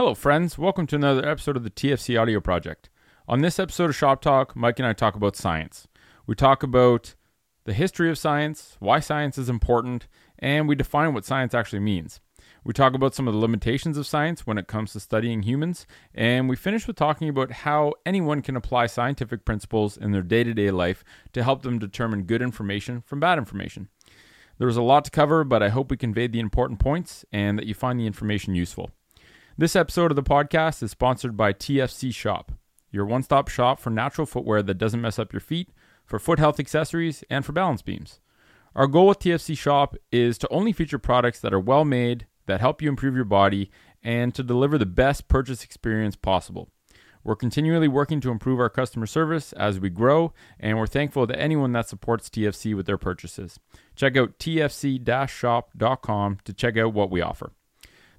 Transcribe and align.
Hello, 0.00 0.14
friends. 0.14 0.56
Welcome 0.56 0.86
to 0.86 0.96
another 0.96 1.28
episode 1.28 1.58
of 1.58 1.62
the 1.62 1.68
TFC 1.68 2.18
Audio 2.18 2.40
Project. 2.40 2.88
On 3.28 3.42
this 3.42 3.58
episode 3.58 3.90
of 3.90 3.96
Shop 3.96 4.22
Talk, 4.22 4.56
Mike 4.56 4.78
and 4.78 4.88
I 4.88 4.94
talk 4.94 5.14
about 5.14 5.36
science. 5.36 5.88
We 6.26 6.34
talk 6.34 6.62
about 6.62 7.14
the 7.64 7.74
history 7.74 8.08
of 8.08 8.16
science, 8.16 8.78
why 8.78 9.00
science 9.00 9.36
is 9.36 9.50
important, 9.50 10.08
and 10.38 10.66
we 10.66 10.74
define 10.74 11.12
what 11.12 11.26
science 11.26 11.52
actually 11.52 11.80
means. 11.80 12.22
We 12.64 12.72
talk 12.72 12.94
about 12.94 13.14
some 13.14 13.28
of 13.28 13.34
the 13.34 13.40
limitations 13.40 13.98
of 13.98 14.06
science 14.06 14.46
when 14.46 14.56
it 14.56 14.68
comes 14.68 14.94
to 14.94 15.00
studying 15.00 15.42
humans, 15.42 15.86
and 16.14 16.48
we 16.48 16.56
finish 16.56 16.86
with 16.86 16.96
talking 16.96 17.28
about 17.28 17.52
how 17.52 17.92
anyone 18.06 18.40
can 18.40 18.56
apply 18.56 18.86
scientific 18.86 19.44
principles 19.44 19.98
in 19.98 20.12
their 20.12 20.22
day 20.22 20.42
to 20.44 20.54
day 20.54 20.70
life 20.70 21.04
to 21.34 21.44
help 21.44 21.60
them 21.60 21.78
determine 21.78 22.22
good 22.22 22.40
information 22.40 23.02
from 23.02 23.20
bad 23.20 23.36
information. 23.36 23.90
There 24.56 24.66
was 24.66 24.78
a 24.78 24.82
lot 24.82 25.04
to 25.04 25.10
cover, 25.10 25.44
but 25.44 25.62
I 25.62 25.68
hope 25.68 25.90
we 25.90 25.98
conveyed 25.98 26.32
the 26.32 26.40
important 26.40 26.80
points 26.80 27.26
and 27.30 27.58
that 27.58 27.66
you 27.66 27.74
find 27.74 28.00
the 28.00 28.06
information 28.06 28.54
useful. 28.54 28.90
This 29.60 29.76
episode 29.76 30.10
of 30.10 30.16
the 30.16 30.22
podcast 30.22 30.82
is 30.82 30.90
sponsored 30.90 31.36
by 31.36 31.52
TFC 31.52 32.14
Shop, 32.14 32.52
your 32.90 33.04
one 33.04 33.22
stop 33.22 33.48
shop 33.48 33.78
for 33.78 33.90
natural 33.90 34.26
footwear 34.26 34.62
that 34.62 34.78
doesn't 34.78 35.02
mess 35.02 35.18
up 35.18 35.34
your 35.34 35.40
feet, 35.40 35.68
for 36.06 36.18
foot 36.18 36.38
health 36.38 36.58
accessories, 36.58 37.22
and 37.28 37.44
for 37.44 37.52
balance 37.52 37.82
beams. 37.82 38.20
Our 38.74 38.86
goal 38.86 39.08
with 39.08 39.18
TFC 39.18 39.58
Shop 39.58 39.96
is 40.10 40.38
to 40.38 40.48
only 40.48 40.72
feature 40.72 40.98
products 40.98 41.40
that 41.40 41.52
are 41.52 41.60
well 41.60 41.84
made, 41.84 42.26
that 42.46 42.62
help 42.62 42.80
you 42.80 42.88
improve 42.88 43.14
your 43.14 43.26
body, 43.26 43.70
and 44.02 44.34
to 44.34 44.42
deliver 44.42 44.78
the 44.78 44.86
best 44.86 45.28
purchase 45.28 45.62
experience 45.62 46.16
possible. 46.16 46.70
We're 47.22 47.36
continually 47.36 47.86
working 47.86 48.22
to 48.22 48.30
improve 48.30 48.60
our 48.60 48.70
customer 48.70 49.04
service 49.04 49.52
as 49.52 49.78
we 49.78 49.90
grow, 49.90 50.32
and 50.58 50.78
we're 50.78 50.86
thankful 50.86 51.26
to 51.26 51.38
anyone 51.38 51.72
that 51.72 51.86
supports 51.86 52.30
TFC 52.30 52.74
with 52.74 52.86
their 52.86 52.96
purchases. 52.96 53.60
Check 53.94 54.16
out 54.16 54.38
tfc 54.38 55.28
shop.com 55.28 56.38
to 56.46 56.52
check 56.54 56.78
out 56.78 56.94
what 56.94 57.10
we 57.10 57.20
offer. 57.20 57.52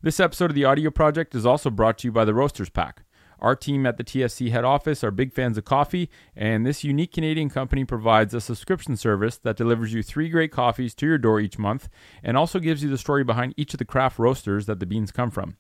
This 0.04 0.20
episode 0.20 0.50
of 0.50 0.56
the 0.56 0.66
audio 0.66 0.90
project 0.90 1.36
is 1.36 1.46
also 1.46 1.70
brought 1.70 2.00
to 2.00 2.08
you 2.08 2.12
by 2.12 2.26
the 2.26 2.34
Roasters 2.34 2.72
Pack. 2.72 3.04
Our 3.38 3.56
team 3.56 3.86
at 3.86 3.98
the 3.98 4.04
TFC 4.04 4.50
head 4.50 4.66
office 4.66 5.04
are 5.04 5.12
big 5.12 5.32
fans 5.32 5.60
of 5.60 5.66
coffee, 5.66 6.10
and 6.36 6.66
this 6.66 6.84
unique 6.84 7.14
Canadian 7.14 7.52
company 7.52 7.86
provides 7.86 8.34
a 8.34 8.42
subscription 8.42 8.98
service 8.98 9.38
that 9.38 9.58
delivers 9.58 9.94
you 9.94 10.02
three 10.02 10.28
great 10.30 10.52
coffees 10.52 10.96
to 10.96 11.06
your 11.06 11.20
door 11.20 11.40
each 11.40 11.60
month 11.60 11.88
and 12.24 12.36
also 12.36 12.58
gives 12.58 12.82
you 12.82 12.90
the 12.90 12.98
story 12.98 13.24
behind 13.24 13.54
each 13.58 13.76
of 13.76 13.78
the 13.78 13.86
craft 13.86 14.18
roasters 14.18 14.66
that 14.66 14.80
the 14.80 14.88
beans 14.88 15.12
come 15.12 15.30
from. 15.30 15.58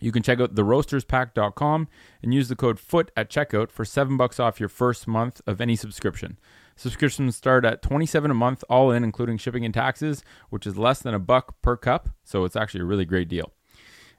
You 0.00 0.10
can 0.10 0.24
check 0.24 0.40
out 0.40 0.56
theroasterspack.com 0.56 1.86
and 2.20 2.34
use 2.34 2.48
the 2.48 2.56
code 2.56 2.80
FOOT 2.80 3.12
at 3.16 3.30
checkout 3.30 3.70
for 3.70 3.84
7 3.84 4.16
bucks 4.16 4.40
off 4.40 4.58
your 4.58 4.68
first 4.68 5.06
month 5.06 5.40
of 5.46 5.60
any 5.60 5.76
subscription. 5.76 6.36
Subscriptions 6.74 7.36
start 7.36 7.64
at 7.64 7.82
27 7.82 8.28
a 8.28 8.34
month 8.34 8.64
all 8.68 8.90
in 8.90 9.04
including 9.04 9.38
shipping 9.38 9.64
and 9.64 9.74
taxes, 9.74 10.24
which 10.50 10.66
is 10.66 10.76
less 10.76 10.98
than 10.98 11.14
a 11.14 11.20
buck 11.20 11.62
per 11.62 11.76
cup, 11.76 12.08
so 12.24 12.44
it's 12.44 12.56
actually 12.56 12.80
a 12.80 12.84
really 12.84 13.04
great 13.04 13.28
deal. 13.28 13.52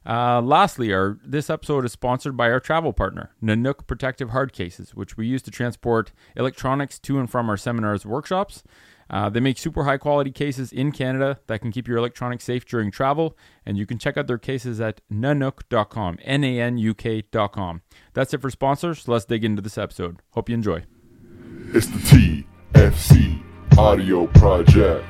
Uh, 0.05 0.42
lastly, 0.42 0.94
our 0.94 1.17
this 1.25 1.50
episode 1.50 1.86
is 1.86 1.92
sponsored 1.92 2.38
by 2.38 2.50
our 2.50 2.59
travel 2.59 2.94
partner, 2.94 3.31
Nanuk 3.44 3.86
Protective 3.86 4.30
Hard 4.30 4.53
Cases, 4.53 4.95
which 4.95 5.17
we 5.17 5.28
use 5.28 5.42
to 5.44 5.52
transport 5.52 6.11
electronics 6.36 6.97
to 7.00 7.19
and 7.19 7.30
from 7.30 7.50
our 7.50 7.58
seminars 7.58 8.05
workshops. 8.05 8.64
Uh, 9.09 9.27
they 9.30 9.39
make 9.39 9.58
super 9.58 9.86
high 9.86 9.97
quality 9.97 10.31
cases 10.31 10.72
in 10.72 10.92
Canada 10.92 11.39
that 11.47 11.59
can 11.61 11.72
keep 11.72 11.88
your 11.88 11.97
electronics 11.97 12.44
safe 12.44 12.64
during 12.66 12.92
travel, 12.92 13.36
and 13.66 13.77
you 13.77 13.86
can 13.86 13.97
check 13.97 14.17
out 14.17 14.27
their 14.27 14.38
cases 14.38 14.80
at 14.80 15.02
nanuk.com, 15.11 16.17
N 16.23 16.44
A 16.44 16.61
N 16.61 16.77
U 16.77 16.94
K.com. 16.94 17.81
That's 18.14 18.33
it 18.33 18.42
for 18.42 18.52
sponsors. 18.52 19.08
Let's 19.08 19.25
dig 19.25 19.44
into 19.44 19.61
this 19.61 19.77
episode. 19.77 20.22
Hope 20.31 20.50
you 20.50 20.55
enjoy. 20.55 20.83
It's 21.73 21.88
the 21.88 22.33
TFC 22.73 23.44
Audio 23.77 24.27
Project. 24.27 25.05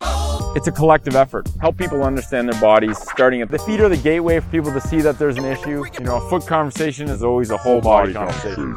It's 0.00 0.66
a 0.66 0.72
collective 0.72 1.16
effort. 1.16 1.48
Help 1.60 1.76
people 1.76 2.02
understand 2.02 2.48
their 2.48 2.60
bodies, 2.60 2.98
starting 2.98 3.42
at 3.42 3.50
the 3.50 3.58
feet 3.58 3.80
are 3.80 3.88
the 3.88 3.96
gateway 3.96 4.40
for 4.40 4.48
people 4.48 4.72
to 4.72 4.80
see 4.80 5.00
that 5.00 5.18
there's 5.18 5.36
an 5.36 5.44
issue. 5.44 5.84
You 5.98 6.04
know, 6.04 6.16
a 6.16 6.30
foot 6.30 6.46
conversation 6.46 7.08
is 7.08 7.22
always 7.22 7.50
a 7.50 7.56
whole 7.56 7.80
body 7.80 8.12
conversation. 8.12 8.76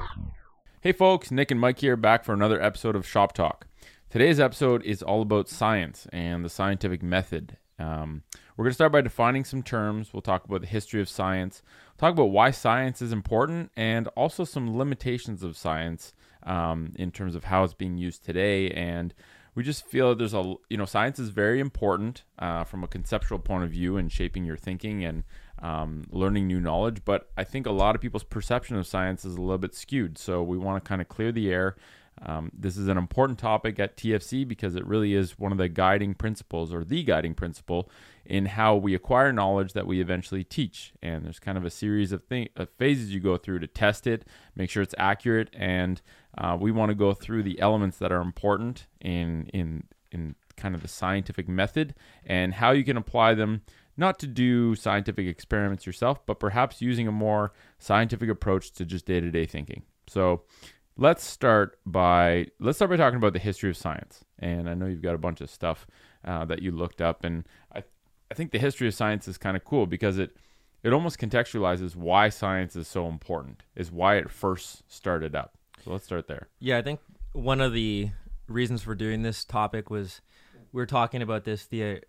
Hey 0.81 0.92
folks, 0.92 1.31
Nick 1.31 1.52
and 1.52 1.59
Mike 1.59 1.80
here 1.80 1.95
back 1.95 2.23
for 2.23 2.33
another 2.33 2.61
episode 2.61 2.95
of 2.95 3.08
Shop 3.08 3.33
Talk. 3.33 3.67
Today's 4.10 4.39
episode 4.39 4.83
is 4.83 5.02
all 5.02 5.21
about 5.21 5.48
science 5.48 6.08
and 6.11 6.43
the 6.43 6.49
scientific 6.49 7.02
method. 7.02 7.58
Um, 7.80 8.23
we're 8.58 8.65
going 8.65 8.71
to 8.71 8.76
start 8.76 8.92
by 8.92 9.02
defining 9.02 9.43
some 9.43 9.64
terms. 9.64 10.14
We'll 10.14 10.21
talk 10.21 10.45
about 10.45 10.61
the 10.61 10.67
history 10.67 11.02
of 11.02 11.10
science, 11.10 11.61
talk 11.98 12.14
about 12.14 12.26
why 12.26 12.52
science 12.52 13.02
is 13.02 13.11
important, 13.11 13.71
and 13.76 14.08
also 14.10 14.43
some 14.43 14.77
limitations 14.77 15.43
of 15.43 15.55
science 15.55 16.14
um, 16.43 16.93
in 16.95 17.11
terms 17.11 17.36
of 17.36 17.45
how 17.45 17.64
it's 17.64 17.73
being 17.73 17.98
used 17.98 18.26
today 18.26 18.70
and 18.71 19.14
we 19.54 19.64
just 19.64 19.86
feel 19.86 20.10
that 20.10 20.17
there's 20.17 20.34
a 20.34 20.56
you 20.70 20.78
know 20.78 20.86
science 20.86 21.20
is 21.20 21.30
very 21.30 21.60
important 21.60 22.23
uh, 22.39 22.64
from 22.64 22.84
a 22.84 22.88
conceptual 22.88 23.39
point 23.39 23.64
of 23.64 23.72
view 23.72 23.98
and 23.98 24.12
shaping 24.12 24.45
your 24.45 24.58
thinking 24.58 25.04
and 25.04 25.23
um, 25.60 26.04
learning 26.10 26.48
new 26.48 26.60
knowledge 26.60 27.04
but 27.06 27.30
i 27.38 27.44
think 27.44 27.66
a 27.66 27.72
lot 27.72 27.94
of 27.95 28.02
people's 28.02 28.23
perception 28.23 28.76
of 28.78 28.88
science 28.88 29.26
is 29.26 29.36
a 29.36 29.42
little 29.42 29.58
bit 29.58 29.76
skewed. 29.76 30.17
So 30.17 30.44
we 30.44 30.58
want 30.58 30.84
to 30.84 30.88
kind 30.88 31.02
of 31.02 31.08
clear 31.08 31.32
the 31.32 31.52
air 31.52 31.76
um, 32.23 32.52
this 32.54 32.77
is 32.77 32.88
an 32.88 32.98
important 32.98 33.39
topic 33.39 33.80
at 33.80 33.98
tfc 33.98 34.48
because 34.48 34.76
it 34.76 34.86
really 34.86 35.14
is 35.14 35.39
one 35.39 35.52
of 35.52 35.58
the 35.58 35.70
guiding 35.70 36.14
principles 36.14 36.73
or 36.73 36.83
the 36.83 37.04
guiding 37.04 37.33
principle 37.33 37.89
in 38.26 38.45
how 38.45 38.76
we 38.76 38.94
acquire 38.94 39.33
knowledge 39.33 39.73
that 39.73 39.88
we 39.88 39.99
eventually 39.99 40.44
teach 40.44 40.94
and 41.02 41.26
there's 41.26 41.39
kind 41.39 41.58
of 41.58 41.66
a 41.66 41.70
series 41.70 42.11
of, 42.11 42.22
of 42.55 42.70
phases 42.77 43.14
you 43.14 43.20
go 43.20 43.38
through 43.38 43.60
to 43.60 43.67
test 43.67 44.08
it 44.08 44.26
make 44.55 44.70
sure 44.70 44.83
it's 44.83 44.95
accurate 44.98 45.49
and 45.54 46.02
uh, 46.38 46.58
we 46.60 46.72
want 46.72 46.89
to 46.89 46.95
go 46.95 47.14
through 47.14 47.44
the 47.44 47.60
elements 47.60 47.98
that 47.98 48.11
are 48.11 48.22
important 48.22 48.88
in 48.99 49.48
in 49.54 49.83
in 50.11 50.36
kind 50.58 50.76
of 50.76 50.82
the 50.82 50.88
scientific 50.88 51.48
method 51.48 51.95
and 52.26 52.55
how 52.55 52.72
you 52.72 52.83
can 52.83 52.98
apply 52.98 53.33
them 53.33 53.61
not 53.98 54.20
to 54.20 54.28
do 54.28 54.76
scientific 54.76 55.28
experiments 55.28 55.86
yourself, 55.86 56.26
but 56.26 56.39
perhaps 56.39 56.82
using 56.82 57.08
a 57.08 57.11
more 57.11 57.54
scientific 57.78 58.30
approach 58.30 58.72
to 58.72 58.86
just 58.86 59.05
day-to-day 59.05 59.45
thinking. 59.45 59.83
So, 60.08 60.43
let's 60.98 61.24
start 61.24 61.80
by 61.86 62.48
let's 62.60 62.78
start 62.78 62.92
by 62.92 62.98
talking 62.98 63.18
about 63.18 63.34
the 63.34 63.40
history 63.40 63.70
of 63.70 63.78
science. 63.78 64.24
And 64.40 64.70
I 64.70 64.74
know 64.74 64.86
you've 64.86 65.02
got 65.02 65.16
a 65.16 65.20
bunch 65.20 65.42
of 65.42 65.50
stuff 65.50 65.88
uh, 66.26 66.46
that 66.46 66.62
you 66.62 66.72
looked 66.72 67.02
up, 67.02 67.24
and 67.24 67.46
I 67.74 67.84
I 68.30 68.34
think 68.34 68.52
the 68.52 68.60
history 68.60 68.88
of 68.88 68.94
science 68.94 69.28
is 69.28 69.38
kind 69.38 69.58
of 69.58 69.66
cool 69.66 69.86
because 69.86 70.18
it 70.18 70.38
it 70.84 70.94
almost 70.94 71.20
contextualizes 71.20 71.96
why 71.96 72.30
science 72.30 72.76
is 72.76 72.88
so 72.88 73.08
important, 73.08 73.64
is 73.76 73.92
why 73.92 74.16
it 74.16 74.30
first 74.30 74.90
started 74.92 75.36
up. 75.36 75.58
So 75.84 75.92
let's 75.92 76.06
start 76.06 76.28
there. 76.28 76.48
Yeah, 76.60 76.78
I 76.78 76.82
think 76.82 77.00
one 77.34 77.62
of 77.62 77.73
the 77.73 78.10
reasons 78.48 78.82
for 78.82 78.96
doing 78.96 79.22
this 79.22 79.46
topic 79.46 79.90
was 79.90 80.22
we 80.72 80.82
were 80.82 80.86
talking 80.86 81.22
about 81.22 81.44
this 81.44 81.66
the 81.66 82.02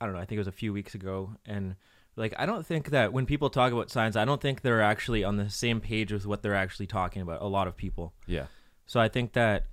I 0.00 0.06
don't 0.06 0.14
know, 0.14 0.20
I 0.20 0.24
think 0.24 0.36
it 0.36 0.40
was 0.40 0.48
a 0.48 0.52
few 0.52 0.72
weeks 0.72 0.94
ago 0.94 1.36
and 1.46 1.76
like 2.16 2.34
I 2.38 2.46
don't 2.46 2.64
think 2.64 2.90
that 2.90 3.12
when 3.12 3.26
people 3.26 3.50
talk 3.50 3.72
about 3.72 3.90
science, 3.90 4.16
I 4.16 4.24
don't 4.24 4.40
think 4.40 4.62
they're 4.62 4.82
actually 4.82 5.24
on 5.24 5.36
the 5.36 5.50
same 5.50 5.80
page 5.80 6.12
with 6.12 6.26
what 6.26 6.42
they're 6.42 6.54
actually 6.54 6.86
talking 6.86 7.22
about. 7.22 7.42
A 7.42 7.46
lot 7.46 7.66
of 7.66 7.76
people. 7.76 8.12
Yeah. 8.26 8.46
So 8.86 9.00
I 9.00 9.08
think 9.08 9.32
that 9.32 9.66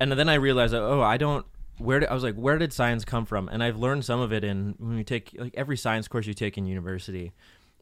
and 0.00 0.12
then 0.12 0.28
I 0.28 0.34
realized 0.34 0.72
that 0.72 0.82
oh, 0.82 1.02
I 1.02 1.16
don't 1.16 1.46
where 1.78 2.00
did, 2.00 2.08
I 2.08 2.14
was 2.14 2.22
like 2.22 2.36
where 2.36 2.58
did 2.58 2.72
science 2.72 3.04
come 3.04 3.26
from? 3.26 3.48
And 3.48 3.62
I've 3.62 3.76
learned 3.76 4.04
some 4.04 4.20
of 4.20 4.32
it 4.32 4.44
in 4.44 4.74
when 4.78 4.96
you 4.96 5.04
take 5.04 5.34
like 5.38 5.54
every 5.56 5.76
science 5.76 6.08
course 6.08 6.26
you 6.26 6.34
take 6.34 6.56
in 6.56 6.66
university, 6.66 7.32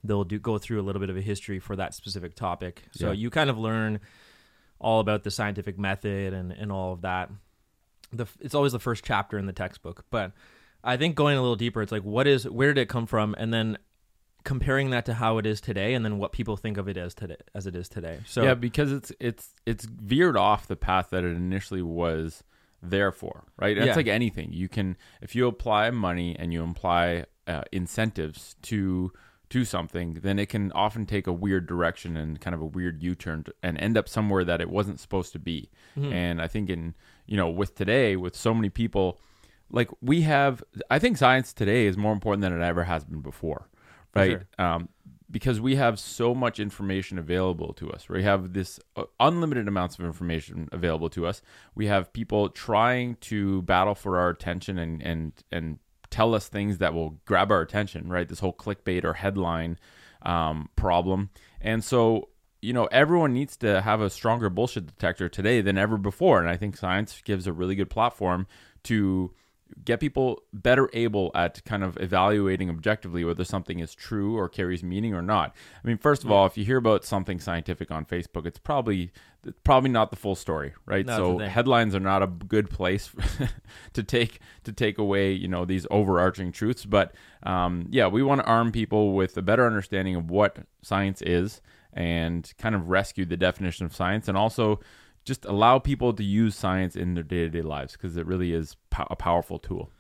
they'll 0.02 0.24
do 0.24 0.38
go 0.38 0.58
through 0.58 0.80
a 0.80 0.84
little 0.84 1.00
bit 1.00 1.10
of 1.10 1.16
a 1.16 1.20
history 1.22 1.58
for 1.60 1.76
that 1.76 1.94
specific 1.94 2.34
topic. 2.34 2.82
So 2.92 3.06
Yeah. 3.08 3.12
you 3.12 3.30
kind 3.30 3.50
of 3.50 3.58
learn 3.58 4.00
all 4.80 5.00
about 5.00 5.22
the 5.22 5.30
scientific 5.30 5.78
method 5.78 6.34
and, 6.34 6.52
and 6.52 6.70
all 6.72 6.92
of 6.92 7.02
that. 7.02 7.30
The, 8.12 8.26
it's 8.40 8.54
always 8.54 8.72
the 8.72 8.78
first 8.80 9.04
chapter 9.04 9.38
in 9.38 9.46
the 9.46 9.52
textbook, 9.52 10.04
but 10.10 10.32
I 10.84 10.96
think 10.96 11.14
going 11.16 11.36
a 11.36 11.40
little 11.40 11.56
deeper, 11.56 11.82
it's 11.82 11.92
like 11.92 12.02
what 12.04 12.26
is 12.26 12.48
where 12.48 12.72
did 12.74 12.82
it 12.82 12.88
come 12.88 13.06
from, 13.06 13.34
and 13.38 13.52
then 13.52 13.78
comparing 14.44 14.90
that 14.90 15.06
to 15.06 15.14
how 15.14 15.38
it 15.38 15.46
is 15.46 15.60
today, 15.60 15.94
and 15.94 16.04
then 16.04 16.18
what 16.18 16.32
people 16.32 16.56
think 16.56 16.76
of 16.76 16.86
it 16.88 16.96
as 16.96 17.14
today 17.14 17.36
as 17.54 17.66
it 17.66 17.74
is 17.74 17.88
today. 17.88 18.20
So 18.26 18.42
yeah, 18.42 18.54
because 18.54 18.92
it's 18.92 19.12
it's 19.18 19.48
it's 19.66 19.86
veered 19.86 20.36
off 20.36 20.66
the 20.66 20.76
path 20.76 21.08
that 21.10 21.24
it 21.24 21.34
initially 21.34 21.82
was 21.82 22.44
there 22.82 23.10
for, 23.12 23.44
right? 23.58 23.76
It's 23.78 23.86
Yeah. 23.86 23.94
like 23.96 24.08
anything. 24.08 24.52
You 24.52 24.68
can 24.68 24.96
if 25.22 25.34
you 25.34 25.46
apply 25.46 25.90
money 25.90 26.36
and 26.38 26.52
you 26.52 26.62
apply 26.62 27.24
uh, 27.46 27.62
incentives 27.72 28.56
to 28.62 29.12
to 29.50 29.64
something, 29.64 30.14
then 30.22 30.38
it 30.38 30.48
can 30.48 30.72
often 30.72 31.06
take 31.06 31.26
a 31.26 31.32
weird 31.32 31.66
direction 31.66 32.16
and 32.16 32.40
kind 32.40 32.54
of 32.54 32.60
a 32.60 32.66
weird 32.66 33.02
U-turn 33.02 33.44
to- 33.44 33.54
and 33.62 33.78
end 33.78 33.96
up 33.96 34.08
somewhere 34.08 34.42
that 34.44 34.60
it 34.60 34.68
wasn't 34.68 34.98
supposed 34.98 35.32
to 35.32 35.38
be. 35.38 35.70
Mm-hmm. 35.96 36.12
And 36.12 36.42
I 36.42 36.48
think 36.48 36.68
in 36.68 36.94
you 37.26 37.36
know 37.36 37.48
with 37.48 37.74
today 37.74 38.16
with 38.16 38.34
so 38.36 38.52
many 38.52 38.68
people 38.68 39.18
like 39.70 39.88
we 40.00 40.22
have 40.22 40.62
I 40.90 40.98
think 40.98 41.16
science 41.16 41.52
today 41.52 41.86
is 41.86 41.96
more 41.96 42.12
important 42.12 42.42
than 42.42 42.52
it 42.52 42.64
ever 42.64 42.84
has 42.84 43.04
been 43.04 43.20
before. 43.20 43.68
Right? 44.14 44.42
Um 44.58 44.88
because 45.30 45.60
we 45.60 45.74
have 45.74 45.98
so 45.98 46.32
much 46.32 46.60
information 46.60 47.18
available 47.18 47.72
to 47.72 47.90
us. 47.90 48.08
We 48.08 48.22
have 48.22 48.52
this 48.52 48.78
uh, 48.94 49.02
unlimited 49.18 49.66
amounts 49.66 49.98
of 49.98 50.04
information 50.04 50.68
available 50.70 51.10
to 51.10 51.26
us. 51.26 51.42
We 51.74 51.88
have 51.88 52.12
people 52.12 52.50
trying 52.50 53.16
to 53.22 53.62
battle 53.62 53.96
for 53.96 54.18
our 54.18 54.30
attention 54.30 54.78
and 54.78 55.02
and 55.02 55.32
and 55.50 55.78
tell 56.10 56.34
us 56.34 56.46
things 56.46 56.78
that 56.78 56.94
will 56.94 57.18
grab 57.24 57.50
our 57.50 57.62
attention. 57.62 58.08
Right? 58.08 58.28
This 58.28 58.38
whole 58.38 58.52
clickbait 58.52 59.04
or 59.04 59.14
headline 59.14 59.78
um, 60.22 60.68
problem. 60.76 61.30
And 61.60 61.82
so 61.82 62.28
you 62.62 62.72
know 62.72 62.86
everyone 62.86 63.32
needs 63.34 63.56
to 63.58 63.82
have 63.82 64.00
a 64.00 64.08
stronger 64.08 64.48
bullshit 64.48 64.86
detector 64.86 65.28
today 65.28 65.60
than 65.60 65.76
ever 65.76 65.98
before. 65.98 66.40
And 66.40 66.48
I 66.48 66.56
think 66.56 66.76
science 66.76 67.20
gives 67.24 67.46
a 67.46 67.52
really 67.52 67.74
good 67.74 67.90
platform 67.90 68.46
to 68.84 69.32
get 69.84 70.00
people 70.00 70.42
better 70.52 70.88
able 70.92 71.30
at 71.34 71.64
kind 71.64 71.82
of 71.82 71.96
evaluating 72.00 72.70
objectively 72.70 73.24
whether 73.24 73.44
something 73.44 73.80
is 73.80 73.94
true 73.94 74.36
or 74.36 74.48
carries 74.48 74.82
meaning 74.82 75.14
or 75.14 75.22
not. 75.22 75.54
I 75.82 75.86
mean, 75.86 75.98
first 75.98 76.24
of 76.24 76.30
all, 76.30 76.46
if 76.46 76.56
you 76.56 76.64
hear 76.64 76.76
about 76.76 77.04
something 77.04 77.40
scientific 77.40 77.90
on 77.90 78.04
Facebook, 78.04 78.46
it's 78.46 78.58
probably 78.58 79.10
it's 79.46 79.58
probably 79.64 79.90
not 79.90 80.10
the 80.10 80.16
full 80.16 80.34
story, 80.34 80.74
right? 80.86 81.06
That's 81.06 81.18
so 81.18 81.38
headlines 81.38 81.94
are 81.94 82.00
not 82.00 82.22
a 82.22 82.26
good 82.26 82.70
place 82.70 83.10
to 83.92 84.02
take 84.02 84.40
to 84.64 84.72
take 84.72 84.98
away, 84.98 85.32
you 85.32 85.48
know, 85.48 85.64
these 85.64 85.86
overarching 85.90 86.52
truths. 86.52 86.84
But 86.84 87.14
um, 87.42 87.86
yeah, 87.90 88.06
we 88.06 88.22
want 88.22 88.40
to 88.40 88.46
arm 88.46 88.72
people 88.72 89.12
with 89.12 89.36
a 89.36 89.42
better 89.42 89.66
understanding 89.66 90.16
of 90.16 90.30
what 90.30 90.58
science 90.82 91.20
is 91.22 91.60
and 91.92 92.52
kind 92.58 92.74
of 92.74 92.88
rescue 92.88 93.24
the 93.24 93.36
definition 93.36 93.86
of 93.86 93.94
science, 93.94 94.28
and 94.28 94.36
also 94.36 94.80
just 95.24 95.44
allow 95.44 95.78
people 95.78 96.12
to 96.12 96.22
use 96.24 96.54
science 96.54 96.96
in 96.96 97.14
their 97.14 97.24
day 97.24 97.38
to 97.44 97.48
day 97.50 97.62
lives 97.62 97.92
because 97.92 98.16
it 98.16 98.26
really 98.26 98.52
is 98.52 98.76
po- 98.90 99.06
a 99.10 99.16
powerful 99.16 99.58
tool. 99.58 99.90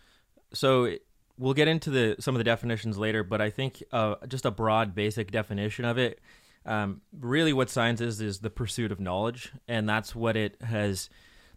So 0.52 0.96
we'll 1.38 1.54
get 1.54 1.68
into 1.68 1.90
the 1.90 2.16
some 2.20 2.34
of 2.34 2.38
the 2.38 2.44
definitions 2.44 2.98
later, 2.98 3.24
but 3.24 3.40
I 3.40 3.50
think 3.50 3.82
uh, 3.92 4.16
just 4.28 4.44
a 4.44 4.50
broad, 4.50 4.94
basic 4.94 5.30
definition 5.30 5.84
of 5.84 5.98
it. 5.98 6.20
Um, 6.66 7.02
really, 7.18 7.52
what 7.52 7.68
science 7.70 8.00
is 8.00 8.20
is 8.20 8.38
the 8.40 8.50
pursuit 8.50 8.90
of 8.92 9.00
knowledge, 9.00 9.52
and 9.68 9.88
that's 9.88 10.14
what 10.14 10.36
it 10.36 10.60
has. 10.62 11.10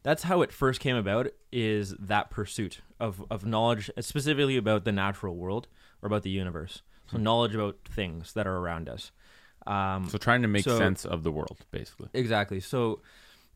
That's 0.03 0.23
how 0.23 0.41
it 0.41 0.51
first 0.51 0.79
came 0.79 0.95
about. 0.95 1.27
Is 1.51 1.93
that 1.99 2.29
pursuit 2.29 2.81
of 2.99 3.23
of 3.29 3.45
knowledge, 3.45 3.89
specifically 3.99 4.57
about 4.57 4.83
the 4.85 4.91
natural 4.91 5.35
world 5.35 5.67
or 6.01 6.07
about 6.07 6.23
the 6.23 6.29
universe. 6.29 6.81
So 7.11 7.17
knowledge 7.17 7.55
about 7.55 7.77
things 7.89 8.33
that 8.33 8.45
are 8.47 8.57
around 8.57 8.89
us. 8.89 9.11
Um, 9.65 10.09
So 10.09 10.17
trying 10.17 10.41
to 10.41 10.47
make 10.49 10.63
So- 10.65 10.77
sense 10.77 11.05
of 11.05 11.23
the 11.23 11.31
world, 11.31 11.65
basically. 11.71 12.09
Exactly. 12.13 12.59
So 12.59 13.01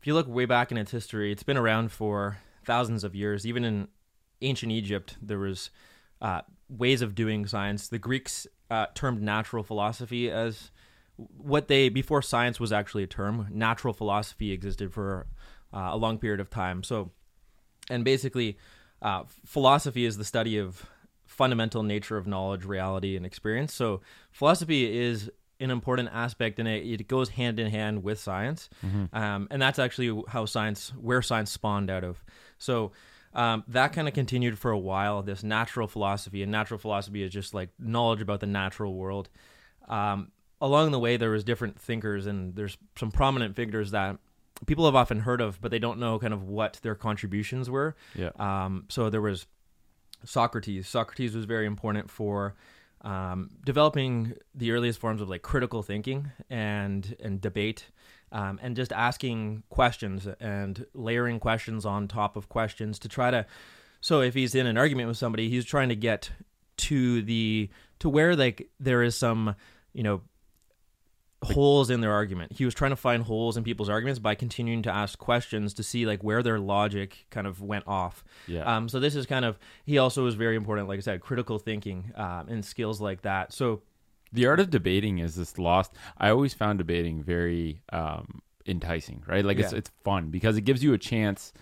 if 0.02 0.06
you 0.08 0.14
look 0.14 0.26
way 0.26 0.46
back 0.46 0.72
in 0.72 0.78
its 0.78 0.90
history, 0.90 1.30
it's 1.30 1.44
been 1.44 1.56
around 1.56 1.92
for 1.92 2.38
thousands 2.64 3.04
of 3.04 3.14
years. 3.14 3.46
Even 3.46 3.62
in 3.62 3.86
ancient 4.40 4.72
Egypt, 4.72 5.16
there 5.22 5.38
was 5.38 5.70
uh, 6.20 6.40
ways 6.68 7.02
of 7.02 7.14
doing 7.14 7.46
science. 7.46 7.86
The 7.86 8.00
Greeks 8.00 8.48
uh, 8.68 8.86
termed 8.96 9.22
natural 9.22 9.62
philosophy 9.62 10.28
as 10.28 10.72
what 11.16 11.68
they 11.68 11.88
before 11.88 12.20
science 12.20 12.58
was 12.58 12.72
actually 12.72 13.04
a 13.04 13.06
term. 13.06 13.46
Natural 13.52 13.94
philosophy 13.94 14.50
existed 14.50 14.92
for 14.92 15.28
uh, 15.72 15.90
a 15.92 15.96
long 15.96 16.18
period 16.18 16.40
of 16.40 16.50
time. 16.50 16.82
So, 16.82 17.12
and 17.88 18.04
basically, 18.04 18.58
uh, 19.02 19.22
philosophy 19.46 20.04
is 20.04 20.16
the 20.16 20.24
study 20.24 20.58
of 20.58 20.84
fundamental 21.26 21.84
nature 21.84 22.16
of 22.16 22.26
knowledge, 22.26 22.64
reality, 22.64 23.16
and 23.16 23.24
experience. 23.24 23.72
So, 23.72 24.00
philosophy 24.32 24.98
is 24.98 25.30
an 25.60 25.70
important 25.70 26.08
aspect, 26.12 26.58
and 26.58 26.68
it, 26.68 26.84
it 26.86 27.08
goes 27.08 27.30
hand 27.30 27.58
in 27.60 27.70
hand 27.70 28.02
with 28.02 28.18
science. 28.18 28.68
Um, 29.12 29.48
and 29.50 29.60
that's 29.60 29.78
actually 29.78 30.22
how 30.28 30.46
science, 30.46 30.92
where 31.00 31.22
science 31.22 31.50
spawned 31.50 31.90
out 31.90 32.04
of. 32.04 32.22
So, 32.58 32.92
um, 33.34 33.64
that 33.68 33.92
kind 33.92 34.08
of 34.08 34.14
continued 34.14 34.58
for 34.58 34.70
a 34.70 34.78
while. 34.78 35.22
This 35.22 35.42
natural 35.42 35.88
philosophy, 35.88 36.42
and 36.42 36.52
natural 36.52 36.78
philosophy 36.78 37.22
is 37.22 37.32
just 37.32 37.54
like 37.54 37.70
knowledge 37.78 38.20
about 38.20 38.40
the 38.40 38.46
natural 38.46 38.94
world. 38.94 39.30
Um, 39.88 40.32
along 40.60 40.90
the 40.90 40.98
way, 40.98 41.16
there 41.16 41.30
was 41.30 41.44
different 41.44 41.80
thinkers, 41.80 42.26
and 42.26 42.54
there's 42.54 42.76
some 42.96 43.10
prominent 43.10 43.56
figures 43.56 43.90
that 43.92 44.18
people 44.66 44.84
have 44.84 44.94
often 44.94 45.20
heard 45.20 45.40
of, 45.40 45.60
but 45.60 45.70
they 45.70 45.78
don't 45.78 45.98
know 45.98 46.18
kind 46.18 46.34
of 46.34 46.42
what 46.44 46.78
their 46.82 46.94
contributions 46.94 47.70
were. 47.70 47.96
Yeah. 48.14 48.30
Um, 48.38 48.84
so 48.88 49.10
there 49.10 49.20
was 49.20 49.46
Socrates. 50.24 50.88
Socrates 50.88 51.34
was 51.34 51.46
very 51.46 51.66
important 51.66 52.10
for 52.10 52.54
um, 53.02 53.50
developing 53.64 54.34
the 54.54 54.72
earliest 54.72 54.98
forms 54.98 55.20
of 55.20 55.28
like 55.28 55.42
critical 55.42 55.82
thinking 55.82 56.30
and 56.48 57.16
and 57.20 57.40
debate, 57.40 57.86
um, 58.30 58.58
and 58.62 58.76
just 58.76 58.92
asking 58.92 59.62
questions 59.70 60.28
and 60.40 60.86
layering 60.94 61.40
questions 61.40 61.84
on 61.84 62.08
top 62.08 62.36
of 62.36 62.48
questions 62.48 62.98
to 63.00 63.08
try 63.08 63.30
to. 63.30 63.46
So 64.00 64.20
if 64.20 64.34
he's 64.34 64.54
in 64.54 64.66
an 64.66 64.78
argument 64.78 65.08
with 65.08 65.16
somebody, 65.16 65.48
he's 65.48 65.64
trying 65.64 65.88
to 65.88 65.96
get 65.96 66.30
to 66.78 67.22
the 67.22 67.70
to 67.98 68.08
where 68.08 68.34
like 68.34 68.68
there 68.80 69.02
is 69.02 69.16
some 69.16 69.54
you 69.92 70.02
know 70.02 70.22
holes 71.42 71.90
in 71.90 72.00
their 72.00 72.12
argument. 72.12 72.52
He 72.52 72.64
was 72.64 72.74
trying 72.74 72.90
to 72.92 72.96
find 72.96 73.24
holes 73.24 73.56
in 73.56 73.64
people's 73.64 73.88
arguments 73.88 74.18
by 74.18 74.34
continuing 74.34 74.82
to 74.82 74.90
ask 74.94 75.18
questions 75.18 75.74
to 75.74 75.82
see 75.82 76.06
like 76.06 76.22
where 76.22 76.42
their 76.42 76.58
logic 76.58 77.26
kind 77.30 77.46
of 77.46 77.60
went 77.60 77.84
off. 77.86 78.22
Yeah. 78.46 78.62
Um, 78.64 78.88
so 78.88 79.00
this 79.00 79.16
is 79.16 79.26
kind 79.26 79.44
of 79.44 79.58
he 79.84 79.98
also 79.98 80.24
was 80.24 80.34
very 80.34 80.56
important, 80.56 80.88
like 80.88 80.98
I 80.98 81.02
said, 81.02 81.20
critical 81.20 81.58
thinking 81.58 82.12
um, 82.16 82.48
and 82.48 82.64
skills 82.64 83.00
like 83.00 83.22
that. 83.22 83.52
So 83.52 83.82
the 84.32 84.46
art 84.46 84.60
of 84.60 84.70
debating 84.70 85.18
is 85.18 85.34
this 85.34 85.58
lost. 85.58 85.92
I 86.16 86.30
always 86.30 86.54
found 86.54 86.78
debating 86.78 87.22
very 87.22 87.82
um, 87.92 88.40
enticing, 88.66 89.22
right? 89.26 89.44
Like 89.44 89.58
it's 89.58 89.72
Yeah. 89.72 89.78
it's 89.78 89.90
fun 90.04 90.30
because 90.30 90.56
it 90.56 90.62
gives 90.62 90.82
you 90.84 90.92
a 90.92 90.98
chance 90.98 91.52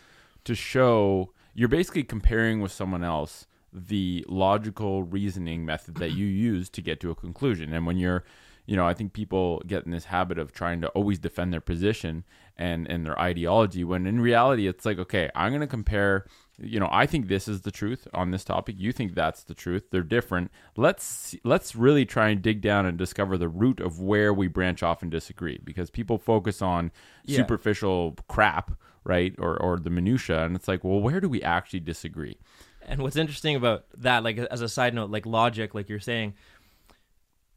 to 0.44 0.54
show 0.54 1.32
you're 1.54 1.68
basically 1.68 2.04
comparing 2.04 2.60
with 2.60 2.70
someone 2.72 3.02
else 3.02 3.46
the 3.72 4.24
logical 4.28 5.04
reasoning 5.04 5.64
method 5.64 5.94
that 5.96 6.10
you 6.12 6.26
use 6.26 6.68
to 6.70 6.82
get 6.82 7.00
to 7.00 7.10
a 7.10 7.14
conclusion. 7.14 7.72
And 7.72 7.86
when 7.86 7.96
you're 7.98 8.24
you 8.70 8.76
know, 8.76 8.86
I 8.86 8.94
think 8.94 9.12
people 9.14 9.60
get 9.66 9.84
in 9.84 9.90
this 9.90 10.04
habit 10.04 10.38
of 10.38 10.52
trying 10.52 10.80
to 10.82 10.88
always 10.90 11.18
defend 11.18 11.52
their 11.52 11.60
position 11.60 12.24
and 12.56 12.86
and 12.88 13.04
their 13.04 13.18
ideology 13.18 13.82
when 13.82 14.06
in 14.06 14.20
reality 14.20 14.68
it's 14.68 14.86
like, 14.86 15.00
okay, 15.00 15.28
I'm 15.34 15.50
going 15.50 15.60
to 15.60 15.66
compare 15.66 16.24
you 16.62 16.78
know, 16.78 16.88
I 16.92 17.06
think 17.06 17.26
this 17.26 17.48
is 17.48 17.62
the 17.62 17.70
truth 17.70 18.06
on 18.12 18.30
this 18.30 18.44
topic. 18.44 18.76
You 18.78 18.92
think 18.92 19.14
that's 19.14 19.42
the 19.44 19.54
truth. 19.54 19.84
They're 19.90 20.02
different. 20.04 20.52
Let's 20.76 21.34
let's 21.42 21.74
really 21.74 22.04
try 22.06 22.28
and 22.28 22.40
dig 22.40 22.60
down 22.60 22.86
and 22.86 22.96
discover 22.96 23.36
the 23.36 23.48
root 23.48 23.80
of 23.80 23.98
where 23.98 24.32
we 24.32 24.46
branch 24.46 24.84
off 24.84 25.02
and 25.02 25.10
disagree 25.10 25.58
because 25.64 25.90
people 25.90 26.16
focus 26.18 26.62
on 26.62 26.92
Yeah. 27.24 27.38
superficial 27.38 28.14
crap, 28.28 28.70
right? 29.02 29.34
Or 29.38 29.60
or 29.60 29.78
the 29.78 29.90
minutia 29.90 30.44
and 30.44 30.54
it's 30.54 30.68
like, 30.68 30.84
well, 30.84 31.00
where 31.00 31.20
do 31.20 31.28
we 31.28 31.42
actually 31.42 31.80
disagree? 31.80 32.38
And 32.82 33.02
what's 33.02 33.16
interesting 33.16 33.56
about 33.56 33.84
that, 33.98 34.22
like 34.22 34.38
as 34.38 34.62
a 34.62 34.68
side 34.68 34.94
note, 34.94 35.10
like 35.10 35.26
logic, 35.26 35.74
like 35.74 35.88
you're 35.88 36.00
saying, 36.00 36.34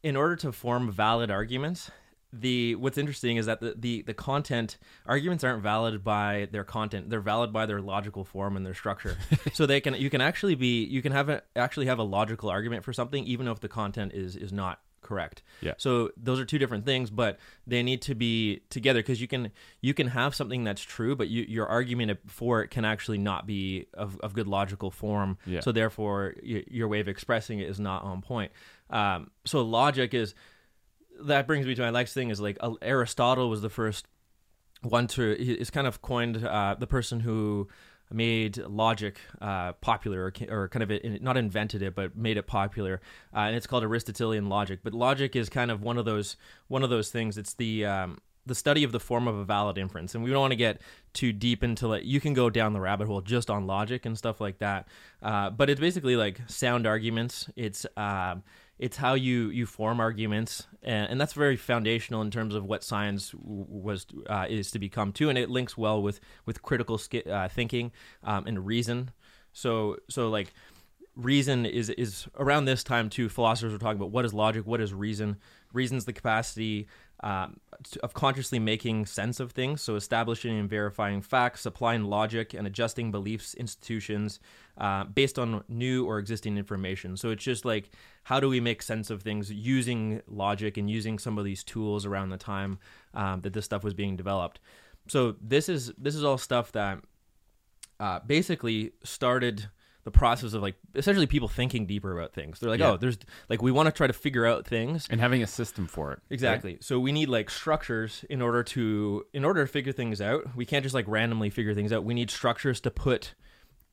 in 0.04 0.16
order 0.16 0.36
to 0.36 0.52
form 0.52 0.92
valid 0.92 1.30
arguments, 1.30 1.90
the 2.30 2.74
what's 2.74 2.98
interesting 2.98 3.38
is 3.38 3.46
that 3.46 3.60
the, 3.60 3.74
the 3.76 4.02
the 4.02 4.14
content 4.14 4.76
arguments 5.06 5.42
aren't 5.42 5.62
valid 5.62 6.04
by 6.04 6.48
their 6.52 6.64
content; 6.64 7.08
they're 7.08 7.20
valid 7.20 7.52
by 7.52 7.64
their 7.64 7.80
logical 7.80 8.24
form 8.24 8.56
and 8.56 8.66
their 8.66 8.74
structure. 8.74 9.16
so 9.52 9.66
they 9.66 9.80
can 9.80 9.94
you 9.94 10.10
can 10.10 10.20
actually 10.20 10.54
be 10.54 10.84
you 10.84 11.00
can 11.00 11.12
have 11.12 11.28
a, 11.28 11.42
actually 11.56 11.86
have 11.86 11.98
a 11.98 12.02
logical 12.04 12.50
argument 12.50 12.84
for 12.84 12.92
something 12.92 13.24
even 13.24 13.48
if 13.48 13.60
the 13.60 13.68
content 13.68 14.12
is 14.12 14.36
is 14.36 14.52
not 14.52 14.80
correct. 15.04 15.42
Yeah. 15.60 15.74
So 15.76 16.10
those 16.16 16.40
are 16.40 16.44
two 16.44 16.58
different 16.58 16.84
things, 16.84 17.10
but 17.10 17.38
they 17.66 17.84
need 17.84 18.02
to 18.02 18.16
be 18.16 18.62
together 18.70 18.98
because 18.98 19.20
you 19.20 19.28
can 19.28 19.52
you 19.80 19.94
can 19.94 20.08
have 20.08 20.34
something 20.34 20.64
that's 20.64 20.82
true, 20.82 21.14
but 21.14 21.28
you, 21.28 21.44
your 21.48 21.66
argument 21.68 22.18
for 22.26 22.62
it 22.62 22.68
can 22.68 22.84
actually 22.84 23.18
not 23.18 23.46
be 23.46 23.86
of, 23.94 24.18
of 24.20 24.34
good 24.34 24.48
logical 24.48 24.90
form. 24.90 25.38
Yeah. 25.46 25.60
So 25.60 25.70
therefore, 25.70 26.34
y- 26.42 26.64
your 26.68 26.88
way 26.88 26.98
of 26.98 27.06
expressing 27.06 27.60
it 27.60 27.68
is 27.68 27.78
not 27.78 28.02
on 28.02 28.22
point. 28.22 28.50
Um, 28.90 29.30
so 29.44 29.62
logic 29.62 30.14
is 30.14 30.34
that 31.22 31.46
brings 31.46 31.66
me 31.66 31.74
to 31.74 31.82
my 31.82 31.90
next 31.90 32.14
thing 32.14 32.30
is 32.30 32.40
like 32.40 32.58
Aristotle 32.82 33.48
was 33.48 33.62
the 33.62 33.70
first 33.70 34.06
one 34.82 35.06
to 35.08 35.22
is 35.40 35.70
kind 35.70 35.86
of 35.86 36.02
coined 36.02 36.44
uh, 36.44 36.76
the 36.78 36.86
person 36.86 37.20
who 37.20 37.68
made 38.12 38.58
logic 38.58 39.18
uh, 39.40 39.72
popular 39.74 40.24
or, 40.24 40.32
or 40.48 40.68
kind 40.68 40.82
of 40.82 40.90
in, 40.90 41.18
not 41.22 41.36
invented 41.36 41.82
it 41.82 41.94
but 41.94 42.16
made 42.16 42.36
it 42.36 42.46
popular. 42.46 43.00
Uh, 43.34 43.40
and 43.40 43.56
it's 43.56 43.66
called 43.66 43.82
Aristotelian 43.82 44.48
logic. 44.48 44.80
But 44.82 44.94
logic 44.94 45.34
is 45.34 45.48
kind 45.48 45.70
of 45.70 45.82
one 45.82 45.98
of 45.98 46.04
those 46.04 46.36
one 46.68 46.82
of 46.82 46.90
those 46.90 47.10
things. 47.10 47.38
It's 47.38 47.54
the 47.54 47.86
um, 47.86 48.18
the 48.46 48.54
study 48.54 48.84
of 48.84 48.92
the 48.92 49.00
form 49.00 49.26
of 49.26 49.36
a 49.36 49.44
valid 49.44 49.78
inference. 49.78 50.14
And 50.14 50.22
we 50.22 50.30
don't 50.30 50.40
want 50.40 50.52
to 50.52 50.56
get 50.56 50.80
too 51.14 51.32
deep 51.32 51.64
into 51.64 51.92
it 51.92 52.04
you 52.04 52.20
can 52.20 52.34
go 52.34 52.50
down 52.50 52.72
the 52.72 52.80
rabbit 52.80 53.06
hole 53.06 53.20
just 53.20 53.48
on 53.48 53.66
logic 53.66 54.04
and 54.04 54.18
stuff 54.18 54.40
like 54.40 54.58
that. 54.58 54.86
Uh, 55.22 55.50
but 55.50 55.70
it's 55.70 55.80
basically 55.80 56.16
like 56.16 56.40
sound 56.46 56.86
arguments. 56.86 57.48
It's 57.56 57.86
um, 57.96 58.42
it's 58.84 58.98
how 58.98 59.14
you 59.14 59.48
you 59.48 59.64
form 59.64 59.98
arguments 59.98 60.66
and, 60.82 61.12
and 61.12 61.18
that's 61.18 61.32
very 61.32 61.56
foundational 61.56 62.20
in 62.20 62.30
terms 62.30 62.54
of 62.54 62.66
what 62.66 62.84
science 62.84 63.34
was 63.42 64.06
uh, 64.28 64.44
is 64.46 64.70
to 64.72 64.78
become 64.78 65.10
too 65.10 65.30
and 65.30 65.38
it 65.38 65.48
links 65.48 65.74
well 65.78 66.02
with 66.02 66.20
with 66.44 66.60
critical 66.60 66.98
sk- 66.98 67.26
uh, 67.26 67.48
thinking 67.48 67.92
um, 68.24 68.46
and 68.46 68.66
reason. 68.66 69.10
So 69.54 69.96
so 70.10 70.28
like 70.28 70.52
reason 71.16 71.64
is 71.64 71.88
is 71.88 72.26
around 72.38 72.66
this 72.66 72.84
time 72.84 73.08
too 73.08 73.30
philosophers 73.30 73.72
were 73.72 73.78
talking 73.78 73.96
about 73.96 74.10
what 74.10 74.26
is 74.26 74.34
logic 74.34 74.66
what 74.66 74.82
is 74.82 74.92
reason. 74.92 75.38
Reason's 75.72 76.04
the 76.04 76.12
capacity 76.12 76.86
um, 77.20 77.58
of 78.02 78.12
consciously 78.12 78.58
making 78.58 79.06
sense 79.06 79.40
of 79.40 79.52
things. 79.52 79.80
So 79.82 79.96
establishing 79.96 80.58
and 80.58 80.68
verifying 80.68 81.22
facts 81.22 81.64
applying 81.64 82.04
logic 82.04 82.54
and 82.54 82.66
adjusting 82.66 83.10
beliefs 83.10 83.54
institutions 83.54 84.40
uh, 84.78 85.04
based 85.04 85.38
on 85.38 85.64
new 85.68 86.06
or 86.06 86.18
existing 86.18 86.58
information. 86.58 87.16
So 87.16 87.30
it's 87.30 87.44
just 87.44 87.64
like 87.64 87.90
how 88.24 88.40
do 88.40 88.48
we 88.48 88.60
make 88.60 88.82
sense 88.82 89.10
of 89.10 89.22
things 89.22 89.50
using 89.50 90.22
logic 90.26 90.76
and 90.76 90.90
using 90.90 91.18
some 91.18 91.38
of 91.38 91.44
these 91.44 91.62
tools 91.62 92.04
around 92.04 92.30
the 92.30 92.36
time 92.36 92.78
um, 93.14 93.40
that 93.42 93.52
this 93.52 93.64
stuff 93.64 93.84
was 93.84 93.94
being 93.94 94.16
developed? 94.16 94.60
So 95.08 95.36
this 95.40 95.68
is 95.68 95.92
this 95.98 96.14
is 96.14 96.24
all 96.24 96.38
stuff 96.38 96.72
that 96.72 96.98
uh, 98.00 98.20
basically 98.26 98.92
started 99.02 99.68
the 100.04 100.10
process 100.10 100.52
of 100.52 100.62
like 100.62 100.76
essentially 100.94 101.26
people 101.26 101.48
thinking 101.48 101.86
deeper 101.86 102.16
about 102.16 102.32
things. 102.32 102.60
They're 102.60 102.70
like, 102.70 102.80
Yeah. 102.80 102.92
oh, 102.92 102.96
there's 102.96 103.18
like 103.48 103.62
we 103.62 103.72
want 103.72 103.86
to 103.86 103.92
try 103.92 104.06
to 104.06 104.12
figure 104.12 104.46
out 104.46 104.66
things. 104.66 105.06
And 105.10 105.20
having 105.20 105.42
a 105.42 105.46
system 105.46 105.86
for 105.86 106.12
it. 106.12 106.16
right? 106.16 106.34
Exactly. 106.34 106.78
So 106.80 107.00
we 107.00 107.10
need 107.12 107.28
like 107.28 107.50
structures 107.50 108.24
in 108.28 108.42
order 108.42 108.62
to 108.62 109.24
in 109.32 109.44
order 109.44 109.64
to 109.64 109.70
figure 109.72 109.92
things 109.92 110.20
out. 110.20 110.54
We 110.54 110.66
can't 110.66 110.82
just 110.82 110.94
like 110.94 111.06
randomly 111.08 111.50
figure 111.50 111.74
things 111.74 111.92
out. 111.92 112.04
We 112.04 112.14
need 112.14 112.30
structures 112.30 112.80
to 112.82 112.90
put 112.90 113.34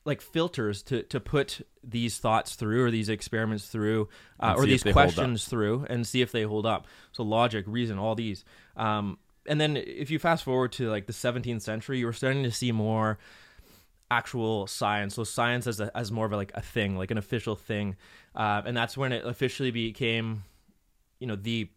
like 0.04 0.20
filters 0.20 0.82
to 0.82 1.02
to 1.04 1.20
put 1.20 1.60
these 1.84 2.18
thoughts 2.18 2.56
through 2.56 2.84
or 2.84 2.90
these 2.90 3.08
experiments 3.08 3.66
through 3.68 4.08
uh, 4.40 4.54
or 4.56 4.66
these 4.66 4.82
they 4.82 4.90
hold 4.90 5.06
up. 5.06 5.14
questions 5.14 5.46
through 5.46 5.86
and 5.88 6.06
see 6.06 6.20
if 6.22 6.30
they 6.32 6.42
hold 6.42 6.66
up. 6.66 6.86
So 7.12 7.22
logic, 7.22 7.64
reason, 7.68 7.98
all 7.98 8.14
these. 8.14 8.44
Um, 8.76 9.18
and 9.46 9.60
then 9.60 9.76
if 9.76 10.10
you 10.10 10.18
fast 10.18 10.44
forward 10.44 10.72
to 10.72 10.88
like 10.90 11.06
the 11.06 11.12
17th 11.12 11.62
century, 11.62 11.98
you 11.98 12.06
were 12.06 12.12
starting 12.12 12.42
to 12.44 12.50
see 12.52 12.70
more 12.70 13.18
actual 14.12 14.66
science. 14.66 15.14
So 15.14 15.24
science 15.24 15.66
as 15.66 15.80
a, 15.80 15.90
as 15.96 16.12
more 16.12 16.26
of 16.26 16.32
a, 16.32 16.36
like 16.36 16.52
a 16.54 16.60
thing, 16.60 16.96
like 16.96 17.10
an 17.10 17.18
official 17.18 17.56
thing, 17.56 17.96
uh, 18.36 18.62
and 18.66 18.76
that's 18.76 18.96
when 18.96 19.12
it 19.12 19.24
officially 19.24 19.70
became, 19.70 20.44
you 21.18 21.26
know, 21.26 21.36
the 21.36 21.70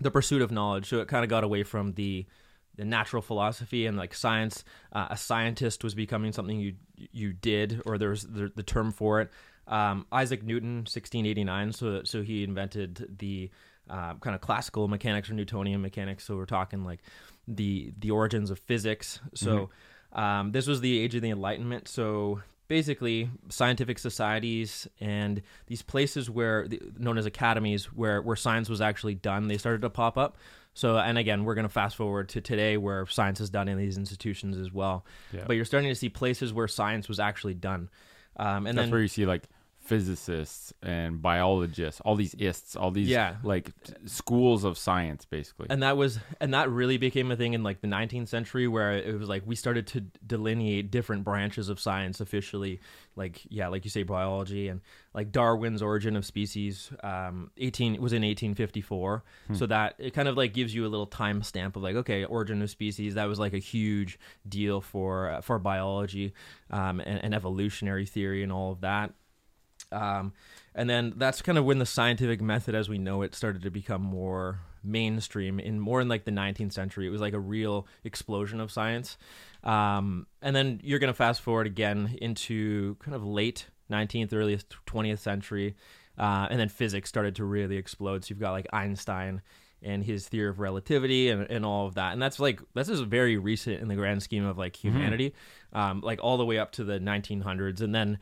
the 0.00 0.10
pursuit 0.10 0.42
of 0.42 0.50
knowledge. 0.50 0.88
So 0.88 1.00
it 1.00 1.08
kind 1.08 1.24
of 1.24 1.30
got 1.30 1.44
away 1.44 1.62
from 1.62 1.94
the 1.94 2.26
the 2.76 2.84
natural 2.84 3.22
philosophy 3.22 3.86
and 3.86 3.96
like 3.96 4.14
science. 4.14 4.64
Uh, 4.92 5.08
a 5.10 5.16
scientist 5.16 5.82
was 5.82 5.94
becoming 5.94 6.32
something 6.32 6.60
you 6.60 6.74
you 6.94 7.32
did, 7.32 7.80
or 7.86 7.96
there's 7.96 8.22
the, 8.22 8.52
the 8.54 8.62
term 8.62 8.92
for 8.92 9.20
it. 9.22 9.30
Um, 9.66 10.06
Isaac 10.12 10.42
Newton, 10.42 10.78
1689. 10.78 11.72
So 11.72 12.02
so 12.04 12.22
he 12.22 12.44
invented 12.44 13.16
the 13.18 13.50
uh, 13.88 14.14
kind 14.14 14.34
of 14.34 14.40
classical 14.42 14.88
mechanics 14.88 15.30
or 15.30 15.34
Newtonian 15.34 15.80
mechanics. 15.80 16.24
So 16.24 16.36
we're 16.36 16.44
talking 16.44 16.84
like 16.84 17.00
the 17.48 17.92
the 17.98 18.10
origins 18.10 18.50
of 18.50 18.58
physics. 18.58 19.20
So 19.34 19.70
um, 20.12 20.52
this 20.52 20.66
was 20.66 20.80
the 20.80 20.98
age 20.98 21.14
of 21.14 21.22
the 21.22 21.30
Enlightenment. 21.30 21.88
So 21.88 22.40
basically, 22.68 23.30
scientific 23.48 23.98
societies 23.98 24.88
and 25.00 25.42
these 25.66 25.82
places 25.82 26.30
where 26.30 26.68
known 26.98 27.18
as 27.18 27.26
academies, 27.26 27.86
where 27.86 28.22
where 28.22 28.36
science 28.36 28.68
was 28.68 28.80
actually 28.80 29.14
done, 29.14 29.48
they 29.48 29.58
started 29.58 29.82
to 29.82 29.90
pop 29.90 30.16
up. 30.16 30.36
So, 30.74 30.96
and 30.96 31.18
again, 31.18 31.44
we're 31.44 31.54
going 31.54 31.66
to 31.66 31.72
fast 31.72 31.96
forward 31.96 32.30
to 32.30 32.40
today 32.40 32.78
where 32.78 33.06
science 33.06 33.40
is 33.40 33.50
done 33.50 33.68
in 33.68 33.76
these 33.76 33.98
institutions 33.98 34.56
as 34.56 34.72
well. 34.72 35.04
Yeah. 35.30 35.44
But 35.46 35.56
you're 35.56 35.66
starting 35.66 35.90
to 35.90 35.94
see 35.94 36.08
places 36.08 36.52
where 36.52 36.66
science 36.66 37.08
was 37.08 37.20
actually 37.20 37.54
done. 37.54 37.90
Um, 38.36 38.66
and 38.66 38.78
That's 38.78 38.86
then 38.86 38.90
where 38.90 39.02
you 39.02 39.08
see 39.08 39.26
like 39.26 39.42
physicists 39.82 40.72
and 40.82 41.20
biologists, 41.20 42.00
all 42.04 42.14
these 42.16 42.34
ists, 42.34 42.76
all 42.76 42.90
these 42.90 43.08
Yeah. 43.08 43.36
like 43.42 43.72
t- 43.82 43.92
schools 44.06 44.64
of 44.64 44.78
science, 44.78 45.24
basically. 45.24 45.66
and 45.70 45.82
that 45.82 45.96
was 45.96 46.18
and 46.40 46.54
that 46.54 46.70
really 46.70 46.96
became 46.98 47.30
a 47.30 47.36
thing 47.36 47.52
in 47.52 47.62
like 47.62 47.80
the 47.80 47.88
19th 47.88 48.28
century 48.28 48.68
where 48.68 48.92
it 48.92 49.18
was 49.18 49.28
like 49.28 49.42
we 49.44 49.54
started 49.56 49.86
to 49.88 50.00
delineate 50.26 50.90
different 50.90 51.24
branches 51.24 51.68
of 51.68 51.78
science 51.80 52.20
officially 52.20 52.80
like 53.16 53.42
yeah 53.48 53.68
like 53.68 53.84
you 53.84 53.90
say 53.90 54.02
biology 54.02 54.68
and 54.68 54.80
like 55.14 55.30
darwin's 55.30 55.82
origin 55.82 56.16
of 56.16 56.24
species 56.24 56.90
um 57.04 57.50
18 57.58 58.00
was 58.00 58.12
in 58.12 58.22
1854 58.22 59.22
so 59.52 59.66
that 59.66 59.94
it 59.98 60.14
kind 60.14 60.28
of 60.28 60.36
like 60.36 60.54
gives 60.54 60.74
you 60.74 60.86
a 60.86 60.88
little 60.88 61.06
time 61.06 61.42
stamp 61.42 61.76
of 61.76 61.82
like 61.82 61.96
okay 61.96 62.24
origin 62.24 62.62
of 62.62 62.70
species 62.70 63.14
that 63.14 63.26
was 63.26 63.38
like 63.38 63.52
a 63.52 63.58
huge 63.58 64.18
deal 64.48 64.80
for 64.80 65.28
uh, 65.30 65.40
for 65.42 65.58
biology 65.58 66.32
um 66.70 67.00
and, 67.00 67.22
and 67.24 67.34
evolutionary 67.34 68.06
theory 68.06 68.42
and 68.42 68.50
all 68.52 68.72
of 68.72 68.80
that 68.80 69.12
um, 69.92 70.32
and 70.74 70.88
then 70.88 71.12
that's 71.16 71.42
kind 71.42 71.58
of 71.58 71.64
when 71.64 71.78
the 71.78 71.86
scientific 71.86 72.40
method 72.40 72.74
as 72.74 72.88
we 72.88 72.98
know 72.98 73.22
it 73.22 73.34
started 73.34 73.62
to 73.62 73.70
become 73.70 74.02
more 74.02 74.60
mainstream 74.82 75.60
in 75.60 75.78
more 75.78 76.00
in 76.00 76.08
like 76.08 76.24
the 76.24 76.30
19th 76.30 76.72
century. 76.72 77.06
It 77.06 77.10
was 77.10 77.20
like 77.20 77.34
a 77.34 77.40
real 77.40 77.86
explosion 78.04 78.60
of 78.60 78.72
science. 78.72 79.16
Um, 79.62 80.26
and 80.40 80.56
then 80.56 80.80
you're 80.82 80.98
going 80.98 81.12
to 81.12 81.14
fast 81.14 81.40
forward 81.40 81.66
again 81.66 82.16
into 82.20 82.96
kind 82.96 83.14
of 83.14 83.24
late 83.24 83.66
19th 83.90 84.32
early 84.32 84.58
20th 84.86 85.18
century 85.18 85.76
uh, 86.18 86.48
and 86.50 86.58
then 86.58 86.68
physics 86.68 87.08
started 87.08 87.36
to 87.36 87.44
really 87.44 87.76
explode. 87.76 88.24
So 88.24 88.32
you've 88.32 88.40
got 88.40 88.52
like 88.52 88.66
einstein 88.72 89.42
and 89.82 90.04
his 90.04 90.28
theory 90.28 90.48
of 90.48 90.60
relativity 90.60 91.28
and, 91.28 91.48
and 91.50 91.66
all 91.66 91.86
of 91.86 91.94
that. 91.94 92.12
And 92.12 92.22
that's 92.22 92.40
like 92.40 92.60
this 92.74 92.88
is 92.88 93.00
very 93.00 93.36
recent 93.36 93.80
in 93.80 93.88
the 93.88 93.96
grand 93.96 94.22
scheme 94.22 94.44
of 94.44 94.58
like 94.58 94.76
humanity 94.76 95.34
um, 95.72 96.00
like 96.00 96.20
all 96.22 96.36
the 96.36 96.44
way 96.44 96.58
up 96.58 96.72
to 96.72 96.84
the 96.84 96.98
1900s 96.98 97.80
and 97.80 97.94
then 97.94 98.18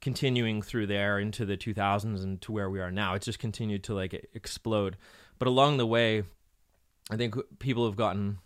continuing 0.00 0.62
through 0.62 0.86
there 0.86 1.18
into 1.18 1.44
the 1.44 1.56
2000s 1.56 2.22
and 2.22 2.40
to 2.40 2.52
where 2.52 2.70
we 2.70 2.80
are 2.80 2.90
now. 2.90 3.14
It's 3.14 3.26
just 3.26 3.38
continued 3.38 3.84
to 3.84 3.94
like 3.94 4.28
explode. 4.34 4.96
But 5.38 5.48
along 5.48 5.76
the 5.78 5.86
way 5.86 6.24
i 7.10 7.16
think 7.16 7.34
people 7.58 7.86
have 7.86 7.96
gotten 7.96 8.38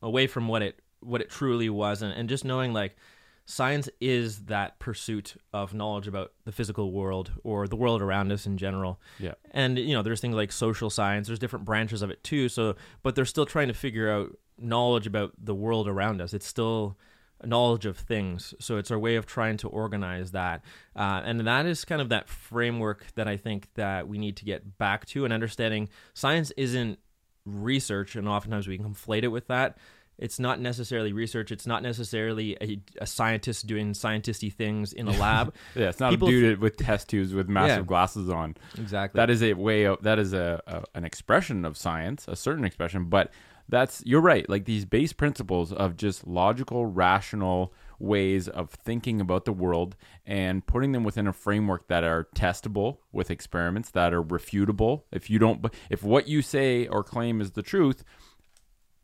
away 0.00 0.26
from 0.26 0.48
what 0.48 0.62
it 0.62 0.80
what 1.00 1.20
it 1.20 1.28
truly 1.28 1.68
was 1.68 2.02
and, 2.02 2.12
and 2.12 2.28
just 2.28 2.44
knowing 2.44 2.72
like 2.72 2.96
science 3.44 3.88
is 4.00 4.44
that 4.44 4.78
pursuit 4.78 5.34
of 5.52 5.74
knowledge 5.74 6.06
about 6.06 6.32
the 6.44 6.52
physical 6.52 6.92
world 6.92 7.32
or 7.42 7.66
the 7.66 7.76
world 7.76 8.00
around 8.00 8.30
us 8.30 8.46
in 8.46 8.56
general. 8.56 9.00
Yeah. 9.18 9.34
and 9.50 9.78
you 9.78 9.94
know 9.94 10.02
there's 10.02 10.20
things 10.20 10.36
like 10.36 10.52
social 10.52 10.90
science. 10.90 11.26
There's 11.26 11.40
different 11.40 11.64
branches 11.64 12.02
of 12.02 12.10
it 12.10 12.22
too. 12.22 12.48
So 12.48 12.76
but 13.02 13.14
they're 13.14 13.24
still 13.24 13.46
trying 13.46 13.68
to 13.68 13.74
figure 13.74 14.10
out 14.10 14.36
knowledge 14.58 15.08
about 15.08 15.32
the 15.42 15.54
world 15.54 15.88
around 15.88 16.20
us. 16.20 16.32
It's 16.32 16.46
still 16.46 16.96
knowledge 17.46 17.86
of 17.86 17.96
things. 17.98 18.54
So 18.60 18.76
it's 18.76 18.90
our 18.90 18.98
way 18.98 19.16
of 19.16 19.26
trying 19.26 19.56
to 19.58 19.68
organize 19.68 20.32
that. 20.32 20.64
Uh, 20.96 21.22
and 21.24 21.40
that 21.46 21.66
is 21.66 21.84
kind 21.84 22.00
of 22.00 22.08
that 22.10 22.28
framework 22.28 23.06
that 23.14 23.26
i 23.28 23.36
think 23.36 23.68
that 23.74 24.08
we 24.08 24.18
need 24.18 24.36
to 24.38 24.44
get 24.44 24.78
back 24.78 25.06
to. 25.06 25.24
And 25.24 25.32
understanding 25.32 25.88
science 26.14 26.50
isn't 26.56 26.98
research 27.44 28.16
and 28.16 28.28
oftentimes 28.28 28.68
we 28.68 28.78
conflate 28.78 29.22
it 29.24 29.28
with 29.28 29.48
that. 29.48 29.78
It's 30.18 30.38
not 30.38 30.60
necessarily 30.60 31.12
research. 31.12 31.50
It's 31.50 31.66
not 31.66 31.82
necessarily 31.82 32.56
a, 32.60 32.78
a 33.00 33.06
scientist 33.06 33.66
doing 33.66 33.92
scientisty 33.92 34.52
things 34.52 34.92
in 34.92 35.08
a 35.08 35.10
lab. 35.18 35.54
Yeah, 35.74 35.88
it's 35.88 35.98
not 35.98 36.10
People 36.10 36.28
a 36.28 36.30
dude 36.30 36.60
with 36.60 36.76
test 36.76 37.08
tubes 37.08 37.32
with 37.34 37.48
massive 37.48 37.78
Yeah. 37.78 37.82
glasses 37.86 38.28
on. 38.28 38.56
exactly. 38.78 39.18
That 39.18 39.30
is 39.30 39.42
a 39.42 39.54
way 39.54 39.84
of 39.84 40.02
that 40.02 40.18
is 40.18 40.32
a, 40.32 40.62
a 40.66 40.84
an 40.94 41.04
expression 41.04 41.64
of 41.64 41.76
science, 41.76 42.26
a 42.28 42.36
certain 42.36 42.64
expression, 42.64 43.06
but 43.06 43.32
that's 43.68 44.02
you're 44.04 44.20
right. 44.20 44.48
Like 44.48 44.64
these 44.64 44.84
base 44.84 45.12
principles 45.12 45.72
of 45.72 45.96
just 45.96 46.26
logical, 46.26 46.86
rational 46.86 47.72
ways 47.98 48.48
of 48.48 48.70
thinking 48.70 49.20
about 49.20 49.44
the 49.44 49.52
world 49.52 49.96
and 50.26 50.66
putting 50.66 50.92
them 50.92 51.04
within 51.04 51.26
a 51.26 51.32
framework 51.32 51.86
that 51.88 52.04
are 52.04 52.28
testable 52.34 52.98
with 53.12 53.30
experiments 53.30 53.90
that 53.90 54.12
are 54.12 54.22
refutable. 54.22 55.02
If 55.12 55.30
you 55.30 55.38
don't 55.38 55.64
if 55.88 56.02
what 56.02 56.28
you 56.28 56.42
say 56.42 56.86
or 56.86 57.02
claim 57.04 57.40
is 57.40 57.52
the 57.52 57.62
truth, 57.62 58.02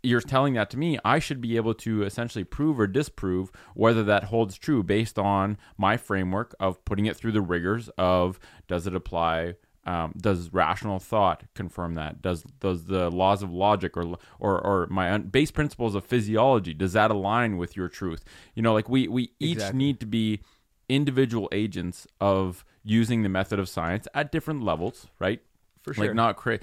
you're 0.03 0.21
telling 0.21 0.55
that 0.55 0.71
to 0.71 0.79
me, 0.79 0.99
I 1.05 1.19
should 1.19 1.41
be 1.41 1.57
able 1.57 1.75
to 1.75 2.03
essentially 2.03 2.45
prove 2.45 2.79
or 2.79 2.87
disprove 2.87 3.50
whether 3.75 4.03
that 4.05 4.25
holds 4.25 4.57
true 4.57 4.83
based 4.83 5.19
on 5.19 5.59
my 5.77 5.97
framework 5.97 6.55
of 6.61 6.85
putting 6.85 7.07
it 7.07 7.17
through 7.17 7.33
the 7.33 7.41
rigors 7.41 7.88
of 7.99 8.38
does 8.67 8.87
it 8.87 8.95
apply? 8.95 9.55
Um, 9.88 10.12
does 10.16 10.52
rational 10.52 10.99
thought 10.99 11.45
confirm 11.54 11.95
that? 11.95 12.21
Does 12.21 12.42
does 12.61 12.85
the 12.85 13.11
laws 13.11 13.42
of 13.42 13.50
logic 13.50 13.97
or 13.97 14.18
or, 14.38 14.54
or 14.68 14.87
my 14.90 15.07
un- 15.14 15.23
base 15.37 15.50
principles 15.50 15.95
of 15.95 16.04
physiology 16.04 16.75
does 16.75 16.92
that 16.92 17.11
align 17.11 17.57
with 17.57 17.76
your 17.78 17.88
truth? 17.88 18.23
You 18.54 18.62
know, 18.62 18.75
like 18.78 18.88
we 18.95 19.09
we 19.09 19.23
each 19.40 19.57
Exactly. 19.57 19.78
need 19.78 19.97
to 20.00 20.07
be 20.07 20.40
individual 20.88 21.49
agents 21.52 22.07
of 22.21 22.64
using 22.85 23.23
the 23.23 23.28
method 23.28 23.59
of 23.59 23.68
science 23.68 24.07
at 24.12 24.30
different 24.30 24.62
levels, 24.62 25.07
right? 25.18 25.40
for 25.83 25.95
sure 25.95 26.07
Like 26.07 26.14
not 26.14 26.37
cra- 26.37 26.61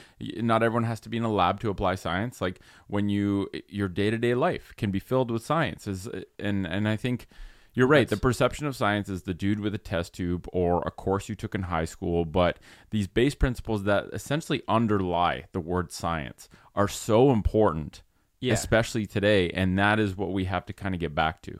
not 0.51 0.61
everyone 0.61 0.83
has 0.83 0.99
to 1.01 1.09
be 1.09 1.17
in 1.17 1.23
a 1.23 1.31
lab 1.31 1.59
to 1.61 1.69
apply 1.69 1.95
science. 1.95 2.41
Like 2.41 2.59
when 2.87 3.09
you 3.09 3.49
your 3.67 3.87
day 3.87 4.09
to 4.11 4.17
day 4.17 4.35
life 4.35 4.73
can 4.77 4.91
be 4.91 4.99
filled 4.99 5.31
with 5.31 5.43
science. 5.43 5.87
Is 5.87 6.07
and 6.37 6.67
and 6.67 6.87
I 6.87 6.95
think 6.95 7.27
you're 7.75 7.87
right. 7.87 8.07
the 8.07 8.17
perception 8.17 8.65
of 8.65 8.75
science 8.75 9.09
is 9.09 9.23
the 9.23 9.33
dude 9.33 9.59
with 9.59 9.75
a 9.75 9.77
test 9.77 10.13
tube 10.13 10.47
or 10.53 10.81
a 10.85 10.91
course 10.91 11.27
you 11.29 11.35
took 11.35 11.53
in 11.53 11.63
high 11.63 11.85
school. 11.85 12.23
But 12.23 12.57
these 12.89 13.07
base 13.07 13.35
principles 13.35 13.83
that 13.83 14.05
essentially 14.13 14.63
underlie 14.67 15.45
the 15.51 15.59
word 15.59 15.91
science 15.91 16.49
are 16.73 16.87
so 16.87 17.31
important, 17.31 18.01
yeah 18.39 18.53
especially 18.53 19.05
today. 19.05 19.49
And 19.49 19.77
that 19.77 19.99
is 19.99 20.15
what 20.15 20.31
we 20.31 20.45
have 20.45 20.65
to 20.67 20.73
kind 20.73 20.95
of 20.95 21.01
get 21.01 21.13
back 21.13 21.41
to. 21.43 21.59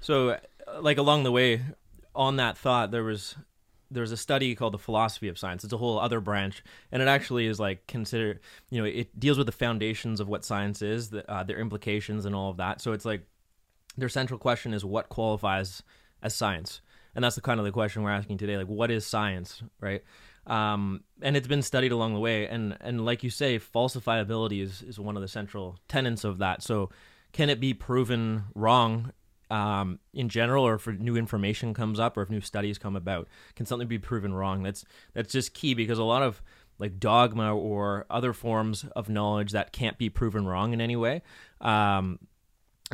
So, 0.00 0.30
uh, 0.30 0.38
like 0.80 0.98
along 0.98 1.24
the 1.24 1.32
way, 1.32 1.62
on 2.14 2.36
that 2.36 2.56
thought, 2.56 2.92
there 2.92 3.04
was 3.04 3.34
there 3.90 4.00
was 4.00 4.12
a 4.12 4.16
study 4.16 4.54
called 4.54 4.74
the 4.74 4.78
philosophy 4.78 5.28
of 5.28 5.38
science. 5.38 5.62
It's 5.64 5.72
a 5.72 5.76
whole 5.76 5.98
other 5.98 6.20
branch, 6.20 6.62
and 6.90 7.02
it 7.02 7.08
actually 7.08 7.46
is 7.46 7.60
like 7.60 7.86
consider 7.86 8.40
you 8.70 8.80
know 8.80 8.86
it 8.86 9.18
deals 9.18 9.38
with 9.38 9.46
the 9.46 9.52
foundations 9.52 10.20
of 10.20 10.28
what 10.28 10.44
science 10.44 10.82
is, 10.82 11.10
the, 11.10 11.28
uh, 11.30 11.42
their 11.42 11.58
implications, 11.58 12.24
and 12.24 12.34
all 12.34 12.50
of 12.50 12.56
that. 12.56 12.80
So 12.80 12.92
it's 12.92 13.04
like 13.04 13.26
their 13.96 14.08
central 14.08 14.38
question 14.38 14.74
is 14.74 14.84
what 14.84 15.08
qualifies 15.08 15.82
as 16.22 16.34
science, 16.34 16.80
and 17.14 17.24
that's 17.24 17.36
the 17.36 17.40
kind 17.40 17.60
of 17.60 17.66
the 17.66 17.72
question 17.72 18.02
we're 18.02 18.10
asking 18.10 18.38
today. 18.38 18.56
Like, 18.56 18.68
what 18.68 18.90
is 18.90 19.06
science, 19.06 19.62
right? 19.80 20.02
Um, 20.46 21.02
and 21.22 21.36
it's 21.36 21.48
been 21.48 21.62
studied 21.62 21.92
along 21.92 22.14
the 22.14 22.20
way, 22.20 22.46
and 22.46 22.76
and 22.80 23.04
like 23.04 23.24
you 23.24 23.30
say, 23.30 23.58
falsifiability 23.58 24.62
is 24.62 24.82
is 24.82 25.00
one 25.00 25.16
of 25.16 25.22
the 25.22 25.28
central 25.28 25.78
tenets 25.88 26.24
of 26.24 26.38
that. 26.38 26.62
So, 26.62 26.90
can 27.32 27.50
it 27.50 27.58
be 27.60 27.74
proven 27.74 28.44
wrong 28.54 29.12
um, 29.50 29.98
in 30.12 30.28
general, 30.28 30.66
or 30.66 30.74
if 30.74 30.86
new 30.86 31.16
information 31.16 31.74
comes 31.74 31.98
up, 31.98 32.16
or 32.16 32.22
if 32.22 32.30
new 32.30 32.40
studies 32.40 32.78
come 32.78 32.96
about, 32.96 33.28
can 33.54 33.66
something 33.66 33.88
be 33.88 33.98
proven 33.98 34.34
wrong? 34.34 34.62
That's 34.62 34.84
that's 35.14 35.32
just 35.32 35.54
key 35.54 35.74
because 35.74 35.98
a 35.98 36.04
lot 36.04 36.22
of 36.22 36.42
like 36.78 37.00
dogma 37.00 37.54
or 37.54 38.06
other 38.10 38.32
forms 38.32 38.84
of 38.94 39.08
knowledge 39.08 39.52
that 39.52 39.72
can't 39.72 39.98
be 39.98 40.10
proven 40.10 40.46
wrong 40.46 40.72
in 40.72 40.80
any 40.80 40.96
way. 40.96 41.22
Um, 41.60 42.18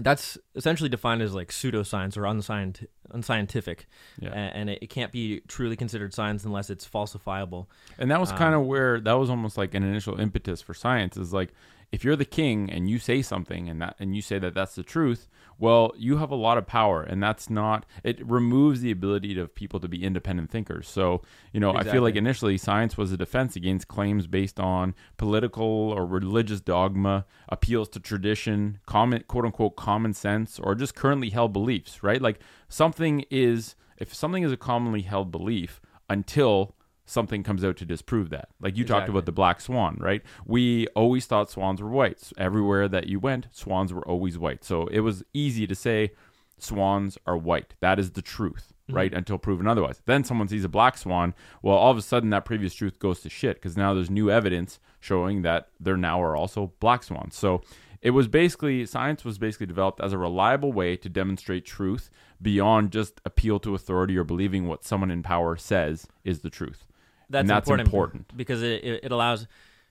that's 0.01 0.39
essentially 0.55 0.89
defined 0.89 1.21
as 1.21 1.35
like 1.35 1.51
pseudoscience 1.51 2.17
or 2.17 2.25
unscient- 2.25 2.89
unscientific, 3.11 3.87
Yeah. 4.19 4.31
And 4.31 4.71
it, 4.71 4.79
it 4.83 4.87
can't 4.91 5.13
be 5.13 5.41
truly 5.49 5.77
considered 5.77 6.15
science 6.15 6.45
unless 6.45 6.71
it's 6.71 6.89
falsifiable. 6.89 7.67
And 7.99 8.11
that 8.11 8.19
was 8.21 8.33
Um, 8.33 8.39
kind 8.39 8.55
of 8.55 8.63
where 8.63 9.01
that 9.01 9.13
was 9.13 9.29
almost 9.29 9.59
like 9.59 9.75
an 9.75 9.83
initial 9.83 10.19
impetus 10.19 10.63
for 10.63 10.73
science 10.75 11.17
is 11.17 11.33
like 11.33 11.53
if 11.91 12.05
you're 12.05 12.17
the 12.17 12.25
king 12.25 12.71
and 12.71 12.89
you 12.89 12.99
say 12.99 13.21
something 13.21 13.69
and 13.69 13.83
that 13.83 13.97
and 14.01 14.17
you 14.17 14.23
say 14.23 14.39
that 14.39 14.55
that's 14.55 14.75
the 14.77 14.83
truth, 14.83 15.29
well, 15.59 15.93
you 15.97 16.19
have 16.19 16.31
a 16.31 16.37
lot 16.37 16.59
of 16.59 16.67
power, 16.67 17.03
and 17.03 17.23
that's 17.23 17.49
not. 17.49 17.87
It 18.03 18.25
removes 18.27 18.81
the 18.81 18.91
ability 18.91 19.39
of 19.39 19.55
people 19.55 19.81
to 19.81 19.89
be 19.89 20.05
independent 20.05 20.51
thinkers. 20.51 20.89
So 20.89 21.23
you 21.53 21.61
know, 21.61 21.75
I 21.75 21.85
feel 21.85 22.03
like 22.03 22.17
initially 22.17 22.59
science 22.59 22.97
was 22.97 23.13
a 23.13 23.17
defense 23.17 23.57
against 23.57 23.89
claims 23.89 24.27
based 24.27 24.59
on 24.59 24.95
political 25.17 25.65
or 25.65 26.07
religious 26.07 26.61
dogma, 26.61 27.25
appeals 27.49 27.89
to 27.91 28.01
tradition, 28.01 28.79
common 28.87 29.25
quote 29.29 29.45
unquote 29.45 29.77
common 29.77 30.15
sense, 30.15 30.59
or 30.59 30.75
just 30.75 30.95
currently 30.95 31.31
held 31.31 31.53
beliefs. 31.53 32.03
Right? 32.03 32.21
Like 32.21 32.41
something 32.69 33.25
is 33.31 33.77
if 33.99 34.15
something 34.15 34.43
is 34.43 34.53
a 34.53 34.57
commonly 34.57 35.03
held 35.03 35.31
belief 35.31 35.81
until 36.09 36.75
something 37.05 37.43
comes 37.43 37.65
out 37.65 37.77
to 37.79 37.85
disprove 37.85 38.31
that. 38.31 38.49
Like 38.61 38.77
you 38.77 38.85
talked 38.85 39.09
about 39.09 39.27
the 39.27 39.33
black 39.33 39.61
swan, 39.61 39.97
right? 40.01 40.23
We 40.47 40.87
always 40.89 41.27
thought 41.27 41.51
swans 41.51 41.83
were 41.83 41.91
white. 41.91 42.33
Everywhere 42.39 42.89
that 42.89 43.09
you 43.09 43.19
went, 43.19 43.49
swans 43.51 43.93
were 43.93 44.07
always 44.07 44.39
white. 44.39 44.65
So 44.65 44.87
it 44.87 45.01
was 45.01 45.25
easy 45.35 45.67
to 45.67 45.75
say 45.75 46.13
swans 46.59 47.19
are 47.27 47.37
white. 47.37 47.75
That 47.81 47.99
is 47.99 48.13
the 48.13 48.23
truth, 48.23 48.73
mm-hmm. 48.89 48.97
right? 48.97 49.15
Until 49.15 49.39
proven 49.39 49.67
otherwise. 49.67 50.01
Then 50.07 50.25
someone 50.25 50.49
sees 50.49 50.65
a 50.65 50.69
black 50.69 50.97
swan. 50.97 51.35
Well, 51.61 51.77
all 51.77 51.91
of 51.91 51.99
a 51.99 52.03
sudden 52.03 52.31
that 52.31 52.45
previous 52.45 52.75
truth 52.75 52.99
goes 52.99 53.21
to 53.21 53.31
shit 53.31 53.57
because 53.57 53.77
now 53.77 53.95
there's 53.95 54.11
new 54.11 54.31
evidence 54.31 54.79
showing 55.01 55.43
that 55.43 55.69
there 55.81 55.97
now 55.97 56.23
are 56.23 56.37
also 56.37 56.73
black 56.79 57.03
swans. 57.03 57.37
So 57.37 57.63
it 58.01 58.11
was 58.11 58.29
basically 58.29 58.87
science 58.87 59.25
was 59.25 59.39
basically 59.39 59.67
developed 59.67 60.01
as 60.01 60.13
a 60.13 60.19
reliable 60.19 60.73
way 60.73 60.97
to 60.97 61.09
demonstrate 61.09 61.65
truth 61.65 62.11
beyond 62.41 62.91
just 62.91 63.21
appeal 63.25 63.61
to 63.61 63.75
authority 63.75 64.17
or 64.17 64.25
believing 64.25 64.67
what 64.67 64.85
someone 64.85 65.11
in 65.11 65.23
power 65.23 65.57
says 65.57 66.07
is 66.25 66.41
the 66.41 66.51
truth. 66.51 66.87
That's, 67.31 67.49
that's 67.49 67.69
important, 67.69 67.89
important. 67.89 68.37
because 68.37 68.63
it, 68.63 68.85
it, 68.85 69.05
it 69.05 69.13
allows 69.13 69.47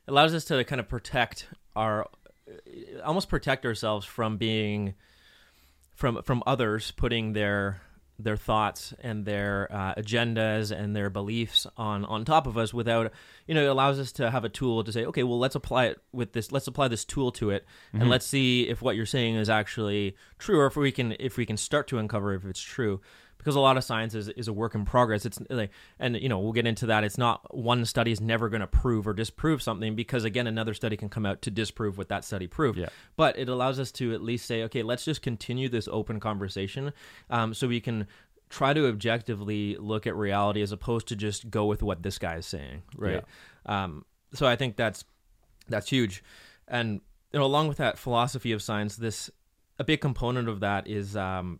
allows 0.07 0.33
us 0.33 0.45
to 0.45 0.63
kind 0.63 0.79
of 0.79 0.87
protect 0.87 1.47
our 1.75 2.07
almost 3.03 3.29
protect 3.29 3.65
ourselves 3.65 4.05
from 4.05 4.37
being 4.37 4.93
from 5.95 6.21
from 6.23 6.43
others 6.45 6.91
putting 6.91 7.33
their 7.33 7.81
their 8.19 8.37
thoughts 8.37 8.93
and 9.01 9.25
their 9.25 9.67
uh, 9.71 9.95
agendas 9.95 10.71
and 10.71 10.95
their 10.95 11.09
beliefs 11.09 11.65
on 11.77 12.05
on 12.05 12.23
top 12.23 12.45
of 12.45 12.57
us 12.57 12.73
without 12.73 13.11
you 13.47 13.55
know 13.55 13.63
it 13.63 13.67
allows 13.67 13.99
us 13.99 14.11
to 14.11 14.29
have 14.29 14.43
a 14.43 14.49
tool 14.49 14.83
to 14.83 14.91
say 14.91 15.05
okay 15.05 15.23
well 15.23 15.39
let's 15.39 15.55
apply 15.55 15.85
it 15.85 15.99
with 16.11 16.33
this 16.33 16.51
let's 16.51 16.67
apply 16.67 16.87
this 16.87 17.05
tool 17.05 17.31
to 17.31 17.49
it 17.49 17.65
and 17.93 18.09
let's 18.09 18.25
see 18.25 18.67
if 18.67 18.81
what 18.81 18.95
you're 18.95 19.05
saying 19.05 19.35
is 19.35 19.49
actually 19.49 20.15
true 20.37 20.59
or 20.59 20.67
if 20.67 20.75
we 20.75 20.91
can 20.91 21.15
if 21.19 21.37
we 21.37 21.45
can 21.45 21.57
start 21.57 21.87
to 21.87 21.97
uncover 21.97 22.33
if 22.33 22.45
it's 22.45 22.61
true 22.61 23.01
because 23.41 23.55
a 23.55 23.59
lot 23.59 23.75
of 23.75 23.83
science 23.83 24.13
is, 24.13 24.29
is 24.29 24.47
a 24.47 24.53
work 24.53 24.75
in 24.75 24.85
progress. 24.85 25.25
It's 25.25 25.39
like 25.49 25.71
and 25.99 26.15
you 26.15 26.29
know 26.29 26.37
we'll 26.39 26.51
get 26.51 26.67
into 26.67 26.85
that. 26.85 27.03
It's 27.03 27.17
not 27.17 27.55
one 27.55 27.85
study 27.85 28.11
is 28.11 28.21
never 28.21 28.49
going 28.49 28.61
to 28.61 28.67
prove 28.67 29.07
or 29.07 29.13
disprove 29.13 29.63
something 29.63 29.95
because 29.95 30.23
again 30.23 30.45
another 30.45 30.73
study 30.73 30.95
can 30.95 31.09
come 31.09 31.25
out 31.25 31.41
to 31.41 31.51
disprove 31.51 31.97
what 31.97 32.09
that 32.09 32.23
study 32.23 32.47
proved. 32.47 32.77
Yeah. 32.77 32.89
but 33.15 33.37
it 33.37 33.49
allows 33.49 33.79
us 33.79 33.91
to 33.93 34.13
at 34.13 34.21
least 34.21 34.45
say 34.45 34.63
okay 34.63 34.83
let's 34.83 35.05
just 35.05 35.21
continue 35.21 35.69
this 35.69 35.87
open 35.91 36.19
conversation 36.19 36.93
um, 37.29 37.53
so 37.53 37.67
we 37.67 37.81
can 37.81 38.07
try 38.49 38.73
to 38.73 38.87
objectively 38.87 39.75
look 39.77 40.05
at 40.05 40.15
reality 40.15 40.61
as 40.61 40.71
opposed 40.71 41.07
to 41.07 41.15
just 41.15 41.49
go 41.49 41.65
with 41.65 41.81
what 41.81 42.03
this 42.03 42.17
guy 42.19 42.35
is 42.35 42.45
saying 42.45 42.83
right? 42.95 43.23
Yeah. 43.65 43.83
um, 43.83 44.05
so 44.33 44.45
i 44.45 44.55
think 44.55 44.75
that's 44.75 45.03
that's 45.67 45.89
huge. 45.89 46.23
And 46.67 47.01
you 47.33 47.39
know 47.39 47.45
along 47.45 47.67
with 47.67 47.77
that 47.77 47.97
philosophy 47.97 48.51
of 48.51 48.61
science 48.61 48.95
this 48.95 49.29
a 49.79 49.83
big 49.83 50.01
component 50.01 50.47
of 50.47 50.59
that 50.59 50.87
is 50.87 51.15
um, 51.15 51.59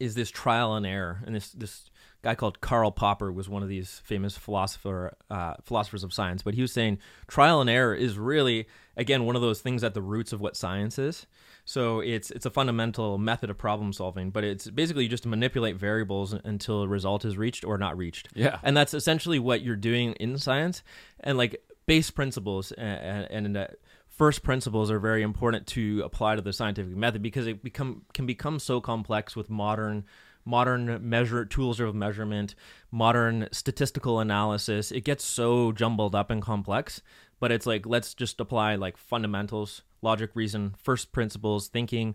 is 0.00 0.14
this 0.14 0.30
trial 0.30 0.74
and 0.74 0.86
error. 0.86 1.22
And 1.26 1.34
this 1.34 1.50
this 1.50 1.90
guy 2.22 2.34
called 2.34 2.60
Karl 2.60 2.90
Popper 2.90 3.30
was 3.30 3.48
one 3.48 3.62
of 3.62 3.68
these 3.68 4.02
famous 4.04 4.36
philosopher 4.36 5.16
uh, 5.30 5.54
philosophers 5.62 6.02
of 6.02 6.12
science. 6.12 6.42
But 6.42 6.54
he 6.54 6.62
was 6.62 6.72
saying 6.72 6.98
trial 7.26 7.60
and 7.60 7.70
error 7.70 7.94
is 7.94 8.18
really 8.18 8.66
again 8.96 9.24
one 9.24 9.36
of 9.36 9.42
those 9.42 9.60
things 9.60 9.84
at 9.84 9.94
the 9.94 10.02
roots 10.02 10.32
of 10.32 10.40
what 10.40 10.56
science 10.56 10.98
is. 10.98 11.26
So 11.64 12.00
it's 12.00 12.30
it's 12.30 12.46
a 12.46 12.50
fundamental 12.50 13.18
method 13.18 13.50
of 13.50 13.58
problem 13.58 13.92
solving 13.92 14.30
but 14.30 14.42
it's 14.42 14.70
basically 14.70 15.06
just 15.06 15.24
to 15.24 15.28
manipulate 15.28 15.76
variables 15.76 16.32
until 16.32 16.82
a 16.82 16.88
result 16.88 17.24
is 17.24 17.36
reached 17.36 17.64
or 17.64 17.78
not 17.78 17.96
reached. 17.96 18.28
Yeah. 18.34 18.58
and 18.62 18.76
that's 18.76 18.94
essentially 18.94 19.38
what 19.38 19.62
you're 19.62 19.76
doing 19.76 20.12
in 20.14 20.38
science. 20.38 20.82
And 21.20 21.36
like 21.36 21.62
base 21.86 22.10
principles 22.10 22.70
and, 22.72 23.26
and 23.30 23.56
uh, 23.56 23.66
first 24.18 24.42
principles 24.42 24.90
are 24.90 24.98
very 24.98 25.22
important 25.22 25.66
to 25.68 26.02
apply 26.04 26.34
to 26.34 26.42
the 26.42 26.52
scientific 26.52 26.94
method 26.94 27.22
because 27.22 27.46
it 27.46 27.62
become 27.62 28.02
can 28.12 28.26
become 28.26 28.58
so 28.58 28.80
complex 28.80 29.36
with 29.36 29.48
modern 29.48 30.04
modern 30.44 31.08
measure 31.08 31.44
tools 31.44 31.78
of 31.78 31.94
measurement 31.94 32.54
modern 32.90 33.48
statistical 33.52 34.18
analysis 34.18 34.90
it 34.90 35.04
gets 35.04 35.24
so 35.24 35.72
jumbled 35.72 36.14
up 36.14 36.30
and 36.30 36.42
complex 36.42 37.00
but 37.38 37.52
it's 37.52 37.66
like 37.66 37.86
let's 37.86 38.12
just 38.12 38.40
apply 38.40 38.74
like 38.74 38.96
fundamentals 38.96 39.82
logic 40.02 40.30
reason 40.34 40.74
first 40.76 41.12
principles 41.12 41.68
thinking 41.68 42.14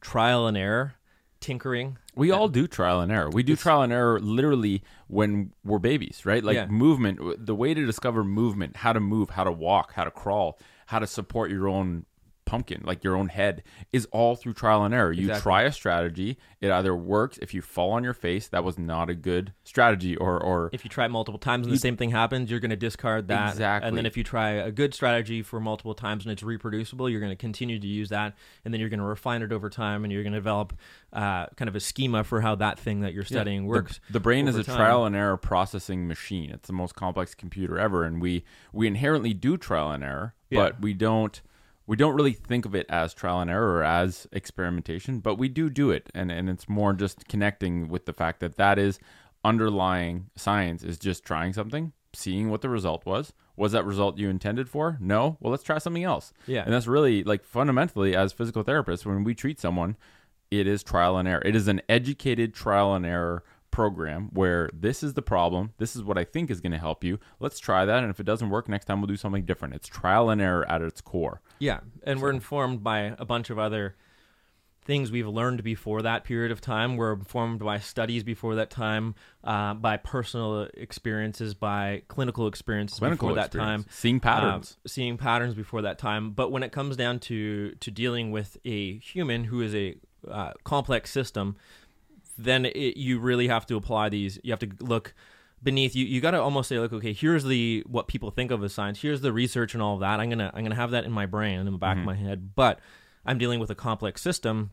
trial 0.00 0.46
and 0.46 0.56
error 0.56 0.94
tinkering 1.40 1.98
We 2.14 2.30
all 2.30 2.48
do 2.48 2.68
trial 2.68 3.00
and 3.00 3.10
error. 3.10 3.28
We 3.28 3.42
do 3.42 3.56
trial 3.56 3.82
and 3.82 3.92
error 3.92 4.20
literally 4.20 4.84
when 5.08 5.52
we're 5.64 5.80
babies, 5.80 6.24
right? 6.24 6.44
Like 6.44 6.54
Yeah. 6.54 6.66
movement, 6.66 7.18
the 7.44 7.54
way 7.54 7.74
to 7.74 7.84
discover 7.84 8.22
movement, 8.22 8.76
how 8.76 8.92
to 8.92 9.00
move, 9.00 9.30
how 9.30 9.42
to 9.42 9.50
walk, 9.50 9.94
how 9.94 10.04
to 10.04 10.10
crawl, 10.12 10.56
how 10.86 10.98
to 10.98 11.06
support 11.06 11.50
your 11.50 11.68
own 11.68 12.06
pumpkin, 12.44 12.82
like 12.84 13.02
your 13.02 13.16
own 13.16 13.28
head, 13.28 13.62
is 13.94 14.04
all 14.06 14.34
through 14.36 14.52
trial 14.52 14.84
and 14.84 14.92
error. 14.92 15.10
You 15.12 15.22
Exactly. 15.28 15.42
try 15.42 15.62
a 15.62 15.72
strategy, 15.72 16.36
it 16.60 16.70
either 16.70 16.94
works. 16.94 17.38
If 17.40 17.54
you 17.54 17.62
fall 17.62 17.92
on 17.92 18.04
your 18.04 18.12
face, 18.12 18.48
that 18.48 18.62
was 18.62 18.78
not 18.78 19.08
a 19.08 19.14
good 19.14 19.54
strategy, 19.64 20.16
or 20.16 20.38
or 20.42 20.68
if 20.72 20.84
you 20.84 20.90
try 20.90 21.08
multiple 21.08 21.38
times 21.38 21.66
and 21.66 21.74
the 21.74 21.78
same 21.78 21.96
thing 21.96 22.10
happens, 22.10 22.50
you're 22.50 22.60
going 22.60 22.70
to 22.70 22.76
discard 22.76 23.28
that. 23.28 23.52
Exactly. 23.52 23.88
And 23.88 23.96
then 23.96 24.04
if 24.04 24.18
you 24.18 24.24
try 24.24 24.50
a 24.50 24.70
good 24.70 24.92
strategy 24.92 25.40
for 25.40 25.60
multiple 25.60 25.94
times 25.94 26.24
and 26.26 26.32
it's 26.32 26.42
reproducible, 26.42 27.08
you're 27.08 27.20
going 27.20 27.32
to 27.32 27.36
continue 27.36 27.78
to 27.78 27.86
use 27.86 28.10
that, 28.10 28.34
and 28.66 28.74
then 28.74 28.80
you're 28.80 28.90
going 28.90 29.00
to 29.00 29.06
refine 29.06 29.40
it 29.40 29.52
over 29.52 29.70
time, 29.70 30.04
and 30.04 30.12
you're 30.12 30.24
going 30.24 30.34
to 30.34 30.38
develop 30.38 30.74
uh, 31.12 31.46
kind 31.56 31.68
of 31.70 31.76
a 31.76 31.80
schema 31.80 32.22
for 32.22 32.40
how 32.42 32.54
that 32.56 32.78
thing 32.78 33.00
that 33.00 33.14
you're 33.14 33.24
studying 33.24 33.62
The- 33.62 33.68
works. 33.68 34.00
The, 34.10 34.20
brain 34.20 34.46
is 34.48 34.56
a 34.56 34.64
time. 34.64 34.76
trial 34.76 35.06
and 35.06 35.16
error 35.16 35.36
processing 35.38 36.06
machine. 36.06 36.50
It's 36.50 36.66
the 36.66 36.72
most 36.74 36.96
complex 36.96 37.34
computer 37.34 37.78
ever, 37.78 38.04
and 38.04 38.20
we 38.20 38.44
we 38.74 38.86
inherently 38.88 39.32
do 39.32 39.56
trial 39.56 39.90
and 39.90 40.04
error, 40.04 40.34
Yeah. 40.52 40.62
but 40.64 40.80
we 40.80 40.94
don't 40.94 41.40
we 41.86 41.96
don't 41.96 42.14
really 42.14 42.32
think 42.32 42.64
of 42.64 42.74
it 42.74 42.86
as 42.88 43.12
trial 43.12 43.40
and 43.40 43.50
error 43.50 43.78
or 43.78 43.82
as 43.82 44.26
experimentation, 44.32 45.18
but 45.18 45.34
we 45.34 45.48
do 45.48 45.68
do 45.68 45.90
it, 45.90 46.08
and 46.14 46.30
and 46.30 46.48
it's 46.48 46.68
more 46.68 46.92
just 46.92 47.26
connecting 47.28 47.88
with 47.88 48.06
the 48.06 48.12
fact 48.12 48.40
that 48.40 48.56
that 48.56 48.78
is 48.78 48.98
underlying 49.44 50.30
science 50.36 50.84
is 50.84 50.98
just 50.98 51.24
trying 51.24 51.52
something, 51.52 51.92
seeing 52.14 52.50
what 52.50 52.60
the 52.60 52.68
result 52.68 53.04
was. 53.04 53.32
Was 53.56 53.72
that 53.72 53.84
result 53.84 54.16
you 54.18 54.30
intended 54.30 54.68
for? 54.68 54.96
No. 55.00 55.36
Well, 55.40 55.50
let's 55.50 55.64
try 55.64 55.78
something 55.78 56.04
else. 56.04 56.32
Yeah. 56.46 56.62
and 56.64 56.72
that's 56.72 56.86
really 56.86 57.22
like 57.24 57.44
fundamentally 57.44 58.14
as 58.16 58.32
physical 58.32 58.64
therapists 58.64 59.04
when 59.04 59.24
we 59.24 59.34
treat 59.34 59.60
someone 59.60 59.96
it 60.50 60.66
is 60.66 60.82
trial 60.82 61.16
and 61.16 61.26
error. 61.26 61.42
It 61.44 61.56
is 61.56 61.66
an 61.66 61.80
educated 61.88 62.52
trial 62.52 62.94
and 62.94 63.06
error 63.06 63.42
program 63.72 64.30
where 64.32 64.70
this 64.72 65.02
is 65.02 65.14
the 65.14 65.22
problem. 65.22 65.72
This 65.78 65.96
is 65.96 66.04
what 66.04 66.16
I 66.16 66.22
think 66.24 66.50
is 66.50 66.60
going 66.60 66.72
to 66.72 66.78
help 66.78 67.02
you. 67.02 67.18
Let's 67.40 67.58
try 67.58 67.84
that. 67.84 68.02
And 68.04 68.10
if 68.10 68.20
it 68.20 68.26
doesn't 68.26 68.50
work, 68.50 68.68
next 68.68 68.84
time 68.84 69.00
we'll 69.00 69.08
do 69.08 69.16
something 69.16 69.44
different. 69.44 69.74
It's 69.74 69.88
trial 69.88 70.30
and 70.30 70.40
error 70.40 70.64
at 70.70 70.80
its 70.82 71.00
core. 71.00 71.40
Yeah, 71.58 71.80
and 72.04 72.20
we're 72.22 72.30
informed 72.30 72.84
by 72.84 73.14
a 73.18 73.24
bunch 73.24 73.50
of 73.50 73.58
other 73.58 73.96
things 74.84 75.12
we've 75.12 75.28
learned 75.28 75.62
before 75.62 76.02
that 76.02 76.24
period 76.24 76.50
of 76.50 76.60
time. 76.60 76.96
We're 76.96 77.12
informed 77.12 77.60
by 77.60 77.78
studies 77.78 78.24
before 78.24 78.56
that 78.56 78.68
time, 78.68 79.14
uh, 79.44 79.74
by 79.74 79.96
personal 79.96 80.68
experiences, 80.74 81.54
by 81.54 82.02
clinical 82.08 82.48
experiences 82.48 82.98
Clinical 82.98 83.28
before 83.28 83.42
that 83.42 83.52
time, 83.52 83.86
Seeing 83.90 84.18
patterns. 84.20 84.76
um, 84.78 84.88
seeing 84.88 85.16
patterns 85.16 85.54
before 85.54 85.82
that 85.82 85.98
time. 85.98 86.32
But 86.32 86.50
when 86.50 86.62
it 86.62 86.72
comes 86.72 86.96
down 86.96 87.20
to 87.20 87.74
to 87.76 87.90
dealing 87.90 88.32
with 88.32 88.56
a 88.64 88.98
human 88.98 89.44
who 89.44 89.60
is 89.60 89.74
a 89.74 89.96
uh, 90.28 90.52
complex 90.64 91.10
system, 91.10 91.56
then 92.44 92.66
it, 92.66 92.96
you 92.96 93.18
really 93.18 93.48
have 93.48 93.66
to 93.66 93.76
apply 93.76 94.08
these. 94.08 94.38
You 94.42 94.52
have 94.52 94.60
to 94.60 94.70
look 94.80 95.14
beneath 95.62 95.94
you. 95.94 96.04
You 96.04 96.20
got 96.20 96.32
to 96.32 96.40
almost 96.40 96.68
say 96.68 96.78
like, 96.78 96.92
okay, 96.92 97.12
here's 97.12 97.44
the 97.44 97.84
what 97.86 98.08
people 98.08 98.30
think 98.30 98.50
of 98.50 98.62
as 98.64 98.74
science. 98.74 99.00
Here's 99.00 99.20
the 99.20 99.32
research 99.32 99.74
and 99.74 99.82
all 99.82 99.94
of 99.94 100.00
that. 100.00 100.20
I'm 100.20 100.28
gonna 100.28 100.50
I'm 100.54 100.64
gonna 100.64 100.74
have 100.74 100.90
that 100.92 101.04
in 101.04 101.12
my 101.12 101.26
brain 101.26 101.58
in 101.60 101.66
the 101.66 101.72
back 101.72 101.96
of 101.98 102.04
my 102.04 102.14
head. 102.14 102.54
But 102.54 102.80
I'm 103.24 103.38
dealing 103.38 103.60
with 103.60 103.70
a 103.70 103.74
complex 103.74 104.20
system 104.22 104.72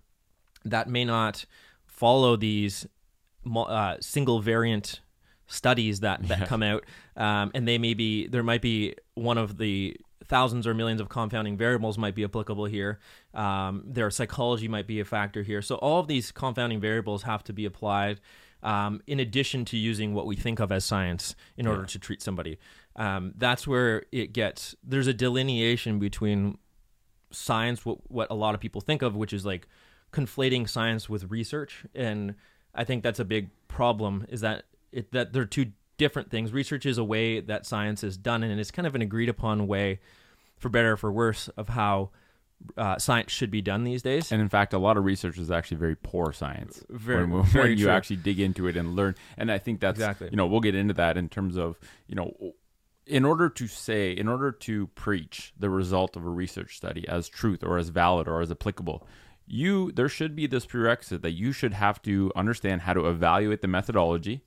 that 0.65 0.89
may 0.89 1.05
not 1.05 1.45
follow 1.85 2.35
these 2.35 2.87
uh, 3.55 3.95
single 3.99 4.41
variant 4.41 5.01
studies 5.47 5.99
that 6.01 6.27
that 6.27 6.47
come 6.47 6.63
out, 6.63 6.85
um, 7.15 7.51
and 7.53 7.67
they 7.67 7.77
may 7.77 7.93
be 7.93 8.27
there 8.27 8.43
might 8.43 8.61
be 8.61 8.95
one 9.15 9.37
of 9.37 9.57
the 9.57 9.95
thousands 10.29 10.65
or 10.65 10.73
millions 10.73 11.01
of 11.01 11.09
confounding 11.09 11.57
variables 11.57 11.97
might 11.97 12.15
be 12.15 12.23
applicable 12.23 12.65
here. 12.65 12.99
Um, 13.33 13.83
their 13.85 14.09
psychology 14.09 14.67
might 14.67 14.87
be 14.87 14.99
a 14.99 15.05
factor 15.05 15.43
here. 15.43 15.61
So 15.61 15.75
all 15.75 15.99
of 15.99 16.07
these 16.07 16.31
confounding 16.31 16.79
variables 16.79 17.23
have 17.23 17.43
to 17.45 17.53
be 17.53 17.65
applied. 17.65 18.21
Um, 18.61 19.01
in 19.07 19.19
addition 19.19 19.65
to 19.65 19.77
using 19.77 20.13
what 20.13 20.25
we 20.25 20.35
think 20.35 20.59
of 20.59 20.71
as 20.71 20.83
science 20.83 21.35
in 21.55 21.65
order 21.65 21.85
to 21.85 21.99
treat 21.99 22.21
somebody, 22.21 22.59
um, 22.97 23.33
that's 23.37 23.65
where 23.65 24.03
it 24.11 24.33
gets. 24.33 24.75
There's 24.83 25.07
a 25.07 25.13
delineation 25.13 25.97
between 25.97 26.57
science 27.31 27.85
what 27.85 27.99
what 28.09 28.27
a 28.29 28.33
lot 28.33 28.55
of 28.55 28.61
people 28.61 28.81
think 28.81 29.01
of 29.01 29.15
which 29.15 29.33
is 29.33 29.45
like 29.45 29.67
conflating 30.11 30.67
science 30.67 31.07
with 31.07 31.29
research 31.29 31.85
and 31.93 32.35
i 32.73 32.83
think 32.83 33.03
that's 33.03 33.19
a 33.19 33.25
big 33.25 33.49
problem 33.67 34.25
is 34.29 34.41
that 34.41 34.63
it 34.91 35.11
that 35.11 35.31
they're 35.31 35.45
two 35.45 35.67
different 35.97 36.31
things 36.31 36.51
research 36.51 36.85
is 36.85 36.97
a 36.97 37.03
way 37.03 37.39
that 37.39 37.65
science 37.65 38.03
is 38.03 38.17
done 38.17 38.41
and 38.41 38.59
it's 38.59 38.71
kind 38.71 38.87
of 38.87 38.95
an 38.95 39.01
agreed 39.01 39.29
upon 39.29 39.67
way 39.67 39.99
for 40.59 40.69
better 40.69 40.93
or 40.93 40.97
for 40.97 41.11
worse, 41.11 41.47
of 41.57 41.69
how 41.69 42.11
uh, 42.77 42.97
science 42.97 43.31
should 43.31 43.49
be 43.49 43.61
done 43.61 43.83
these 43.85 44.01
days. 44.01 44.31
And 44.31 44.41
in 44.41 44.49
fact, 44.49 44.73
a 44.73 44.77
lot 44.77 44.97
of 44.97 45.05
research 45.05 45.37
is 45.37 45.49
actually 45.49 45.77
very 45.77 45.95
poor 45.95 46.33
science. 46.33 46.83
Very- 46.89 47.21
when, 47.23 47.31
when 47.31 47.43
very 47.45 47.71
you 47.71 47.85
true. 47.85 47.93
actually 47.93 48.17
dig 48.17 48.39
into 48.39 48.67
it 48.67 48.75
and 48.75 48.95
learn. 48.95 49.15
And 49.37 49.51
I 49.51 49.57
think 49.57 49.79
that's 49.79 49.97
Exactly. 49.97 50.29
you 50.31 50.37
know 50.37 50.45
we'll 50.45 50.59
get 50.59 50.75
into 50.75 50.93
that 50.95 51.17
in 51.17 51.29
terms 51.29 51.57
of 51.57 51.79
you 52.07 52.15
know 52.15 52.35
in 53.07 53.25
order 53.25 53.49
to 53.49 53.67
say 53.67 54.11
in 54.11 54.27
order 54.27 54.51
to 54.51 54.87
preach 54.87 55.53
the 55.57 55.69
result 55.69 56.15
of 56.15 56.25
a 56.25 56.29
research 56.29 56.75
study 56.77 57.07
as 57.07 57.27
truth 57.29 57.63
or 57.63 57.77
as 57.77 57.89
valid 57.89 58.27
or 58.27 58.41
as 58.41 58.51
applicable. 58.51 59.07
You 59.47 59.91
there 59.93 60.09
should 60.09 60.35
be 60.35 60.45
this 60.45 60.65
prerequisite 60.65 61.21
that 61.23 61.31
you 61.31 61.51
should 61.53 61.73
have 61.73 62.01
to 62.03 62.31
understand 62.35 62.81
how 62.81 62.93
to 62.93 63.07
evaluate 63.07 63.61
the 63.61 63.67
methodology 63.67 64.43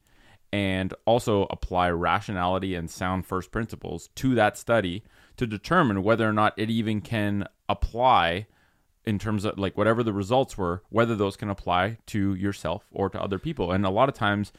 and 0.52 0.92
also 1.06 1.46
apply 1.50 1.90
rationality 1.90 2.74
and 2.74 2.88
sound 2.90 3.26
first 3.26 3.50
principles 3.50 4.10
to 4.16 4.34
that 4.34 4.56
study 4.58 5.02
to 5.36 5.46
determine 5.46 6.02
whether 6.02 6.28
or 6.28 6.32
not 6.32 6.54
it 6.56 6.70
even 6.70 7.00
can 7.00 7.46
apply 7.68 8.46
in 9.04 9.18
terms 9.18 9.44
of 9.44 9.58
like 9.58 9.76
whatever 9.76 10.02
the 10.02 10.12
results 10.12 10.56
were, 10.56 10.82
whether 10.90 11.16
those 11.16 11.36
can 11.36 11.50
apply 11.50 11.98
to 12.06 12.34
yourself 12.34 12.86
or 12.92 13.08
to 13.10 13.20
other 13.20 13.38
people. 13.38 13.72
And 13.72 13.84
a 13.84 13.90
lot 13.90 14.08
of 14.08 14.14
times, 14.14 14.52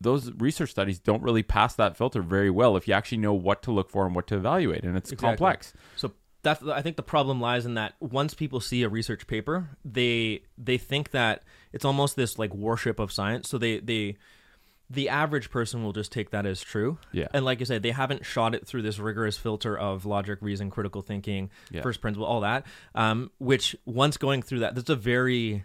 those 0.00 0.30
research 0.32 0.70
studies 0.70 0.98
don't 0.98 1.22
really 1.22 1.42
pass 1.42 1.74
that 1.74 1.96
filter 1.96 2.22
very 2.22 2.50
well 2.50 2.76
if 2.76 2.86
you 2.86 2.94
actually 2.94 3.18
know 3.18 3.32
what 3.32 3.62
to 3.62 3.72
look 3.72 3.90
for 3.90 4.06
and 4.06 4.14
what 4.14 4.26
to 4.28 4.36
evaluate. 4.36 4.84
And 4.84 4.96
it's 4.96 5.10
Exactly. 5.10 5.36
complex. 5.36 5.72
So 5.96 6.12
that's 6.42 6.62
I 6.62 6.82
think 6.82 6.96
the 6.96 7.02
problem 7.02 7.40
lies 7.40 7.66
in 7.66 7.74
that 7.74 7.94
once 8.00 8.34
people 8.34 8.60
see 8.60 8.82
a 8.82 8.88
research 8.88 9.26
paper, 9.26 9.70
they 9.84 10.42
they 10.56 10.78
think 10.78 11.10
that 11.10 11.42
it's 11.72 11.84
almost 11.84 12.14
this 12.14 12.38
like 12.38 12.54
worship 12.54 12.98
of 13.00 13.10
science. 13.10 13.48
So 13.48 13.58
they 13.58 13.80
they 13.80 14.16
the 14.90 15.08
average 15.10 15.50
person 15.50 15.82
will 15.84 15.92
just 15.92 16.10
take 16.12 16.30
that 16.30 16.46
as 16.46 16.62
true. 16.62 16.98
Yeah. 17.12 17.28
And 17.34 17.44
like 17.44 17.60
I 17.60 17.64
said, 17.64 17.82
they 17.82 17.90
haven't 17.90 18.24
shot 18.24 18.54
it 18.54 18.66
through 18.66 18.82
this 18.82 18.98
rigorous 18.98 19.36
filter 19.36 19.76
of 19.76 20.06
logic, 20.06 20.38
reason, 20.40 20.70
critical 20.70 21.02
thinking, 21.02 21.50
Yeah. 21.70 21.82
first 21.82 22.00
principle, 22.00 22.26
all 22.26 22.40
that. 22.40 22.64
Um, 22.94 23.30
which 23.38 23.76
once 23.84 24.16
going 24.16 24.40
through 24.42 24.60
that, 24.60 24.74
that's 24.74 24.88
a 24.90 24.96
very 24.96 25.64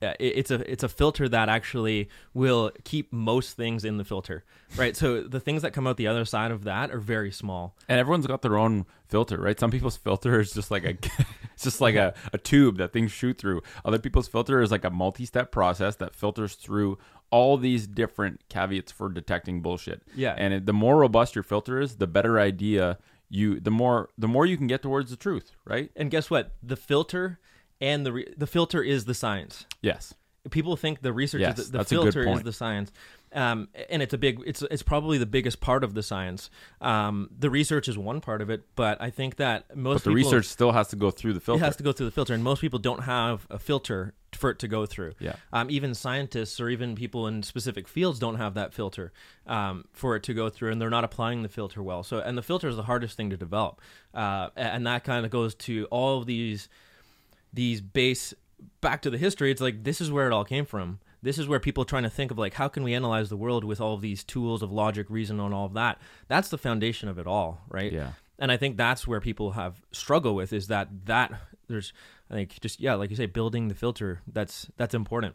uh, 0.00 0.12
it- 0.20 0.38
it's 0.38 0.50
a 0.52 0.70
it's 0.70 0.84
a 0.84 0.88
filter 0.88 1.28
that 1.28 1.48
actually 1.48 2.08
will 2.32 2.70
keep 2.84 3.12
most 3.12 3.56
things 3.56 3.84
in 3.84 3.96
the 3.96 4.04
filter, 4.04 4.44
right? 4.76 4.94
so 4.96 5.22
the 5.24 5.40
things 5.40 5.62
that 5.62 5.72
come 5.72 5.88
out 5.88 5.96
the 5.96 6.06
other 6.06 6.24
side 6.24 6.52
of 6.52 6.62
that 6.64 6.92
are 6.92 7.00
very 7.00 7.32
small. 7.32 7.76
And 7.88 7.98
everyone's 7.98 8.26
got 8.28 8.42
their 8.42 8.56
own 8.56 8.86
filter, 9.08 9.36
right? 9.38 9.58
Some 9.58 9.72
people's 9.72 9.96
filter 9.96 10.38
is 10.38 10.52
just 10.52 10.70
like 10.70 10.84
a 10.84 10.90
it's 11.52 11.64
just 11.64 11.80
like 11.80 11.96
a, 11.96 12.14
a 12.32 12.38
tube 12.38 12.76
that 12.78 12.92
things 12.92 13.10
shoot 13.10 13.38
through. 13.38 13.60
Other 13.84 13.98
people's 13.98 14.28
filter 14.28 14.62
is 14.62 14.70
like 14.70 14.84
a 14.84 14.90
multi-step 14.90 15.50
process 15.50 15.96
that 15.96 16.14
filters 16.14 16.54
through 16.54 16.96
all 17.30 17.56
these 17.56 17.86
different 17.86 18.40
caveats 18.48 18.92
for 18.92 19.08
detecting 19.08 19.60
bullshit. 19.60 20.02
Yeah. 20.14 20.34
And 20.36 20.54
it, 20.54 20.66
the 20.66 20.72
more 20.72 20.98
robust 20.98 21.34
your 21.34 21.42
filter 21.42 21.80
is, 21.80 21.96
the 21.96 22.06
better 22.06 22.38
idea 22.38 22.98
you 23.30 23.60
the 23.60 23.70
more 23.70 24.08
the 24.16 24.28
more 24.28 24.46
you 24.46 24.56
can 24.56 24.66
get 24.66 24.82
towards 24.82 25.10
the 25.10 25.16
truth, 25.16 25.52
right? 25.64 25.90
And 25.94 26.10
guess 26.10 26.30
what? 26.30 26.52
The 26.62 26.76
filter 26.76 27.38
and 27.80 28.06
the 28.06 28.12
re- 28.12 28.34
the 28.36 28.46
filter 28.46 28.82
is 28.82 29.04
the 29.04 29.14
science. 29.14 29.66
Yes. 29.82 30.14
People 30.50 30.76
think 30.76 31.00
the 31.00 31.12
research 31.12 31.40
Yes, 31.40 31.58
is 31.58 31.66
the, 31.66 31.72
the 31.72 31.78
that's 31.78 31.92
a 31.92 31.94
good 31.96 32.14
filter 32.14 32.32
is 32.32 32.42
the 32.42 32.52
science, 32.52 32.92
um, 33.32 33.68
and 33.90 34.02
it's 34.02 34.14
a 34.14 34.18
big. 34.18 34.40
It's 34.46 34.62
it's 34.62 34.82
probably 34.82 35.18
the 35.18 35.26
biggest 35.26 35.60
part 35.60 35.84
of 35.84 35.94
the 35.94 36.02
science. 36.02 36.50
Um, 36.80 37.30
the 37.36 37.50
research 37.50 37.88
is 37.88 37.98
one 37.98 38.20
part 38.20 38.42
of 38.42 38.50
it, 38.50 38.62
but 38.74 39.00
I 39.00 39.10
think 39.10 39.36
that 39.36 39.76
most 39.76 40.04
But 40.04 40.10
the 40.10 40.16
people, 40.16 40.30
research 40.30 40.46
still 40.46 40.72
has 40.72 40.88
to 40.88 40.96
go 40.96 41.10
through 41.10 41.34
the 41.34 41.40
filter. 41.40 41.62
it 41.62 41.64
has 41.64 41.76
to 41.76 41.82
go 41.82 41.92
through 41.92 42.06
the 42.06 42.12
filter, 42.12 42.34
and 42.34 42.42
most 42.42 42.60
people 42.60 42.78
don't 42.78 43.04
have 43.04 43.46
a 43.50 43.58
filter 43.58 44.14
for 44.32 44.50
it 44.50 44.58
to 44.60 44.68
go 44.68 44.86
through. 44.86 45.14
Yeah. 45.18 45.36
Um, 45.52 45.70
even 45.70 45.94
scientists 45.94 46.60
or 46.60 46.68
even 46.68 46.94
people 46.94 47.26
in 47.26 47.42
specific 47.42 47.88
fields 47.88 48.18
don't 48.18 48.36
have 48.36 48.54
that 48.54 48.74
filter 48.74 49.12
um, 49.46 49.86
for 49.92 50.16
it 50.16 50.22
to 50.24 50.34
go 50.34 50.50
through, 50.50 50.72
and 50.72 50.80
they're 50.80 50.90
not 50.90 51.04
applying 51.04 51.42
the 51.42 51.48
filter 51.48 51.82
well. 51.82 52.02
So, 52.02 52.18
and 52.18 52.36
the 52.36 52.42
filter 52.42 52.68
is 52.68 52.76
the 52.76 52.82
hardest 52.84 53.16
thing 53.16 53.30
to 53.30 53.36
develop, 53.36 53.80
uh, 54.14 54.50
and 54.56 54.86
that 54.86 55.04
kind 55.04 55.24
of 55.24 55.30
goes 55.30 55.54
to 55.56 55.86
all 55.86 56.18
of 56.18 56.26
these 56.26 56.68
these 57.52 57.80
base 57.80 58.34
back 58.80 59.02
to 59.02 59.10
the 59.10 59.18
history. 59.18 59.50
It's 59.50 59.60
like 59.60 59.84
this 59.84 60.00
is 60.00 60.10
where 60.10 60.26
it 60.26 60.32
all 60.32 60.44
came 60.44 60.64
from. 60.66 61.00
This 61.22 61.38
is 61.38 61.48
where 61.48 61.58
people 61.60 61.82
are 61.82 61.86
trying 61.86 62.04
to 62.04 62.10
think 62.10 62.30
of 62.30 62.38
like 62.38 62.54
how 62.54 62.68
can 62.68 62.82
we 62.84 62.94
analyze 62.94 63.28
the 63.28 63.36
world 63.36 63.64
with 63.64 63.80
all 63.80 63.94
of 63.94 64.00
these 64.00 64.22
tools 64.24 64.62
of 64.62 64.70
logic, 64.70 65.06
reason, 65.10 65.40
and 65.40 65.52
all 65.54 65.66
of 65.66 65.74
that. 65.74 66.00
That's 66.28 66.48
the 66.48 66.58
foundation 66.58 67.08
of 67.08 67.18
it 67.18 67.26
all, 67.26 67.60
right? 67.68 67.92
Yeah. 67.92 68.12
and 68.38 68.52
I 68.52 68.56
think 68.56 68.76
that's 68.76 69.06
where 69.06 69.20
people 69.20 69.52
have 69.52 69.82
struggle 69.90 70.34
with 70.36 70.52
is 70.52 70.68
that 70.68 70.88
that 71.06 71.32
there's 71.68 71.92
I 72.30 72.34
think 72.34 72.60
just 72.60 72.78
yeah, 72.80 72.94
like 72.94 73.10
you 73.10 73.16
say, 73.16 73.26
building 73.26 73.68
the 73.68 73.74
filter 73.74 74.20
that's 74.32 74.68
that's 74.76 74.94
important. 74.94 75.34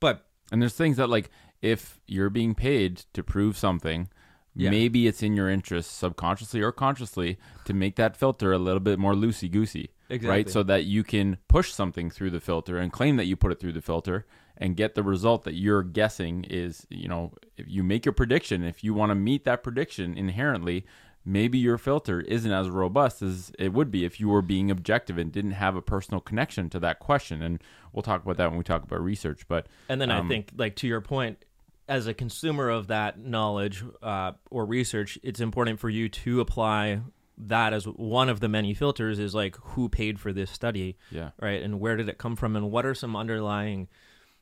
But 0.00 0.26
And 0.50 0.60
there's 0.60 0.74
things 0.74 0.96
that 0.96 1.08
like 1.08 1.30
if 1.62 2.00
you're 2.06 2.30
being 2.30 2.54
paid 2.54 2.96
to 3.14 3.22
prove 3.22 3.56
something, 3.56 4.08
Yeah. 4.56 4.70
maybe 4.70 5.06
it's 5.06 5.22
in 5.22 5.34
your 5.36 5.48
interest 5.48 5.96
subconsciously 5.96 6.60
or 6.60 6.72
consciously 6.72 7.38
to 7.66 7.72
make 7.72 7.94
that 7.96 8.16
filter 8.16 8.52
a 8.52 8.58
little 8.58 8.80
bit 8.80 8.98
more 8.98 9.14
loosey 9.14 9.50
goosey. 9.50 9.90
Right? 10.28 10.48
So 10.48 10.62
that 10.62 10.84
you 10.84 11.04
can 11.04 11.38
push 11.48 11.72
something 11.72 12.10
through 12.10 12.30
the 12.30 12.40
filter 12.40 12.78
and 12.78 12.92
claim 12.92 13.16
that 13.16 13.24
you 13.24 13.36
put 13.36 13.52
it 13.52 13.60
through 13.60 13.72
the 13.72 13.82
filter 13.82 14.26
and 14.56 14.76
get 14.76 14.94
the 14.94 15.02
result 15.02 15.44
that 15.44 15.54
you're 15.54 15.82
guessing 15.82 16.44
is, 16.44 16.86
you 16.88 17.08
know, 17.08 17.32
if 17.56 17.66
you 17.68 17.82
make 17.82 18.04
your 18.04 18.12
prediction, 18.12 18.62
if 18.62 18.84
you 18.84 18.94
want 18.94 19.10
to 19.10 19.14
meet 19.14 19.44
that 19.44 19.62
prediction 19.62 20.16
inherently, 20.16 20.84
maybe 21.24 21.58
your 21.58 21.78
filter 21.78 22.20
isn't 22.20 22.52
as 22.52 22.68
robust 22.68 23.22
as 23.22 23.50
it 23.58 23.72
would 23.72 23.90
be 23.90 24.04
if 24.04 24.20
you 24.20 24.28
were 24.28 24.42
being 24.42 24.70
objective 24.70 25.18
and 25.18 25.32
didn't 25.32 25.52
have 25.52 25.74
a 25.74 25.82
personal 25.82 26.20
connection 26.20 26.70
to 26.70 26.78
that 26.78 27.00
question. 27.00 27.42
And 27.42 27.62
we'll 27.92 28.02
talk 28.02 28.22
about 28.22 28.36
that 28.36 28.50
when 28.50 28.58
we 28.58 28.64
talk 28.64 28.84
about 28.84 29.02
research. 29.02 29.48
But 29.48 29.66
and 29.88 30.00
then 30.00 30.10
um, 30.10 30.26
I 30.26 30.28
think 30.28 30.52
like 30.56 30.76
to 30.76 30.86
your 30.86 31.00
point, 31.00 31.44
as 31.88 32.06
a 32.06 32.14
consumer 32.14 32.68
of 32.68 32.86
that 32.88 33.18
knowledge 33.18 33.84
uh, 34.02 34.32
or 34.50 34.64
research, 34.66 35.18
it's 35.22 35.40
important 35.40 35.80
for 35.80 35.90
you 35.90 36.08
to 36.08 36.40
apply 36.40 37.00
that 37.36 37.72
as 37.72 37.84
one 37.84 38.28
of 38.28 38.40
the 38.40 38.48
many 38.48 38.74
filters 38.74 39.18
is 39.18 39.34
like 39.34 39.56
who 39.56 39.88
paid 39.88 40.20
for 40.20 40.32
this 40.32 40.50
study 40.50 40.96
yeah. 41.10 41.30
right? 41.40 41.62
And 41.62 41.80
where 41.80 41.96
did 41.96 42.08
it 42.08 42.18
come 42.18 42.36
from? 42.36 42.56
And 42.56 42.70
what 42.70 42.86
are 42.86 42.94
some 42.94 43.16
underlying 43.16 43.88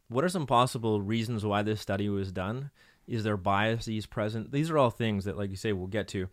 what 0.08 0.24
are 0.24 0.28
some 0.28 0.46
possible 0.46 1.00
reasons 1.00 1.44
why 1.44 1.62
this 1.62 1.80
study 1.80 2.08
was 2.08 2.32
done? 2.32 2.70
Is 3.06 3.24
there 3.24 3.36
biases 3.36 4.06
present? 4.06 4.52
These 4.52 4.70
are 4.70 4.78
all 4.78 4.90
things 4.90 5.24
that 5.24 5.36
like 5.36 5.50
you 5.50 5.56
say 5.56 5.72
we'll 5.72 5.86
get 5.86 6.08
to. 6.08 6.28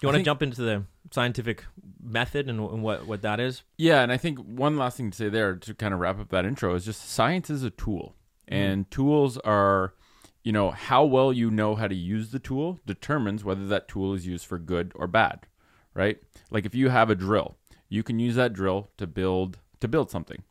You 0.00 0.06
want 0.06 0.18
to 0.18 0.22
jump 0.22 0.42
into 0.42 0.62
the 0.62 0.84
scientific 1.10 1.64
method 2.00 2.48
and, 2.48 2.60
and 2.60 2.82
what 2.82 3.06
what 3.06 3.22
that 3.22 3.40
is? 3.40 3.62
Yeah, 3.76 4.02
and 4.02 4.12
I 4.12 4.16
think 4.16 4.38
one 4.38 4.76
last 4.76 4.96
thing 4.96 5.10
to 5.10 5.16
say 5.16 5.28
there 5.28 5.56
to 5.56 5.74
kind 5.74 5.92
of 5.92 5.98
wrap 5.98 6.20
up 6.20 6.28
that 6.28 6.44
intro 6.44 6.74
is 6.74 6.84
just 6.84 7.10
science 7.10 7.50
is 7.50 7.64
a 7.64 7.70
tool, 7.70 8.14
mm-hmm. 8.48 8.54
and 8.54 8.90
tools 8.92 9.38
are, 9.38 9.94
you 10.44 10.52
know, 10.52 10.70
how 10.70 11.04
well 11.04 11.32
you 11.32 11.50
know 11.50 11.74
how 11.74 11.88
to 11.88 11.96
use 11.96 12.30
the 12.30 12.38
tool 12.38 12.78
determines 12.86 13.42
whether 13.42 13.66
that 13.66 13.88
tool 13.88 14.14
is 14.14 14.24
used 14.24 14.46
for 14.46 14.58
good 14.58 14.92
or 14.94 15.08
bad, 15.08 15.48
right? 15.98 16.18
Like 16.50 16.64
if 16.64 16.74
you 16.74 16.88
have 16.88 17.10
a 17.10 17.14
drill, 17.14 17.56
you 17.88 18.02
can 18.02 18.18
use 18.18 18.36
that 18.36 18.52
drill 18.52 18.88
to 18.96 19.06
build 19.06 19.58
to 19.80 19.88
build 19.88 20.10
something. 20.10 20.42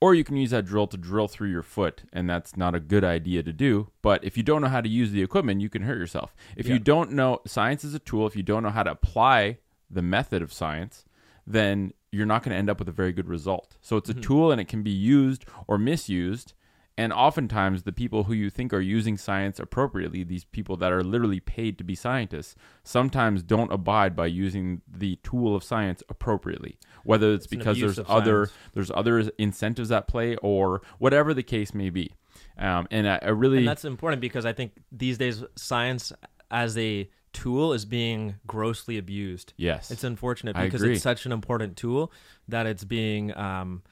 Or 0.00 0.14
you 0.14 0.24
can 0.24 0.36
use 0.36 0.50
that 0.50 0.66
drill 0.66 0.86
to 0.88 0.96
drill 0.96 1.28
through 1.28 1.48
your 1.48 1.62
foot, 1.62 2.02
and 2.12 2.28
that's 2.28 2.56
not 2.56 2.74
a 2.74 2.80
good 2.80 3.04
idea 3.04 3.42
to 3.42 3.52
do. 3.52 3.88
But 4.02 4.22
if 4.24 4.36
you 4.36 4.42
don't 4.42 4.60
know 4.60 4.68
how 4.68 4.80
to 4.82 4.88
use 4.88 5.12
the 5.12 5.22
equipment, 5.22 5.60
you 5.60 5.70
can 5.70 5.82
hurt 5.82 5.96
yourself. 5.98 6.34
If 6.56 6.68
you 6.68 6.78
don't 6.78 7.12
know, 7.12 7.40
science 7.46 7.84
is 7.84 7.94
a 7.94 7.98
tool. 7.98 8.26
If 8.26 8.36
you 8.36 8.42
don't 8.42 8.62
know 8.62 8.70
how 8.70 8.82
to 8.82 8.90
apply 8.90 9.58
the 9.90 10.02
method 10.02 10.42
of 10.42 10.52
science, 10.52 11.04
then 11.46 11.94
you're 12.10 12.26
not 12.26 12.42
going 12.42 12.50
to 12.50 12.58
end 12.58 12.68
up 12.68 12.78
with 12.78 12.88
a 12.88 12.92
very 12.92 13.12
good 13.12 13.28
result. 13.28 13.76
So 13.80 13.96
it's 13.96 14.10
a 14.10 14.12
mm-hmm. 14.12 14.22
tool 14.22 14.52
and 14.52 14.60
it 14.60 14.68
can 14.68 14.82
be 14.82 14.90
used 14.90 15.46
or 15.66 15.78
misused. 15.78 16.52
And 16.96 17.12
oftentimes, 17.12 17.82
the 17.82 17.92
people 17.92 18.24
who 18.24 18.34
you 18.34 18.50
think 18.50 18.72
are 18.72 18.80
using 18.80 19.18
science 19.18 19.58
appropriately, 19.58 20.22
these 20.22 20.44
people 20.44 20.76
that 20.76 20.92
are 20.92 21.02
literally 21.02 21.40
paid 21.40 21.76
to 21.78 21.84
be 21.84 21.96
scientists, 21.96 22.54
sometimes 22.84 23.42
don't 23.42 23.72
abide 23.72 24.14
by 24.14 24.26
using 24.26 24.80
the 24.86 25.16
tool 25.24 25.56
of 25.56 25.64
science 25.64 26.04
appropriately. 26.08 26.78
Whether 27.02 27.32
it's, 27.32 27.46
It's 27.46 27.50
because 27.50 27.80
there's 27.80 27.98
other 28.06 28.46
science. 28.46 28.52
there's 28.74 28.90
other 28.92 29.28
incentives 29.38 29.90
at 29.90 30.06
play 30.06 30.36
or 30.36 30.82
whatever 30.98 31.34
the 31.34 31.42
case 31.42 31.74
may 31.74 31.90
be. 31.90 32.12
Um, 32.58 32.86
and 32.92 33.08
I, 33.08 33.18
I 33.22 33.28
really 33.30 33.58
and 33.58 33.68
that's 33.68 33.84
important 33.84 34.20
because 34.20 34.46
I 34.46 34.52
think 34.52 34.72
these 34.92 35.18
days 35.18 35.42
science 35.56 36.12
as 36.50 36.78
a 36.78 37.10
tool 37.32 37.72
is 37.72 37.84
being 37.84 38.36
grossly 38.46 38.96
abused. 38.98 39.52
yes, 39.56 39.90
It's 39.90 40.04
unfortunate 40.04 40.54
because 40.56 40.82
it's 40.82 41.02
such 41.02 41.26
an 41.26 41.32
important 41.32 41.76
tool 41.76 42.12
that 42.46 42.66
it's 42.66 42.84
being, 42.84 43.36
um, 43.36 43.82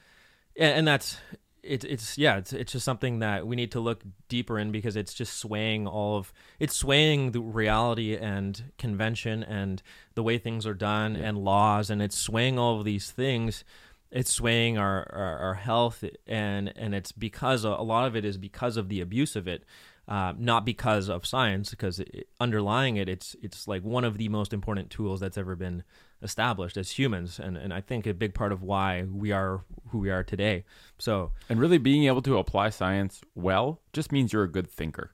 and, 0.57 0.77
and 0.79 0.87
that's 0.87 1.17
it's 1.63 1.85
it's 1.85 2.17
yeah 2.17 2.37
it's 2.37 2.51
it's 2.53 2.73
just 2.73 2.85
something 2.85 3.19
that 3.19 3.47
we 3.47 3.55
need 3.55 3.71
to 3.71 3.79
look 3.79 4.03
deeper 4.27 4.59
in 4.59 4.71
because 4.71 4.95
it's 4.95 5.13
just 5.13 5.37
swaying 5.37 5.87
all 5.87 6.17
of 6.17 6.33
it's 6.59 6.75
swaying 6.75 7.31
the 7.31 7.39
reality 7.39 8.15
and 8.15 8.71
convention 8.77 9.43
and 9.43 9.81
the 10.15 10.23
way 10.23 10.37
things 10.37 10.67
are 10.67 10.73
done 10.73 11.15
and 11.15 11.37
laws 11.37 11.89
and 11.89 12.01
it's 12.01 12.17
swaying 12.17 12.59
all 12.59 12.77
of 12.77 12.85
these 12.85 13.11
things. 13.11 13.63
It's 14.11 14.31
swaying 14.31 14.77
our, 14.77 15.07
our, 15.11 15.37
our 15.39 15.53
health 15.55 16.03
and 16.27 16.71
and 16.75 16.93
it's 16.93 17.11
because 17.11 17.65
a, 17.65 17.69
a 17.69 17.83
lot 17.83 18.05
of 18.05 18.15
it 18.15 18.25
is 18.25 18.37
because 18.37 18.77
of 18.77 18.89
the 18.89 19.01
abuse 19.01 19.35
of 19.35 19.47
it 19.47 19.63
uh, 20.07 20.33
not 20.37 20.65
because 20.65 21.09
of 21.09 21.25
science, 21.25 21.69
because 21.69 21.99
it, 21.99 22.27
underlying 22.39 22.97
it, 22.97 23.07
it's 23.07 23.35
it's 23.41 23.67
like 23.67 23.83
one 23.83 24.03
of 24.03 24.17
the 24.17 24.27
most 24.29 24.51
important 24.51 24.89
tools 24.89 25.19
that's 25.21 25.37
ever 25.37 25.55
been 25.55 25.83
established 26.23 26.77
as 26.77 26.91
humans, 26.91 27.39
and 27.39 27.57
and 27.57 27.73
I 27.73 27.81
think 27.81 28.07
a 28.07 28.13
big 28.13 28.33
part 28.33 28.51
of 28.51 28.63
why 28.63 29.03
we 29.03 29.31
are 29.31 29.61
who 29.89 29.99
we 29.99 30.09
are 30.09 30.23
today. 30.23 30.63
So 30.97 31.31
and 31.49 31.59
really 31.59 31.77
being 31.77 32.05
able 32.05 32.21
to 32.23 32.37
apply 32.37 32.69
science 32.69 33.21
well 33.35 33.81
just 33.91 34.11
means 34.11 34.33
you're 34.33 34.43
a 34.43 34.51
good 34.51 34.69
thinker. 34.69 35.11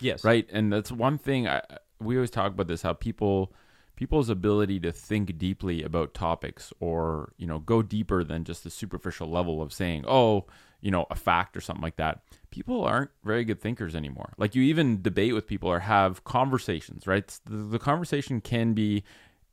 yes, 0.00 0.24
right? 0.24 0.48
And 0.52 0.72
that's 0.72 0.92
one 0.92 1.18
thing 1.18 1.48
I, 1.48 1.62
we 2.00 2.16
always 2.16 2.30
talk 2.30 2.52
about 2.52 2.68
this 2.68 2.82
how 2.82 2.92
people 2.92 3.52
people's 3.96 4.28
ability 4.28 4.78
to 4.78 4.92
think 4.92 5.38
deeply 5.38 5.82
about 5.82 6.12
topics 6.14 6.72
or 6.80 7.32
you 7.38 7.46
know 7.46 7.58
go 7.58 7.82
deeper 7.82 8.22
than 8.22 8.44
just 8.44 8.62
the 8.62 8.70
superficial 8.70 9.28
level 9.28 9.62
of 9.62 9.72
saying 9.72 10.04
oh 10.06 10.44
you 10.82 10.90
know 10.90 11.06
a 11.10 11.14
fact 11.14 11.56
or 11.56 11.60
something 11.60 11.82
like 11.82 11.96
that. 11.96 12.22
People 12.50 12.84
aren't 12.84 13.10
very 13.24 13.44
good 13.44 13.60
thinkers 13.60 13.96
anymore. 13.96 14.32
Like 14.38 14.54
you 14.54 14.62
even 14.62 15.02
debate 15.02 15.34
with 15.34 15.46
people 15.46 15.68
or 15.70 15.80
have 15.80 16.24
conversations 16.24 17.06
right? 17.06 17.26
The, 17.44 17.56
the 17.56 17.78
conversation 17.78 18.40
can 18.40 18.72
be 18.74 19.02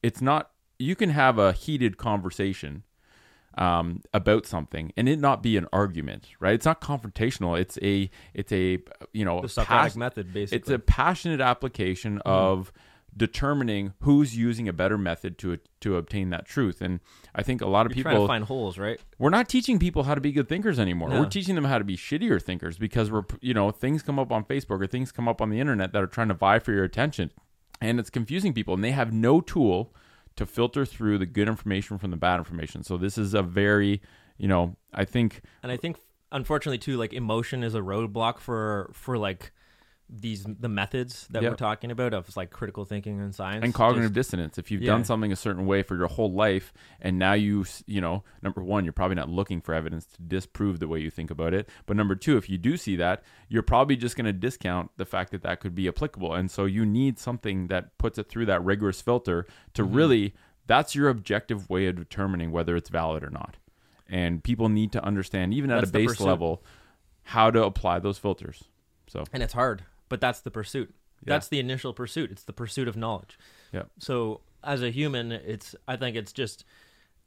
it's 0.03 0.21
not 0.21 0.51
you 0.83 0.95
can 0.95 1.09
have 1.09 1.37
a 1.39 1.51
heated 1.53 1.97
conversation 1.97 2.83
um, 3.57 4.01
about 4.13 4.45
something 4.47 4.91
and 4.97 5.07
it 5.07 5.19
not 5.19 5.43
be 5.43 5.57
an 5.57 5.67
argument 5.71 6.29
right 6.39 6.55
it's 6.55 6.65
not 6.65 6.81
confrontational 6.81 7.59
it's 7.59 7.77
a 7.83 8.09
it's 8.33 8.51
a 8.51 8.79
you 9.13 9.23
know 9.23 9.41
The 9.41 9.49
Socratic 9.49 9.91
pas- 9.93 9.95
method, 9.95 10.33
basically. 10.33 10.57
it's 10.57 10.69
a 10.69 10.79
passionate 10.79 11.39
application 11.39 12.19
of 12.25 12.73
determining 13.15 13.93
who's 13.99 14.35
using 14.35 14.67
a 14.67 14.73
better 14.73 14.97
method 14.97 15.37
to 15.37 15.59
to 15.81 15.97
obtain 15.97 16.31
that 16.31 16.47
truth 16.47 16.81
and 16.81 16.99
i 17.35 17.43
think 17.43 17.61
a 17.61 17.67
lot 17.67 17.85
of 17.85 17.95
You're 17.95 18.01
trying 18.01 18.15
to 18.15 18.21
people 18.21 18.27
find 18.27 18.43
holes, 18.43 18.79
right? 18.79 18.99
we're 19.19 19.29
not 19.29 19.47
teaching 19.47 19.77
people 19.77 20.01
how 20.01 20.15
to 20.15 20.21
be 20.21 20.31
good 20.31 20.49
thinkers 20.49 20.79
anymore. 20.79 21.09
No. 21.09 21.19
We're 21.19 21.29
teaching 21.29 21.53
them 21.53 21.65
how 21.65 21.77
to 21.77 21.83
be 21.83 21.95
shittier 21.95 22.41
thinkers 22.41 22.79
because 22.79 23.11
we're, 23.11 23.25
you 23.39 23.53
know, 23.53 23.69
things 23.69 24.01
come 24.01 24.17
up 24.17 24.31
on 24.31 24.43
Facebook 24.45 24.81
or 24.81 24.87
things 24.87 25.11
come 25.11 25.27
up 25.27 25.41
on 25.41 25.51
the 25.51 25.59
internet 25.59 25.93
that 25.93 26.01
are 26.01 26.07
trying 26.07 26.29
to 26.29 26.33
vie 26.33 26.57
for 26.59 26.71
your 26.71 26.83
attention. 26.83 27.29
And 27.79 27.99
it's 27.99 28.09
confusing 28.09 28.51
people 28.53 28.73
and 28.73 28.83
they 28.83 28.91
have 28.91 29.13
no 29.13 29.41
tool 29.41 29.93
to 30.35 30.45
filter 30.45 30.85
through 30.85 31.17
the 31.17 31.25
good 31.25 31.47
information 31.47 31.97
from 31.97 32.11
the 32.11 32.17
bad 32.17 32.39
information. 32.39 32.83
So 32.83 32.97
this 32.97 33.17
is 33.17 33.33
a 33.33 33.43
very, 33.43 34.01
you 34.37 34.47
know, 34.47 34.75
I 34.93 35.05
think 35.05 35.41
And 35.61 35.71
I 35.71 35.77
think, 35.77 35.97
unfortunately, 36.31 36.79
too, 36.79 36.97
like 36.97 37.13
emotion 37.13 37.63
is 37.63 37.75
a 37.75 37.81
roadblock 37.81 38.39
for 38.39 38.89
for 38.93 39.17
like 39.17 39.51
these 40.09 40.43
the 40.43 40.69
methods 40.69 41.27
that 41.31 41.41
Yep. 41.41 41.51
we're 41.51 41.55
talking 41.55 41.89
about 41.89 42.13
of 42.13 42.35
like 42.37 42.51
critical 42.51 42.85
thinking 42.85 43.19
and 43.19 43.33
science 43.33 43.63
and 43.63 43.73
cognitive 43.73 44.11
Just- 44.13 44.29
dissonance. 44.31 44.57
If 44.57 44.69
you've 44.69 44.81
Yeah. 44.83 44.91
done 44.91 45.05
something 45.05 45.31
a 45.31 45.35
certain 45.35 45.65
way 45.65 45.81
for 45.81 45.95
your 45.95 46.07
whole 46.07 46.31
life 46.31 46.71
and 47.01 47.17
now 47.17 47.33
you, 47.33 47.65
you 47.87 47.99
know, 48.01 48.23
number 48.41 48.61
one, 48.63 48.83
you're 48.83 48.93
probably 48.93 49.15
not 49.15 49.29
looking 49.29 49.59
for 49.61 49.73
evidence 49.73 50.05
to 50.07 50.21
disprove 50.21 50.79
the 50.79 50.87
way 50.87 50.99
you 50.99 51.09
think 51.09 51.31
about 51.31 51.53
it. 51.53 51.67
But 51.85 51.97
number 51.97 52.15
two, 52.15 52.37
if 52.37 52.49
you 52.49 52.57
do 52.57 52.77
see 52.77 52.95
that, 52.97 53.23
you're 53.47 53.63
probably 53.63 53.95
just 53.95 54.15
going 54.15 54.25
to 54.25 54.33
discount 54.33 54.91
the 54.97 55.05
fact 55.05 55.31
that 55.31 55.41
that 55.43 55.59
could 55.61 55.73
be 55.73 55.87
applicable. 55.87 56.33
And 56.35 56.51
so 56.51 56.65
you 56.65 56.85
need 56.85 57.17
something 57.17 57.67
that 57.67 57.97
puts 57.97 58.17
it 58.19 58.29
through 58.29 58.45
that 58.47 58.63
rigorous 58.63 59.01
filter 59.01 59.47
to 59.73 59.83
Mm-hmm. 59.83 59.95
really, 59.95 60.33
that's 60.67 60.95
your 60.95 61.09
objective 61.09 61.69
way 61.69 61.87
of 61.87 61.95
determining 61.95 62.51
whether 62.51 62.75
it's 62.75 62.89
valid 62.89 63.23
or 63.23 63.29
not. 63.29 63.57
And 64.07 64.43
people 64.43 64.69
need 64.69 64.91
to 64.91 65.03
understand, 65.03 65.53
even 65.53 65.71
at 65.71 65.83
a 65.83 65.87
base 65.87 66.19
level, 66.19 66.63
how 67.23 67.49
to 67.49 67.63
apply 67.63 67.99
those 67.99 68.17
filters. 68.17 68.65
So, 69.07 69.23
and 69.33 69.41
it's 69.41 69.53
hard, 69.53 69.83
but 70.13 70.21
that's 70.21 70.41
the 70.41 70.51
pursuit. 70.51 70.93
Yeah. 71.25 71.33
That's 71.33 71.47
the 71.47 71.59
initial 71.59 71.91
pursuit. 71.91 72.29
It's 72.29 72.43
the 72.43 72.53
pursuit 72.53 72.87
of 72.87 72.95
knowledge. 72.95 73.39
yeah. 73.71 73.85
So 73.97 74.41
as 74.63 74.83
a 74.83 74.91
human, 74.91 75.31
it's 75.31 75.75
I 75.87 75.95
think 75.95 76.15
it's 76.15 76.31
just 76.31 76.65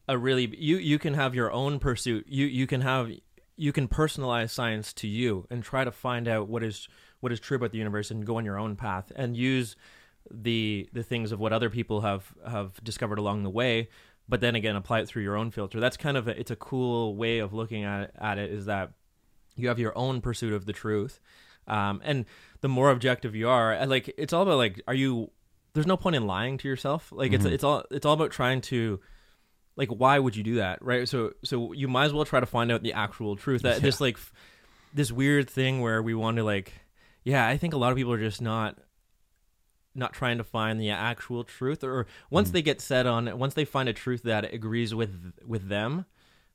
a 0.07 0.17
really 0.17 0.55
you 0.57 0.77
you 0.77 0.97
can 1.01 1.15
have 1.15 1.35
your 1.35 1.51
own 1.51 1.81
pursuit. 1.81 2.27
You 2.29 2.47
you 2.47 2.69
can 2.69 2.83
have 2.83 3.11
you 3.57 3.73
can 3.73 3.89
personalize 3.89 4.51
science 4.51 4.93
to 4.93 5.09
you 5.09 5.49
and 5.51 5.65
try 5.65 5.83
to 5.83 5.91
find 5.91 6.29
out 6.29 6.47
what 6.47 6.63
is 6.63 6.89
what 7.19 7.33
is 7.33 7.41
true 7.41 7.57
about 7.57 7.73
the 7.73 7.79
universe 7.79 8.13
and 8.13 8.25
go 8.25 8.37
on 8.37 8.45
your 8.45 8.57
own 8.57 8.77
path 8.77 9.11
and 9.17 9.37
use 9.37 9.75
the 10.31 10.89
the 10.93 11.03
things 11.03 11.33
of 11.33 11.41
what 11.41 11.53
other 11.53 11.71
people 11.71 12.03
have 12.03 12.33
have 12.49 12.73
discovered 12.85 13.19
along 13.19 13.43
the 13.43 13.51
way 13.51 13.89
but 14.29 14.41
then 14.41 14.55
again 14.55 14.77
apply 14.77 15.01
it 15.01 15.09
through 15.09 15.25
your 15.25 15.37
own 15.37 15.51
filter 15.51 15.81
that's 15.81 15.97
kind 15.97 16.17
of 16.17 16.29
a, 16.29 16.39
it's 16.39 16.51
a 16.51 16.57
cool 16.57 17.17
way 17.17 17.39
of 17.39 17.53
looking 17.53 17.85
at 17.85 18.13
at 18.19 18.39
it 18.39 18.51
is 18.51 18.67
that 18.67 18.93
you 19.57 19.69
have 19.69 19.79
your 19.79 19.97
own 19.97 20.21
pursuit 20.21 20.53
of 20.53 20.67
the 20.67 20.73
truth 20.73 21.21
um, 21.69 22.01
and 22.05 22.27
the 22.67 22.69
more 22.69 22.91
objective 22.91 23.37
you 23.37 23.49
are 23.49 23.87
like 23.87 24.13
it's 24.19 24.33
all 24.33 24.43
about 24.43 24.57
like 24.57 24.83
are 24.89 24.95
you 24.95 25.31
there's 25.73 25.87
no 25.87 25.97
point 25.97 26.17
in 26.17 26.27
lying 26.27 26.59
to 26.59 26.67
yourself. 26.67 27.13
Like 27.13 27.33
it's 27.33 27.45
mm-hmm. 27.45 27.55
it's 27.55 27.63
all 27.63 27.85
it's 27.93 28.05
all 28.05 28.15
about 28.15 28.33
trying 28.33 28.61
to 28.63 28.99
like 29.77 29.91
why 29.91 30.19
would 30.19 30.35
you 30.35 30.43
do 30.43 30.57
that 30.57 30.83
right? 30.83 31.09
So 31.09 31.35
so 31.45 31.73
you 31.75 31.87
might 31.87 32.07
as 32.07 32.13
well 32.13 32.25
try 32.25 32.41
to 32.41 32.47
find 32.47 32.73
out 32.73 32.83
the 32.83 32.95
actual 32.95 33.37
truth. 33.37 33.63
That 33.63 33.83
this 33.87 34.01
like 34.01 34.17
f- 34.17 34.33
this 34.97 35.13
weird 35.13 35.49
thing 35.49 35.81
where 35.81 36.03
we 36.03 36.15
want 36.15 36.39
to 36.39 36.43
like 36.43 36.73
yeah 37.23 37.47
i 37.47 37.57
think 37.57 37.75
a 37.75 37.77
lot 37.77 37.93
of 37.93 37.97
people 37.97 38.13
are 38.13 38.19
just 38.19 38.41
not 38.41 38.79
not 39.95 40.13
trying 40.13 40.39
to 40.39 40.45
find 40.45 40.81
the 40.81 40.91
actual 40.91 41.45
truth 41.45 41.85
or 41.85 42.07
once 42.31 42.49
mm. 42.49 42.53
they 42.53 42.63
get 42.63 42.81
set 42.81 43.07
on 43.07 43.29
it 43.29 43.37
once 43.37 43.55
they 43.55 43.65
find 43.65 43.89
a 43.89 43.93
truth 43.93 44.23
that 44.23 44.53
agrees 44.55 44.95
with 44.95 45.33
with 45.47 45.69
them 45.69 46.07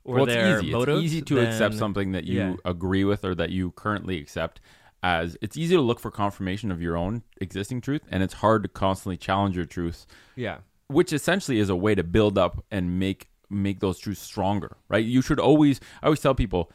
or 0.03 0.15
well, 0.15 0.25
their 0.25 0.55
it's 0.55 0.63
easy. 0.63 0.73
motives 0.73 1.03
it's 1.03 1.13
easy 1.13 1.21
to 1.21 1.39
accept 1.39 1.75
something 1.75 2.13
that 2.13 2.23
you 2.23 2.39
yeah. 2.39 2.55
agree 2.65 3.03
with 3.03 3.23
or 3.23 3.35
that 3.35 3.51
you 3.51 3.71
currently 3.71 4.19
accept 4.19 4.59
as 5.03 5.37
it's 5.41 5.57
easy 5.57 5.75
to 5.75 5.81
look 5.81 5.99
for 5.99 6.11
confirmation 6.11 6.71
of 6.71 6.81
your 6.81 6.95
own 6.95 7.23
existing 7.39 7.81
truth 7.81 8.01
and 8.09 8.21
it's 8.23 8.35
hard 8.35 8.63
to 8.63 8.69
constantly 8.69 9.17
challenge 9.17 9.55
your 9.55 9.65
truths 9.65 10.05
yeah. 10.35 10.57
which 10.87 11.11
essentially 11.11 11.59
is 11.59 11.69
a 11.69 11.75
way 11.75 11.95
to 11.95 12.03
build 12.03 12.37
up 12.37 12.63
and 12.71 12.99
make 12.99 13.27
make 13.49 13.79
those 13.81 13.99
truths 13.99 14.21
stronger 14.21 14.77
right? 14.87 15.05
You 15.05 15.21
should 15.21 15.39
always 15.39 15.79
i 16.01 16.05
always 16.05 16.21
tell 16.21 16.35
people 16.35 16.71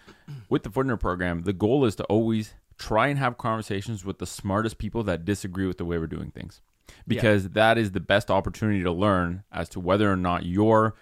with 0.48 0.62
the 0.62 0.70
footner 0.70 0.98
program 0.98 1.42
the 1.42 1.52
goal 1.52 1.84
is 1.84 1.96
to 1.96 2.04
always 2.04 2.54
try 2.78 3.06
and 3.08 3.18
have 3.18 3.38
conversations 3.38 4.04
with 4.04 4.18
the 4.18 4.26
smartest 4.26 4.78
people 4.78 5.02
that 5.04 5.24
disagree 5.24 5.66
with 5.66 5.78
the 5.78 5.84
way 5.84 5.98
we're 5.98 6.06
doing 6.06 6.30
things 6.30 6.60
because 7.06 7.50
that 7.50 7.78
is 7.78 7.92
the 7.92 8.00
best 8.00 8.30
opportunity 8.30 8.82
to 8.82 8.92
learn 8.92 9.42
as 9.50 9.68
to 9.70 9.80
whether 9.80 10.10
or 10.10 10.16
not 10.16 10.44
your 10.44 10.94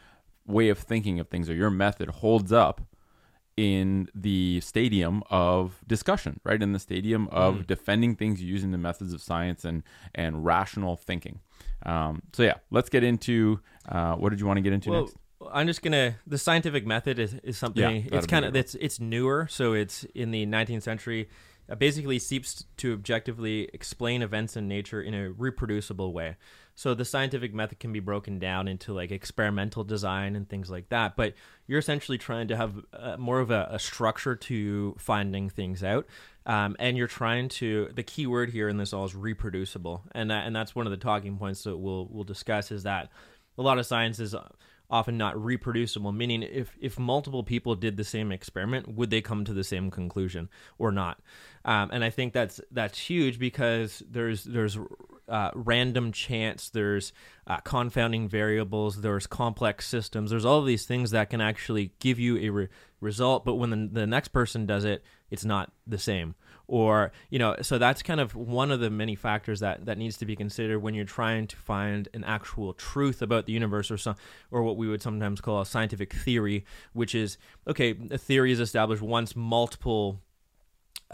way 0.46 0.68
of 0.68 0.78
thinking 0.78 1.18
of 1.18 1.28
things 1.28 1.48
or 1.48 1.54
your 1.54 1.70
method 1.70 2.08
holds 2.08 2.52
up 2.52 2.82
in 3.56 4.08
the 4.14 4.60
stadium 4.60 5.22
of 5.30 5.80
discussion, 5.86 6.40
right? 6.44 6.60
In 6.60 6.72
the 6.72 6.78
stadium 6.78 7.28
of 7.28 7.54
Mm. 7.54 7.66
defending 7.66 8.16
things 8.16 8.42
using 8.42 8.72
the 8.72 8.78
methods 8.78 9.12
of 9.12 9.22
science 9.22 9.64
and 9.64 9.82
and 10.14 10.44
rational 10.44 10.96
thinking. 10.96 11.40
Um, 11.84 12.22
so 12.32 12.42
yeah, 12.42 12.54
let's 12.70 12.88
get 12.88 13.04
into 13.04 13.60
uh, 13.88 14.14
what 14.16 14.30
did 14.30 14.40
you 14.40 14.46
want 14.46 14.56
to 14.56 14.62
get 14.62 14.72
into 14.72 14.90
well, 14.90 15.02
next? 15.02 15.16
I'm 15.52 15.66
just 15.66 15.82
gonna. 15.82 16.16
The 16.26 16.38
scientific 16.38 16.86
method 16.86 17.18
is, 17.18 17.34
is 17.42 17.58
something. 17.58 17.82
Yeah, 17.82 18.18
it's 18.18 18.26
kind 18.26 18.44
of 18.44 18.56
it's 18.56 18.74
it's 18.76 18.98
newer, 18.98 19.46
so 19.50 19.74
it's 19.74 20.04
in 20.14 20.30
the 20.30 20.46
19th 20.46 20.82
century. 20.82 21.28
Uh, 21.68 21.74
basically, 21.74 22.18
seeks 22.18 22.64
to 22.78 22.92
objectively 22.92 23.70
explain 23.72 24.22
events 24.22 24.56
in 24.56 24.68
nature 24.68 25.00
in 25.00 25.14
a 25.14 25.30
reproducible 25.30 26.12
way. 26.12 26.36
So 26.74 26.94
the 26.94 27.04
scientific 27.04 27.54
method 27.54 27.78
can 27.78 27.92
be 27.92 28.00
broken 28.00 28.38
down 28.38 28.66
into 28.66 28.92
like 28.92 29.10
experimental 29.10 29.84
design 29.84 30.34
and 30.34 30.48
things 30.48 30.70
like 30.70 30.88
that. 30.88 31.16
But 31.16 31.34
you're 31.66 31.78
essentially 31.78 32.18
trying 32.18 32.48
to 32.48 32.56
have 32.56 32.74
uh, 32.92 33.16
more 33.16 33.40
of 33.40 33.50
a, 33.50 33.68
a 33.70 33.78
structure 33.78 34.34
to 34.34 34.96
finding 34.98 35.50
things 35.50 35.84
out. 35.84 36.06
Um, 36.46 36.76
and 36.78 36.96
you're 36.96 37.06
trying 37.06 37.48
to 37.50 37.90
the 37.94 38.02
key 38.02 38.26
word 38.26 38.50
here 38.50 38.68
in 38.68 38.76
this 38.76 38.92
all 38.92 39.06
is 39.06 39.14
reproducible, 39.14 40.02
and 40.12 40.30
that, 40.30 40.46
and 40.46 40.54
that's 40.54 40.74
one 40.74 40.86
of 40.86 40.90
the 40.90 40.98
talking 40.98 41.38
points 41.38 41.64
that 41.64 41.78
we'll 41.78 42.06
we'll 42.10 42.24
discuss 42.24 42.70
is 42.70 42.82
that 42.82 43.08
a 43.56 43.62
lot 43.62 43.78
of 43.78 43.86
science 43.86 44.18
is 44.18 44.34
often 44.90 45.16
not 45.16 45.42
reproducible 45.42 46.12
meaning 46.12 46.42
if 46.42 46.76
if 46.80 46.98
multiple 46.98 47.42
people 47.42 47.74
did 47.74 47.96
the 47.96 48.04
same 48.04 48.30
experiment 48.30 48.86
would 48.86 49.10
they 49.10 49.20
come 49.20 49.44
to 49.44 49.54
the 49.54 49.64
same 49.64 49.90
conclusion 49.90 50.48
or 50.78 50.92
not 50.92 51.20
um, 51.64 51.90
and 51.90 52.04
i 52.04 52.10
think 52.10 52.34
that's 52.34 52.60
that's 52.70 52.98
huge 52.98 53.38
because 53.38 54.02
there's 54.10 54.44
there's 54.44 54.78
uh, 55.28 55.50
random 55.54 56.12
chance. 56.12 56.70
There's 56.70 57.12
uh, 57.46 57.58
confounding 57.58 58.28
variables. 58.28 59.00
There's 59.00 59.26
complex 59.26 59.86
systems. 59.86 60.30
There's 60.30 60.44
all 60.44 60.58
of 60.58 60.66
these 60.66 60.86
things 60.86 61.10
that 61.12 61.30
can 61.30 61.40
actually 61.40 61.92
give 61.98 62.18
you 62.18 62.38
a 62.38 62.50
re- 62.50 62.68
result 63.00 63.44
but 63.44 63.56
when 63.56 63.70
the, 63.70 63.88
the 63.92 64.06
next 64.06 64.28
person 64.28 64.64
does 64.64 64.84
it 64.84 65.04
it's 65.30 65.44
not 65.44 65.72
the 65.86 65.98
same. 65.98 66.34
Or 66.66 67.12
you 67.28 67.38
know 67.38 67.56
so 67.60 67.76
that's 67.76 68.02
kind 68.02 68.20
of 68.20 68.34
one 68.34 68.70
of 68.70 68.80
the 68.80 68.88
many 68.88 69.14
factors 69.14 69.60
that 69.60 69.84
that 69.84 69.98
needs 69.98 70.16
to 70.18 70.26
be 70.26 70.34
considered 70.34 70.78
when 70.80 70.94
you're 70.94 71.04
trying 71.04 71.46
to 71.48 71.56
find 71.56 72.08
an 72.14 72.24
actual 72.24 72.72
truth 72.72 73.20
about 73.20 73.44
the 73.46 73.52
universe 73.52 73.90
or 73.90 73.98
some 73.98 74.16
or 74.50 74.62
what 74.62 74.78
we 74.78 74.88
would 74.88 75.02
sometimes 75.02 75.42
call 75.42 75.60
a 75.60 75.66
scientific 75.66 76.14
theory 76.14 76.64
which 76.94 77.14
is 77.14 77.36
okay 77.68 77.94
a 78.10 78.16
theory 78.16 78.50
is 78.50 78.60
established 78.60 79.02
once 79.02 79.36
multiple 79.36 80.20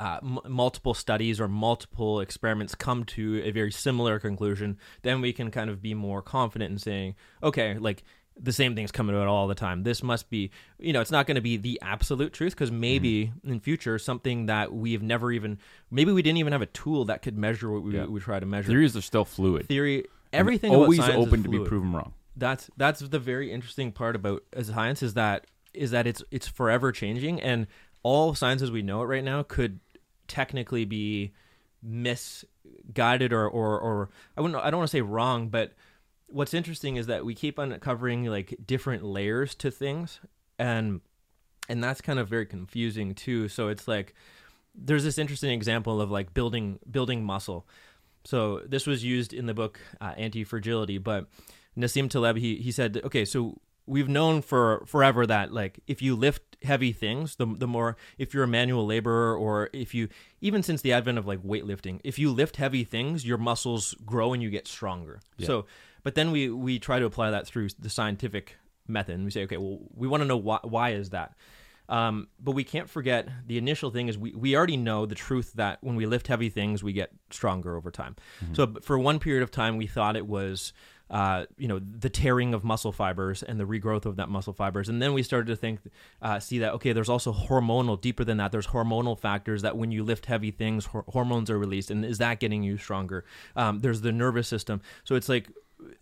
uh, 0.01 0.19
m- 0.23 0.39
multiple 0.49 0.95
studies 0.95 1.41
or 1.41 1.49
multiple 1.49 2.21
experiments 2.21 2.75
come 2.75 3.05
to 3.05 3.43
a 3.45 3.51
very 3.51 3.71
similar 3.73 4.19
conclusion, 4.19 4.79
then 5.03 5.21
we 5.21 5.33
can 5.33 5.51
kind 5.51 5.69
of 5.71 5.83
be 5.83 5.93
more 5.95 6.23
confident 6.23 6.71
in 6.73 6.79
saying, 6.79 7.15
okay, 7.43 7.77
like 7.79 8.03
the 8.43 8.53
same 8.53 8.75
thing's 8.75 8.91
coming 8.93 9.15
out 9.15 9.27
all 9.29 9.47
the 9.47 9.55
time. 9.55 9.83
This 9.83 10.03
must 10.03 10.31
be, 10.31 10.51
you 10.79 10.93
know, 10.95 11.03
it's 11.03 11.11
not 11.11 11.27
going 11.27 11.35
to 11.35 11.43
be 11.43 11.59
the 11.59 11.79
absolute 11.83 12.33
truth 12.33 12.55
because 12.55 12.71
maybe 12.71 13.31
in 13.45 13.61
future 13.61 13.99
something 13.99 14.47
that 14.47 14.73
we've 14.73 15.03
never 15.03 15.31
even, 15.33 15.59
maybe 15.91 16.11
we 16.13 16.23
didn't 16.23 16.39
even 16.39 16.53
have 16.53 16.63
a 16.63 16.67
tool 16.67 17.05
that 17.07 17.21
could 17.21 17.37
measure 17.37 17.71
what 17.71 17.83
we, 17.83 17.95
Yeah. 17.97 18.07
we 18.07 18.21
try 18.21 18.41
to 18.41 18.47
measure. 18.47 18.69
Theories 18.69 18.97
are 18.97 19.03
still 19.03 19.27
fluid. 19.27 19.67
Theory, 19.69 19.99
and 20.33 20.41
everything 20.41 20.75
always 20.75 21.01
open 21.01 21.43
to 21.43 21.49
be 21.51 21.59
proven 21.59 21.93
wrong. 21.93 22.15
that's 22.37 22.71
that's 22.79 23.01
the 23.01 23.19
very 23.19 23.53
interesting 23.53 23.93
part 23.93 24.17
about 24.17 24.43
science 24.63 25.03
is 25.03 25.13
that 25.15 25.47
is 25.75 25.91
that 25.91 26.07
it's 26.07 26.23
it's 26.31 26.47
forever 26.49 26.93
changing 26.93 27.41
and 27.43 27.67
all 28.03 28.35
sciences 28.35 28.71
we 28.71 28.81
know 28.81 29.03
it 29.03 29.07
right 29.07 29.25
now 29.25 29.43
could 29.43 29.81
technically 30.31 30.87
be 30.87 31.33
misguided 31.83 33.33
or 33.33 33.47
or, 33.49 33.79
or 33.79 34.11
I 34.37 34.41
wouldn't 34.41 34.63
I 34.63 34.71
don't 34.71 34.79
want 34.79 34.91
to 34.91 34.97
say 34.97 35.03
wrong 35.03 35.49
but 35.49 35.73
what's 36.29 36.55
interesting 36.55 36.97
is 36.97 37.07
that 37.07 37.25
we 37.25 37.35
keep 37.35 37.59
uncovering 37.59 38.25
like 38.25 38.57
different 38.65 39.05
layers 39.05 39.55
to 39.57 39.71
things 39.71 40.21
and 40.59 41.01
and 41.69 41.83
that's 41.83 42.01
kind 42.01 42.19
of 42.19 42.29
very 42.29 42.47
confusing 42.47 43.15
too. 43.15 43.49
So 43.49 43.69
it's 43.69 43.87
like 43.87 44.15
there's 44.75 45.05
this 45.05 45.19
interesting 45.19 45.51
example 45.51 46.01
of 46.01 46.11
like 46.11 46.35
building 46.35 46.79
building 46.91 47.25
muscle. 47.25 47.67
So 48.25 48.61
this 48.67 48.87
was 48.87 49.03
used 49.05 49.33
in 49.33 49.47
the 49.47 49.55
book 49.55 49.81
uh, 50.01 50.15
anti-fragility 50.17 50.99
but 50.99 51.27
Nassim 51.77 52.11
Taleb 52.11 52.37
he 52.37 52.57
he 52.57 52.73
said, 52.73 53.01
okay, 53.05 53.25
so 53.25 53.61
we've 53.87 54.09
known 54.09 54.43
for 54.43 54.85
forever 54.87 55.27
that 55.27 55.53
like 55.53 55.81
if 55.87 56.01
you 56.03 56.15
lift 56.15 56.57
heavy 56.63 56.93
things, 56.93 57.37
the 57.37 57.47
the 57.47 57.67
more 57.67 57.97
if 58.19 58.35
you're 58.35 58.45
a 58.45 58.49
manual 58.49 58.87
laborer 58.87 59.37
or 59.37 59.71
if 59.73 59.95
you 59.95 60.09
even 60.41 60.63
since 60.63 60.83
the 60.83 60.93
advent 60.93 61.19
of 61.19 61.27
like 61.27 61.43
weightlifting, 61.43 62.01
if 62.05 62.19
you 62.19 62.31
lift 62.31 62.57
heavy 62.57 62.85
things, 62.85 63.25
your 63.25 63.39
muscles 63.39 63.95
grow 64.05 64.33
and 64.33 64.43
you 64.43 64.51
get 64.51 64.67
stronger. 64.67 65.21
Yeah. 65.37 65.47
So, 65.47 65.67
but 66.03 66.15
then 66.15 66.31
we 66.31 66.51
we 66.51 66.79
try 66.79 66.99
to 66.99 67.05
apply 67.05 67.31
that 67.31 67.47
through 67.47 67.69
the 67.79 67.91
scientific 67.91 68.57
method. 68.87 69.15
And 69.15 69.25
we 69.25 69.31
say, 69.31 69.43
okay, 69.45 69.57
well, 69.57 69.81
we 69.95 70.09
want 70.09 70.23
to 70.23 70.27
know 70.27 70.37
why 70.37 70.61
why 70.63 70.91
is 70.91 71.11
that. 71.11 71.35
Um, 71.89 72.29
but 72.39 72.53
we 72.53 72.63
can't 72.63 72.89
forget 72.89 73.29
the 73.49 73.59
initial 73.59 73.91
thing 73.91 74.07
is 74.07 74.17
we, 74.17 74.33
we 74.33 74.57
already 74.57 74.77
know 74.77 75.07
the 75.07 75.17
truth 75.17 75.55
that 75.55 75.79
when 75.81 75.97
we 75.97 76.07
lift 76.07 76.29
heavy 76.29 76.49
things, 76.49 76.85
we 76.85 76.93
get 76.93 77.11
stronger 77.31 77.77
over 77.77 77.91
time. 77.91 78.15
So 78.53 78.77
for 78.81 78.97
one 78.97 79.19
period 79.19 79.43
of 79.43 79.51
time, 79.51 79.77
we 79.77 79.89
thought 79.89 80.15
it 80.15 80.29
was, 80.29 80.73
uh, 81.11 81.47
you 81.59 81.67
know, 81.67 81.81
the 81.81 82.09
tearing 82.09 82.55
of 82.55 82.63
muscle 82.63 82.93
fibers 82.93 83.43
and 83.43 83.59
the 83.59 83.65
regrowth 83.65 84.07
of 84.07 84.17
that 84.17 84.29
muscle 84.29 84.53
fibers. 84.53 84.89
And 84.89 85.03
then 85.03 85.13
we 85.13 85.23
started 85.23 85.49
to 85.49 85.57
think, 85.57 85.81
uh, 86.23 86.39
see 86.39 86.61
that, 86.61 86.73
okay, 86.75 86.93
there's 86.93 87.09
also 87.09 87.33
hormonal, 87.33 88.01
deeper 88.01 88.25
than 88.25 88.37
that, 88.37 88.53
there's 88.53 88.69
hormonal 88.69 89.19
factors 89.19 89.63
that 89.63 89.77
when 89.77 89.91
you 89.91 90.05
lift 90.05 90.27
heavy 90.27 90.53
things, 90.53 90.87
hor- 90.87 91.05
hormones 91.09 91.51
are 91.51 91.59
released. 91.59 91.91
And 91.91 92.05
is 92.05 92.19
that 92.19 92.39
getting 92.39 92.63
you 92.63 92.77
stronger? 92.77 93.25
Um, 93.57 93.81
there's 93.81 94.03
the 94.03 94.13
nervous 94.13 94.47
system. 94.47 94.81
So 95.05 95.17
it's 95.17 95.29
like, 95.29 95.49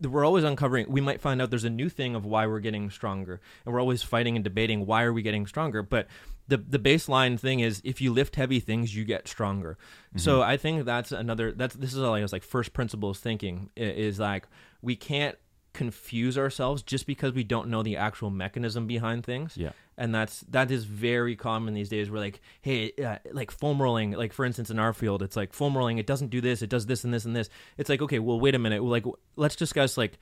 we're 0.03 0.25
always 0.25 0.43
uncovering 0.43 0.91
we 0.91 1.01
might 1.01 1.21
find 1.21 1.41
out 1.41 1.51
there's 1.51 1.63
a 1.63 1.71
new 1.71 1.89
thing 1.89 2.17
of 2.17 2.27
why 2.27 2.47
we're 2.49 2.59
getting 2.59 2.91
stronger 2.91 3.41
and 3.65 3.73
we're 3.73 3.81
always 3.81 4.03
fighting 4.03 4.35
and 4.35 4.43
debating 4.43 4.87
why 4.87 5.05
are 5.05 5.13
we 5.13 5.23
getting 5.23 5.47
stronger 5.47 5.85
but 5.85 6.09
the 6.49 6.57
the 6.57 6.81
baseline 6.81 7.39
thing 7.39 7.61
is 7.61 7.81
if 7.85 8.01
you 8.01 8.13
lift 8.13 8.35
heavy 8.35 8.59
things 8.59 8.97
you 8.97 9.05
get 9.05 9.29
stronger 9.29 9.79
so 10.17 10.43
i 10.43 10.57
think 10.57 10.85
that's 10.85 11.13
another 11.13 11.53
that's 11.53 11.77
this 11.77 11.95
is 11.95 12.03
all 12.03 12.15
I 12.15 12.23
was 12.23 12.33
like 12.33 12.43
first 12.43 12.73
principles 12.73 13.21
thinking 13.21 13.71
is 13.77 14.19
like 14.19 14.49
we 14.83 14.97
can't 14.97 15.37
confuse 15.75 16.37
ourselves 16.37 16.83
just 16.83 17.07
because 17.07 17.33
we 17.33 17.45
don't 17.45 17.69
know 17.69 17.83
the 17.83 17.97
actual 17.97 18.31
mechanism 18.31 18.87
behind 18.87 19.25
things 19.25 19.57
Yeah. 19.57 19.71
and 19.97 20.13
that's 20.13 20.41
that 20.49 20.71
is 20.73 20.85
very 20.85 21.37
common 21.37 21.75
these 21.75 21.89
days 21.89 22.11
we're 22.11 22.19
like 22.19 22.41
hey 22.63 22.91
uh, 23.05 23.19
like 23.33 23.51
foam 23.53 23.81
rolling 23.81 24.13
like 24.13 24.33
for 24.33 24.45
instance 24.45 24.71
in 24.71 24.79
our 24.81 24.93
field 24.93 25.23
it's 25.23 25.37
like 25.37 25.53
foam 25.53 25.77
rolling 25.77 25.99
it 25.99 26.07
doesn't 26.07 26.29
do 26.29 26.41
this 26.41 26.63
it 26.63 26.71
does 26.71 26.87
this 26.87 27.05
and 27.05 27.15
this 27.15 27.25
and 27.27 27.37
this 27.37 27.49
it's 27.77 27.89
like 27.89 28.03
okay 28.03 28.19
well 28.19 28.41
wait 28.41 28.55
a 28.57 28.59
minute 28.59 28.83
well, 28.83 28.91
like 28.91 29.05
let's 29.37 29.55
discuss 29.55 29.97
like 29.97 30.19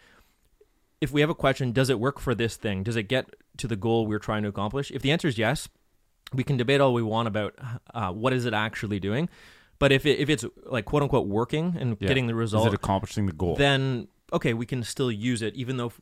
if 1.01 1.11
we 1.13 1.21
have 1.23 1.31
a 1.31 1.35
question 1.35 1.73
does 1.73 1.89
it 1.91 2.01
work 2.01 2.19
for 2.19 2.35
this 2.35 2.57
thing 2.57 2.83
does 2.83 2.97
it 2.97 3.05
get 3.05 3.31
to 3.57 3.67
the 3.67 3.77
goal 3.77 4.07
we're 4.07 4.19
trying 4.19 4.43
to 4.43 4.49
accomplish 4.49 4.91
if 4.91 5.01
the 5.01 5.11
answer 5.11 5.29
is 5.29 5.39
yes 5.39 5.69
we 6.35 6.43
can 6.45 6.57
debate 6.59 6.81
all 6.83 6.93
we 6.93 7.03
want 7.03 7.29
about 7.29 7.55
uh, 7.95 8.11
what 8.13 8.33
is 8.35 8.45
it 8.45 8.53
actually 8.53 8.99
doing 9.01 9.29
but 9.79 9.93
if 9.93 10.05
it, 10.05 10.19
if 10.19 10.29
it's 10.29 10.45
like 10.67 10.85
quote 10.87 11.03
unquote 11.03 11.29
working 11.29 11.77
and 11.79 11.97
Yeah. 12.01 12.09
getting 12.09 12.27
the 12.27 12.33
Is 12.35 12.39
result 12.39 12.67
it 12.69 12.75
accomplishing 12.75 13.27
the 13.27 13.33
goal? 13.33 13.57
then 13.57 14.09
okay, 14.33 14.55
we 14.55 14.67
can 14.67 14.83
still 14.83 15.11
use 15.13 15.43
it, 15.43 15.55
even 15.55 15.77
though. 15.77 15.93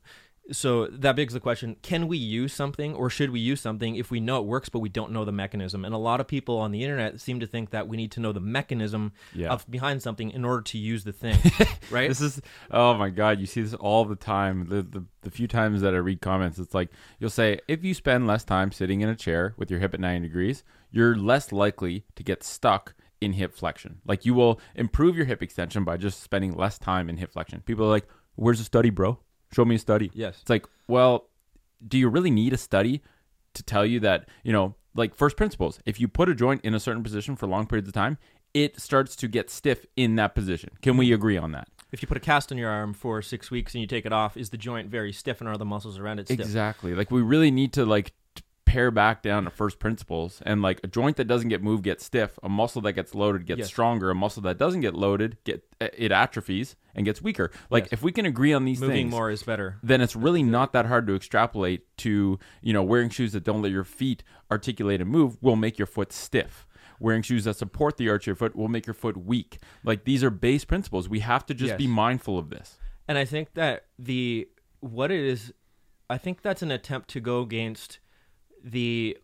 So 0.52 0.88
that 0.88 1.16
begs 1.16 1.32
the 1.32 1.40
question: 1.40 1.76
Can 1.80 2.06
we 2.06 2.18
use 2.18 2.52
something, 2.52 2.94
or 2.94 3.08
should 3.08 3.30
we 3.30 3.40
use 3.40 3.62
something 3.62 3.96
if 3.96 4.10
we 4.10 4.20
know 4.20 4.36
it 4.40 4.44
works, 4.44 4.68
but 4.68 4.80
we 4.80 4.90
don't 4.90 5.10
know 5.10 5.24
the 5.24 5.32
mechanism? 5.32 5.86
And 5.86 5.94
a 5.94 5.98
lot 5.98 6.20
of 6.20 6.28
people 6.28 6.58
on 6.58 6.70
the 6.70 6.82
internet 6.82 7.18
seem 7.18 7.40
to 7.40 7.46
think 7.46 7.70
that 7.70 7.88
we 7.88 7.96
need 7.96 8.12
to 8.12 8.20
know 8.20 8.30
the 8.30 8.40
mechanism 8.40 9.12
Yeah. 9.34 9.48
of 9.54 9.64
behind 9.70 10.02
something 10.02 10.30
in 10.30 10.44
order 10.44 10.60
to 10.60 10.76
use 10.76 11.02
the 11.04 11.14
thing, 11.14 11.38
right? 11.90 12.08
This 12.10 12.20
is 12.20 12.42
oh 12.70 12.92
my 12.92 13.08
god, 13.08 13.40
you 13.40 13.46
see 13.46 13.62
this 13.62 13.72
all 13.72 14.04
the 14.04 14.16
time. 14.16 14.66
The, 14.68 14.82
the 14.82 15.04
the 15.22 15.30
few 15.30 15.48
times 15.48 15.80
that 15.80 15.94
I 15.94 15.96
read 15.96 16.20
comments, 16.20 16.58
it's 16.58 16.74
like 16.74 16.90
you'll 17.18 17.30
say 17.30 17.60
if 17.66 17.82
you 17.82 17.94
spend 17.94 18.26
less 18.26 18.44
time 18.44 18.70
sitting 18.70 19.00
in 19.00 19.08
a 19.08 19.16
chair 19.16 19.54
with 19.56 19.70
your 19.70 19.80
hip 19.80 19.94
at 19.94 20.00
90 20.00 20.28
degrees, 20.28 20.62
you're 20.90 21.16
less 21.16 21.52
likely 21.52 22.04
to 22.16 22.22
get 22.22 22.44
stuck 22.44 22.92
in 23.24 23.32
hip 23.32 23.54
flexion. 23.54 24.00
Like 24.04 24.24
you 24.24 24.34
will 24.34 24.60
improve 24.74 25.16
your 25.16 25.26
hip 25.26 25.42
extension 25.42 25.84
by 25.84 25.96
just 25.96 26.22
spending 26.22 26.54
less 26.54 26.78
time 26.78 27.08
in 27.08 27.16
hip 27.16 27.32
flexion. 27.32 27.60
People 27.62 27.86
are 27.86 27.90
like, 27.90 28.06
"Where's 28.36 28.58
the 28.58 28.64
study, 28.64 28.90
bro? 28.90 29.18
Show 29.52 29.64
me 29.64 29.76
a 29.76 29.78
study." 29.78 30.10
Yes. 30.14 30.38
It's 30.40 30.50
like, 30.50 30.66
well, 30.88 31.28
do 31.86 31.98
you 31.98 32.08
really 32.08 32.30
need 32.30 32.52
a 32.52 32.58
study 32.58 33.02
to 33.54 33.62
tell 33.62 33.86
you 33.86 34.00
that, 34.00 34.28
you 34.42 34.52
know, 34.52 34.74
like 34.94 35.14
first 35.14 35.36
principles, 35.36 35.80
if 35.86 36.00
you 36.00 36.08
put 36.08 36.28
a 36.28 36.34
joint 36.34 36.64
in 36.64 36.74
a 36.74 36.80
certain 36.80 37.02
position 37.02 37.36
for 37.36 37.46
long 37.46 37.66
periods 37.66 37.88
of 37.88 37.94
time, 37.94 38.18
it 38.52 38.80
starts 38.80 39.16
to 39.16 39.28
get 39.28 39.50
stiff 39.50 39.84
in 39.96 40.16
that 40.16 40.34
position. 40.34 40.70
Can 40.82 40.96
we 40.96 41.12
agree 41.12 41.36
on 41.36 41.52
that? 41.52 41.68
if 41.94 42.02
you 42.02 42.08
put 42.08 42.16
a 42.16 42.20
cast 42.20 42.50
on 42.50 42.58
your 42.58 42.68
arm 42.68 42.92
for 42.92 43.22
six 43.22 43.52
weeks 43.52 43.72
and 43.72 43.80
you 43.80 43.86
take 43.86 44.04
it 44.04 44.12
off, 44.12 44.36
is 44.36 44.50
the 44.50 44.56
joint 44.56 44.90
very 44.90 45.12
stiff 45.12 45.40
and 45.40 45.48
are 45.48 45.56
the 45.56 45.64
muscles 45.64 45.96
around 45.96 46.18
it 46.18 46.26
stiff? 46.26 46.40
Exactly. 46.40 46.92
Like 46.92 47.12
we 47.12 47.22
really 47.22 47.52
need 47.52 47.72
to 47.74 47.86
like 47.86 48.12
pare 48.74 48.90
back 48.90 49.22
down 49.22 49.44
to 49.44 49.50
first 49.50 49.78
principles 49.78 50.42
and 50.44 50.60
like 50.60 50.80
a 50.82 50.86
joint 50.88 51.16
that 51.16 51.26
doesn't 51.26 51.48
get 51.48 51.62
moved 51.62 51.84
gets 51.84 52.04
stiff, 52.04 52.38
a 52.42 52.48
muscle 52.48 52.82
that 52.82 52.92
gets 52.94 53.14
loaded 53.14 53.46
gets 53.46 53.58
Yes. 53.60 53.68
stronger, 53.68 54.10
a 54.10 54.14
muscle 54.14 54.42
that 54.42 54.58
doesn't 54.58 54.80
get 54.80 54.94
loaded 54.94 55.36
get 55.44 55.62
eh, 55.80 55.88
it 55.96 56.10
atrophies 56.12 56.74
and 56.94 57.04
gets 57.06 57.22
weaker. 57.22 57.50
Like 57.70 57.84
Yes. 57.84 57.92
if 57.94 58.02
we 58.02 58.10
can 58.10 58.26
agree 58.26 58.52
on 58.52 58.64
these 58.64 58.80
Moving 58.80 58.96
things, 58.96 59.10
more 59.12 59.30
is 59.30 59.42
better. 59.44 59.78
then 59.82 60.00
it's 60.00 60.16
really 60.16 60.42
not 60.42 60.72
that 60.72 60.86
hard 60.86 61.06
to 61.06 61.14
extrapolate 61.14 61.96
to, 61.98 62.38
you 62.62 62.72
know, 62.72 62.82
wearing 62.82 63.10
shoes 63.10 63.32
that 63.32 63.44
don't 63.44 63.62
let 63.62 63.70
your 63.70 63.84
feet 63.84 64.24
articulate 64.50 65.00
and 65.00 65.08
move 65.08 65.40
will 65.40 65.56
make 65.56 65.78
your 65.78 65.86
foot 65.86 66.12
stiff. 66.12 66.66
Wearing 66.98 67.22
shoes 67.22 67.44
that 67.44 67.56
support 67.56 67.96
the 67.96 68.08
arch 68.08 68.24
of 68.24 68.26
your 68.28 68.36
foot 68.36 68.56
will 68.56 68.68
make 68.68 68.86
your 68.86 68.94
foot 68.94 69.16
weak. 69.16 69.58
Like 69.84 70.04
these 70.04 70.24
are 70.24 70.30
base 70.30 70.64
principles. 70.64 71.08
We 71.08 71.20
have 71.20 71.46
to 71.46 71.54
just 71.54 71.70
Yes. 71.70 71.78
be 71.78 71.86
mindful 71.86 72.38
of 72.38 72.50
this. 72.50 72.78
And 73.06 73.18
I 73.18 73.24
think 73.24 73.54
that 73.54 73.86
the 73.98 74.48
what 74.80 75.10
it 75.12 75.20
is, 75.20 75.52
I 76.10 76.18
think 76.18 76.42
that's 76.42 76.62
an 76.62 76.70
attempt 76.72 77.08
to 77.10 77.20
go 77.20 77.40
against 77.40 77.98
the 78.64 79.16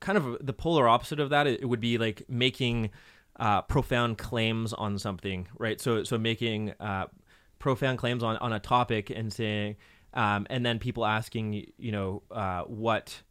kind 0.00 0.16
of 0.16 0.38
the 0.40 0.52
polar 0.52 0.88
opposite 0.88 1.20
of 1.20 1.30
that. 1.30 1.46
It, 1.46 1.68
would 1.68 1.80
be 1.80 1.98
like 1.98 2.22
making 2.28 2.90
uh, 3.38 3.62
profound 3.62 4.18
claims 4.18 4.72
on 4.72 4.98
something, 4.98 5.48
right? 5.58 5.80
So 5.80 6.04
so 6.04 6.16
making 6.16 6.72
uh, 6.80 7.06
profound 7.58 7.98
claims 7.98 8.22
on 8.22 8.36
on 8.38 8.52
a 8.52 8.60
topic 8.60 9.10
and 9.10 9.32
saying, 9.32 9.76
um, 10.14 10.46
and 10.48 10.64
then 10.64 10.78
people 10.78 11.04
asking, 11.04 11.72
you 11.76 11.92
know, 11.92 12.22
uh, 12.30 12.62
what. 12.62 13.22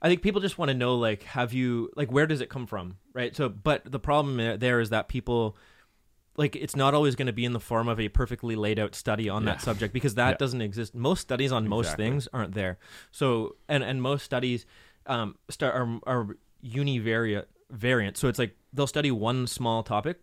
I 0.00 0.08
think 0.08 0.22
people 0.22 0.40
just 0.40 0.58
want 0.58 0.68
to 0.68 0.76
know, 0.76 0.94
like, 0.94 1.24
have 1.24 1.52
you, 1.52 1.90
like, 1.96 2.12
where 2.12 2.28
does 2.28 2.40
it 2.40 2.48
come 2.48 2.68
from, 2.68 2.98
right? 3.14 3.34
So, 3.34 3.48
but 3.48 3.82
the 3.84 3.98
problem 3.98 4.60
there 4.60 4.78
is 4.78 4.90
that 4.90 5.08
people, 5.08 5.56
like 6.38 6.56
it's 6.56 6.74
not 6.76 6.94
always 6.94 7.14
going 7.16 7.26
to 7.26 7.32
be 7.32 7.44
in 7.44 7.52
the 7.52 7.60
form 7.60 7.88
of 7.88 7.98
a 8.00 8.08
perfectly 8.08 8.56
laid 8.56 8.78
out 8.78 8.94
study 8.94 9.28
on 9.28 9.42
Yeah. 9.42 9.52
that 9.54 9.60
subject 9.62 9.92
because 9.92 10.14
that 10.14 10.30
Yeah. 10.30 10.36
doesn't 10.38 10.62
exist 10.62 10.94
most 10.94 11.20
studies 11.20 11.52
on 11.52 11.68
most 11.68 11.86
Exactly. 11.88 12.04
things 12.06 12.28
aren't 12.32 12.54
there 12.54 12.78
so 13.10 13.56
and 13.68 13.82
and 13.84 14.00
most 14.00 14.24
studies 14.24 14.64
um 15.06 15.36
start 15.50 15.74
are, 15.74 16.00
are 16.06 16.36
univariate 16.64 17.46
variant 17.70 18.16
so 18.16 18.28
it's 18.28 18.38
like 18.38 18.56
they'll 18.72 18.86
study 18.86 19.10
one 19.10 19.46
small 19.46 19.82
topic 19.82 20.20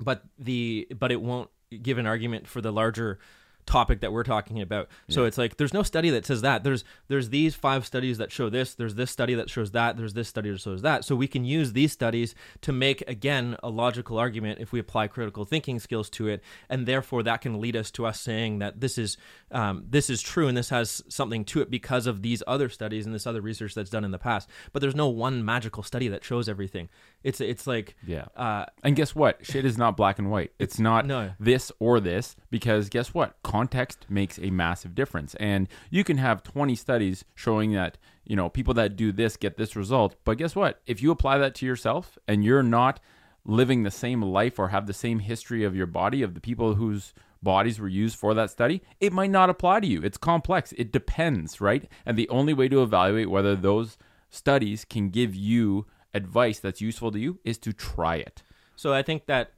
but 0.00 0.24
the 0.38 0.88
but 0.98 1.12
it 1.12 1.20
won't 1.20 1.50
give 1.82 1.98
an 1.98 2.06
argument 2.06 2.46
for 2.48 2.60
the 2.60 2.72
larger 2.72 3.18
topic 3.66 4.00
that 4.00 4.12
we're 4.12 4.24
talking 4.24 4.60
about. 4.60 4.88
So 5.08 5.24
it's 5.24 5.38
like 5.38 5.56
there's 5.56 5.74
no 5.74 5.82
study 5.82 6.10
that 6.10 6.26
says 6.26 6.42
that. 6.42 6.64
There's 6.64 6.84
there's 7.08 7.30
these 7.30 7.54
five 7.54 7.86
studies 7.86 8.18
that 8.18 8.30
show 8.30 8.50
this. 8.50 8.74
There's 8.74 8.94
this 8.94 9.10
study 9.10 9.34
that 9.34 9.50
shows 9.50 9.70
that. 9.72 9.96
There's 9.96 10.14
this 10.14 10.28
study 10.28 10.50
that 10.50 10.60
shows 10.60 10.82
that. 10.82 11.04
So 11.04 11.16
we 11.16 11.26
can 11.26 11.44
use 11.44 11.72
these 11.72 11.92
studies 11.92 12.34
to 12.62 12.72
make 12.72 13.02
again 13.08 13.56
a 13.62 13.70
logical 13.70 14.18
argument 14.18 14.60
if 14.60 14.72
we 14.72 14.80
apply 14.80 15.08
critical 15.08 15.44
thinking 15.44 15.78
skills 15.78 16.10
to 16.10 16.28
it. 16.28 16.42
And 16.68 16.86
therefore 16.86 17.22
that 17.22 17.40
can 17.40 17.60
lead 17.60 17.76
us 17.76 17.90
to 17.92 18.06
us 18.06 18.20
saying 18.20 18.58
that 18.58 18.80
this 18.80 18.98
is 18.98 19.16
um, 19.50 19.84
this 19.88 20.10
is 20.10 20.20
true 20.20 20.48
and 20.48 20.56
this 20.56 20.70
has 20.70 21.02
something 21.08 21.44
to 21.46 21.60
it 21.60 21.70
because 21.70 22.06
of 22.06 22.22
these 22.22 22.42
other 22.46 22.68
studies 22.68 23.06
and 23.06 23.14
this 23.14 23.26
other 23.26 23.40
research 23.40 23.74
that's 23.74 23.90
done 23.90 24.04
in 24.04 24.10
the 24.10 24.18
past. 24.18 24.48
But 24.72 24.82
there's 24.82 24.94
no 24.94 25.08
one 25.08 25.44
magical 25.44 25.82
study 25.82 26.08
that 26.08 26.24
shows 26.24 26.48
everything 26.48 26.88
it's 27.24 27.40
it's 27.40 27.66
like 27.66 27.96
Yeah. 28.06 28.26
uh, 28.36 28.66
And 28.84 28.94
guess 28.94 29.14
what? 29.14 29.44
Shit 29.44 29.64
is 29.64 29.76
not 29.76 29.96
black 29.96 30.18
and 30.20 30.30
white. 30.30 30.52
It's 30.60 30.78
not 30.78 31.06
no. 31.06 31.32
this 31.40 31.72
or 31.80 31.98
this 31.98 32.36
because 32.50 32.88
guess 32.88 33.12
what? 33.12 33.34
Context 33.42 34.06
makes 34.08 34.38
a 34.38 34.50
massive 34.50 34.94
difference. 34.94 35.34
And 35.36 35.66
you 35.90 36.04
can 36.04 36.18
have 36.18 36.42
20 36.44 36.74
studies 36.76 37.24
showing 37.34 37.72
that, 37.72 37.98
you 38.24 38.36
know, 38.36 38.48
people 38.48 38.74
that 38.74 38.94
do 38.94 39.10
this 39.10 39.36
get 39.36 39.56
this 39.56 39.74
result. 39.74 40.14
But 40.24 40.38
guess 40.38 40.54
what? 40.54 40.80
If 40.86 41.02
you 41.02 41.10
apply 41.10 41.38
that 41.38 41.54
to 41.56 41.66
yourself 41.66 42.16
and 42.28 42.44
you're 42.44 42.62
not 42.62 43.00
living 43.46 43.82
the 43.82 43.90
same 43.90 44.22
life 44.22 44.58
or 44.58 44.68
have 44.68 44.86
the 44.86 44.94
same 44.94 45.18
history 45.18 45.64
of 45.64 45.74
your 45.74 45.86
body 45.86 46.22
of 46.22 46.34
the 46.34 46.40
people 46.40 46.74
whose 46.76 47.12
bodies 47.42 47.78
were 47.78 47.88
used 47.88 48.16
for 48.18 48.32
that 48.34 48.50
study, 48.50 48.82
it 49.00 49.12
might 49.12 49.30
not 49.30 49.50
apply 49.50 49.80
to 49.80 49.86
you. 49.86 50.00
It's 50.02 50.16
complex. 50.16 50.72
It 50.78 50.92
depends, 50.92 51.60
right? 51.60 51.86
And 52.06 52.16
the 52.16 52.28
only 52.30 52.54
way 52.54 52.68
to 52.68 52.82
evaluate 52.82 53.28
whether 53.28 53.54
those 53.54 53.98
studies 54.30 54.84
can 54.84 55.10
give 55.10 55.34
you 55.34 55.86
advice 56.14 56.60
that's 56.60 56.80
useful 56.80 57.10
to 57.12 57.18
you 57.18 57.38
is 57.44 57.58
to 57.58 57.72
try 57.72 58.16
it. 58.16 58.42
So 58.76 58.92
I 58.92 59.02
think 59.02 59.26
that 59.26 59.52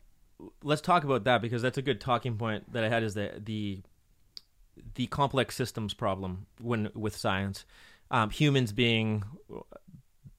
let's 0.62 0.80
talk 0.80 1.04
about 1.04 1.24
that 1.24 1.40
because 1.42 1.62
that's 1.62 1.78
a 1.78 1.82
good 1.82 2.00
talking 2.00 2.36
point 2.36 2.72
that 2.72 2.84
I 2.84 2.88
had 2.88 3.02
is 3.02 3.14
the 3.14 3.40
the 3.42 3.82
the 4.94 5.06
complex 5.06 5.56
systems 5.56 5.94
problem 5.94 6.46
when 6.60 6.90
with 6.94 7.16
science, 7.16 7.64
um, 8.10 8.30
humans 8.30 8.72
being 8.72 9.24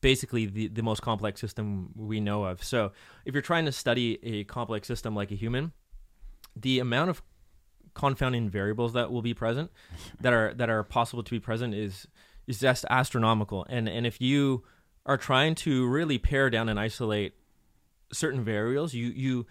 basically 0.02 0.46
the, 0.46 0.68
the 0.68 0.84
most 0.84 1.02
complex 1.02 1.42
system 1.42 1.92
we 1.96 2.20
know 2.20 2.44
of. 2.44 2.64
So 2.64 2.92
if 3.26 3.34
you're 3.34 3.42
trying 3.42 3.66
to 3.66 3.72
study 3.72 4.20
a 4.24 4.44
complex 4.44 4.88
system 4.88 5.16
like 5.16 5.32
a 5.32 5.36
human, 5.36 5.72
the 6.56 6.80
amount 6.80 7.10
of 7.10 7.22
confounding 7.94 8.48
variables 8.48 8.94
that 8.94 9.12
will 9.12 9.24
be 9.24 9.34
present 9.34 9.72
that 10.22 10.32
are 10.32 10.54
that 10.54 10.70
are 10.70 10.84
possible 10.84 11.24
to 11.24 11.32
be 11.32 11.40
present 11.40 11.74
is 11.74 12.08
is 12.46 12.60
just 12.60 12.86
astronomical. 12.90 13.66
And 13.70 13.90
and 13.90 14.06
if 14.06 14.22
you 14.22 14.64
are 15.08 15.18
trying 15.18 15.56
to 15.56 15.88
really 15.88 16.18
pare 16.20 16.50
down 16.52 16.70
and 16.70 16.80
isolate 16.80 17.34
certain 18.14 18.44
variables, 18.44 18.94
you 18.94 19.08
you 19.08 19.46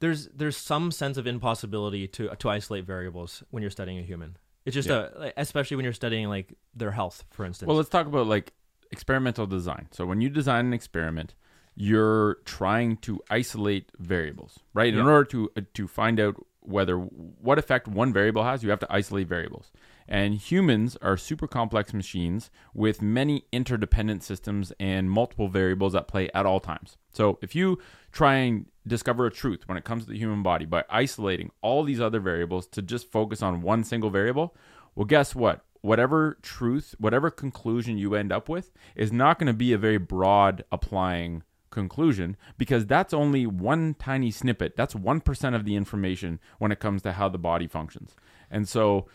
there's 0.00 0.28
there's 0.28 0.56
some 0.56 0.90
sense 0.90 1.16
of 1.16 1.26
impossibility 1.26 2.06
to 2.08 2.28
to 2.36 2.48
isolate 2.48 2.84
variables 2.84 3.42
when 3.50 3.62
you're 3.62 3.70
studying 3.70 3.98
a 3.98 4.02
human. 4.02 4.36
It's 4.64 4.74
just 4.74 4.88
Yeah. 4.88 5.08
a 5.16 5.32
especially 5.36 5.76
when 5.76 5.84
you're 5.84 5.92
studying 5.92 6.28
like 6.28 6.54
their 6.74 6.92
health, 6.92 7.24
for 7.30 7.44
instance. 7.44 7.66
Well, 7.66 7.76
let's 7.76 7.88
talk 7.88 8.06
about 8.06 8.26
like 8.26 8.52
experimental 8.90 9.46
design. 9.46 9.88
So 9.90 10.06
when 10.06 10.20
you 10.20 10.28
design 10.28 10.66
an 10.66 10.72
experiment, 10.72 11.34
you're 11.74 12.34
trying 12.44 12.98
to 12.98 13.20
isolate 13.30 13.90
variables, 13.98 14.58
right? 14.74 14.92
In 14.92 15.00
Yeah. 15.00 15.10
order 15.10 15.24
to 15.30 15.50
uh, 15.56 15.62
to 15.74 15.88
find 15.88 16.20
out 16.20 16.36
whether 16.60 16.96
what 16.96 17.58
effect 17.58 17.88
one 17.88 18.12
variable 18.12 18.44
has, 18.44 18.62
you 18.62 18.70
have 18.70 18.78
to 18.80 18.86
isolate 18.90 19.26
variables. 19.28 19.72
And 20.08 20.34
humans 20.34 20.96
are 21.00 21.16
super 21.16 21.46
complex 21.46 21.94
machines 21.94 22.50
with 22.74 23.02
many 23.02 23.46
interdependent 23.52 24.22
systems 24.22 24.72
and 24.78 25.10
multiple 25.10 25.48
variables 25.48 25.94
at 25.94 26.08
play 26.08 26.28
at 26.34 26.46
all 26.46 26.60
times. 26.60 26.96
So 27.12 27.38
if 27.42 27.54
you 27.54 27.78
try 28.10 28.34
and 28.34 28.66
discover 28.86 29.26
a 29.26 29.30
truth 29.30 29.62
when 29.66 29.78
it 29.78 29.84
comes 29.84 30.04
to 30.04 30.10
the 30.10 30.18
human 30.18 30.42
body 30.42 30.64
by 30.64 30.84
isolating 30.90 31.50
all 31.60 31.84
these 31.84 32.00
other 32.00 32.20
variables 32.20 32.66
to 32.68 32.82
just 32.82 33.10
focus 33.10 33.42
on 33.42 33.62
one 33.62 33.84
single 33.84 34.10
variable, 34.10 34.54
well, 34.94 35.06
guess 35.06 35.34
what? 35.34 35.64
Whatever 35.80 36.38
truth, 36.42 36.94
whatever 36.98 37.30
conclusion 37.30 37.98
you 37.98 38.14
end 38.14 38.32
up 38.32 38.48
with 38.48 38.72
is 38.94 39.12
not 39.12 39.38
going 39.38 39.48
to 39.48 39.52
be 39.52 39.72
a 39.72 39.78
very 39.78 39.98
broad 39.98 40.64
applying 40.70 41.42
conclusion 41.72 42.36
because 42.56 42.86
that's 42.86 43.12
only 43.12 43.46
one 43.46 43.94
tiny 43.94 44.30
snippet. 44.30 44.76
That's 44.76 44.94
1% 44.94 45.54
of 45.56 45.64
the 45.64 45.74
information 45.74 46.38
when 46.58 46.70
it 46.70 46.78
comes 46.78 47.02
to 47.02 47.12
how 47.12 47.28
the 47.28 47.38
body 47.38 47.66
functions. 47.66 48.14
And 48.50 48.68
so 48.68 49.06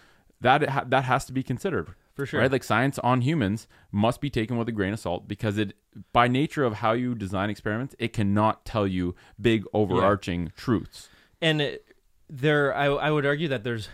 that 0.41 0.69
ha- 0.69 0.85
that 0.87 1.03
has 1.05 1.25
to 1.25 1.33
be 1.33 1.43
considered. 1.43 1.89
For 2.15 2.25
sure. 2.25 2.39
Right? 2.41 2.51
Like 2.51 2.63
science 2.63 2.97
on 2.99 3.21
humans 3.21 3.67
must 3.91 4.21
be 4.21 4.29
taken 4.29 4.57
with 4.57 4.67
a 4.67 4.71
grain 4.71 4.91
of 4.93 4.99
salt 4.99 5.27
because 5.27 5.57
it 5.57 5.73
by 6.13 6.27
nature 6.27 6.63
of 6.63 6.75
how 6.75 6.93
you 6.93 7.13
design 7.15 7.49
experiments, 7.49 7.95
it 7.99 8.11
cannot 8.13 8.65
tell 8.65 8.87
you 8.87 9.15
big 9.39 9.63
overarching 9.73 10.51
truths. 10.55 11.09
and 11.41 11.61
it- 11.61 11.83
there 12.29 12.75
I, 12.75 12.87
I 12.87 13.09
would 13.11 13.25
argue 13.25 13.47
that 13.47 13.63
there's 13.63 13.87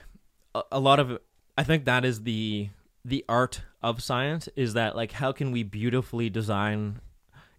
a, 0.56 0.64
a 0.72 0.80
lot 0.80 1.00
of 1.00 1.20
i 1.56 1.64
think 1.64 1.86
that 1.86 2.04
is 2.04 2.24
the 2.24 2.70
the 3.06 3.24
art 3.30 3.62
of 3.84 4.02
science 4.02 4.50
is 4.56 4.74
that 4.74 4.96
like 4.96 5.12
how 5.12 5.32
can 5.32 5.52
we 5.52 5.62
beautifully 5.62 6.32
design 6.32 7.00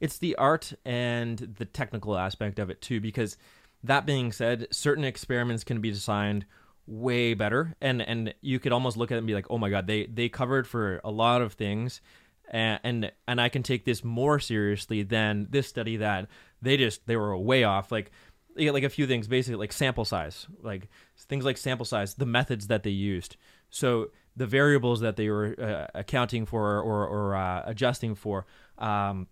it's 0.00 0.18
the 0.18 0.34
art 0.34 0.72
and 0.84 1.54
the 1.58 1.64
technical 1.64 2.16
aspect 2.18 2.58
of 2.58 2.70
it 2.70 2.80
too 2.80 3.00
because 3.00 3.36
that 3.84 4.04
being 4.04 4.32
said 4.32 4.66
certain 4.72 5.04
experiments 5.04 5.62
can 5.62 5.80
be 5.80 5.90
designed 5.92 6.44
way 6.86 7.34
better. 7.34 7.74
And 7.80 8.02
and 8.02 8.34
you 8.40 8.58
could 8.58 8.72
almost 8.72 8.96
look 8.96 9.10
at 9.10 9.14
it 9.14 9.18
and 9.18 9.26
be 9.26 9.34
like 9.34 9.46
oh 9.50 9.58
my 9.58 9.70
god 9.70 9.86
they 9.86 10.06
they 10.06 10.28
covered 10.28 10.66
for 10.66 11.00
a 11.04 11.10
lot 11.10 11.42
of 11.42 11.54
things. 11.54 12.00
And 12.50 12.80
and, 12.84 13.12
and 13.26 13.40
i 13.40 13.48
can 13.48 13.62
take 13.62 13.84
this 13.84 14.04
more 14.04 14.38
seriously 14.38 15.02
than 15.02 15.46
this 15.50 15.66
study 15.66 15.96
that 15.98 16.28
they 16.60 16.76
just 16.76 17.06
they 17.06 17.16
were 17.16 17.36
way 17.36 17.64
off. 17.64 17.90
Like 17.90 18.10
get 18.56 18.72
like 18.72 18.84
a 18.84 18.90
few 18.90 19.06
things 19.06 19.26
basically 19.26 19.56
like 19.56 19.72
sample 19.72 20.04
size 20.04 20.46
like 20.62 20.88
things 21.18 21.44
like 21.44 21.56
sample 21.56 21.84
size 21.84 22.14
the 22.14 22.26
methods 22.26 22.68
that 22.68 22.82
they 22.82 22.90
used. 22.90 23.36
So 23.70 24.10
the 24.36 24.46
variables 24.46 25.00
that 25.00 25.16
they 25.16 25.28
were 25.28 25.54
uh, 25.60 25.98
accounting 25.98 26.46
for 26.46 26.80
or, 26.80 27.06
or 27.06 27.36
uh, 27.36 27.62
adjusting 27.66 28.14
for 28.14 28.46
um, 28.78 29.28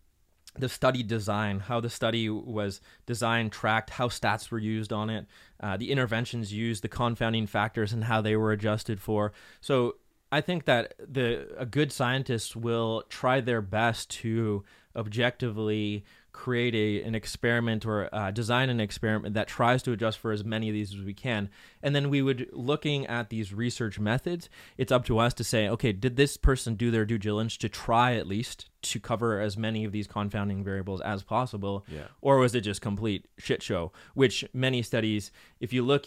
the 0.58 0.68
study 0.68 1.02
design 1.02 1.60
how 1.60 1.80
the 1.80 1.88
study 1.88 2.28
was 2.28 2.80
designed 3.06 3.50
tracked 3.52 3.90
how 3.90 4.08
stats 4.08 4.50
were 4.50 4.58
used 4.58 4.92
on 4.92 5.08
it 5.08 5.26
uh, 5.60 5.76
the 5.76 5.90
interventions 5.90 6.52
used 6.52 6.82
the 6.82 6.88
confounding 6.88 7.46
factors 7.46 7.92
and 7.92 8.04
how 8.04 8.20
they 8.20 8.36
were 8.36 8.52
adjusted 8.52 9.00
for. 9.00 9.32
So 9.60 9.96
i 10.30 10.40
think 10.40 10.64
that 10.64 10.94
the 10.98 11.46
a 11.58 11.66
good 11.66 11.92
scientist 11.92 12.56
will 12.56 13.04
try 13.08 13.40
their 13.40 13.62
best 13.62 14.10
to 14.10 14.64
objectively 14.96 16.04
create 16.32 16.74
a, 16.74 17.06
an 17.06 17.14
experiment 17.14 17.84
or 17.84 18.08
uh, 18.12 18.30
design 18.30 18.70
an 18.70 18.80
experiment 18.80 19.34
that 19.34 19.46
tries 19.46 19.82
to 19.82 19.92
adjust 19.92 20.18
for 20.18 20.32
as 20.32 20.44
many 20.44 20.68
of 20.68 20.72
these 20.72 20.94
as 20.94 21.00
we 21.00 21.14
can. 21.14 21.50
And 21.82 21.94
then 21.94 22.10
we 22.10 22.22
would 22.22 22.48
looking 22.52 23.06
at 23.06 23.30
these 23.30 23.52
research 23.52 23.98
methods 23.98 24.48
it's 24.76 24.92
up 24.92 25.04
to 25.06 25.18
us 25.18 25.34
to 25.34 25.44
say 25.44 25.68
okay 25.68 25.92
did 25.92 26.16
this 26.16 26.36
person 26.36 26.74
do 26.74 26.90
their 26.90 27.04
due 27.04 27.18
diligence 27.18 27.56
to 27.58 27.68
try 27.68 28.14
at 28.14 28.26
least 28.26 28.70
to 28.82 28.98
cover 28.98 29.40
as 29.40 29.56
many 29.56 29.84
of 29.84 29.92
these 29.92 30.06
confounding 30.06 30.64
variables 30.64 31.00
as 31.02 31.22
possible? 31.22 31.84
Yeah. 31.88 32.08
or 32.20 32.38
was 32.38 32.54
it 32.54 32.62
just 32.62 32.80
complete 32.80 33.26
shit 33.38 33.62
show? 33.62 33.92
Which 34.14 34.44
many 34.52 34.82
studies 34.82 35.30
if 35.60 35.72
you 35.72 35.82
look 35.82 36.06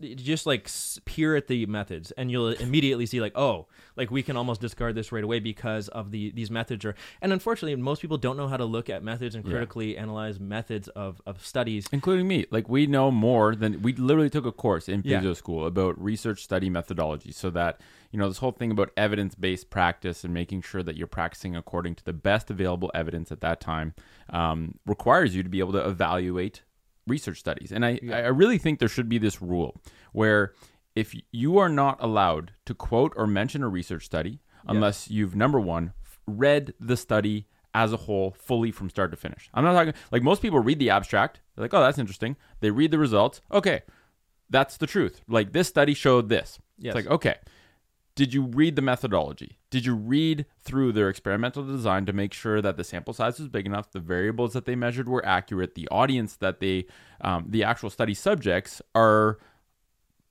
just 0.00 0.46
like 0.46 0.70
peer 1.04 1.36
at 1.36 1.46
the 1.46 1.66
methods 1.66 2.10
and 2.12 2.30
you'll 2.30 2.48
immediately 2.48 3.04
see 3.06 3.20
like 3.20 3.36
oh 3.36 3.66
like 3.96 4.10
we 4.10 4.22
can 4.22 4.36
almost 4.36 4.60
discard 4.60 4.94
this 4.94 5.12
right 5.12 5.24
away 5.24 5.40
because 5.40 5.88
of 5.88 6.10
the 6.10 6.30
these 6.30 6.50
methods 6.50 6.84
are 6.84 6.94
and 7.20 7.32
unfortunately 7.32 7.76
most 7.76 8.00
people 8.00 8.16
don't 8.16 8.36
know 8.36 8.48
how 8.48 8.56
to 8.56 8.64
look 8.64 8.88
at 8.88 9.02
methods 9.02 9.34
and 9.34 9.44
Yeah. 9.44 9.50
critically 9.52 9.96
analyze 9.98 10.40
methods 10.40 10.88
of, 10.88 11.20
of 11.26 11.44
studies 11.44 11.86
including 11.92 12.26
me. 12.26 12.46
Like 12.50 12.68
we 12.68 12.86
know 12.86 13.10
more 13.10 13.54
than 13.54 13.82
we 13.82 13.92
literally 13.94 14.30
took 14.30 14.46
a 14.46 14.52
course 14.52 14.88
in 14.88 15.02
Yeah. 15.04 15.18
physio 15.18 15.34
school 15.34 15.66
about 15.66 16.00
research 16.02 16.42
study 16.42 16.70
methodology, 16.70 17.32
so 17.32 17.50
that 17.50 17.80
you 18.10 18.18
know 18.18 18.28
this 18.28 18.38
whole 18.38 18.52
thing 18.52 18.70
about 18.70 18.90
evidence 18.96 19.34
based 19.34 19.68
practice 19.70 20.24
and 20.24 20.32
making 20.32 20.62
sure 20.62 20.82
that 20.82 20.96
you're 20.96 21.06
practicing 21.06 21.54
according 21.56 21.94
to 21.96 22.04
the 22.04 22.12
best 22.14 22.50
available 22.50 22.90
evidence 22.94 23.30
at 23.30 23.40
that 23.40 23.60
time 23.60 23.94
um, 24.30 24.78
requires 24.86 25.34
you 25.36 25.42
to 25.42 25.48
be 25.48 25.58
able 25.60 25.72
to 25.72 25.86
evaluate 25.86 26.62
research 27.08 27.38
studies. 27.38 27.72
And 27.72 27.84
I, 27.84 28.00
I 28.12 28.28
really 28.28 28.58
think 28.58 28.78
there 28.78 28.88
should 28.88 29.08
be 29.08 29.18
this 29.18 29.42
rule 29.42 29.76
where 30.12 30.52
if 30.94 31.14
you 31.32 31.58
are 31.58 31.68
not 31.68 31.96
allowed 32.00 32.52
to 32.66 32.74
quote 32.74 33.12
or 33.16 33.26
mention 33.26 33.62
a 33.62 33.68
research 33.68 34.04
study 34.04 34.40
unless 34.66 35.10
you've 35.10 35.34
number 35.34 35.58
one 35.60 35.92
read 36.26 36.74
the 36.78 36.96
study 36.96 37.46
as 37.74 37.92
a 37.92 37.96
whole 37.96 38.34
fully 38.38 38.70
from 38.70 38.90
start 38.90 39.10
to 39.10 39.16
finish. 39.16 39.48
I'm 39.54 39.64
not 39.64 39.74
talking 39.74 39.94
like 40.10 40.22
most 40.22 40.42
people 40.42 40.58
read 40.58 40.78
the 40.78 40.90
abstract, 40.90 41.40
they're 41.54 41.64
like, 41.64 41.74
"Oh, 41.74 41.80
that's 41.80 41.98
interesting." 41.98 42.36
They 42.60 42.70
read 42.70 42.90
the 42.90 42.98
results. 42.98 43.40
Okay. 43.52 43.82
That's 44.50 44.76
the 44.76 44.86
truth. 44.86 45.20
Like 45.28 45.52
this 45.52 45.68
study 45.68 45.94
showed 45.94 46.28
this. 46.28 46.58
Yes. 46.78 46.94
It's 46.94 47.06
like, 47.06 47.14
"Okay. 47.14 47.36
Did 48.18 48.34
you 48.34 48.42
read 48.42 48.74
the 48.74 48.82
methodology? 48.82 49.60
Did 49.70 49.86
you 49.86 49.94
read 49.94 50.44
through 50.60 50.90
their 50.90 51.08
experimental 51.08 51.62
design 51.64 52.04
to 52.06 52.12
make 52.12 52.32
sure 52.32 52.60
that 52.60 52.76
the 52.76 52.82
sample 52.82 53.14
size 53.14 53.38
was 53.38 53.46
big 53.46 53.64
enough, 53.64 53.92
the 53.92 54.00
variables 54.00 54.54
that 54.54 54.64
they 54.64 54.74
measured 54.74 55.08
were 55.08 55.24
accurate, 55.24 55.76
the 55.76 55.86
audience 55.90 56.34
that 56.34 56.58
they, 56.58 56.86
um, 57.20 57.44
the 57.48 57.62
actual 57.62 57.90
study 57.90 58.14
subjects 58.14 58.82
are 58.92 59.38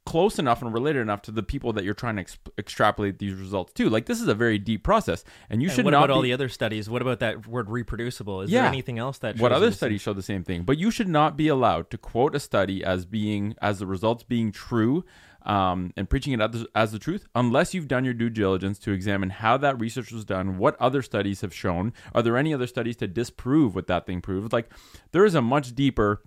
close 0.05 0.37
enough 0.37 0.61
and 0.61 0.73
related 0.73 0.99
enough 1.01 1.21
to 1.21 1.31
the 1.31 1.43
people 1.43 1.71
that 1.73 1.85
you're 1.85 1.93
trying 1.93 2.15
to 2.17 2.23
ex- 2.23 2.37
extrapolate 2.57 3.19
these 3.19 3.35
results 3.35 3.71
to? 3.71 3.89
Like 3.89 4.05
this 4.05 4.19
is 4.19 4.27
a 4.27 4.35
very 4.35 4.59
deep 4.59 4.83
process, 4.83 5.23
and 5.49 5.61
you 5.61 5.69
And 5.69 5.75
should 5.77 5.85
what 5.85 5.91
not 5.91 6.03
about 6.05 6.09
all 6.17 6.21
the 6.21 6.33
other 6.33 6.49
studies 6.49 6.89
what 6.89 7.01
about 7.01 7.19
that 7.19 7.47
word 7.47 7.69
reproducible 7.69 8.41
is 8.41 8.51
Yeah. 8.51 8.63
there 8.63 8.67
anything 8.69 8.99
else 8.99 9.17
that 9.19 9.37
what 9.39 9.53
other 9.53 9.71
studies 9.71 10.01
show 10.01 10.11
the 10.11 10.21
same 10.21 10.43
thing 10.43 10.63
but 10.63 10.77
you 10.77 10.91
should 10.91 11.07
not 11.07 11.37
be 11.37 11.47
allowed 11.47 11.89
to 11.91 11.97
quote 11.97 12.35
a 12.35 12.39
study 12.41 12.83
as 12.83 13.05
being 13.05 13.55
as 13.61 13.79
the 13.79 13.85
results 13.87 14.23
being 14.23 14.51
true 14.51 15.05
um, 15.47 15.91
and 15.97 16.07
preaching 16.09 16.33
it 16.33 16.41
as, 16.41 16.65
as 16.75 16.91
the 16.91 16.99
truth 16.99 17.25
unless 17.33 17.73
you've 17.73 17.87
done 17.87 18.05
your 18.05 18.13
due 18.13 18.29
diligence 18.29 18.77
to 18.77 18.91
examine 18.91 19.29
how 19.31 19.57
that 19.57 19.79
research 19.79 20.11
was 20.11 20.25
done 20.25 20.57
what 20.59 20.75
other 20.79 21.01
studies 21.01 21.41
have 21.41 21.53
shown 21.53 21.93
are 22.13 22.21
there 22.21 22.37
any 22.37 22.53
other 22.53 22.67
studies 22.67 22.95
to 22.97 23.07
disprove 23.07 23.73
what 23.73 23.87
that 23.87 24.05
thing 24.05 24.21
proved 24.21 24.53
like 24.53 24.69
there 25.13 25.25
is 25.25 25.33
a 25.33 25.41
much 25.41 25.73
deeper 25.73 26.21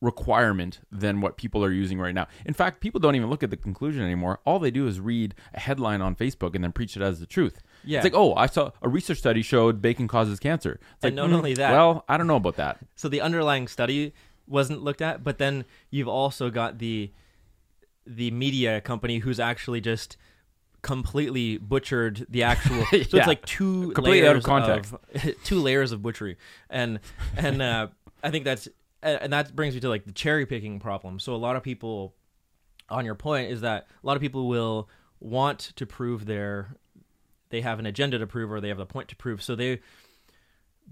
requirement 0.00 0.80
than 0.92 1.20
what 1.20 1.36
people 1.36 1.64
are 1.64 1.72
using 1.72 1.98
right 1.98 2.14
now. 2.14 2.26
In 2.44 2.52
fact, 2.52 2.80
people 2.82 3.00
don't 3.00 3.14
even 3.16 3.30
look 3.30 3.42
at 3.42 3.48
the 3.50 3.56
conclusion 3.56 4.02
anymore. 4.04 4.40
All 4.44 4.58
they 4.58 4.70
do 4.70 4.86
is 4.86 5.00
read 5.00 5.34
a 5.54 5.60
headline 5.60 6.02
on 6.02 6.14
Facebook 6.14 6.54
and 6.54 6.62
then 6.62 6.72
preach 6.72 6.96
it 6.96 7.02
as 7.02 7.18
the 7.18 7.26
truth. 7.26 7.62
Yeah. 7.82 7.98
It's 7.98 8.04
like, 8.04 8.14
oh, 8.14 8.34
I 8.34 8.46
saw 8.46 8.72
a 8.82 8.88
research 8.88 9.18
study 9.18 9.40
showed 9.42 9.80
bacon 9.80 10.06
causes 10.06 10.38
cancer. 10.38 10.78
It's 10.96 11.04
like, 11.04 11.10
And 11.12 11.16
not 11.16 11.30
mm, 11.30 11.34
only 11.34 11.54
that- 11.54 11.72
Well, 11.72 12.04
I 12.08 12.18
don't 12.18 12.26
know 12.26 12.36
about 12.36 12.56
that. 12.56 12.78
so 12.94 13.08
the 13.08 13.22
underlying 13.22 13.68
study 13.68 14.12
wasn't 14.46 14.80
looked 14.80 15.02
at 15.02 15.24
but 15.24 15.38
then 15.38 15.64
you've 15.90 16.06
also 16.06 16.50
got 16.50 16.78
the 16.78 17.10
the 18.06 18.30
media 18.30 18.80
company 18.80 19.18
who's 19.18 19.40
actually 19.40 19.80
just 19.80 20.16
completely 20.82 21.58
butchered 21.58 22.26
the 22.28 22.42
actual 22.44 22.84
so 22.90 22.96
Yeah. 22.96 23.02
it's 23.02 23.26
like 23.26 23.44
two 23.44 23.90
Completely 23.92 24.22
layers 24.22 24.30
out 24.30 24.36
of 24.36 24.44
context. 24.44 24.92
of- 24.92 25.34
two 25.44 25.60
layers 25.60 25.90
of 25.92 26.02
butchery 26.02 26.36
and 26.70 27.00
and 27.36 27.60
uh 27.60 27.88
i 28.22 28.30
think 28.30 28.44
that's 28.44 28.68
and 29.02 29.32
that 29.32 29.54
brings 29.56 29.74
me 29.74 29.80
to 29.80 29.88
like 29.88 30.04
the 30.04 30.12
cherry 30.12 30.46
picking 30.46 30.78
problem 30.78 31.18
so 31.18 31.34
a 31.34 31.36
lot 31.36 31.56
of 31.56 31.62
people 31.64 32.14
on 32.88 33.04
your 33.04 33.14
point 33.16 33.50
is 33.50 33.62
that 33.62 33.88
a 34.02 34.06
lot 34.06 34.16
of 34.16 34.20
people 34.22 34.46
will 34.46 34.88
want 35.18 35.58
to 35.76 35.86
prove 35.86 36.24
their 36.26 36.76
they 37.50 37.60
have 37.62 37.78
an 37.80 37.86
agenda 37.86 38.18
to 38.18 38.26
prove 38.26 38.52
or 38.52 38.60
they 38.60 38.68
have 38.68 38.78
a 38.78 38.86
point 38.86 39.08
to 39.08 39.16
prove 39.16 39.42
so 39.42 39.56
they 39.56 39.80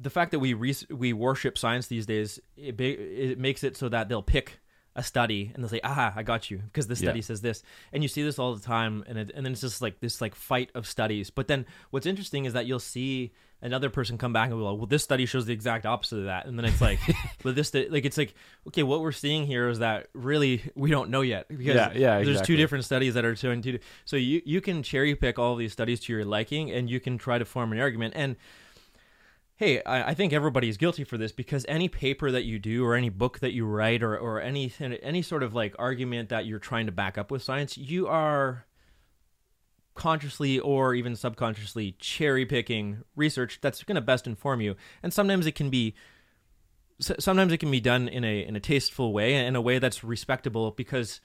the 0.01 0.11
fact 0.11 0.33
that 0.33 0.41
we 0.41 0.55
re- 0.55 0.75
we 0.91 1.13
worship 1.13 1.57
science 1.57 1.87
these 1.87 2.07
days 2.07 2.41
it, 2.57 2.81
it 2.81 3.39
makes 3.39 3.63
it 3.63 3.77
so 3.77 3.89
that 3.89 4.09
they'll 4.09 4.23
pick 4.23 4.59
a 4.97 5.03
study 5.03 5.51
and 5.55 5.63
they'll 5.63 5.69
say 5.69 5.81
aha 5.83 6.13
i 6.17 6.23
got 6.23 6.51
you 6.51 6.59
because 6.59 6.87
the 6.87 6.95
study 6.97 7.19
Yeah. 7.19 7.25
says 7.25 7.41
this 7.41 7.63
and 7.93 8.03
you 8.05 8.09
see 8.09 8.23
this 8.23 8.39
all 8.39 8.55
the 8.55 8.63
time 8.63 9.03
and 9.09 9.19
it, 9.19 9.31
and 9.35 9.45
then 9.45 9.53
it's 9.53 9.61
just 9.61 9.83
like 9.83 10.01
this 10.01 10.21
like 10.21 10.35
fight 10.35 10.71
of 10.75 10.87
studies 10.87 11.31
but 11.31 11.49
then 11.49 11.67
what's 11.91 12.07
interesting 12.07 12.45
is 12.45 12.53
that 12.53 12.67
you'll 12.67 12.79
see 12.79 13.33
another 13.61 13.89
person 13.91 14.19
come 14.19 14.33
back 14.33 14.51
and 14.51 14.59
be 14.59 14.63
like 14.63 14.77
well 14.77 14.87
this 14.87 15.03
study 15.03 15.27
shows 15.27 15.47
the 15.47 15.53
exact 15.53 15.85
opposite 15.85 16.19
of 16.19 16.25
that 16.27 16.47
and 16.47 16.57
then 16.59 16.65
it's 16.65 16.81
like 16.81 17.01
"But 17.43 17.55
this 17.57 17.73
like 17.75 18.05
it's 18.05 18.17
like 18.19 18.35
okay 18.69 18.83
what 18.85 19.01
we're 19.01 19.11
seeing 19.11 19.47
here 19.47 19.69
is 19.69 19.81
that 19.81 20.09
really 20.13 20.63
we 20.77 20.91
don't 20.91 21.11
know 21.11 21.23
yet 21.23 21.49
because 21.49 21.67
Yeah, 21.75 21.93
yeah, 21.95 22.15
there's 22.17 22.29
exactly. 22.29 22.55
two 22.55 22.57
different 22.57 22.85
studies 22.85 23.15
that 23.15 23.25
are 23.25 23.35
showing 23.35 23.63
two 23.63 23.79
so 24.05 24.17
you 24.17 24.43
you 24.45 24.61
can 24.61 24.83
cherry 24.85 25.15
pick 25.17 25.39
all 25.39 25.57
these 25.57 25.73
studies 25.73 25.99
to 26.01 26.13
your 26.13 26.25
liking 26.25 26.71
and 26.71 26.89
you 26.89 27.01
can 27.01 27.19
try 27.19 27.39
to 27.39 27.45
form 27.45 27.73
an 27.73 27.81
argument 27.81 28.13
and 28.17 28.37
hey, 29.57 29.83
I, 29.85 30.11
I 30.11 30.15
think 30.15 30.33
everybody 30.33 30.69
is 30.69 30.77
guilty 30.77 31.05
for 31.05 31.17
this 31.17 31.31
because 31.33 31.65
any 31.69 31.89
paper 31.89 32.31
that 32.31 32.45
you 32.45 32.59
do 32.59 32.85
or 32.85 32.95
any 32.97 33.09
book 33.09 33.39
that 33.39 33.53
you 33.53 33.65
write 33.67 34.03
or, 34.03 34.17
or 34.17 34.41
any 34.41 34.73
any 34.81 35.23
sort 35.23 35.43
of 35.43 35.55
like 35.55 35.75
argument 35.79 36.29
that 36.31 36.47
you're 36.47 36.59
trying 36.59 36.87
to 36.87 36.93
back 36.93 37.17
up 37.17 37.31
with 37.31 37.43
science, 37.43 37.79
you 37.79 38.07
are 38.09 38.67
consciously 39.95 40.59
or 40.59 40.93
even 40.95 41.15
subconsciously 41.15 41.93
cherry 42.01 42.45
picking 42.45 43.03
research 43.15 43.61
that's 43.61 43.85
going 43.85 43.95
to 43.95 44.01
best 44.01 44.27
inform 44.27 44.61
you. 44.61 44.75
And 45.03 45.13
sometimes 45.13 45.47
it 45.47 45.55
can 45.55 45.71
be 45.71 45.95
sometimes 47.01 47.53
it 47.53 47.59
can 47.59 47.71
be 47.71 47.81
done 47.81 48.09
in 48.09 48.25
a 48.25 48.45
in 48.45 48.57
a 48.57 48.61
tasteful 48.61 49.13
way 49.13 49.35
in 49.47 49.57
a 49.57 49.61
way 49.61 49.79
that's 49.81 50.05
respectable 50.05 50.71
because 50.71 51.21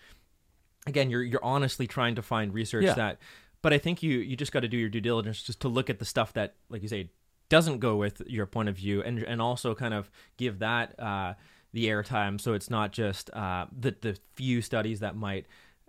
again 0.88 1.10
you're 1.12 1.22
you're 1.22 1.44
honestly 1.44 1.86
trying 1.86 2.16
to 2.16 2.24
find 2.24 2.54
research 2.56 2.86
Yeah. 2.86 2.94
that 2.96 3.20
but 3.62 3.72
I 3.72 3.78
think 3.78 4.02
you 4.02 4.18
you 4.18 4.36
just 4.36 4.52
got 4.52 4.62
to 4.62 4.68
do 4.68 4.78
your 4.78 4.90
due 4.90 5.00
diligence 5.00 5.44
just 5.44 5.62
to 5.62 5.68
look 5.68 5.90
at 5.92 6.00
the 6.00 6.06
stuff 6.06 6.34
that 6.34 6.56
like 6.70 6.82
you 6.82 6.88
say 6.88 7.12
doesn't 7.50 7.80
go 7.80 7.96
with 7.96 8.22
your 8.28 8.46
point 8.46 8.70
of 8.70 8.76
view 8.76 9.02
and 9.04 9.20
and 9.20 9.42
also 9.42 9.76
kind 9.76 9.94
of 9.94 10.10
give 10.38 10.60
that 10.60 11.00
uh 11.00 11.34
the 11.74 11.86
airtime 11.88 12.40
so 12.40 12.54
it's 12.54 12.70
not 12.70 12.92
just 12.92 13.30
uh 13.34 13.66
the 13.78 13.96
the 14.02 14.18
few 14.36 14.62
studies 14.62 15.00
that 15.02 15.16
might 15.16 15.46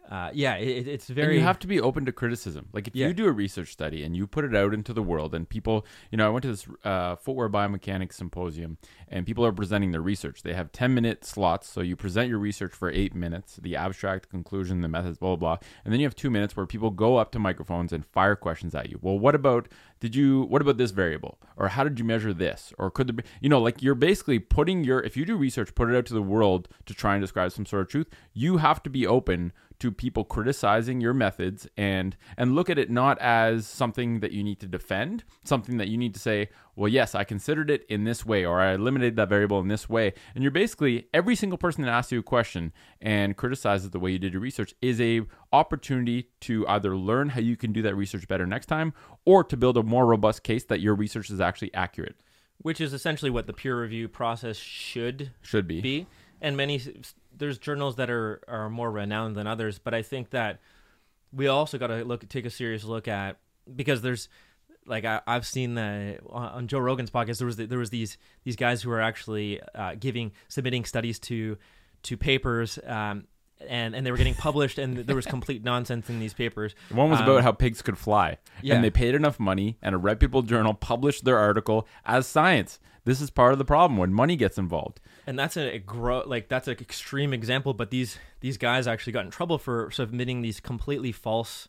uh 0.09 0.31
yeah 0.33 0.55
it, 0.57 0.89
it's 0.89 1.09
And 1.09 1.17
very 1.17 1.37
you 1.37 1.43
have 1.43 1.59
to 1.61 1.67
be 1.67 1.81
open 1.81 2.05
to 2.07 2.13
criticism. 2.13 2.69
Like 2.73 2.89
if 2.89 2.97
Yeah. 2.97 3.09
you 3.09 3.15
do 3.15 3.27
a 3.27 3.33
research 3.33 3.69
study 3.73 4.03
and 4.03 4.17
you 4.17 4.27
put 4.27 4.45
it 4.45 4.55
out 4.55 4.75
into 4.75 4.93
the 4.93 5.03
world, 5.03 5.35
and 5.35 5.49
people, 5.49 5.87
you 6.11 6.19
know, 6.19 6.27
I 6.27 6.31
went 6.31 6.43
to 6.43 6.49
this 6.49 6.67
uh, 6.85 7.17
footwear 7.17 7.49
biomechanics 7.49 8.15
symposium, 8.15 8.79
and 9.09 9.27
people 9.27 9.45
are 9.45 9.53
presenting 9.53 9.93
their 9.93 10.01
research. 10.01 10.43
They 10.43 10.55
have 10.55 10.73
ten 10.73 10.95
minute 10.95 11.25
slots, 11.25 11.69
so 11.69 11.81
you 11.81 11.97
present 11.97 12.29
your 12.29 12.39
research 12.39 12.73
for 12.73 12.91
eight 12.91 13.15
minutes, 13.15 13.57
the 13.57 13.77
abstract, 13.77 14.31
conclusion, 14.31 14.81
the 14.81 14.89
methods, 14.89 15.19
blah 15.19 15.37
blah 15.37 15.57
blah, 15.57 15.67
and 15.85 15.93
then 15.93 16.01
you 16.01 16.07
have 16.07 16.17
two 16.17 16.31
minutes 16.31 16.57
where 16.57 16.67
people 16.67 16.91
go 16.91 17.17
up 17.17 17.31
to 17.33 17.39
microphones 17.39 17.93
and 17.93 18.05
fire 18.05 18.37
questions 18.37 18.75
at 18.75 18.91
you. 18.91 18.99
Well, 19.03 19.19
what 19.19 19.35
about 19.35 19.69
did 20.01 20.15
you? 20.17 20.43
What 20.43 20.63
about 20.63 20.77
this 20.79 20.91
variable? 20.93 21.39
Or 21.57 21.69
how 21.69 21.85
did 21.85 21.99
you 21.99 22.05
measure 22.05 22.33
this? 22.33 22.73
Or 22.79 22.91
could 22.91 23.07
there 23.07 23.15
be? 23.15 23.23
You 23.41 23.49
know, 23.49 23.61
like 23.61 23.83
you're 23.83 23.95
basically 23.95 24.39
putting 24.39 24.83
your 24.83 25.01
if 25.01 25.17
you 25.17 25.25
do 25.25 25.37
research, 25.37 25.75
put 25.75 25.91
it 25.91 25.97
out 25.97 26.07
to 26.07 26.15
the 26.15 26.23
world 26.23 26.69
to 26.87 26.95
try 26.95 27.15
and 27.15 27.23
describe 27.23 27.53
some 27.53 27.67
sort 27.67 27.83
of 27.83 27.89
truth. 27.89 28.09
You 28.33 28.57
have 28.57 28.83
to 28.85 28.91
be 28.91 29.07
open 29.07 29.53
to 29.81 29.91
people 29.91 30.25
criticizing 30.25 31.01
your 31.01 31.15
methods 31.15 31.67
and 31.77 32.17
and 32.37 32.55
look 32.55 32.71
at 32.71 32.79
it 32.79 32.91
not 32.91 33.19
as 33.19 33.67
something 33.67 34.21
that 34.21 34.33
you 34.33 34.43
need 34.43 34.61
to 34.61 34.67
defend 34.67 35.25
something 35.45 35.77
that 35.79 35.89
you 35.89 35.97
need 35.99 36.15
to 36.15 36.21
say 36.21 36.49
well 36.77 36.89
yes 36.89 37.15
i 37.15 37.25
considered 37.25 37.71
it 37.71 37.85
in 37.89 38.05
this 38.05 38.25
way 38.25 38.45
or 38.45 38.61
i 38.61 38.73
eliminated 38.73 39.17
that 39.17 39.29
variable 39.29 39.61
in 39.61 39.69
this 39.69 39.89
way. 39.89 40.13
And 40.35 40.43
you're 40.43 40.51
basically 40.51 41.09
every 41.15 41.37
single 41.37 41.59
person 41.59 41.85
that 41.85 41.91
asks 41.91 42.13
you 42.13 42.19
a 42.19 42.23
question 42.23 42.73
and 43.01 43.37
criticizes 43.37 43.91
the 43.91 43.99
way 43.99 44.11
you 44.11 44.19
did 44.19 44.33
your 44.33 44.43
research 44.43 44.75
is 44.83 45.01
a 45.01 45.23
opportunity 45.53 46.29
to 46.41 46.67
either 46.69 46.97
learn 46.97 47.31
how 47.31 47.41
you 47.41 47.57
can 47.57 47.73
do 47.73 47.83
that 47.83 47.95
research 47.95 48.29
better 48.29 48.47
next 48.47 48.67
time 48.67 48.93
or 49.25 49.43
to 49.45 49.57
build 49.57 49.77
a 49.77 49.83
more 49.83 50.07
robust 50.07 50.43
case 50.43 50.65
that 50.65 50.81
your 50.81 50.95
research 50.95 51.31
is 51.31 51.41
actually 51.41 51.73
accurate. 51.75 52.17
Which 52.59 52.81
is 52.81 52.93
essentially 52.93 53.31
what 53.31 53.47
the 53.47 53.55
peer 53.55 53.81
review 53.81 54.09
process 54.09 54.57
should 54.57 55.31
should 55.41 55.67
be. 55.67 55.81
be. 55.81 56.07
And 56.43 56.57
many 56.57 56.81
there's 57.37 57.59
journals 57.59 57.97
that 57.97 58.11
are 58.11 58.41
are 58.49 58.69
more 58.71 58.91
renowned 58.91 59.37
than 59.37 59.47
others, 59.47 59.79
but 59.79 59.95
I 59.95 60.03
think 60.03 60.31
that 60.31 60.61
we 61.33 61.47
also 61.47 61.79
got 61.79 61.89
to 61.89 62.05
look 62.05 62.29
take 62.29 62.45
a 62.47 62.51
serious 62.51 62.85
look 62.85 63.09
at 63.09 63.39
because 63.75 64.03
there's 64.03 64.29
like 64.87 65.05
I, 65.05 65.21
I've 65.27 65.47
seen 65.47 65.75
the 65.75 66.19
on 66.29 66.67
Joe 66.67 66.79
Rogan's 66.81 67.11
podcast 67.11 67.39
there 67.39 67.47
was 67.47 67.57
there 67.57 67.79
was 67.79 67.91
these 67.91 68.19
these 68.45 68.57
guys 68.57 68.83
who 68.83 68.91
were 68.91 69.01
actually 69.01 69.61
uh, 69.75 69.95
giving 69.99 70.33
submitting 70.49 70.85
studies 70.85 71.19
to 71.21 71.57
to 72.05 72.17
papers 72.17 72.79
um, 72.87 73.25
and 73.69 73.95
and 73.95 74.05
they 74.07 74.11
were 74.11 74.17
getting 74.17 74.35
published 74.35 74.79
and 74.79 74.97
there 74.97 75.15
was 75.17 75.27
complete 75.27 75.63
nonsense 75.63 76.09
in 76.09 76.19
these 76.19 76.35
papers. 76.35 76.75
One 76.91 77.11
was 77.11 77.21
Um, 77.21 77.29
about 77.29 77.43
how 77.43 77.53
pigs 77.53 77.83
could 77.83 77.99
fly. 77.99 78.39
yeah. 78.63 78.75
And 78.75 78.83
they 78.83 78.91
paid 78.91 79.15
enough 79.15 79.39
money, 79.39 79.77
and 79.83 79.95
a 79.95 79.99
reputable 79.99 80.43
journal 80.43 80.75
published 80.75 81.25
their 81.25 81.39
article 81.39 81.87
as 82.05 82.27
science. 82.27 82.81
This 83.05 83.21
is 83.21 83.31
part 83.31 83.53
of 83.53 83.59
the 83.59 83.65
problem 83.65 83.99
when 83.99 84.13
money 84.13 84.35
gets 84.37 84.59
involved. 84.59 85.01
And 85.31 85.39
that's 85.39 85.57
a, 85.57 85.77
a 85.77 85.79
gro- 85.79 86.25
like 86.27 86.49
that's 86.49 86.67
an 86.67 86.77
extreme 86.81 87.33
example 87.33 87.73
but 87.73 87.91
these 87.91 88.19
these 88.41 88.59
guys 88.59 88.89
actually 88.89 89.13
got 89.13 89.25
in 89.25 89.31
trouble 89.31 89.59
for 89.59 89.89
submitting 89.93 90.43
these 90.43 90.59
completely 90.59 91.13
false 91.13 91.69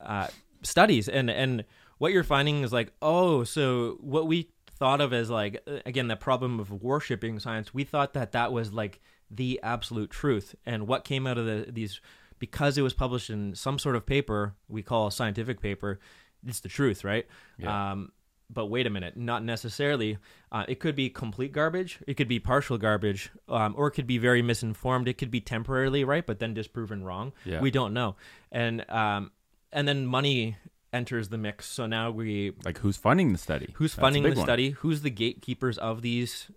uh, 0.00 0.28
studies. 0.62 1.08
And 1.08 1.30
and 1.30 1.64
what 1.98 2.12
you're 2.12 2.24
finding 2.24 2.62
is 2.62 2.72
like 2.72 2.92
oh 3.02 3.44
so 3.44 3.98
what 4.00 4.26
we 4.26 4.50
thought 4.78 5.00
of 5.00 5.12
as 5.12 5.28
like 5.28 5.62
uh, 5.66 5.80
again 5.84 6.08
the 6.08 6.16
problem 6.16 6.58
of 6.58 6.70
worshiping 6.70 7.38
science 7.38 7.74
we 7.74 7.84
thought 7.84 8.14
that 8.14 8.32
that 8.32 8.50
was 8.52 8.72
like 8.72 9.00
the 9.30 9.60
absolute 9.62 10.10
truth. 10.10 10.54
And 10.64 10.86
what 10.86 11.04
came 11.04 11.26
out 11.26 11.36
of 11.36 11.44
the 11.44 11.66
these 11.70 12.00
because 12.38 12.78
it 12.78 12.82
was 12.82 12.94
published 12.94 13.30
in 13.30 13.54
some 13.54 13.78
sort 13.78 13.94
of 13.94 14.06
paper 14.06 14.54
we 14.68 14.82
call 14.82 15.08
a 15.08 15.12
scientific 15.12 15.60
paper 15.60 15.98
it's 16.46 16.60
the 16.60 16.68
truth 16.68 17.04
right? 17.04 17.26
Yeah. 17.58 17.92
um 17.92 18.12
but 18.50 18.66
wait 18.66 18.86
a 18.86 18.90
minute, 18.90 19.16
not 19.16 19.44
necessarily. 19.44 20.18
Uh, 20.50 20.64
it 20.68 20.80
could 20.80 20.96
be 20.96 21.10
complete 21.10 21.52
garbage. 21.52 21.98
It 22.06 22.14
could 22.14 22.28
be 22.28 22.38
partial 22.38 22.78
garbage, 22.78 23.30
um, 23.48 23.74
or 23.76 23.88
it 23.88 23.92
could 23.92 24.06
be 24.06 24.18
very 24.18 24.40
misinformed. 24.42 25.06
It 25.08 25.18
could 25.18 25.30
be 25.30 25.40
temporarily 25.40 26.04
right, 26.04 26.26
but 26.26 26.38
then 26.38 26.54
disproven 26.54 27.04
wrong. 27.04 27.32
Yeah. 27.44 27.60
We 27.60 27.70
don't 27.70 27.92
know, 27.92 28.16
and 28.50 28.88
um, 28.90 29.32
and 29.72 29.86
then 29.86 30.06
money 30.06 30.56
enters 30.92 31.28
the 31.28 31.36
mix. 31.38 31.66
So 31.66 31.86
now 31.86 32.10
we 32.10 32.52
Like, 32.64 32.78
who's 32.78 32.96
funding 32.96 33.32
the 33.32 33.38
study? 33.38 33.74
who's 33.74 33.92
funding 33.94 34.22
the 34.22 34.30
one. 34.30 34.38
study? 34.46 34.70
Who's 34.70 35.02
the 35.02 35.10
gatekeepers 35.10 35.76
of 35.78 36.00
these 36.02 36.50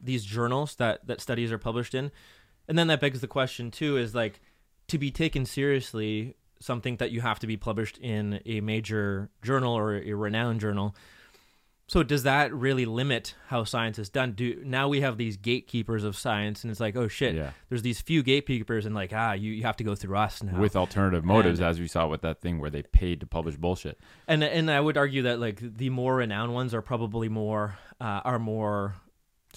these 0.00 0.24
journals 0.24 0.76
that 0.76 1.06
that 1.06 1.20
studies 1.20 1.52
are 1.52 1.58
published 1.58 1.94
in? 1.94 2.10
And 2.66 2.78
then 2.78 2.86
that 2.88 3.00
begs 3.00 3.20
the 3.20 3.26
question 3.28 3.70
too: 3.70 3.96
is 3.98 4.14
like 4.14 4.40
to 4.88 4.96
be 4.96 5.10
taken 5.10 5.44
seriously, 5.44 6.36
something 6.60 6.96
that 6.96 7.10
you 7.10 7.20
have 7.20 7.38
to 7.40 7.46
be 7.46 7.58
published 7.58 7.98
in 7.98 8.40
a 8.46 8.60
major 8.62 9.28
journal 9.42 9.74
or 9.74 9.94
a 9.96 10.14
renowned 10.14 10.60
journal. 10.60 10.96
So 11.90 12.02
does 12.02 12.22
that 12.24 12.52
really 12.52 12.84
limit 12.84 13.34
how 13.46 13.64
science 13.64 13.98
is 13.98 14.10
done? 14.10 14.32
Do 14.32 14.60
now 14.62 14.88
we 14.88 15.00
have 15.00 15.16
these 15.16 15.38
gatekeepers 15.38 16.04
of 16.04 16.16
science, 16.16 16.62
and 16.62 16.70
it's 16.70 16.80
like, 16.80 16.96
oh 16.96 17.08
shit, 17.08 17.34
Yeah. 17.34 17.52
there's 17.70 17.80
these 17.80 18.00
few 18.00 18.22
gatekeepers, 18.22 18.84
and 18.84 18.94
like, 18.94 19.12
ah, 19.14 19.32
you, 19.32 19.52
you 19.52 19.62
have 19.62 19.76
to 19.78 19.84
go 19.84 19.94
through 19.94 20.16
us 20.18 20.42
now. 20.42 20.60
With 20.60 20.76
alternative 20.76 21.24
motives, 21.24 21.60
And- 21.60 21.68
as 21.68 21.80
we 21.80 21.88
saw 21.88 22.06
with 22.06 22.20
that 22.20 22.42
thing 22.42 22.60
where 22.60 22.68
they 22.68 22.82
paid 22.82 23.20
to 23.20 23.26
publish 23.26 23.56
bullshit. 23.56 23.98
and 24.26 24.44
and 24.44 24.70
I 24.70 24.80
would 24.80 24.98
argue 24.98 25.22
that 25.22 25.40
like 25.40 25.60
the 25.78 25.88
more 25.88 26.16
renowned 26.16 26.52
ones 26.52 26.74
are 26.74 26.82
probably 26.82 27.28
more 27.30 27.78
uh, 28.00 28.20
are 28.22 28.38
more 28.38 28.94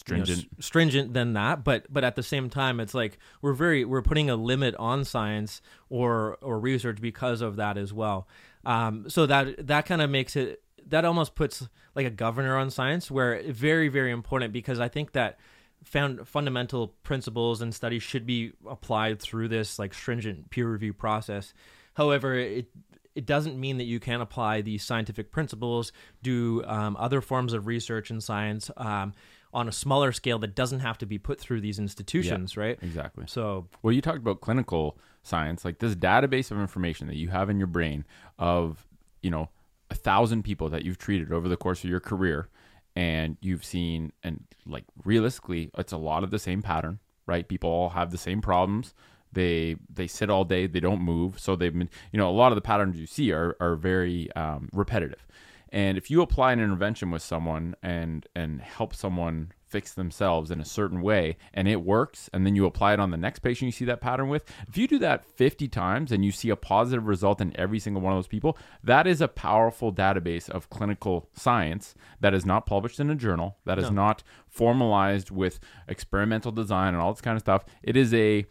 you 0.10 0.16
know, 0.18 0.24
Stringent. 0.24 0.48
stringent 0.64 1.14
than 1.14 1.34
that 1.34 1.66
but 1.66 1.86
but 1.92 2.06
at 2.06 2.16
the 2.16 2.24
same 2.24 2.50
time 2.50 2.80
it's 2.80 2.94
like 2.94 3.20
we're 3.42 3.52
very 3.54 3.84
we're 3.84 4.02
putting 4.02 4.30
a 4.30 4.38
limit 4.38 4.74
on 4.78 5.04
science 5.04 5.62
or 5.90 6.38
or 6.42 6.60
research 6.62 7.02
because 7.02 7.42
of 7.42 7.58
that 7.58 7.78
as 7.78 7.92
well 7.92 8.26
um 8.66 9.10
so 9.10 9.26
that 9.26 9.68
that 9.68 9.86
kind 9.86 10.02
of 10.02 10.10
makes 10.10 10.38
it 10.38 10.64
that 10.88 11.06
almost 11.06 11.36
puts 11.36 11.68
like 11.96 12.06
a 12.06 12.12
governor 12.12 12.58
on 12.58 12.70
science 12.70 13.10
where 13.10 13.42
very 13.52 13.88
very 13.88 14.12
important 14.12 14.54
because 14.54 14.80
i 14.80 14.88
think 14.88 15.12
that 15.14 15.40
found 15.84 16.28
fundamental 16.28 16.90
principles 17.04 17.62
and 17.62 17.74
studies 17.74 18.04
should 18.04 18.26
be 18.26 18.52
applied 18.70 19.20
through 19.20 19.48
this 19.48 19.80
like 19.80 19.94
stringent 19.94 20.50
peer 20.50 20.72
review 20.72 20.94
process 20.94 21.54
however 21.94 22.36
it 22.36 22.68
it 23.16 23.26
doesn't 23.26 23.60
mean 23.60 23.78
that 23.78 23.86
you 23.86 24.00
can't 24.00 24.22
apply 24.22 24.62
these 24.62 24.84
scientific 24.84 25.32
principles, 25.32 25.92
do 26.24 26.64
um, 26.66 26.96
other 26.98 27.22
forms 27.22 27.54
of 27.54 27.68
research 27.68 28.10
in 28.10 28.22
science 28.22 28.72
um, 28.78 29.14
on 29.54 29.68
a 29.68 29.72
smaller 29.72 30.12
scale 30.12 30.40
that 30.40 30.56
doesn't 30.56 30.80
have 30.80 30.98
to 31.00 31.06
be 31.06 31.18
put 31.18 31.40
through 31.40 31.62
these 31.62 31.78
institutions, 31.78 32.56
right? 32.56 32.80
Exactly. 32.82 33.26
So, 33.28 33.68
Well, 33.82 33.94
you 33.94 34.02
talked 34.02 34.20
about 34.20 34.42
clinical 34.42 34.98
science, 35.24 35.66
like 35.66 35.80
this 35.80 35.94
database 35.94 36.52
of 36.52 36.60
information 36.60 37.08
that 37.08 37.18
you 37.18 37.28
have 37.30 37.50
in 37.50 37.58
your 37.58 37.68
brain 37.68 38.06
of, 38.40 38.88
you 39.22 39.30
know, 39.30 39.50
a 39.92 39.96
thousand 39.96 40.44
people 40.44 40.70
that 40.70 40.84
you've 40.84 40.98
treated 40.98 41.32
over 41.32 41.48
the 41.48 41.58
course 41.58 41.84
of 41.84 41.90
your 41.90 42.00
career, 42.00 42.48
and 42.96 43.38
you've 43.42 43.64
seen, 43.64 44.12
and 44.24 44.46
like 44.66 44.86
realistically, 45.06 45.70
it's 45.78 45.92
a 45.92 45.98
lot 45.98 46.24
of 46.24 46.32
the 46.32 46.40
same 46.40 46.62
pattern, 46.62 47.00
right? 47.28 47.48
People 47.48 47.70
all 47.70 47.90
have 47.90 48.10
the 48.10 48.18
same 48.18 48.42
problems. 48.42 48.94
They 49.34 49.76
they 49.94 50.08
sit 50.08 50.30
all 50.30 50.46
day, 50.46 50.66
they 50.66 50.80
don't 50.80 51.02
move, 51.02 51.40
so 51.40 51.56
they've 51.56 51.78
been, 51.78 51.90
you 52.12 52.18
know, 52.18 52.30
a 52.30 52.32
lot 52.32 52.52
of 52.52 52.56
the 52.56 52.62
patterns 52.62 53.00
you 53.00 53.06
see 53.06 53.32
are 53.32 53.56
are 53.60 53.76
very 53.76 54.32
um, 54.34 54.70
repetitive. 54.74 55.26
And 55.70 55.98
if 55.98 56.10
you 56.12 56.22
apply 56.22 56.52
an 56.54 56.60
intervention 56.60 57.12
with 57.12 57.22
someone 57.22 57.76
and 57.84 58.28
and 58.36 58.62
help 58.62 58.96
someone 58.96 59.52
fix 59.72 59.94
themselves 59.94 60.52
in 60.52 60.60
a 60.60 60.66
certain 60.66 61.02
way 61.02 61.38
and 61.54 61.68
it 61.68 61.82
works 61.82 62.30
and 62.34 62.46
then 62.46 62.56
you 62.56 62.66
apply 62.66 62.94
it 62.94 63.00
on 63.00 63.10
the 63.10 63.18
next 63.18 63.40
patient 63.40 63.68
you 63.68 63.72
see 63.72 63.86
that 63.86 64.02
pattern 64.02 64.28
with, 64.28 64.44
if 64.68 64.78
you 64.78 64.88
do 64.88 65.00
that 65.00 65.24
50 65.36 65.68
times 65.70 66.12
and 66.12 66.26
you 66.26 66.32
see 66.32 66.50
a 66.50 66.56
positive 66.56 67.08
result 67.08 67.40
in 67.40 67.58
every 67.58 67.80
single 67.80 68.02
one 68.02 68.12
of 68.14 68.18
those 68.18 68.28
people, 68.28 68.58
that 68.84 69.08
is 69.08 69.22
a 69.22 69.28
powerful 69.28 69.94
database 69.94 70.50
of 70.50 70.70
clinical 70.70 71.30
science 71.34 71.96
that 72.20 72.34
is 72.34 72.46
not 72.46 72.66
published 72.66 73.00
in 73.00 73.10
a 73.10 73.16
journal, 73.16 73.58
that 73.66 73.80
is 73.80 73.90
No. 73.90 73.96
not 73.96 74.24
formalized 74.48 75.32
with 75.32 75.60
experimental 75.88 76.52
design 76.52 76.94
and 76.94 77.02
all 77.02 77.14
this 77.14 77.22
kind 77.22 77.38
of 77.38 77.42
stuff. 77.42 77.64
It 77.82 77.96
is 77.96 78.14
a 78.14 78.46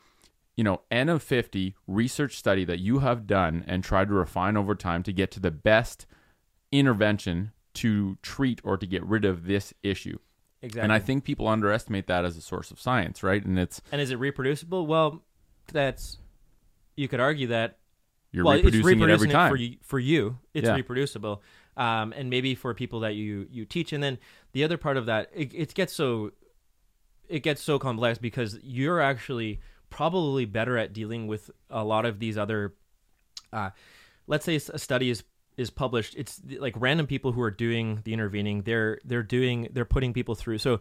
you 0.57 0.65
know, 0.65 0.83
N 0.91 1.09
of 1.09 1.23
50 1.23 1.75
research 1.87 2.37
study 2.37 2.65
that 2.67 2.81
you 2.81 2.99
have 2.99 3.27
done 3.27 3.65
and 3.67 3.83
tried 3.83 4.09
to 4.09 4.15
refine 4.15 4.59
over 4.59 4.75
time 4.75 5.03
to 5.05 5.13
get 5.13 5.31
to 5.31 5.41
the 5.41 5.51
best 5.51 6.07
intervention 6.71 7.53
to 7.75 8.19
treat 8.23 8.61
or 8.65 8.77
to 8.77 8.87
get 8.87 9.05
rid 9.05 9.25
of 9.25 9.47
this 9.47 9.73
issue. 9.83 10.19
Exactly. 10.63 10.83
And 10.83 10.93
I 10.93 10.99
think 10.99 11.25
people 11.25 11.49
underestimate 11.49 12.07
that 12.09 12.25
as 12.25 12.37
a 12.37 12.41
source 12.41 12.71
of 12.71 12.81
science, 12.81 13.23
right? 13.23 13.45
And 13.45 13.59
it's 13.59 13.81
and 13.93 14.01
is 14.01 14.11
it 14.11 14.17
reproducible? 14.17 14.87
Well, 14.87 15.23
that's 15.73 16.19
you 16.97 17.09
could 17.09 17.21
argue 17.21 17.49
that 17.49 17.79
you're 18.33 18.45
well, 18.45 18.55
reproducing, 18.57 18.81
it's 18.81 18.87
reproducing 18.87 19.11
it 19.11 19.13
every 19.13 19.29
time. 19.33 19.51
for 19.51 19.57
you. 19.57 19.77
For 19.83 19.99
you, 19.99 20.39
it's 20.55 20.67
Yeah. 20.67 20.75
reproducible. 20.77 21.43
um, 21.77 22.13
and 22.17 22.29
maybe 22.29 22.55
for 22.55 22.75
people 22.75 23.01
that 23.01 23.15
you 23.15 23.47
you 23.51 23.65
teach. 23.65 23.93
And 23.93 24.03
then 24.03 24.19
the 24.53 24.65
other 24.65 24.77
part 24.77 24.97
of 24.97 25.07
that, 25.07 25.31
it, 25.35 25.53
it 25.55 25.75
gets 25.75 25.93
so 25.93 26.33
it 27.29 27.43
gets 27.43 27.63
so 27.63 27.79
complex 27.79 28.19
because 28.19 28.59
you're 28.63 29.01
actually 29.01 29.61
probably 29.89 30.45
better 30.45 30.77
at 30.77 30.93
dealing 30.93 31.27
with 31.27 31.51
a 31.71 31.85
lot 31.85 32.05
of 32.05 32.19
these 32.19 32.37
other. 32.37 32.75
Uh, 33.53 33.71
let's 34.27 34.45
say 34.45 34.57
a 34.57 34.79
study 34.79 35.11
is 35.11 35.23
is 35.61 35.71
published. 35.71 36.15
It's 36.17 36.41
like 36.59 36.75
random 36.79 37.07
people 37.07 37.33
who 37.33 37.43
are 37.43 37.51
doing 37.67 38.01
the 38.05 38.13
intervening. 38.13 38.63
They're 38.63 38.99
they're 39.05 39.23
doing 39.39 39.69
they're 39.73 39.85
putting 39.97 40.13
people 40.13 40.35
through. 40.35 40.59
So 40.59 40.81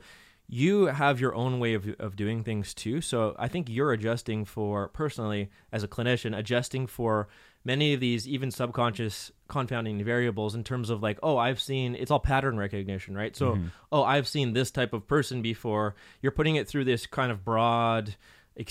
you 0.51 0.85
have 0.87 1.19
your 1.19 1.35
own 1.35 1.59
way 1.59 1.75
of, 1.75 1.87
of 1.99 2.15
doing 2.15 2.43
things 2.43 2.73
too. 2.73 3.01
So 3.01 3.35
I 3.37 3.47
think 3.49 3.69
you're 3.69 3.91
adjusting 3.93 4.45
for 4.45 4.87
personally 4.89 5.49
as 5.71 5.83
a 5.83 5.87
clinician, 5.87 6.35
adjusting 6.35 6.87
for 6.87 7.27
many 7.63 7.93
of 7.93 7.99
these 7.99 8.27
even 8.27 8.49
subconscious 8.49 9.31
confounding 9.47 10.03
variables 10.03 10.55
in 10.55 10.63
terms 10.63 10.89
of 10.89 11.03
like, 11.03 11.19
oh, 11.21 11.37
I've 11.37 11.59
seen 11.59 11.93
it's 11.93 12.09
all 12.09 12.19
pattern 12.19 12.57
recognition, 12.57 13.15
right? 13.15 13.35
So, 13.35 13.51
Mm-hmm. 13.55 13.67
oh, 13.91 14.03
I've 14.03 14.27
seen 14.27 14.53
this 14.53 14.71
type 14.71 14.93
of 14.93 15.05
person 15.07 15.41
before. 15.43 15.93
You're 16.21 16.31
putting 16.31 16.55
it 16.55 16.67
through 16.67 16.85
this 16.85 17.05
kind 17.05 17.31
of 17.31 17.43
broad 17.45 18.15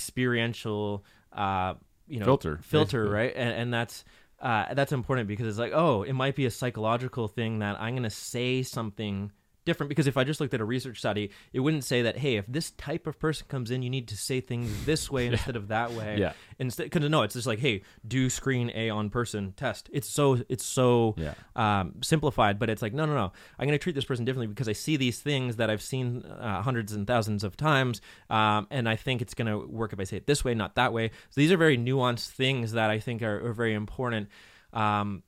experiential 0.03 1.05
uh, 1.33 1.75
you 2.07 2.19
know 2.19 2.25
Filter, 2.25 2.59
filter, 2.63 3.03
basically. 3.05 3.15
right? 3.15 3.33
And 3.37 3.51
and 3.51 3.75
that's 3.75 4.05
uh, 4.41 4.75
that's 4.75 4.93
important 4.93 5.29
because 5.29 5.47
it's 5.47 5.59
like, 5.59 5.73
oh, 5.75 6.03
it 6.03 6.13
might 6.13 6.37
be 6.37 6.47
a 6.47 6.51
psychological 6.51 7.29
thing 7.29 7.59
that 7.59 7.81
I'm 7.81 7.95
going 7.95 8.03
to 8.05 8.11
say 8.11 8.63
something 8.63 9.33
different. 9.69 9.89
Because 9.89 10.09
if 10.09 10.17
I 10.17 10.25
just 10.25 10.41
looked 10.41 10.55
at 10.55 10.61
a 10.61 10.65
research 10.65 10.99
study, 10.99 11.31
it 11.53 11.61
wouldn't 11.61 11.85
say 11.85 12.03
that, 12.03 12.17
hey, 12.19 12.37
if 12.37 12.47
this 12.49 12.73
type 12.73 13.07
of 13.07 13.19
person 13.21 13.47
comes 13.49 13.71
in, 13.71 13.83
you 13.83 13.91
need 13.91 14.09
to 14.09 14.17
say 14.17 14.41
things 14.41 14.85
this 14.85 15.09
way 15.11 15.27
instead 15.33 15.55
of 15.55 15.69
that 15.69 15.93
way. 15.93 16.17
Yeah. 16.19 16.33
Instead, 16.59 16.91
because 16.91 17.09
no, 17.09 17.23
it's 17.23 17.35
just 17.35 17.47
like, 17.47 17.61
hey, 17.61 17.83
do 18.07 18.29
screen 18.29 18.73
A 18.75 18.91
on 18.91 19.11
person 19.11 19.53
test. 19.57 19.89
It's 19.93 20.09
so 20.09 20.43
it's 20.49 20.65
so 20.65 21.15
Yeah. 21.17 21.35
um, 21.55 21.95
simplified, 22.03 22.59
but 22.59 22.69
it's 22.69 22.83
like, 22.83 22.93
no, 22.93 23.07
no, 23.07 23.15
no. 23.15 23.33
I'm 23.59 23.67
going 23.69 23.79
to 23.79 23.83
treat 23.83 23.95
this 23.95 24.05
person 24.05 24.25
differently 24.25 24.49
because 24.49 24.69
I 24.69 24.73
see 24.73 24.97
these 24.97 25.21
things 25.21 25.57
that 25.57 25.71
I've 25.71 25.83
seen 25.83 26.25
uh, 26.25 26.63
hundreds 26.63 26.93
and 26.93 27.07
thousands 27.07 27.45
of 27.45 27.57
times, 27.57 28.01
um, 28.31 28.67
and 28.71 28.89
I 28.89 28.97
think 28.97 29.23
it's 29.23 29.35
going 29.35 29.47
to 29.49 29.67
work 29.69 29.93
if 29.93 30.01
I 30.01 30.05
say 30.05 30.17
it 30.17 30.27
this 30.27 30.45
way, 30.45 30.55
not 30.55 30.75
that 30.75 30.93
way. 30.93 31.09
So 31.31 31.41
these 31.41 31.53
are 31.53 31.57
very 31.57 31.79
nuanced 31.79 32.31
things 32.31 32.73
that 32.73 32.91
I 32.91 32.99
think 32.99 33.23
are, 33.23 33.47
are 33.49 33.53
very 33.53 33.75
important. 33.75 34.29
Um, 34.73 35.23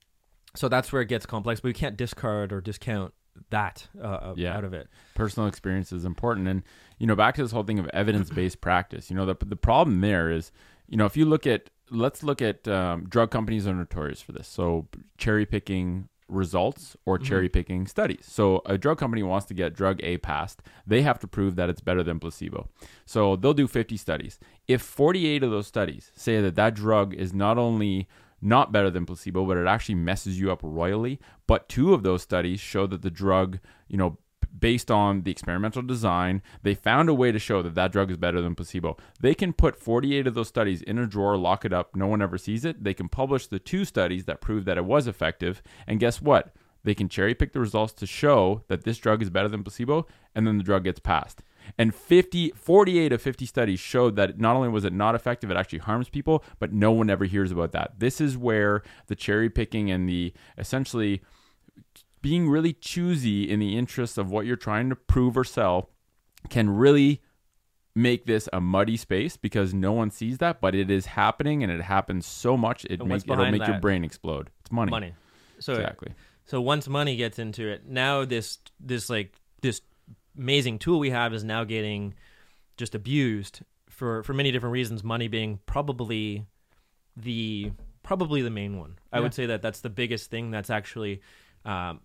so 0.57 0.69
that's 0.69 0.93
where 0.93 1.03
it 1.03 1.07
gets 1.07 1.27
complex, 1.27 1.61
but 1.61 1.69
we 1.69 1.73
can't 1.75 1.97
discard 1.97 2.53
or 2.53 2.61
discount 2.61 3.15
that 3.51 3.89
uh, 4.01 4.35
Yeah. 4.37 4.57
out 4.57 4.65
of 4.65 4.73
it. 4.75 4.89
personal 5.15 5.49
experience 5.49 5.93
is 5.93 6.05
important. 6.05 6.47
And 6.49 6.63
you 6.99 7.07
know 7.07 7.17
back 7.17 7.35
to 7.37 7.43
this 7.43 7.53
whole 7.53 7.65
thing 7.65 7.79
of 7.79 7.89
evidence-based 7.89 8.61
practice 8.69 9.11
you 9.11 9.17
know 9.17 9.25
the, 9.27 9.37
the 9.45 9.57
problem 9.57 10.01
there 10.03 10.31
is 10.31 10.53
you 10.87 10.97
know 10.99 11.07
if 11.07 11.17
you 11.17 11.25
look 11.25 11.47
at 11.47 11.71
let's 11.91 12.23
look 12.23 12.41
at 12.43 12.69
um, 12.69 13.05
drug 13.09 13.31
companies 13.31 13.67
are 13.67 13.75
notorious 13.75 14.21
for 14.23 14.31
this. 14.33 14.47
So 14.47 14.87
cherry 15.19 15.45
picking 15.45 16.09
results 16.29 16.97
or 17.05 17.19
cherry 17.19 17.49
picking 17.49 17.89
studies. 17.89 18.25
So 18.29 18.63
a 18.65 18.79
drug 18.79 18.99
company 18.99 19.25
wants 19.25 19.47
to 19.47 19.55
get 19.55 19.75
drug 19.75 19.99
a 20.05 20.19
passed. 20.19 20.63
They 20.87 21.03
have 21.03 21.19
to 21.19 21.27
prove 21.27 21.57
that 21.57 21.69
it's 21.69 21.81
better 21.81 22.05
than 22.05 22.21
placebo. 22.21 22.69
So 23.05 23.35
they'll 23.35 23.53
do 23.55 23.67
50 23.67 23.97
studies. 23.97 24.39
If 24.69 24.81
48 24.83 25.43
of 25.43 25.51
those 25.51 25.67
studies 25.67 26.13
say 26.15 26.41
that 26.41 26.55
that 26.55 26.75
drug 26.75 27.13
is 27.15 27.35
not 27.35 27.59
only 27.59 28.07
not 28.41 28.73
better 28.73 28.91
than 28.91 29.07
placebo, 29.07 29.45
but 29.45 29.57
it 29.57 29.67
actually 29.67 29.97
messes 29.97 30.39
you 30.39 30.51
up 30.51 30.61
royally. 30.63 31.21
But 31.47 31.69
two 31.69 31.95
of 31.95 32.03
those 32.03 32.23
studies 32.23 32.61
show 32.61 32.87
that 32.87 33.03
the 33.03 33.11
drug, 33.11 33.59
you 33.89 33.97
know, 33.97 34.19
based 34.59 34.91
on 34.91 35.23
the 35.23 35.31
experimental 35.31 35.83
design, 35.83 36.43
they 36.63 36.75
found 36.75 37.09
a 37.09 37.15
way 37.15 37.31
to 37.33 37.39
show 37.39 37.63
that 37.63 37.75
that 37.75 37.93
drug 37.93 38.11
is 38.11 38.17
better 38.17 38.41
than 38.41 38.55
placebo. 38.55 38.97
They 39.21 39.35
can 39.35 39.53
put 39.53 39.77
48 39.77 40.27
of 40.27 40.35
those 40.35 40.49
studies 40.49 40.83
in 40.83 40.99
a 40.99 41.07
drawer, 41.07 41.37
lock 41.37 41.65
it 41.65 41.73
up, 41.73 41.95
no 41.95 42.07
one 42.07 42.23
ever 42.23 42.39
sees 42.39 42.65
it. 42.65 42.83
They 42.83 42.95
can 42.95 43.09
publish 43.09 43.47
the 43.47 43.59
two 43.59 43.85
studies 43.85 44.25
that 44.25 44.41
prove 44.41 44.65
that 44.65 44.79
it 44.79 44.85
was 44.85 45.07
effective. 45.07 45.63
And 45.87 46.01
guess 46.01 46.21
what? 46.21 46.55
They 46.83 46.95
can 46.95 47.09
cherry 47.09 47.35
pick 47.35 47.53
the 47.53 47.61
results 47.61 47.93
to 47.95 48.07
show 48.07 48.65
that 48.69 48.85
this 48.85 48.99
drug 48.99 49.23
is 49.23 49.31
better 49.31 49.49
than 49.49 49.63
placebo, 49.63 50.07
and 50.35 50.47
then 50.47 50.59
the 50.59 50.65
drug 50.65 50.85
gets 50.85 51.01
passed. 51.01 51.43
And 51.79 51.95
50, 51.95 52.51
48 52.51 53.13
of 53.13 53.23
50 53.23 53.47
studies 53.47 53.81
showed 53.81 54.17
that 54.17 54.39
not 54.39 54.57
only 54.57 54.69
was 54.69 54.85
it 54.85 54.93
not 54.93 55.15
effective, 55.15 55.51
it 55.51 55.57
actually 55.57 55.81
harms 55.81 56.09
people, 56.09 56.45
but 56.59 56.73
no 56.73 56.93
one 56.93 57.11
ever 57.11 57.25
hears 57.25 57.51
about 57.51 57.73
that. 57.73 57.95
This 57.99 58.21
is 58.21 58.37
where 58.37 58.83
the 59.07 59.15
cherry 59.15 59.51
picking 59.51 59.91
and 59.91 60.09
the 60.09 60.33
essentially 60.59 61.23
being 62.23 62.49
really 62.49 62.73
choosy 62.73 63.49
in 63.51 63.61
the 63.61 63.77
interests 63.79 64.19
of 64.19 64.31
what 64.31 64.47
you're 64.47 64.57
trying 64.57 64.91
to 64.91 64.97
prove 64.97 65.37
or 65.37 65.45
sell 65.45 65.91
can 66.49 66.69
really 66.71 67.23
make 67.95 68.27
this 68.27 68.49
a 68.53 68.61
muddy 68.61 68.97
space 68.97 69.37
because 69.37 69.75
no 69.75 69.93
one 69.93 70.11
sees 70.11 70.39
that, 70.39 70.61
but 70.61 70.75
it 70.75 70.91
is 70.91 71.07
happening 71.07 71.63
and 71.63 71.73
it 71.73 71.83
happens 71.83 72.27
so 72.27 72.57
much 72.57 72.85
it 72.87 73.05
make, 73.05 73.23
it'll 73.23 73.51
make 73.51 73.67
your 73.67 73.79
brain 73.79 74.05
explode. 74.05 74.51
It's 74.61 74.73
money. 74.73 74.91
Money. 74.91 75.15
So 75.59 75.75
Exactly. 75.75 76.15
So 76.47 76.61
once 76.61 76.89
money 76.89 77.15
gets 77.15 77.39
into 77.39 77.69
it, 77.69 77.87
now 77.87 78.25
this 78.25 78.59
this 78.81 79.09
like 79.09 79.37
this 79.63 79.81
amazing 80.41 80.79
tool 80.79 80.99
we 80.99 81.11
have 81.11 81.33
is 81.35 81.45
now 81.45 81.63
getting 81.65 82.15
just 82.77 82.95
abused 82.95 83.61
for 83.89 84.23
for 84.23 84.33
many 84.33 84.51
different 84.51 84.73
reasons. 84.73 85.05
Money 85.05 85.29
being 85.29 85.61
probably 85.67 86.47
the 87.17 87.71
probably 88.03 88.43
the 88.43 88.51
main 88.51 88.79
one. 88.79 88.99
I 89.13 89.21
would 89.21 89.35
say 89.35 89.47
that 89.47 89.63
that's 89.63 89.81
the 89.81 89.91
biggest 89.91 90.31
thing 90.31 90.51
that's 90.51 90.71
actually 90.71 91.21
um, 91.65 92.01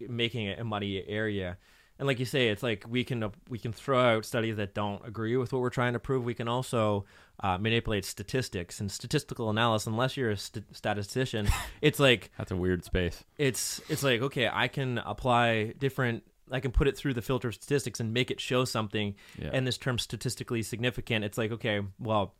making 0.00 0.46
it 0.46 0.58
a 0.60 0.64
muddy 0.64 1.02
area. 1.08 1.56
And 1.98 2.06
like 2.08 2.18
you 2.18 2.24
say, 2.24 2.48
it's 2.48 2.62
like 2.62 2.84
we 2.88 3.04
can 3.04 3.22
uh, 3.22 3.30
we 3.48 3.58
can 3.58 3.72
throw 3.72 4.00
out 4.16 4.24
studies 4.24 4.56
that 4.56 4.74
don't 4.74 5.06
agree 5.06 5.36
with 5.36 5.52
what 5.52 5.62
we're 5.62 5.70
trying 5.70 5.92
to 5.92 5.98
prove. 5.98 6.24
We 6.24 6.34
can 6.34 6.48
also 6.48 7.04
uh, 7.42 7.58
manipulate 7.58 8.04
statistics 8.04 8.80
and 8.80 8.90
statistical 8.90 9.50
analysis. 9.50 9.86
Unless 9.86 10.16
you're 10.16 10.30
a 10.30 10.36
st- 10.36 10.76
statistician, 10.76 11.48
it's 11.80 12.00
like 12.00 12.30
That's 12.36 12.50
a 12.50 12.56
weird 12.56 12.84
space. 12.84 13.22
it's 13.38 13.80
it's 13.88 14.02
like 14.02 14.20
okay 14.22 14.50
i 14.52 14.68
can 14.68 14.98
apply 14.98 15.74
different 15.78 16.24
i 16.52 16.60
can 16.60 16.70
put 16.72 16.86
it 16.88 16.96
through 16.96 17.14
the 17.14 17.22
filter 17.22 17.48
of 17.48 17.54
statistics 17.54 17.98
and 18.00 18.12
make 18.12 18.30
it 18.30 18.40
show 18.40 18.64
something 18.64 19.14
Yeah. 19.38 19.50
and 19.52 19.66
this 19.66 19.78
term 19.78 19.98
statistically 19.98 20.62
significant 20.62 21.24
it's 21.24 21.38
like 21.38 21.50
okay 21.52 21.80
well 21.98 22.34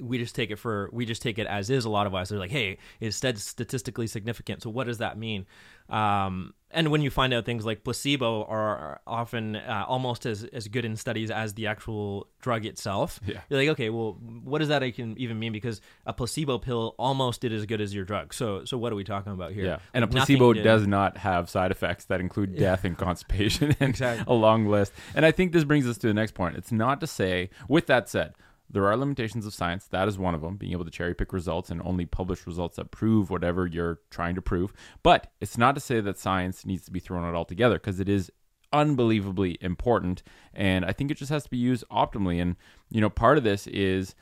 we 0.00 0.18
just 0.18 0.34
take 0.34 0.50
it 0.50 0.56
for 0.56 0.90
we 0.92 1.06
just 1.06 1.22
take 1.22 1.38
it 1.38 1.46
as 1.46 1.70
is 1.70 1.84
a 1.84 1.90
lot 1.90 2.06
of 2.06 2.14
us 2.14 2.28
they're 2.28 2.38
like 2.38 2.50
hey 2.50 2.76
stat- 3.10 3.38
statistically 3.38 4.06
significant 4.06 4.62
so 4.62 4.68
what 4.68 4.86
does 4.86 4.98
that 4.98 5.16
mean 5.16 5.46
um, 5.88 6.52
and 6.72 6.90
when 6.90 7.00
you 7.00 7.10
find 7.10 7.32
out 7.32 7.44
things 7.46 7.64
like 7.64 7.84
placebo 7.84 8.44
are 8.44 9.00
often 9.06 9.56
uh, 9.56 9.84
almost 9.88 10.26
as, 10.26 10.44
as 10.52 10.66
good 10.68 10.84
in 10.84 10.96
studies 10.96 11.30
as 11.30 11.54
the 11.54 11.66
actual 11.68 12.26
drug 12.40 12.66
itself 12.66 13.20
Yeah. 13.24 13.40
you're 13.48 13.58
like 13.60 13.68
okay 13.70 13.88
well 13.88 14.18
what 14.44 14.58
does 14.58 14.68
that 14.68 14.82
even 14.82 15.38
mean 15.38 15.52
because 15.52 15.80
a 16.04 16.12
placebo 16.12 16.58
pill 16.58 16.94
almost 16.98 17.40
did 17.40 17.52
as 17.52 17.64
good 17.64 17.80
as 17.80 17.94
your 17.94 18.04
drug 18.04 18.34
so 18.34 18.64
so 18.64 18.76
what 18.76 18.92
are 18.92 18.96
we 18.96 19.04
talking 19.04 19.32
about 19.32 19.52
here 19.52 19.64
Yeah. 19.64 19.78
And 19.94 20.04
a 20.04 20.08
placebo 20.08 20.52
does 20.52 20.86
not 20.86 21.16
have 21.18 21.48
side 21.48 21.70
effects 21.70 22.04
that 22.06 22.20
include 22.20 22.56
death 22.56 22.84
and 22.84 22.98
constipation 22.98 23.74
and 23.80 23.90
Exactly. 23.90 24.24
a 24.28 24.34
long 24.36 24.66
list. 24.66 24.92
And 25.14 25.24
I 25.24 25.30
think 25.30 25.52
this 25.52 25.64
brings 25.64 25.86
us 25.86 25.96
to 25.98 26.06
the 26.08 26.14
next 26.14 26.32
point. 26.34 26.56
It's 26.56 26.72
not 26.72 27.00
to 27.00 27.06
say, 27.06 27.48
with 27.68 27.86
that 27.86 28.08
said, 28.08 28.34
there 28.68 28.86
are 28.86 28.96
limitations 28.96 29.46
of 29.46 29.54
science. 29.54 29.86
That 29.86 30.08
is 30.08 30.18
one 30.18 30.34
of 30.34 30.40
them, 30.40 30.56
being 30.56 30.72
able 30.72 30.84
to 30.84 30.90
cherry 30.90 31.14
pick 31.14 31.32
results 31.32 31.70
and 31.70 31.80
only 31.84 32.06
publish 32.06 32.46
results 32.46 32.76
that 32.76 32.90
prove 32.90 33.30
whatever 33.30 33.66
you're 33.66 34.00
trying 34.10 34.34
to 34.34 34.42
prove. 34.42 34.72
But 35.02 35.32
it's 35.40 35.56
not 35.56 35.74
to 35.74 35.80
say 35.80 36.00
that 36.00 36.18
science 36.18 36.66
needs 36.66 36.84
to 36.84 36.90
be 36.90 37.00
thrown 37.00 37.24
out 37.24 37.34
altogether 37.34 37.74
because 37.74 38.00
it 38.00 38.08
is 38.08 38.30
unbelievably 38.72 39.58
important. 39.60 40.22
And 40.52 40.84
I 40.84 40.92
think 40.92 41.10
it 41.10 41.16
just 41.16 41.30
has 41.30 41.44
to 41.44 41.50
be 41.50 41.56
used 41.56 41.84
optimally. 41.90 42.40
And, 42.40 42.56
you 42.90 43.00
know, 43.00 43.10
part 43.10 43.38
of 43.38 43.44
this 43.44 43.66
is 43.68 44.14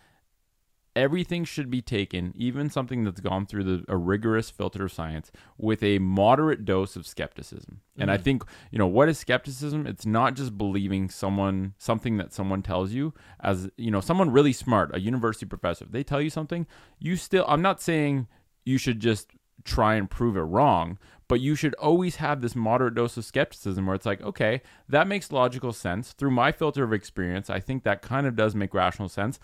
everything 0.97 1.45
should 1.45 1.71
be 1.71 1.83
taken, 1.83 2.33
even 2.37 2.71
something 2.71 3.05
that's 3.05 3.21
gone 3.21 3.47
through 3.47 3.65
the, 3.65 3.85
a 3.89 3.97
rigorous 3.97 4.51
filter 4.51 4.85
of 4.85 4.93
science, 4.93 5.33
with 5.59 5.83
a 5.83 5.99
moderate 5.99 6.65
dose 6.65 6.97
of 6.97 7.07
skepticism. 7.07 7.81
And 7.99 8.11
I 8.11 8.19
mm. 8.19 8.23
think, 8.23 8.45
you 8.71 8.79
know, 8.79 8.87
what 8.87 9.09
is 9.09 9.19
skepticism? 9.19 9.87
It's 9.87 10.07
not 10.07 10.35
just 10.35 10.57
believing 10.57 11.09
someone, 11.09 11.75
something 11.79 12.17
that 12.19 12.33
someone 12.33 12.63
tells 12.63 12.93
you 12.93 13.13
as, 13.41 13.69
you 13.77 13.91
know, 13.91 14.01
someone 14.01 14.31
really 14.31 14.53
smart, 14.53 14.95
a 14.95 15.01
university 15.01 15.47
professor, 15.47 15.85
if 15.85 15.93
they 15.93 16.05
tell 16.05 16.21
you 16.21 16.31
something, 16.31 16.67
you 16.99 17.17
still, 17.17 17.45
I'm 17.49 17.63
not 17.63 17.81
saying 17.81 18.29
you 18.65 18.79
should 18.79 19.01
just 19.01 19.31
try 19.65 19.95
and 19.95 20.11
prove 20.11 20.37
it 20.37 20.41
wrong, 20.41 20.99
but 21.27 21.41
you 21.41 21.55
should 21.55 21.75
always 21.75 22.17
have 22.17 22.41
this 22.41 22.55
moderate 22.55 22.95
dose 22.95 23.17
of 23.17 23.25
skepticism 23.25 23.87
where 23.87 23.97
it's 23.97 24.07
like, 24.07 24.21
okay, 24.21 24.61
that 24.89 25.09
makes 25.09 25.33
logical 25.33 25.73
sense. 25.73 26.13
Through 26.13 26.33
my 26.33 26.53
filter 26.53 26.85
of 26.85 26.93
experience, 26.93 27.49
I 27.49 27.61
think 27.61 27.83
that 27.83 28.03
kind 28.03 28.27
of 28.27 28.37
does 28.37 28.55
make 28.55 28.75
rational 28.75 29.09
sense. 29.09 29.41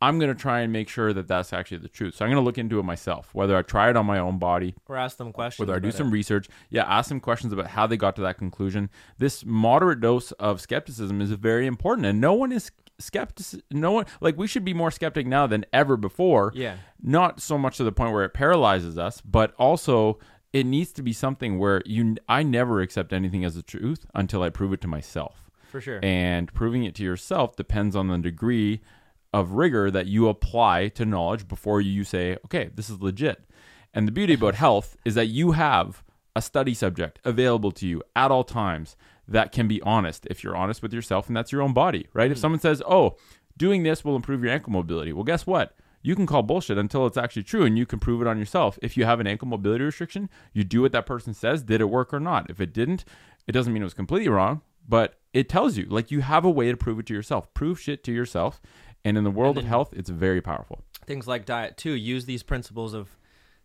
I'm 0.00 0.18
going 0.18 0.32
to 0.32 0.40
try 0.40 0.60
and 0.60 0.72
make 0.72 0.88
sure 0.88 1.12
that 1.12 1.26
that's 1.26 1.52
actually 1.52 1.78
the 1.78 1.88
truth. 1.88 2.16
So 2.16 2.24
I'm 2.24 2.30
going 2.30 2.42
to 2.42 2.44
look 2.44 2.58
into 2.58 2.78
it 2.78 2.82
myself, 2.82 3.30
whether 3.32 3.56
I 3.56 3.62
try 3.62 3.88
it 3.88 3.96
on 3.96 4.04
my 4.04 4.18
own 4.18 4.38
body, 4.38 4.74
or 4.88 4.96
ask 4.96 5.16
them 5.16 5.32
questions 5.32 5.58
whether 5.66 5.76
I 5.76 5.80
do 5.80 5.90
some 5.90 6.08
it. 6.08 6.12
research. 6.12 6.48
Yeah, 6.68 6.84
ask 6.84 7.08
them 7.08 7.20
questions 7.20 7.52
about 7.52 7.68
how 7.68 7.86
they 7.86 7.96
got 7.96 8.14
to 8.16 8.22
that 8.22 8.36
conclusion. 8.36 8.90
This 9.18 9.44
moderate 9.44 10.00
dose 10.00 10.32
of 10.32 10.60
skepticism 10.60 11.20
is 11.20 11.30
very 11.32 11.66
important, 11.66 12.06
and 12.06 12.20
no 12.20 12.34
one 12.34 12.52
is 12.52 12.70
skeptic. 12.98 13.62
No 13.70 13.92
one 13.92 14.06
like 14.20 14.36
we 14.36 14.46
should 14.46 14.64
be 14.64 14.74
more 14.74 14.90
skeptic 14.90 15.26
now 15.26 15.46
than 15.46 15.64
ever 15.72 15.96
before. 15.96 16.52
Yeah. 16.54 16.76
not 17.02 17.40
so 17.40 17.56
much 17.56 17.78
to 17.78 17.84
the 17.84 17.92
point 17.92 18.12
where 18.12 18.24
it 18.24 18.34
paralyzes 18.34 18.98
us, 18.98 19.22
but 19.22 19.54
also 19.58 20.18
it 20.52 20.64
needs 20.66 20.92
to 20.92 21.02
be 21.02 21.12
something 21.14 21.58
where 21.58 21.82
you. 21.86 22.16
I 22.28 22.42
never 22.42 22.82
accept 22.82 23.12
anything 23.14 23.44
as 23.44 23.54
the 23.54 23.62
truth 23.62 24.06
until 24.14 24.42
I 24.42 24.50
prove 24.50 24.72
it 24.74 24.80
to 24.82 24.88
myself 24.88 25.50
for 25.68 25.80
sure 25.80 26.00
and 26.02 26.52
proving 26.54 26.84
it 26.84 26.94
to 26.94 27.02
yourself 27.02 27.56
depends 27.56 27.96
on 27.96 28.06
the 28.06 28.18
degree 28.18 28.80
of 29.36 29.52
rigor 29.52 29.90
that 29.90 30.06
you 30.06 30.28
apply 30.28 30.88
to 30.88 31.04
knowledge 31.04 31.46
before 31.46 31.80
you 31.80 32.04
say 32.04 32.36
okay 32.44 32.70
this 32.74 32.88
is 32.88 33.00
legit 33.02 33.44
and 33.92 34.08
the 34.08 34.12
beauty 34.12 34.34
about 34.34 34.54
health 34.54 34.96
is 35.04 35.14
that 35.14 35.26
you 35.26 35.52
have 35.52 36.02
a 36.34 36.42
study 36.42 36.74
subject 36.74 37.18
available 37.24 37.72
to 37.72 37.86
you 37.86 38.02
at 38.14 38.30
all 38.30 38.44
times 38.44 38.96
that 39.28 39.52
can 39.52 39.66
be 39.66 39.80
honest 39.82 40.26
if 40.30 40.44
you're 40.44 40.56
honest 40.56 40.82
with 40.82 40.92
yourself 40.92 41.28
and 41.28 41.36
that's 41.36 41.52
your 41.52 41.62
own 41.62 41.72
body, 41.72 42.06
right? 42.12 42.30
If 42.30 42.38
hmm. 42.38 42.42
someone 42.42 42.60
says, 42.60 42.82
"Oh, 42.86 43.16
doing 43.56 43.82
this 43.82 44.04
will 44.04 44.16
improve 44.16 44.42
your 44.42 44.52
ankle 44.52 44.72
mobility." 44.72 45.12
Well, 45.12 45.24
guess 45.24 45.46
what? 45.46 45.74
You 46.02 46.14
can 46.14 46.26
call 46.26 46.42
bullshit 46.42 46.78
until 46.78 47.06
it's 47.06 47.16
actually 47.16 47.42
true 47.42 47.64
and 47.64 47.76
you 47.76 47.86
can 47.86 47.98
prove 47.98 48.22
it 48.22 48.28
on 48.28 48.38
yourself. 48.38 48.78
If 48.80 48.96
you 48.96 49.04
have 49.04 49.18
an 49.18 49.26
ankle 49.26 49.48
mobility 49.48 49.82
restriction, 49.82 50.30
you 50.52 50.62
do 50.62 50.82
what 50.82 50.92
that 50.92 51.06
person 51.06 51.34
says, 51.34 51.64
did 51.64 51.80
it 51.80 51.90
work 51.90 52.14
or 52.14 52.20
not? 52.20 52.48
If 52.48 52.60
it 52.60 52.72
didn't, 52.72 53.04
it 53.48 53.52
doesn't 53.52 53.72
mean 53.72 53.82
it 53.82 53.86
was 53.86 53.94
completely 53.94 54.28
wrong, 54.28 54.60
but 54.88 55.18
it 55.32 55.48
tells 55.48 55.76
you 55.76 55.86
like 55.86 56.12
you 56.12 56.20
have 56.20 56.44
a 56.44 56.50
way 56.50 56.70
to 56.70 56.76
prove 56.76 57.00
it 57.00 57.06
to 57.06 57.14
yourself. 57.14 57.52
Prove 57.54 57.80
shit 57.80 58.04
to 58.04 58.12
yourself. 58.12 58.60
And 59.06 59.16
in 59.16 59.22
the 59.22 59.30
world 59.30 59.56
of 59.56 59.64
health, 59.64 59.94
it's 59.96 60.10
very 60.10 60.40
powerful. 60.40 60.82
things 61.06 61.28
like 61.28 61.46
diet 61.46 61.76
too. 61.76 61.92
Use 61.92 62.24
these 62.24 62.42
principles 62.42 62.92
of 62.92 63.08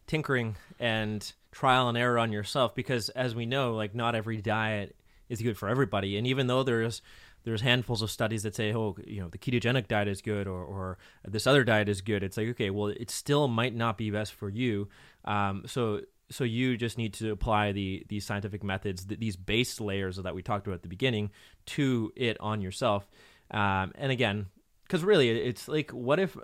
tinkering 0.06 0.56
and 0.80 1.34
trial 1.52 1.89
and 1.89 1.98
error 1.98 2.20
on 2.20 2.32
yourself 2.32 2.76
because 2.76 3.10
as 3.10 3.34
we 3.34 3.48
know 3.48 3.74
like 3.74 3.96
not 3.96 4.14
every 4.14 4.39
diet 4.39 4.96
is 5.30 5.42
good 5.42 5.58
for 5.58 5.68
everybody. 5.68 6.16
And 6.18 6.28
even 6.28 6.46
though 6.46 6.62
there's 6.62 7.02
there's 7.44 7.62
handfuls 7.62 8.04
of 8.04 8.12
studies 8.12 8.44
that 8.44 8.54
say 8.54 8.72
oh 8.72 8.96
you 9.04 9.20
know 9.20 9.30
the 9.30 9.39
ketogenic 9.39 9.88
diet 9.88 10.08
is 10.08 10.22
good 10.22 10.46
or, 10.48 10.64
or 10.64 11.00
this 11.28 11.48
other 11.48 11.64
diet 11.64 11.89
is 11.89 12.02
good 12.02 12.22
it's 12.22 12.38
like 12.38 12.50
okay 12.50 12.70
well 12.70 12.89
it 12.89 13.10
still 13.10 13.48
might 13.48 13.74
not 13.74 13.98
be 13.98 14.12
best 14.12 14.34
for 14.34 14.48
you. 14.48 14.89
Um, 15.26 15.64
so 15.66 16.02
so 16.30 16.44
you 16.44 16.78
just 16.78 17.00
need 17.00 17.14
to 17.16 17.32
apply 17.32 17.72
the 17.72 18.06
these 18.10 18.28
scientific 18.28 18.64
methods 18.64 19.06
th- 19.06 19.20
these 19.20 19.38
base 19.38 19.82
layers 19.82 20.18
that 20.18 20.36
we 20.36 20.44
talked 20.44 20.68
about 20.68 20.76
at 20.76 20.84
the 20.84 20.88
beginning 20.88 21.32
to 21.66 22.14
it 22.16 22.38
on 22.39 22.62
yourself. 22.62 23.10
Um, 23.50 23.92
and 23.96 24.12
again 24.12 24.46
because 24.92 25.06
really 25.06 25.30
it's 25.30 25.70
like 25.70 25.92
what 25.92 26.20
if 26.20 26.36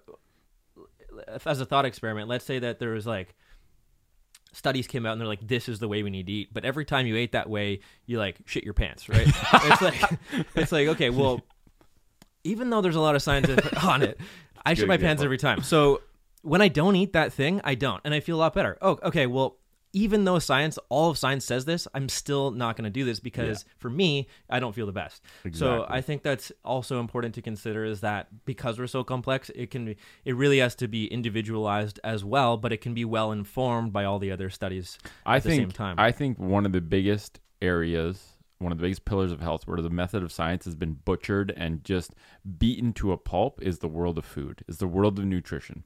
as 1.45 1.59
a 1.59 1.65
thought 1.65 1.83
experiment, 1.83 2.29
let's 2.29 2.45
say 2.45 2.59
that 2.59 2.79
there 2.79 2.91
was 2.91 3.05
like 3.05 3.35
studies 4.53 4.87
came 4.87 5.05
out 5.05 5.11
and 5.11 5.19
they're 5.19 5.27
like, 5.27 5.45
this 5.45 5.67
is 5.67 5.79
the 5.79 5.87
way 5.87 6.01
we 6.01 6.09
need 6.09 6.27
to 6.27 6.31
eat. 6.31 6.53
But 6.53 6.63
every 6.63 6.85
time 6.85 7.05
you 7.07 7.17
ate 7.17 7.33
that 7.33 7.49
way, 7.49 7.81
you 8.05 8.17
like 8.17 8.37
shit 8.45 8.63
your 8.63 8.73
pants, 8.73 9.09
right? 9.09 9.27
it's 9.53 9.81
like, 9.81 10.01
it's 10.55 10.71
like, 10.71 10.87
okay, 10.89 11.09
well, 11.09 11.41
even 12.45 12.69
though 12.69 12.79
there's 12.79 12.95
a 12.95 13.01
lot 13.01 13.15
of 13.15 13.21
scientific 13.21 13.83
on 13.83 14.01
it, 14.01 14.17
I 14.65 14.73
shit 14.75 14.87
my 14.87 14.97
pants 14.97 15.21
every 15.21 15.37
time. 15.37 15.61
So 15.61 16.01
when 16.41 16.61
I 16.61 16.69
don't 16.69 16.95
eat 16.95 17.13
that 17.13 17.33
thing, 17.33 17.59
I 17.65 17.75
don't, 17.75 17.99
and 18.05 18.13
I 18.13 18.21
feel 18.21 18.37
a 18.37 18.39
lot 18.39 18.53
better. 18.53 18.77
Oh, 18.81 18.97
okay, 19.03 19.27
well. 19.27 19.57
Even 19.97 20.25
though 20.25 20.37
science, 20.37 20.77
all 20.89 21.09
of 21.09 21.17
science 21.17 21.43
says 21.43 21.65
this, 21.65 21.87
I'm 21.95 22.07
still 22.07 22.51
not 22.51 22.75
going 22.75 22.83
to 22.83 22.91
do 22.91 23.03
this 23.03 23.19
because 23.19 23.65
for 23.79 23.89
me, 23.89 24.27
I 24.47 24.59
don't 24.59 24.75
feel 24.75 24.85
the 24.85 24.91
best. 24.91 25.23
So 25.53 25.87
I 25.89 26.01
think 26.01 26.21
that's 26.21 26.51
also 26.63 26.99
important 26.99 27.33
to 27.33 27.41
consider 27.41 27.83
is 27.83 28.01
that 28.01 28.27
because 28.45 28.77
we're 28.77 28.85
so 28.85 29.03
complex, 29.03 29.49
it 29.55 29.71
can 29.71 29.85
be, 29.85 29.97
it 30.23 30.35
really 30.35 30.59
has 30.59 30.75
to 30.75 30.87
be 30.87 31.07
individualized 31.07 31.99
as 32.03 32.23
well, 32.23 32.57
but 32.57 32.71
it 32.71 32.77
can 32.77 32.93
be 32.93 33.05
well 33.05 33.31
informed 33.31 33.91
by 33.91 34.03
all 34.03 34.19
the 34.19 34.31
other 34.31 34.51
studies 34.51 34.99
I 35.25 35.37
at 35.37 35.43
the 35.43 35.49
think 35.49 35.61
same 35.61 35.71
time. 35.71 35.95
I 35.97 36.11
think 36.11 36.37
one 36.37 36.67
of 36.67 36.73
the 36.73 36.81
biggest 36.81 37.39
areas, 37.59 38.37
one 38.59 38.71
of 38.71 38.77
the 38.77 38.83
biggest 38.83 39.03
pillars 39.03 39.31
of 39.31 39.41
health 39.41 39.65
where 39.65 39.81
the 39.81 39.89
method 39.89 40.21
of 40.21 40.31
science 40.31 40.65
has 40.65 40.75
been 40.75 40.93
butchered 41.05 41.51
and 41.57 41.83
just 41.83 42.13
beaten 42.59 42.93
to 42.93 43.13
a 43.13 43.17
pulp 43.17 43.63
is 43.63 43.79
the 43.79 43.87
world 43.87 44.19
of 44.19 44.25
food, 44.25 44.63
is 44.67 44.77
the 44.77 44.87
world 44.87 45.17
of 45.17 45.25
nutrition. 45.25 45.85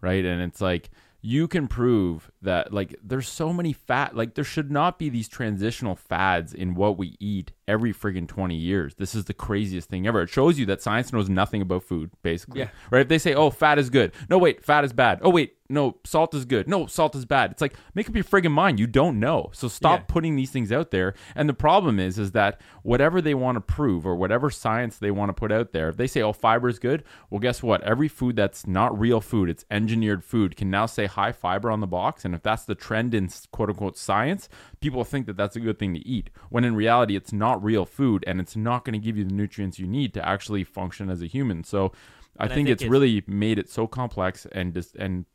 Right? 0.00 0.24
And 0.24 0.40
it's 0.40 0.62
like 0.62 0.88
you 1.22 1.46
can 1.46 1.68
prove 1.68 2.30
that 2.40 2.72
like 2.72 2.94
there's 3.02 3.28
so 3.28 3.52
many 3.52 3.72
fat 3.72 4.16
like 4.16 4.34
there 4.34 4.44
should 4.44 4.70
not 4.70 4.98
be 4.98 5.08
these 5.08 5.28
transitional 5.28 5.94
fads 5.94 6.54
in 6.54 6.74
what 6.74 6.96
we 6.96 7.16
eat 7.20 7.52
every 7.70 7.94
friggin' 7.94 8.26
20 8.28 8.54
years. 8.56 8.94
This 8.96 9.14
is 9.14 9.24
the 9.24 9.34
craziest 9.34 9.88
thing 9.88 10.06
ever. 10.06 10.22
It 10.22 10.28
shows 10.28 10.58
you 10.58 10.66
that 10.66 10.82
science 10.82 11.12
knows 11.12 11.28
nothing 11.28 11.62
about 11.62 11.84
food 11.84 12.10
basically. 12.22 12.60
Yeah. 12.60 12.68
Right? 12.90 13.02
If 13.02 13.08
they 13.08 13.18
say, 13.18 13.32
"Oh, 13.34 13.50
fat 13.50 13.78
is 13.78 13.88
good." 13.88 14.12
No, 14.28 14.36
wait, 14.38 14.64
fat 14.64 14.84
is 14.84 14.92
bad. 14.92 15.20
Oh, 15.22 15.30
wait, 15.30 15.54
no, 15.68 15.98
salt 16.04 16.34
is 16.34 16.44
good. 16.44 16.66
No, 16.66 16.86
salt 16.86 17.14
is 17.14 17.24
bad. 17.24 17.52
It's 17.52 17.60
like 17.62 17.74
make 17.94 18.08
up 18.08 18.14
your 18.16 18.24
friggin' 18.24 18.50
mind. 18.50 18.80
You 18.80 18.88
don't 18.88 19.20
know. 19.20 19.50
So 19.52 19.68
stop 19.68 20.00
Yeah. 20.00 20.04
putting 20.08 20.34
these 20.36 20.50
things 20.50 20.72
out 20.72 20.90
there. 20.90 21.14
And 21.36 21.48
the 21.48 21.54
problem 21.54 22.00
is, 22.00 22.18
is 22.18 22.32
that 22.32 22.60
whatever 22.82 23.22
they 23.22 23.34
want 23.34 23.54
to 23.56 23.60
prove 23.60 24.04
or 24.04 24.16
whatever 24.16 24.50
science 24.50 24.98
they 24.98 25.12
want 25.12 25.28
to 25.28 25.32
put 25.32 25.52
out 25.52 25.72
there, 25.72 25.88
if 25.88 25.96
they 25.96 26.08
say, 26.08 26.22
"Oh, 26.22 26.32
fiber 26.32 26.68
is 26.68 26.80
good," 26.80 27.04
well, 27.30 27.38
guess 27.38 27.62
what? 27.62 27.82
Every 27.84 28.08
food 28.08 28.34
that's 28.34 28.66
not 28.66 28.98
real 28.98 29.20
food, 29.20 29.48
it's 29.48 29.64
engineered 29.70 30.24
food, 30.24 30.56
can 30.56 30.70
now 30.70 30.86
say 30.86 31.06
high 31.06 31.32
fiber 31.32 31.70
on 31.70 31.80
the 31.80 31.86
box. 31.86 32.24
And 32.24 32.34
if 32.34 32.42
that's 32.42 32.64
the 32.64 32.74
trend 32.74 33.14
in 33.14 33.28
quote 33.52 33.68
unquote 33.68 33.96
science, 33.96 34.48
people 34.80 35.04
think 35.04 35.26
that 35.26 35.36
that's 35.36 35.56
a 35.56 35.60
good 35.60 35.78
thing 35.78 35.94
to 35.94 36.00
eat. 36.06 36.30
When 36.48 36.64
in 36.64 36.74
reality, 36.74 37.16
it's 37.16 37.32
not 37.32 37.62
real 37.62 37.84
food, 37.84 38.24
and 38.26 38.40
it's 38.40 38.56
not 38.56 38.84
going 38.84 38.94
to 38.94 38.98
give 39.04 39.16
you 39.16 39.24
the 39.24 39.34
nutrients 39.34 39.78
you 39.78 39.86
need 39.86 40.14
to 40.14 40.26
actually 40.26 40.64
function 40.64 41.10
as 41.10 41.22
a 41.22 41.26
human. 41.26 41.64
So. 41.64 41.92
I 42.38 42.44
And 42.44 42.52
I 42.52 42.54
think, 42.54 42.66
think 42.68 42.72
it's, 42.74 42.82
it's- 42.82 42.90
really 42.90 43.22
made 43.26 43.58
it 43.58 43.68
so 43.68 43.86
complex 43.86 44.46
and 44.52 44.72
just 44.72 44.94
and 44.96 45.26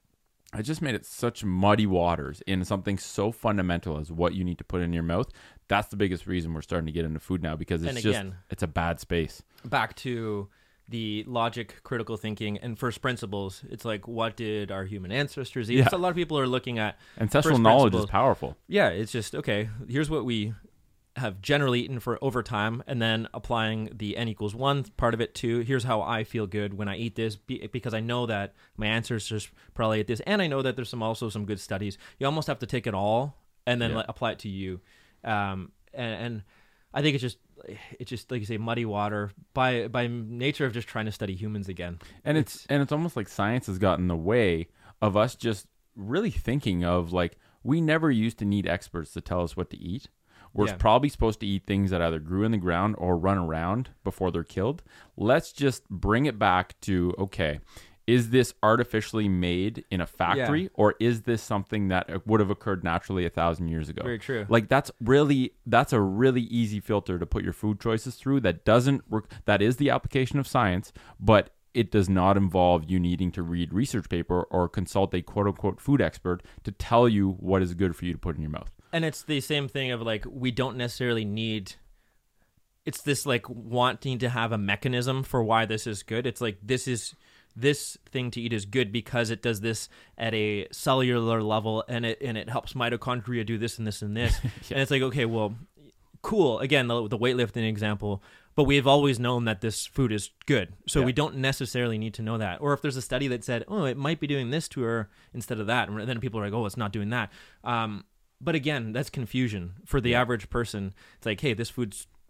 I 0.53 0.61
just 0.61 0.81
made 0.81 0.95
it 0.95 1.05
such 1.05 1.43
muddy 1.43 1.85
waters 1.85 2.41
in 2.47 2.63
something 2.63 2.97
so 2.97 3.31
fundamental 3.33 3.99
as 3.99 4.11
what 4.11 4.33
you 4.33 4.43
need 4.45 4.57
to 4.59 4.63
put 4.63 4.81
in 4.81 4.93
your 4.93 5.03
mouth. 5.03 5.27
That's 5.67 5.89
the 5.89 5.97
biggest 5.97 6.25
reason 6.25 6.53
we're 6.53 6.61
starting 6.61 6.85
to 6.85 6.93
get 6.93 7.03
into 7.05 7.19
food 7.19 7.43
now 7.43 7.57
because 7.57 7.83
it's 7.83 7.95
And 7.95 8.01
just 8.01 8.25
it's 8.49 8.63
a 8.63 8.67
bad 8.67 8.99
space. 9.01 9.43
Back 9.65 9.95
to 9.97 10.47
the 10.87 11.23
logic, 11.27 11.81
critical 11.83 12.15
thinking, 12.17 12.57
and 12.59 12.77
first 12.77 13.01
principles. 13.01 13.63
It's 13.69 13.85
like, 13.85 14.07
what 14.07 14.35
did 14.37 14.71
our 14.71 14.85
human 14.85 15.11
ancestors 15.11 15.69
eat? 15.71 15.79
Yeah. 15.79 15.89
So 15.89 15.97
a 15.97 15.99
lot 15.99 16.09
of 16.09 16.15
people 16.15 16.37
are 16.37 16.47
looking 16.47 16.77
at 16.79 16.97
Ancestral 17.19 17.57
knowledge 17.57 17.91
principles. 17.91 18.03
is 18.05 18.09
powerful. 18.11 18.57
yeah, 18.67 18.89
it's 18.89 19.11
just 19.11 19.33
okay. 19.35 19.69
Here's 19.87 20.09
what 20.09 20.25
we 20.25 20.53
have 21.17 21.41
generally 21.41 21.79
eaten 21.79 21.99
for 22.01 22.19
over 22.21 22.43
time, 22.43 22.83
and 22.87 23.01
then 23.01 23.27
applying 23.33 23.89
the 23.95 24.17
n 24.17 24.27
equals 24.27 24.53
one 24.53 24.83
part 24.97 25.13
of 25.13 25.21
it 25.21 25.33
to 25.35 25.59
here's 25.61 25.85
how 25.85 26.01
I 26.01 26.25
feel 26.25 26.45
good 26.45 26.73
when 26.73 26.89
I 26.89 26.97
eat 26.97 27.15
this, 27.15 27.37
be- 27.37 27.65
because 27.71 27.93
I 27.93 28.01
know 28.01 28.25
that 28.25 28.53
my 28.75 28.87
ancestors 28.87 29.49
probably 29.73 30.01
ate 30.01 30.07
this, 30.07 30.19
and 30.27 30.41
I 30.41 30.47
know 30.47 30.61
that 30.61 30.75
there's 30.75 30.89
some 30.89 31.01
also 31.01 31.29
some 31.29 31.45
good 31.45 31.59
studies. 31.61 31.97
You 32.19 32.25
almost 32.25 32.47
have 32.47 32.59
to 32.59 32.65
take 32.65 32.85
it 32.85 32.93
all 32.93 33.37
and 33.65 33.81
then 33.81 33.91
Yeah. 33.91 33.97
like, 33.97 34.05
apply 34.09 34.31
it 34.33 34.39
to 34.39 34.49
you, 34.49 34.81
um, 35.23 35.71
and, 35.93 36.13
and 36.25 36.43
I 36.93 37.01
think 37.01 37.15
it's 37.15 37.21
just 37.21 37.37
it's 37.99 38.09
just 38.09 38.31
like 38.31 38.39
you 38.39 38.45
say 38.45 38.57
muddy 38.57 38.85
water 38.85 39.31
by 39.53 39.87
by 39.87 40.07
nature 40.07 40.65
of 40.65 40.73
just 40.73 40.87
trying 40.87 41.05
to 41.05 41.11
study 41.11 41.35
humans 41.35 41.67
again. 41.69 41.99
And 42.23 42.37
it's, 42.37 42.65
and 42.69 42.81
it's 42.81 42.91
almost 42.91 43.15
like 43.15 43.27
science 43.27 43.67
has 43.67 43.77
gotten 43.77 44.05
in 44.05 44.07
the 44.09 44.15
way 44.15 44.67
of 45.01 45.15
us 45.17 45.35
just 45.35 45.67
really 45.95 46.31
thinking 46.31 46.83
of 46.83 47.11
like 47.13 47.37
we 47.63 47.81
never 47.81 48.11
used 48.11 48.37
to 48.39 48.45
need 48.45 48.67
experts 48.67 49.11
to 49.13 49.21
tell 49.21 49.41
us 49.41 49.55
what 49.57 49.69
to 49.71 49.77
eat. 49.77 50.07
We're 50.53 50.67
Yeah. 50.67 50.75
probably 50.77 51.09
supposed 51.09 51.39
to 51.41 51.45
eat 51.47 51.65
things 51.65 51.91
that 51.91 52.01
either 52.01 52.19
grew 52.19 52.43
in 52.43 52.51
the 52.51 52.57
ground 52.57 52.95
or 52.97 53.17
run 53.17 53.37
around 53.37 53.89
before 54.03 54.31
they're 54.31 54.43
killed. 54.43 54.83
Let's 55.17 55.51
just 55.51 55.89
bring 55.89 56.25
it 56.27 56.39
back 56.39 56.79
to 56.81 57.13
okay, 57.19 57.59
is 58.07 58.29
this 58.29 58.53
artificially 58.61 59.27
made 59.27 59.83
in 59.89 59.99
a 59.99 60.05
factory 60.05 60.69
or 60.75 60.93
is 60.99 61.23
this 61.23 61.41
something 61.41 61.87
that 61.87 62.09
uh, 62.09 62.19
would 62.25 62.39
have 62.39 62.49
occurred 62.51 62.83
naturally 62.83 63.25
a 63.25 63.29
thousand 63.29 63.67
years 63.69 63.89
ago? 63.89 64.03
Very 64.03 64.19
true. 64.19 64.45
Like 64.47 64.69
that's 64.69 64.91
really 65.01 65.53
that's 65.65 65.91
a 65.93 65.99
really 65.99 66.41
easy 66.43 66.79
filter 66.79 67.17
to 67.17 67.25
put 67.25 67.43
your 67.43 67.53
food 67.53 67.79
choices 67.79 68.15
through. 68.15 68.41
That 68.41 68.63
doesn't 68.63 69.09
work. 69.09 69.31
That 69.45 69.61
is 69.61 69.77
the 69.77 69.89
application 69.89 70.37
of 70.37 70.47
science, 70.47 70.93
but 71.19 71.49
it 71.73 71.91
does 71.91 72.07
not 72.07 72.37
involve 72.37 72.89
you 72.89 72.99
needing 72.99 73.31
to 73.33 73.41
read 73.43 73.73
research 73.73 74.07
paper 74.07 74.43
or 74.43 74.69
consult 74.69 75.13
a 75.13 75.21
quote 75.21 75.47
unquote 75.47 75.81
food 75.81 76.01
expert 76.01 76.41
to 76.63 76.71
tell 76.71 77.09
you 77.09 77.31
what 77.39 77.61
is 77.61 77.73
good 77.73 77.95
for 77.95 78.05
you 78.05 78.13
to 78.13 78.19
put 78.19 78.35
in 78.35 78.41
your 78.41 78.51
mouth. 78.51 78.71
and 78.93 79.03
it's 79.03 79.23
the 79.23 79.41
same 79.41 79.67
thing 79.67 79.91
of 79.91 80.01
like 80.01 80.23
we 80.29 80.51
don't 80.51 80.77
necessarily 80.77 81.25
need 81.25 81.73
it's 82.85 83.01
this 83.01 83.25
like 83.25 83.49
wanting 83.49 84.19
to 84.19 84.29
have 84.29 84.51
a 84.53 84.57
mechanism 84.57 85.23
for 85.23 85.43
why 85.43 85.65
this 85.65 85.85
is 85.85 86.01
good 86.03 86.25
it's 86.25 86.39
like 86.39 86.57
this 86.63 86.87
is 86.87 87.13
this 87.55 87.97
thing 88.09 88.31
to 88.31 88.41
eat 88.41 88.51
is 88.51 88.65
good 88.65 88.91
because 88.91 89.29
it 89.29 89.41
does 89.41 89.61
this 89.61 89.87
at 90.17 90.33
a 90.33 90.67
cellular 90.71 91.41
level 91.41 91.83
and 91.87 92.05
it 92.05 92.17
and 92.21 92.37
it 92.37 92.49
helps 92.49 92.73
mitochondria 92.73 93.45
do 93.45 93.57
this 93.57 93.77
and 93.77 93.87
this 93.87 94.01
and 94.01 94.15
this. 94.15 94.39
And 94.71 94.79
it's 94.81 94.91
like 94.91 95.01
okay 95.01 95.25
well 95.25 95.55
cool. 96.21 96.59
Again 96.59 96.87
the, 96.87 97.07
the 97.07 97.17
weightlifting 97.17 97.67
example 97.67 98.21
but 98.55 98.63
we've 98.63 98.87
always 98.87 99.19
known 99.19 99.43
that 99.45 99.59
this 99.59 99.85
food 99.85 100.11
is 100.13 100.31
good. 100.45 100.73
So 100.87 101.01
Yeah. 101.01 101.05
we 101.07 101.11
don't 101.13 101.35
necessarily 101.37 101.97
need 101.97 102.13
to 102.13 102.21
know 102.21 102.37
that. 102.37 102.61
Or 102.61 102.71
if 102.71 102.81
there's 102.81 102.95
a 102.95 103.01
study 103.01 103.27
that 103.29 103.43
said 103.43 103.63
oh 103.67 103.85
it 103.85 103.97
might 103.97 104.19
be 104.19 104.27
doing 104.27 104.49
this 104.49 104.67
to 104.69 104.81
her 104.81 105.09
instead 105.33 105.59
of 105.59 105.67
that 105.67 105.87
and 105.89 106.07
then 106.09 106.19
people 106.19 106.39
are 106.39 106.43
like 106.45 106.53
oh 106.53 106.65
it's 106.65 106.77
not 106.77 106.91
doing 106.91 107.09
that. 107.11 107.31
Um, 107.63 108.05
but 108.41 108.55
again 108.55 108.91
that's 108.91 109.09
confusion. 109.09 109.75
For 109.85 110.01
the 110.01 110.13
average 110.15 110.49
person 110.49 110.93
it's 111.17 111.25
like 111.25 111.39
hey 111.41 111.53
this 111.53 111.69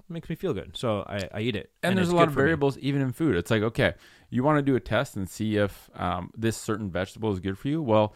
food 0.07 0.13
makes 0.13 0.29
me 0.29 0.35
feel 0.35 0.53
good 0.53 0.75
so 0.75 1.03
i, 1.07 1.19
I 1.33 1.41
eat 1.41 1.55
it 1.55 1.71
and, 1.83 1.97
there's 1.97 2.09
a 2.09 2.15
lot 2.15 2.27
of 2.27 2.33
for 2.33 2.39
me. 2.39 2.43
variables 2.43 2.77
even 2.79 3.01
in 3.01 3.11
food. 3.11 3.35
It's 3.35 3.51
like, 3.51 3.63
okay, 3.63 3.93
you 4.29 4.43
want 4.43 4.57
to 4.57 4.61
do 4.61 4.75
a 4.75 4.79
test 4.79 5.15
and 5.15 5.29
see 5.29 5.57
if 5.57 5.89
um, 5.95 6.31
this 6.35 6.57
certain 6.57 6.89
vegetable 6.91 7.31
is 7.31 7.39
good 7.39 7.57
for 7.57 7.67
you. 7.67 7.81
Well, 7.81 8.13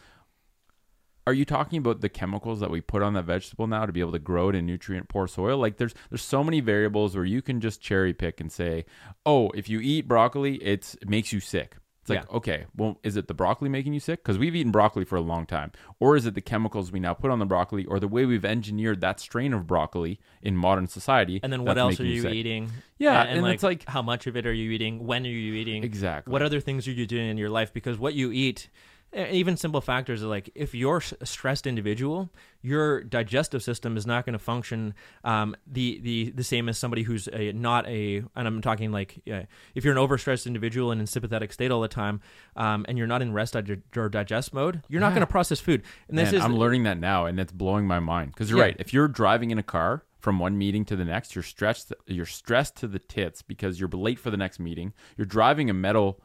are 1.27 1.33
you 1.33 1.45
talking 1.45 1.77
about 1.77 2.01
the 2.01 2.09
chemicals 2.09 2.59
that 2.59 2.71
we 2.71 2.81
put 2.81 3.03
on 3.03 3.13
that 3.13 3.25
vegetable 3.25 3.67
now 3.67 3.85
to 3.85 3.91
be 3.91 3.99
able 3.99 4.13
to 4.13 4.19
grow 4.19 4.49
it 4.49 4.55
in 4.55 4.65
nutrient 4.65 5.09
poor 5.09 5.27
soil? 5.27 5.57
Like 5.57 5.77
there's 5.77 5.93
there's 6.09 6.23
so 6.23 6.43
many 6.43 6.59
variables 6.59 7.15
where 7.15 7.25
you 7.25 7.41
can 7.41 7.61
just 7.61 7.81
cherry 7.81 8.13
pick 8.13 8.41
and 8.41 8.51
say, 8.51 8.85
oh, 9.25 9.49
if 9.51 9.69
you 9.69 9.79
eat 9.79 10.07
broccoli, 10.07 10.55
it's, 10.55 10.95
it 10.95 11.09
makes 11.09 11.31
you 11.31 11.39
sick. 11.39 11.77
It's 12.01 12.09
like, 12.09 12.19
Yeah. 12.29 12.37
okay, 12.37 12.65
well, 12.75 12.97
is 13.03 13.17
it 13.17 13.27
the 13.27 13.33
broccoli 13.33 13.69
making 13.69 13.93
you 13.93 13.99
sick? 13.99 14.23
Because 14.23 14.37
we've 14.37 14.55
eaten 14.55 14.71
broccoli 14.71 15.03
for 15.05 15.15
a 15.17 15.21
long 15.21 15.45
time. 15.45 15.71
Or 15.99 16.15
is 16.15 16.25
it 16.25 16.33
the 16.33 16.41
chemicals 16.41 16.91
we 16.91 16.99
now 16.99 17.13
put 17.13 17.29
on 17.29 17.39
the 17.39 17.45
broccoli 17.45 17.85
or 17.85 17.99
the 17.99 18.07
way 18.07 18.25
we've 18.25 18.45
engineered 18.45 19.01
that 19.01 19.19
strain 19.19 19.53
of 19.53 19.67
broccoli 19.67 20.19
in 20.41 20.55
modern 20.55 20.87
society? 20.87 21.39
and 21.43 21.51
then 21.51 21.63
what 21.63 21.77
else 21.77 21.99
are 21.99 22.05
you 22.05 22.21
sick? 22.21 22.33
eating 22.33 22.71
Yeah, 22.97 23.21
and, 23.21 23.29
and 23.31 23.41
like, 23.43 23.53
it's 23.55 23.63
like- 23.63 23.85
how 23.87 24.01
much 24.01 24.27
of 24.27 24.37
it 24.37 24.45
are 24.47 24.53
you 24.53 24.71
eating 24.71 25.05
when 25.05 25.25
are 25.25 25.29
you 25.29 25.53
eating 25.53 25.83
Exactly. 25.83 26.31
what 26.31 26.41
other 26.41 26.59
things 26.59 26.87
are 26.87 26.91
you 26.91 27.05
doing 27.05 27.29
in 27.29 27.37
your 27.37 27.49
life 27.49 27.73
because 27.73 27.97
what 27.99 28.13
you 28.13 28.31
eat 28.31 28.69
even 29.13 29.57
simple 29.57 29.81
factors 29.81 30.23
are 30.23 30.27
like 30.27 30.49
if 30.55 30.75
you're 30.75 31.01
a 31.19 31.25
stressed 31.25 31.65
individual, 31.65 32.29
your 32.61 33.03
digestive 33.03 33.63
system 33.63 33.97
is 33.97 34.05
not 34.05 34.25
going 34.25 34.33
to 34.33 34.39
function 34.39 34.93
um, 35.23 35.55
the 35.65 35.99
the 36.01 36.31
the 36.31 36.43
same 36.43 36.69
as 36.69 36.77
somebody 36.77 37.03
who's 37.03 37.27
a, 37.33 37.51
not 37.53 37.87
a. 37.87 38.17
And 38.35 38.47
I'm 38.47 38.61
talking 38.61 38.91
like 38.91 39.21
uh, 39.31 39.41
if 39.73 39.83
you're 39.83 39.97
an 39.97 39.99
overstressed 40.07 40.45
individual 40.45 40.91
and 40.91 41.01
in 41.01 41.07
sympathetic 41.07 41.51
state 41.53 41.71
all 41.71 41.81
the 41.81 41.87
time, 41.87 42.21
um, 42.55 42.85
and 42.87 42.97
you're 42.97 43.07
not 43.07 43.21
in 43.21 43.33
rest 43.33 43.53
dig- 43.53 43.81
or 43.97 44.09
digest 44.09 44.53
mode, 44.53 44.83
you're 44.89 45.01
not 45.01 45.07
Yeah. 45.09 45.15
going 45.15 45.21
to 45.27 45.31
process 45.31 45.59
food. 45.59 45.81
And 46.07 46.17
this 46.17 46.31
Man, 46.31 46.35
is 46.39 46.45
I'm 46.45 46.55
learning 46.55 46.83
that 46.83 46.99
now, 46.99 47.25
and 47.25 47.39
it's 47.39 47.51
blowing 47.51 47.87
my 47.87 47.99
mind. 47.99 48.31
Because 48.33 48.49
you're 48.49 48.59
Yeah. 48.59 48.65
right. 48.65 48.75
If 48.79 48.93
you're 48.93 49.07
driving 49.07 49.49
in 49.51 49.57
a 49.57 49.63
car 49.63 50.03
from 50.19 50.37
one 50.37 50.57
meeting 50.57 50.85
to 50.85 50.95
the 50.95 51.05
next, 51.05 51.33
you're 51.33 51.43
stressed. 51.43 51.93
You're 52.05 52.25
stressed 52.27 52.75
to 52.77 52.87
the 52.87 52.99
tits 52.99 53.41
because 53.41 53.79
you're 53.79 53.89
late 53.89 54.19
for 54.19 54.29
the 54.29 54.37
next 54.37 54.59
meeting. 54.59 54.93
You're 55.17 55.25
driving 55.25 55.69
a 55.69 55.73
metal 55.73 56.19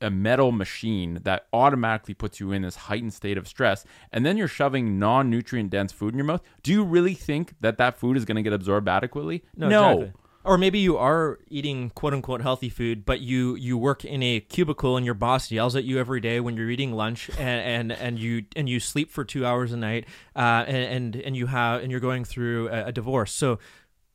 a 0.00 0.10
metal 0.10 0.52
machine 0.52 1.20
that 1.24 1.46
automatically 1.52 2.14
puts 2.14 2.38
you 2.40 2.52
in 2.52 2.62
this 2.62 2.76
heightened 2.76 3.14
state 3.14 3.38
of 3.38 3.48
stress 3.48 3.84
and 4.12 4.26
then 4.26 4.36
you're 4.36 4.48
shoving 4.48 4.98
non-nutrient 4.98 5.70
dense 5.70 5.92
food 5.92 6.12
in 6.12 6.18
your 6.18 6.26
mouth 6.26 6.42
do 6.62 6.70
you 6.72 6.84
really 6.84 7.14
think 7.14 7.54
that 7.60 7.78
that 7.78 7.98
food 7.98 8.16
is 8.16 8.24
going 8.24 8.36
to 8.36 8.42
get 8.42 8.52
absorbed 8.52 8.88
adequately 8.88 9.42
No, 9.70 9.90
exactly. 9.92 10.12
Or 10.46 10.56
maybe 10.56 10.78
you 10.78 10.96
are 10.96 11.40
eating 11.48 11.90
quote 11.90 12.14
unquote 12.14 12.40
healthy 12.40 12.68
food, 12.68 13.04
but 13.04 13.20
you 13.20 13.56
you 13.56 13.76
work 13.76 14.04
in 14.04 14.22
a 14.22 14.38
cubicle 14.38 14.96
and 14.96 15.04
your 15.04 15.16
boss 15.16 15.50
yells 15.50 15.74
at 15.74 15.82
you 15.82 15.98
every 15.98 16.20
day 16.20 16.38
when 16.38 16.56
you're 16.56 16.70
eating 16.70 16.92
lunch, 16.92 17.28
and 17.38 17.90
and, 17.90 17.92
and 17.92 18.18
you 18.20 18.44
and 18.54 18.68
you 18.68 18.78
sleep 18.78 19.10
for 19.10 19.24
two 19.24 19.44
hours 19.44 19.72
a 19.72 19.76
night, 19.76 20.06
uh, 20.36 20.64
and, 20.68 20.76
and 20.76 21.16
and 21.16 21.36
you 21.36 21.46
have 21.46 21.82
and 21.82 21.90
you're 21.90 22.00
going 22.00 22.24
through 22.24 22.68
a, 22.68 22.86
a 22.86 22.92
divorce. 22.92 23.32
So 23.32 23.58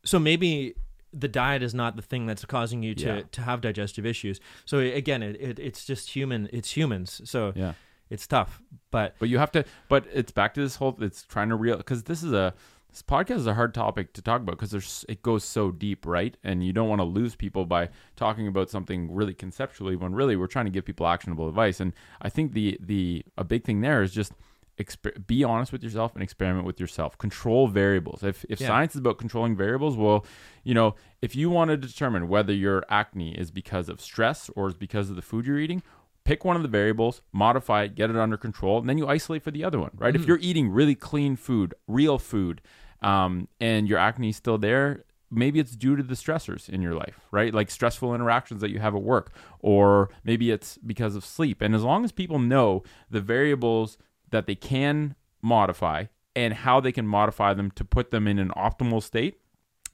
so 0.06 0.20
maybe 0.20 0.76
the 1.14 1.28
diet 1.28 1.62
is 1.62 1.74
not 1.74 1.96
the 1.96 2.02
thing 2.02 2.26
that's 2.26 2.46
causing 2.46 2.84
you 2.84 2.96
to, 2.96 3.06
Yeah. 3.06 3.22
to 3.32 3.42
have 3.42 3.62
digestive 3.62 4.06
issues. 4.06 4.40
So 4.66 4.80
again, 4.80 5.22
it, 5.24 5.36
it 5.42 5.60
it's 5.60 5.86
just 5.86 6.10
human. 6.10 6.50
It's 6.52 6.76
humans. 6.76 7.22
So 7.26 7.54
yeah 7.56 7.74
it's 8.12 8.28
tough, 8.28 8.62
but 8.92 9.16
But 9.20 9.30
you 9.30 9.38
have 9.38 9.52
to. 9.54 9.64
But 9.88 10.06
it's 10.14 10.34
back 10.34 10.54
to 10.56 10.62
this 10.62 10.76
whole. 10.76 10.98
It's 11.00 11.24
trying 11.24 11.48
to 11.50 11.56
real 11.56 11.78
because 11.78 12.04
this 12.04 12.22
is 12.24 12.34
a 12.34 12.54
this 12.90 13.02
podcast 13.02 13.38
is 13.38 13.48
a 13.48 13.54
hard 13.54 13.74
topic 13.74 14.12
to 14.14 14.22
talk 14.22 14.42
about 14.42 14.52
because 14.58 14.72
there's 14.72 15.06
it 15.08 15.22
goes 15.22 15.46
so 15.46 15.72
deep, 15.72 16.06
right? 16.06 16.36
And 16.44 16.62
you 16.62 16.74
don't 16.74 16.90
want 16.90 17.00
to 17.00 17.06
lose 17.06 17.36
people 17.36 17.66
by 17.66 17.88
talking 18.18 18.48
about 18.48 18.70
something 18.70 19.14
really 19.16 19.34
conceptually 19.34 19.96
when 19.96 20.14
really 20.14 20.36
we're 20.36 20.48
trying 20.48 20.66
to 20.66 20.72
give 20.72 20.84
people 20.84 21.08
actionable 21.08 21.48
advice. 21.48 21.80
And 21.80 21.94
I 22.22 22.28
think 22.28 22.52
the 22.52 22.78
the 22.82 23.24
a 23.38 23.46
big 23.46 23.64
thing 23.64 23.80
there 23.82 24.04
is 24.04 24.14
just. 24.14 24.34
Exper- 24.80 25.26
be 25.28 25.44
honest 25.44 25.72
with 25.72 25.84
yourself 25.84 26.14
and 26.16 26.24
experiment 26.24 26.66
with 26.66 26.80
yourself. 26.80 27.18
Control 27.18 27.68
variables. 27.68 28.24
If 28.24 28.46
if 28.50 28.60
Yeah. 28.60 28.68
science 28.68 28.96
is 28.96 29.00
about 29.00 29.18
controlling 29.18 29.56
variables, 29.56 29.96
well, 29.98 30.26
you 30.64 30.74
know, 30.74 30.96
if 31.22 31.36
you 31.36 31.50
want 31.50 31.70
to 31.70 31.78
determine 31.78 32.28
whether 32.28 32.54
your 32.54 32.84
acne 32.90 33.38
is 33.38 33.52
because 33.52 33.90
of 33.90 34.02
stress 34.02 34.50
or 34.56 34.68
is 34.68 34.74
because 34.74 35.10
of 35.10 35.16
the 35.16 35.22
food 35.22 35.46
you're 35.46 35.60
eating, 35.60 35.84
pick 36.24 36.44
one 36.46 36.56
of 36.56 36.62
the 36.62 36.68
variables, 36.68 37.22
modify 37.32 37.84
it, 37.84 37.96
get 37.96 38.10
it 38.10 38.16
under 38.16 38.38
control, 38.38 38.80
and 38.80 38.88
then 38.90 38.98
you 38.98 39.08
isolate 39.08 39.44
for 39.44 39.52
the 39.52 39.64
other 39.64 39.80
one, 39.80 39.92
right? 39.96 40.16
If 40.16 40.26
you're 40.26 40.40
eating 40.42 40.70
really 40.70 40.96
clean 40.96 41.36
food, 41.36 41.74
real 41.88 42.18
food, 42.18 42.62
um, 43.02 43.48
and 43.60 43.88
your 43.90 43.98
acne 44.00 44.30
is 44.30 44.36
still 44.38 44.58
there, 44.58 45.04
maybe 45.30 45.60
it's 45.60 45.76
due 45.76 45.96
to 45.96 46.04
the 46.04 46.14
stressors 46.16 46.70
in 46.70 46.82
your 46.82 46.94
life, 46.94 47.20
right? 47.32 47.54
Like 47.54 47.72
stressful 47.72 48.14
interactions 48.14 48.62
that 48.62 48.70
you 48.70 48.80
have 48.80 48.96
at 48.96 49.02
work, 49.02 49.32
or 49.60 50.10
maybe 50.24 50.52
it's 50.52 50.78
because 50.78 51.16
of 51.16 51.26
sleep. 51.26 51.62
And 51.62 51.74
as 51.74 51.84
long 51.84 52.04
as 52.04 52.12
people 52.12 52.38
know 52.40 52.84
the 53.10 53.22
variables 53.22 53.98
that 54.32 54.48
they 54.48 54.56
can 54.56 55.16
modify 55.42 56.06
and 56.36 56.54
how 56.54 56.80
they 56.80 56.92
can 56.92 57.06
modify 57.08 57.54
them 57.54 57.72
to 57.72 57.84
put 57.86 58.12
them 58.12 58.28
in 58.28 58.40
an 58.40 58.50
optimal 58.58 59.04
state, 59.04 59.40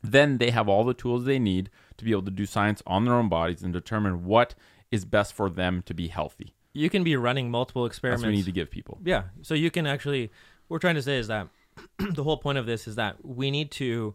then 0.03 0.37
they 0.37 0.51
have 0.51 0.69
all 0.69 0.83
the 0.83 0.93
tools 0.93 1.25
they 1.25 1.39
need 1.39 1.69
to 1.97 2.05
be 2.05 2.11
able 2.11 2.21
to 2.23 2.31
do 2.31 2.45
science 2.45 2.81
on 2.85 3.05
their 3.05 3.15
own 3.15 3.27
bodies 3.29 3.63
and 3.63 3.73
determine 3.73 4.25
what 4.25 4.53
is 4.91 5.03
best 5.05 5.33
for 5.33 5.49
them 5.49 5.81
to 5.85 5.93
be 5.93 6.07
healthy. 6.07 6.53
you 6.73 6.89
can 6.91 7.03
be 7.03 7.15
running 7.15 7.49
multiple 7.49 7.83
That's 7.83 7.95
experiments. 7.95 8.23
what 8.23 8.29
we 8.29 8.35
need 8.35 8.45
to 8.45 8.51
give 8.51 8.69
people. 8.69 8.99
Yeah. 9.03 9.23
So 9.41 9.55
you 9.55 9.71
can 9.71 9.87
actually, 9.87 10.27
what 10.67 10.75
we're 10.75 10.79
trying 10.79 10.95
to 10.95 11.01
say 11.01 11.17
is 11.17 11.27
that 11.27 11.47
the 11.97 12.23
whole 12.23 12.37
point 12.37 12.59
of 12.59 12.67
this 12.67 12.87
is 12.87 12.95
that 12.95 13.25
we 13.25 13.49
need 13.49 13.71
to, 13.71 14.13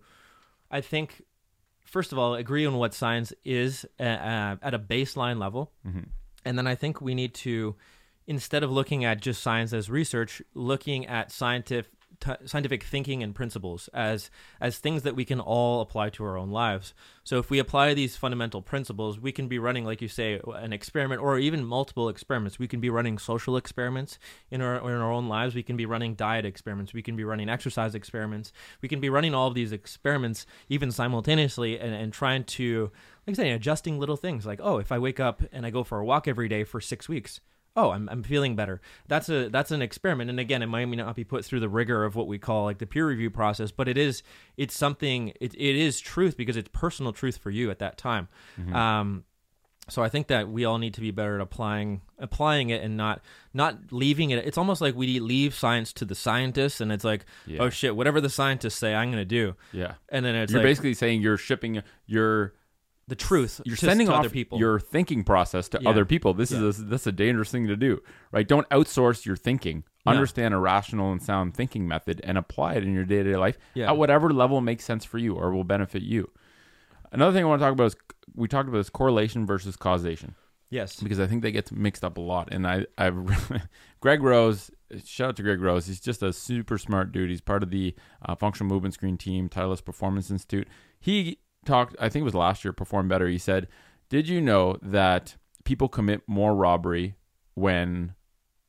I 0.70 0.80
think, 0.80 1.22
first 1.84 2.12
of 2.12 2.18
all, 2.18 2.34
agree 2.34 2.64
on 2.64 2.74
what 2.74 2.94
science 2.94 3.32
is 3.44 3.84
uh, 3.98 4.04
uh, 4.04 4.56
at 4.62 4.74
a 4.74 4.78
baseline 4.78 5.40
level. 5.40 5.72
Mm-hmm. 5.86 6.04
And 6.44 6.56
then 6.56 6.68
I 6.68 6.76
think 6.76 7.00
we 7.00 7.14
need 7.16 7.34
to, 7.34 7.74
instead 8.26 8.62
of 8.62 8.70
looking 8.70 9.04
at 9.04 9.20
just 9.20 9.42
science 9.42 9.72
as 9.72 9.90
research, 9.90 10.42
looking 10.54 11.06
at 11.06 11.30
scientific. 11.30 11.90
Scientific 12.44 12.84
thinking 12.84 13.20
and 13.20 13.34
principles 13.34 13.88
as 13.92 14.30
as 14.60 14.78
things 14.78 15.02
that 15.02 15.16
we 15.16 15.24
can 15.24 15.40
all 15.40 15.80
apply 15.80 16.08
to 16.10 16.22
our 16.22 16.36
own 16.36 16.50
lives. 16.50 16.94
So 17.24 17.38
if 17.38 17.50
we 17.50 17.58
apply 17.58 17.94
these 17.94 18.16
fundamental 18.16 18.62
principles, 18.62 19.18
we 19.18 19.32
can 19.32 19.48
be 19.48 19.58
running, 19.58 19.84
like 19.84 20.00
you 20.00 20.06
say, 20.06 20.40
an 20.54 20.72
experiment 20.72 21.20
or 21.20 21.36
even 21.40 21.64
multiple 21.64 22.08
experiments. 22.08 22.60
We 22.60 22.68
can 22.68 22.78
be 22.78 22.90
running 22.90 23.18
social 23.18 23.56
experiments 23.56 24.20
in 24.52 24.60
our 24.60 24.76
in 24.76 24.96
our 25.00 25.10
own 25.10 25.26
lives. 25.26 25.56
We 25.56 25.64
can 25.64 25.76
be 25.76 25.86
running 25.86 26.14
diet 26.14 26.44
experiments. 26.44 26.94
We 26.94 27.02
can 27.02 27.16
be 27.16 27.24
running 27.24 27.48
exercise 27.48 27.96
experiments. 27.96 28.52
We 28.82 28.88
can 28.88 29.00
be 29.00 29.10
running 29.10 29.34
all 29.34 29.48
of 29.48 29.54
these 29.54 29.72
experiments 29.72 30.46
even 30.68 30.92
simultaneously 30.92 31.76
and, 31.80 31.92
and 31.92 32.12
trying 32.12 32.44
to, 32.44 32.92
like 33.26 33.36
I 33.36 33.42
say, 33.42 33.50
adjusting 33.50 33.98
little 33.98 34.16
things 34.16 34.46
like, 34.46 34.60
oh, 34.62 34.78
if 34.78 34.92
I 34.92 34.98
wake 34.98 35.18
up 35.18 35.42
and 35.50 35.66
I 35.66 35.70
go 35.70 35.82
for 35.82 35.98
a 35.98 36.04
walk 36.04 36.28
every 36.28 36.48
day 36.48 36.62
for 36.62 36.80
six 36.80 37.08
weeks, 37.08 37.40
oh 37.76 37.90
I'm, 37.90 38.08
I'm 38.08 38.22
feeling 38.22 38.56
better 38.56 38.80
that's 39.08 39.28
a 39.28 39.48
that's 39.48 39.70
an 39.70 39.82
experiment 39.82 40.30
and 40.30 40.38
again 40.38 40.62
it 40.62 40.66
might 40.66 40.84
not 40.84 41.16
be 41.16 41.24
put 41.24 41.44
through 41.44 41.60
the 41.60 41.68
rigor 41.68 42.04
of 42.04 42.14
what 42.16 42.26
we 42.26 42.38
call 42.38 42.64
like 42.64 42.78
the 42.78 42.86
peer 42.86 43.06
review 43.06 43.30
process 43.30 43.70
but 43.70 43.88
it 43.88 43.96
is 43.98 44.22
it's 44.56 44.76
something 44.76 45.28
it, 45.40 45.54
it 45.54 45.76
is 45.76 46.00
truth 46.00 46.36
because 46.36 46.56
it's 46.56 46.68
personal 46.72 47.12
truth 47.12 47.38
for 47.38 47.50
you 47.50 47.70
at 47.70 47.78
that 47.78 47.96
time 47.96 48.28
um 48.72 49.24
so 49.88 50.02
I 50.02 50.08
think 50.08 50.28
that 50.28 50.48
we 50.48 50.64
all 50.64 50.78
need 50.78 50.94
to 50.94 51.00
be 51.00 51.10
better 51.10 51.34
at 51.34 51.40
applying 51.40 52.02
applying 52.18 52.70
it 52.70 52.82
and 52.82 52.96
not 52.96 53.20
not 53.52 53.76
leaving 53.90 54.30
it. 54.30 54.46
It's 54.46 54.56
almost 54.56 54.80
like 54.80 54.94
we 54.94 55.18
leave 55.18 55.54
science 55.54 55.92
to 55.94 56.04
the 56.04 56.14
scientists, 56.14 56.80
and 56.80 56.92
it's 56.92 57.02
like, 57.02 57.24
Yeah. 57.46 57.62
oh 57.62 57.68
shit, 57.68 57.96
whatever 57.96 58.20
the 58.20 58.30
scientists 58.30 58.76
say, 58.76 58.94
I'm 58.94 59.10
going 59.10 59.20
to 59.20 59.24
do. 59.24 59.56
Yeah. 59.72 59.94
And 60.08 60.24
then 60.24 60.36
it's 60.36 60.52
you're 60.52 60.60
like 60.60 60.68
basically 60.68 60.94
saying 60.94 61.20
you're 61.20 61.36
shipping 61.36 61.82
your 62.06 62.54
the 63.12 63.16
truth. 63.16 63.60
you're 63.66 63.76
to- 63.76 63.84
sending 63.84 64.08
other 64.08 64.30
people. 64.30 64.58
your 64.58 64.80
thinking 64.80 65.22
process 65.22 65.68
to 65.68 65.78
Yeah. 65.82 65.90
other 65.90 66.04
people. 66.06 66.32
This 66.32 66.50
is 66.50 66.78
a, 66.78 66.82
that's 66.84 67.06
a 67.06 67.12
dangerous 67.12 67.50
thing 67.50 67.66
to 67.66 67.76
do, 67.76 68.02
right? 68.30 68.48
Don't 68.48 68.66
outsource 68.70 69.26
your 69.26 69.36
thinking. 69.36 69.84
No. 70.06 70.12
Understand 70.12 70.54
a 70.54 70.58
rational 70.58 71.12
and 71.12 71.22
sound 71.22 71.54
thinking 71.54 71.86
method 71.86 72.20
and 72.24 72.38
apply 72.38 72.74
it 72.74 72.84
in 72.84 72.94
your 72.94 73.04
day 73.04 73.22
to 73.22 73.30
day 73.32 73.36
life 73.36 73.58
Yeah. 73.74 73.90
at 73.90 73.96
whatever 73.98 74.32
level 74.32 74.60
makes 74.62 74.84
sense 74.84 75.04
for 75.04 75.18
you 75.18 75.34
or 75.34 75.52
will 75.52 75.64
benefit 75.64 76.02
you. 76.02 76.30
Another 77.12 77.32
thing 77.36 77.44
I 77.44 77.48
want 77.48 77.60
to 77.60 77.64
talk 77.66 77.72
about 77.74 77.84
is 77.88 77.96
we 78.34 78.48
talked 78.48 78.68
about 78.68 78.78
is 78.78 78.88
correlation 78.88 79.44
versus 79.44 79.76
causation 79.76 80.34
yes. 80.70 80.98
because 81.00 81.20
I 81.20 81.26
think 81.26 81.42
they 81.42 81.52
get 81.52 81.70
mixed 81.70 82.02
up 82.04 82.16
a 82.16 82.20
lot. 82.22 82.48
And 82.50 82.66
I, 82.66 82.86
I, 82.96 83.10
Greg 84.00 84.22
Rose, 84.22 84.70
shout 85.04 85.28
out 85.30 85.36
to 85.36 85.42
Greg 85.42 85.60
Rose. 85.60 85.86
He's 85.86 86.00
just 86.00 86.22
a 86.22 86.32
super 86.32 86.78
smart 86.78 87.12
dude. 87.12 87.28
He's 87.28 87.42
part 87.42 87.62
of 87.62 87.70
the 87.70 87.94
uh, 88.26 88.34
Functional 88.34 88.72
Movement 88.72 88.94
Screen 88.94 89.18
Team, 89.18 89.50
Titleist 89.50 89.84
Performance 89.84 90.30
Institute. 90.30 90.66
He 90.98 91.38
talked, 91.64 91.96
I 91.98 92.08
think 92.08 92.22
it 92.22 92.24
was 92.24 92.34
last 92.34 92.64
year, 92.64 92.72
Perform 92.72 93.08
Better. 93.08 93.28
He 93.28 93.38
said, 93.38 93.68
"Did 94.08 94.28
you 94.28 94.40
know 94.40 94.78
that 94.82 95.36
people 95.64 95.88
commit 95.88 96.22
more 96.26 96.54
robbery 96.54 97.16
when, 97.54 98.14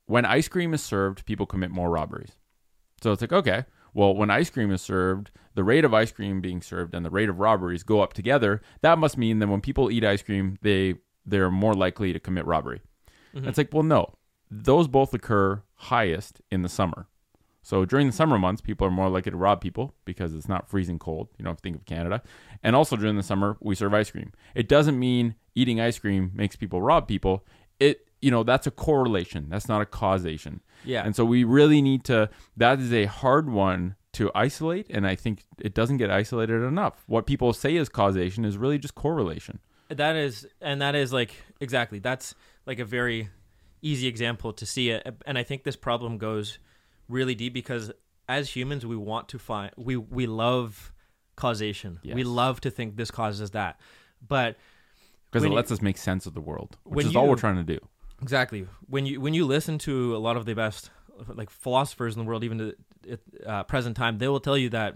when 0.05 0.25
ice 0.25 0.47
cream 0.47 0.73
is 0.73 0.83
served? 0.83 1.25
People 1.25 1.45
commit 1.45 1.71
more 1.71 1.89
robberies." 1.89 2.37
So 3.01 3.11
it's 3.11 3.21
like, 3.21 3.33
okay, 3.33 3.65
well, 3.93 4.15
when 4.15 4.29
ice 4.29 4.49
cream 4.49 4.71
is 4.71 4.81
served, 4.81 5.31
the 5.55 5.63
rate 5.63 5.85
of 5.85 5.93
ice 5.93 6.11
cream 6.11 6.41
being 6.41 6.61
served 6.61 6.95
and 6.95 7.05
the 7.05 7.09
rate 7.09 7.29
of 7.29 7.39
robberies 7.39 7.83
go 7.83 8.01
up 8.01 8.13
together. 8.13 8.61
That 8.81 8.97
must 8.97 9.17
mean 9.17 9.39
that 9.39 9.47
when 9.47 9.61
people 9.61 9.91
eat 9.91 10.03
ice 10.03 10.23
cream, 10.23 10.57
they 10.61 10.95
they're 11.25 11.51
more 11.51 11.73
likely 11.73 12.11
to 12.13 12.19
commit 12.19 12.45
robbery. 12.45 12.81
Mm-hmm. 13.35 13.47
It's 13.47 13.57
like, 13.57 13.69
well, 13.71 13.83
no, 13.83 14.15
those 14.49 14.87
both 14.87 15.13
occur 15.13 15.63
highest 15.75 16.41
in 16.51 16.61
the 16.61 16.69
summer. 16.69 17.07
So 17.63 17.85
during 17.85 18.07
the 18.07 18.13
summer 18.13 18.37
months, 18.37 18.61
people 18.61 18.85
are 18.85 18.91
more 18.91 19.09
likely 19.09 19.31
to 19.31 19.37
rob 19.37 19.61
people 19.61 19.95
because 20.05 20.35
it's 20.35 20.47
not 20.47 20.69
freezing 20.69 20.99
cold. 20.99 21.29
You 21.37 21.45
know, 21.45 21.51
if 21.51 21.57
you 21.57 21.71
think 21.71 21.75
of 21.77 21.85
Canada. 21.85 22.21
And 22.61 22.75
also 22.75 22.95
during 22.95 23.15
the 23.15 23.23
summer, 23.23 23.57
we 23.59 23.73
serve 23.73 23.93
ice 23.93 24.11
cream. 24.11 24.31
It 24.53 24.67
doesn't 24.67 24.99
mean 24.99 25.35
eating 25.55 25.79
ice 25.79 25.97
cream 25.97 26.31
makes 26.35 26.55
people 26.55 26.81
rob 26.81 27.07
people. 27.07 27.45
It, 27.79 28.07
you 28.21 28.29
know, 28.29 28.43
that's 28.43 28.67
a 28.67 28.71
correlation. 28.71 29.47
That's 29.49 29.67
not 29.67 29.81
a 29.81 29.85
causation. 29.85 30.61
Yeah. 30.85 31.03
And 31.03 31.15
so 31.15 31.25
we 31.25 31.43
really 31.43 31.81
need 31.81 32.03
to, 32.05 32.29
that 32.57 32.79
is 32.79 32.93
a 32.93 33.05
hard 33.05 33.49
one 33.49 33.95
to 34.13 34.29
isolate. 34.35 34.87
And 34.89 35.07
I 35.07 35.15
think 35.15 35.43
it 35.59 35.73
doesn't 35.73 35.97
get 35.97 36.11
isolated 36.11 36.63
enough. 36.63 37.03
What 37.07 37.25
people 37.25 37.53
say 37.53 37.75
is 37.75 37.89
causation 37.89 38.45
is 38.45 38.57
really 38.57 38.77
just 38.77 38.93
correlation. 38.93 39.59
That 39.89 40.15
is, 40.15 40.47
and 40.61 40.81
that 40.81 40.95
is 40.95 41.13
like 41.13 41.35
exactly. 41.59 41.99
That's 41.99 42.33
like 42.65 42.79
a 42.79 42.85
very 42.85 43.29
easy 43.81 44.07
example 44.07 44.53
to 44.53 44.65
see 44.65 44.89
it, 44.89 45.05
and 45.25 45.37
I 45.37 45.43
think 45.43 45.63
this 45.63 45.75
problem 45.75 46.17
goes 46.17 46.57
really 47.09 47.35
deep 47.35 47.53
because 47.53 47.91
as 48.29 48.55
humans, 48.55 48.85
we 48.85 48.95
want 48.95 49.29
to 49.29 49.39
find 49.39 49.71
we 49.77 49.97
we 49.97 50.25
love 50.27 50.91
causation. 51.35 51.99
We 52.03 52.23
love 52.23 52.61
to 52.61 52.69
think 52.71 52.95
this 52.95 53.11
causes 53.11 53.51
that, 53.51 53.79
but 54.27 54.55
Because 55.31 55.43
it 55.43 55.49
you- 55.49 55.53
lets 55.55 55.71
us 55.71 55.81
make 55.81 55.97
sense 55.97 56.25
of 56.25 56.33
the 56.33 56.41
world, 56.41 56.77
which 56.83 57.05
is 57.05 57.15
all 57.15 57.27
we're 57.27 57.35
trying 57.35 57.57
to 57.57 57.63
do. 57.63 57.79
Exactly. 58.21 58.67
When 58.87 59.05
you 59.05 59.19
when 59.19 59.33
you 59.33 59.45
listen 59.45 59.77
to 59.79 60.15
a 60.15 60.19
lot 60.19 60.37
of 60.37 60.45
the 60.45 60.55
best 60.55 60.91
like 61.27 61.49
philosophers 61.49 62.15
in 62.15 62.23
the 62.23 62.27
world, 62.27 62.43
even 62.43 62.57
to 62.59 62.75
at 63.11 63.19
uh, 63.45 63.63
present 63.63 63.97
time, 63.97 64.17
they 64.19 64.27
will 64.29 64.39
tell 64.39 64.57
you 64.57 64.69
that 64.69 64.95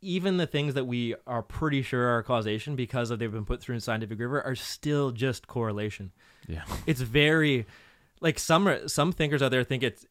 even 0.00 0.36
the 0.36 0.46
things 0.46 0.74
that 0.74 0.84
we 0.84 1.14
are 1.26 1.42
pretty 1.42 1.82
sure 1.82 2.06
are 2.06 2.22
causation 2.22 2.76
because 2.76 3.10
of 3.10 3.18
they've 3.18 3.32
been 3.32 3.44
put 3.44 3.60
through 3.60 3.74
in 3.74 3.80
scientific 3.80 4.18
rigor 4.18 4.40
are 4.40 4.54
still 4.54 5.10
just 5.10 5.46
correlation. 5.48 6.12
Yeah. 6.46 6.62
It's 6.86 7.00
very 7.00 7.66
like 8.20 8.38
some 8.38 8.86
some 8.88 9.12
thinkers 9.12 9.42
out 9.42 9.50
there 9.50 9.64
think 9.64 9.82
it's 9.82 10.06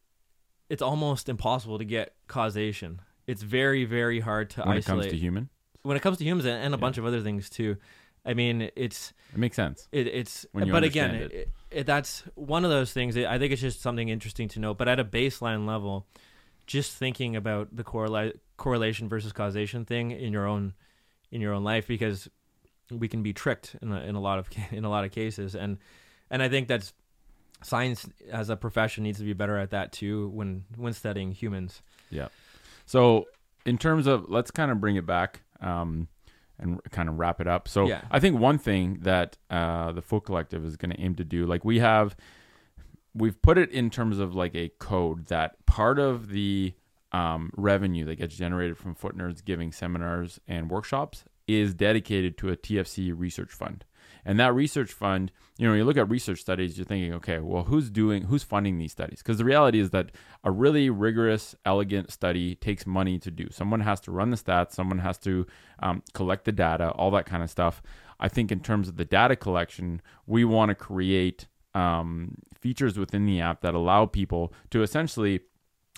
it's 0.68 0.82
almost 0.82 1.28
impossible 1.28 1.78
to 1.78 1.84
get 1.84 2.14
causation. 2.26 3.00
It's 3.26 3.42
very 3.42 3.84
very 3.84 4.20
hard 4.20 4.50
to 4.50 4.62
isolate. 4.66 4.68
when 4.68 4.78
it 4.78 4.84
comes 4.84 5.06
to 5.12 5.16
human, 5.16 5.48
when 5.82 5.96
it 5.96 6.00
comes 6.00 6.18
to 6.18 6.24
humans 6.24 6.44
and, 6.46 6.62
and 6.64 6.74
a 6.74 6.76
Yeah. 6.76 6.80
bunch 6.80 6.98
of 6.98 7.04
other 7.04 7.20
things 7.20 7.48
too. 7.50 7.76
I 8.24 8.34
mean, 8.34 8.70
it's 8.76 9.12
it 9.32 9.38
makes 9.38 9.56
sense. 9.56 9.88
it, 9.92 10.06
it's 10.06 10.44
When 10.52 10.70
but 10.70 10.84
again, 10.84 11.14
it, 11.14 11.50
it, 11.70 11.86
that's 11.86 12.24
one 12.34 12.64
of 12.64 12.70
those 12.70 12.92
things. 12.92 13.16
I 13.16 13.38
think 13.38 13.52
it's 13.52 13.62
just 13.62 13.80
something 13.80 14.08
interesting 14.08 14.48
to 14.48 14.60
know. 14.60 14.74
But 14.74 14.88
at 14.88 14.98
a 15.00 15.04
baseline 15.04 15.66
level, 15.66 16.06
just 16.66 16.92
thinking 16.96 17.36
about 17.36 17.74
the 17.74 17.84
correla- 17.84 18.34
correlation 18.58 19.08
versus 19.08 19.32
causation 19.32 19.84
thing 19.86 20.10
in 20.10 20.32
your 20.32 20.46
own 20.46 20.74
in 21.30 21.40
your 21.40 21.54
own 21.54 21.64
life, 21.64 21.86
because 21.86 22.28
we 22.90 23.08
can 23.08 23.22
be 23.22 23.32
tricked 23.32 23.76
in 23.80 23.92
a, 23.92 24.00
in 24.00 24.14
a 24.14 24.20
lot 24.20 24.38
of 24.38 24.48
in 24.72 24.84
a 24.84 24.90
lot 24.90 25.04
of 25.04 25.10
cases, 25.10 25.54
and 25.54 25.78
and 26.30 26.42
I 26.42 26.48
think 26.50 26.68
that's 26.68 26.92
science 27.62 28.08
as 28.30 28.50
a 28.50 28.56
profession 28.56 29.04
needs 29.04 29.18
to 29.18 29.24
be 29.24 29.32
better 29.32 29.56
at 29.56 29.70
that 29.70 29.92
too 29.92 30.28
when 30.30 30.64
when 30.76 30.92
studying 30.92 31.32
humans. 31.32 31.82
Yeah. 32.10 32.28
So, 32.86 33.26
in 33.66 33.76
terms 33.76 34.06
of, 34.06 34.30
let's 34.30 34.50
kind 34.50 34.70
of 34.70 34.80
bring 34.80 34.96
it 34.96 35.04
back 35.04 35.42
um, 35.60 36.08
and 36.58 36.80
kind 36.90 37.08
of 37.08 37.18
wrap 37.18 37.40
it 37.40 37.46
up. 37.46 37.68
So, 37.68 37.86
Yeah. 37.86 38.00
I 38.10 38.18
think 38.18 38.38
one 38.38 38.56
thing 38.58 39.00
that 39.02 39.36
uh, 39.50 39.92
the 39.92 40.00
Foot 40.00 40.24
Collective 40.24 40.64
is 40.64 40.76
going 40.76 40.92
to 40.92 41.00
aim 41.00 41.14
to 41.16 41.24
do, 41.24 41.44
like 41.44 41.64
we 41.66 41.80
have, 41.80 42.16
we've 43.14 43.40
put 43.42 43.58
it 43.58 43.70
in 43.70 43.90
terms 43.90 44.18
of 44.18 44.34
like 44.34 44.54
a 44.54 44.70
code 44.78 45.26
that 45.26 45.66
part 45.66 45.98
of 45.98 46.30
the 46.30 46.72
um, 47.12 47.50
revenue 47.56 48.04
that 48.06 48.16
gets 48.16 48.36
generated 48.36 48.78
from 48.78 48.94
Foot 48.94 49.16
Nerds 49.16 49.44
giving 49.44 49.70
seminars 49.72 50.40
and 50.48 50.70
workshops 50.70 51.24
is 51.46 51.74
dedicated 51.74 52.38
to 52.38 52.50
a 52.50 52.56
TFC 52.56 53.12
research 53.14 53.50
fund. 53.50 53.84
And 54.28 54.38
that 54.38 54.54
research 54.54 54.92
fund, 54.92 55.32
you 55.56 55.64
know, 55.64 55.70
when 55.70 55.78
you 55.78 55.86
look 55.86 55.96
at 55.96 56.10
research 56.10 56.40
studies, 56.40 56.76
you're 56.76 56.84
thinking, 56.84 57.14
okay, 57.14 57.38
well, 57.38 57.64
who's 57.64 57.88
doing, 57.88 58.24
who's 58.24 58.42
funding 58.42 58.76
these 58.76 58.92
studies? 58.92 59.22
Because 59.22 59.38
the 59.38 59.44
reality 59.44 59.80
is 59.80 59.88
that 59.90 60.10
a 60.44 60.50
really 60.50 60.90
rigorous, 60.90 61.56
elegant 61.64 62.12
study 62.12 62.54
takes 62.54 62.86
money 62.86 63.18
to 63.20 63.30
do. 63.30 63.48
Someone 63.50 63.80
has 63.80 64.00
to 64.00 64.10
run 64.10 64.28
the 64.28 64.36
stats, 64.36 64.72
someone 64.72 64.98
has 64.98 65.16
to 65.20 65.46
um, 65.78 66.02
collect 66.12 66.44
the 66.44 66.52
data, 66.52 66.90
all 66.90 67.10
that 67.12 67.24
kind 67.24 67.42
of 67.42 67.48
stuff. 67.48 67.82
I 68.20 68.28
think 68.28 68.52
in 68.52 68.60
terms 68.60 68.86
of 68.86 68.98
the 68.98 69.04
data 69.06 69.34
collection, 69.34 70.02
we 70.26 70.44
want 70.44 70.68
to 70.68 70.74
create 70.74 71.46
um, 71.74 72.34
features 72.54 72.98
within 72.98 73.24
the 73.24 73.40
app 73.40 73.62
that 73.62 73.74
allow 73.74 74.04
people 74.04 74.52
to 74.72 74.82
essentially 74.82 75.40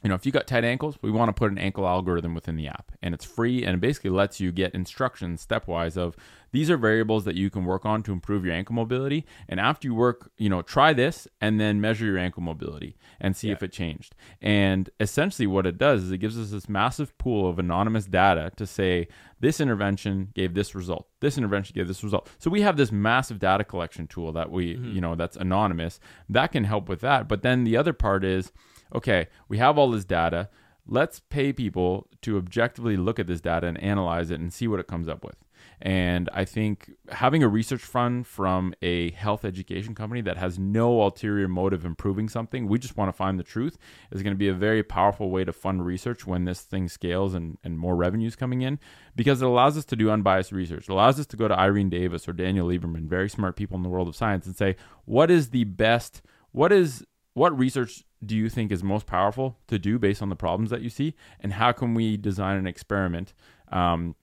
you 0.03 0.09
know, 0.09 0.15
if 0.15 0.25
you 0.25 0.33
got 0.33 0.47
tight 0.47 0.65
ankles, 0.65 0.99
we 1.03 1.11
want 1.11 1.29
to 1.29 1.33
put 1.33 1.51
an 1.51 1.59
ankle 1.59 1.87
algorithm 1.87 2.35
within 2.35 2.57
the 2.57 2.69
app, 2.69 2.93
and 3.03 3.15
it's 3.15 3.25
free 3.25 3.65
and 3.65 3.75
it 3.75 3.81
basically 3.81 4.11
lets 4.11 4.41
you 4.41 4.53
get 4.53 4.75
instructions 4.75 5.47
stepwise 5.47 5.97
of 5.97 6.17
these 6.53 6.71
are 6.71 6.77
variables 6.77 7.25
that 7.25 7.37
you 7.37 7.49
can 7.51 7.65
work 7.65 7.85
on 7.85 8.03
to 8.03 8.13
improve 8.13 8.45
your 8.45 8.55
ankle 8.55 8.75
mobility. 8.75 9.25
And 9.49 9.61
after 9.61 9.87
you 9.87 9.95
work, 9.95 10.31
you 10.37 10.49
know, 10.49 10.63
try 10.63 10.93
this 10.93 11.29
and 11.41 11.61
then 11.61 11.81
measure 11.81 12.07
your 12.07 12.19
ankle 12.19 12.43
mobility 12.43 12.97
and 13.21 13.37
see 13.37 13.51
if 13.51 13.63
it 13.63 13.73
changed. 13.73 14.15
And 14.41 14.91
essentially, 14.99 15.47
what 15.47 15.67
it 15.67 15.79
does 15.79 16.03
is 16.03 16.11
it 16.11 16.19
gives 16.19 16.39
us 16.39 16.51
this 16.51 16.69
massive 16.69 17.17
pool 17.19 17.49
of 17.49 17.59
anonymous 17.59 18.07
data 18.07 18.51
to 18.57 18.67
say 18.67 19.09
this 19.39 19.61
intervention 19.61 20.31
gave 20.35 20.55
this 20.55 20.75
result, 20.75 21.07
this 21.21 21.39
intervention 21.39 21.75
gave 21.75 21.89
this 21.89 22.03
result. 22.03 22.29
So 22.39 22.51
we 22.51 22.63
have 22.63 22.77
this 22.77 22.93
massive 22.93 23.39
data 23.39 23.65
collection 23.65 24.07
tool 24.07 24.33
that 24.33 24.51
we, 24.51 24.75
mm-hmm. 24.75 24.93
you 24.93 25.01
know, 25.01 25.15
that's 25.15 25.37
anonymous 25.37 26.01
that 26.29 26.53
can 26.53 26.65
help 26.65 26.89
with 26.89 27.01
that. 27.01 27.29
But 27.29 27.43
then 27.43 27.65
the 27.65 27.77
other 27.77 27.93
part 27.93 28.25
is 28.25 28.53
okay, 28.95 29.29
we 29.49 29.59
have 29.59 29.79
all 29.79 29.91
this 29.91 30.05
data. 30.05 30.49
Let's 30.87 31.21
pay 31.21 31.53
people 31.53 32.09
to 32.23 32.37
objectively 32.37 32.97
look 32.97 33.19
at 33.19 33.27
this 33.27 33.41
data 33.41 33.67
and 33.67 33.83
analyze 33.83 34.31
it 34.31 34.41
and 34.41 34.53
see 34.53 34.67
what 34.67 34.81
it 34.81 34.89
comes 34.89 35.09
up 35.09 35.25
with. 35.25 35.37
And 35.83 36.29
I 36.33 36.45
think 36.45 36.91
having 37.09 37.43
a 37.43 37.49
research 37.49 37.81
fund 37.81 38.27
from 38.27 38.75
a 38.83 39.13
health 39.13 39.45
education 39.45 39.95
company 39.95 40.21
that 40.23 40.37
has 40.37 40.59
no 40.59 41.01
ulterior 41.01 41.49
motive 41.49 41.87
improving 41.87 42.29
something, 42.29 42.69
we 42.69 42.79
just 42.79 42.97
want 42.97 43.09
to 43.09 43.17
find 43.17 43.39
the 43.39 43.45
truth, 43.45 43.79
is 44.11 44.23
going 44.23 44.35
to 44.35 44.39
be 44.39 44.49
a 44.49 44.55
very 44.55 44.83
powerful 44.83 45.31
way 45.31 45.45
to 45.45 45.53
fund 45.53 45.87
research 45.87 46.27
when 46.27 46.45
this 46.45 46.61
thing 46.61 46.89
scales 46.89 47.35
and, 47.35 47.57
and 47.65 47.79
more 47.79 47.97
revenues 47.97 48.37
coming 48.37 48.61
in 48.61 48.79
because 49.17 49.41
it 49.41 49.47
allows 49.47 49.79
us 49.79 49.87
to 49.87 49.97
do 49.97 50.11
unbiased 50.11 50.53
research. 50.53 50.85
It 50.89 50.93
allows 50.93 51.19
us 51.19 51.27
to 51.27 51.37
go 51.37 51.49
to 51.49 51.59
Irene 51.59 51.89
Davis 51.89 52.29
or 52.29 52.35
Daniel 52.35 52.69
Lieberman, 52.69 53.09
very 53.09 53.31
smart 53.31 53.57
people 53.57 53.77
in 53.77 53.83
the 53.83 53.89
world 53.89 54.09
of 54.09 54.17
science, 54.17 54.47
and 54.47 54.57
say, 54.57 54.77
what 55.07 55.31
is 55.31 55.49
the 55.49 55.65
best, 55.65 56.21
what 56.53 56.73
is 56.73 57.07
what 57.41 57.59
research 57.59 58.05
do 58.25 58.37
you 58.37 58.51
think 58.51 58.71
is 58.71 58.83
most 58.83 59.07
powerful 59.07 59.57
to 59.67 59.79
do 59.79 59.99
based 59.99 60.21
on 60.21 60.29
the 60.29 60.37
problems 60.37 60.69
that 60.69 60.83
you 60.83 60.91
see? 60.91 61.15
And 61.41 61.55
how 61.55 61.73
can 61.73 61.95
we 61.95 62.19
design 62.19 62.59
an 62.59 62.67
experiment 62.67 63.33
um, 63.73 64.15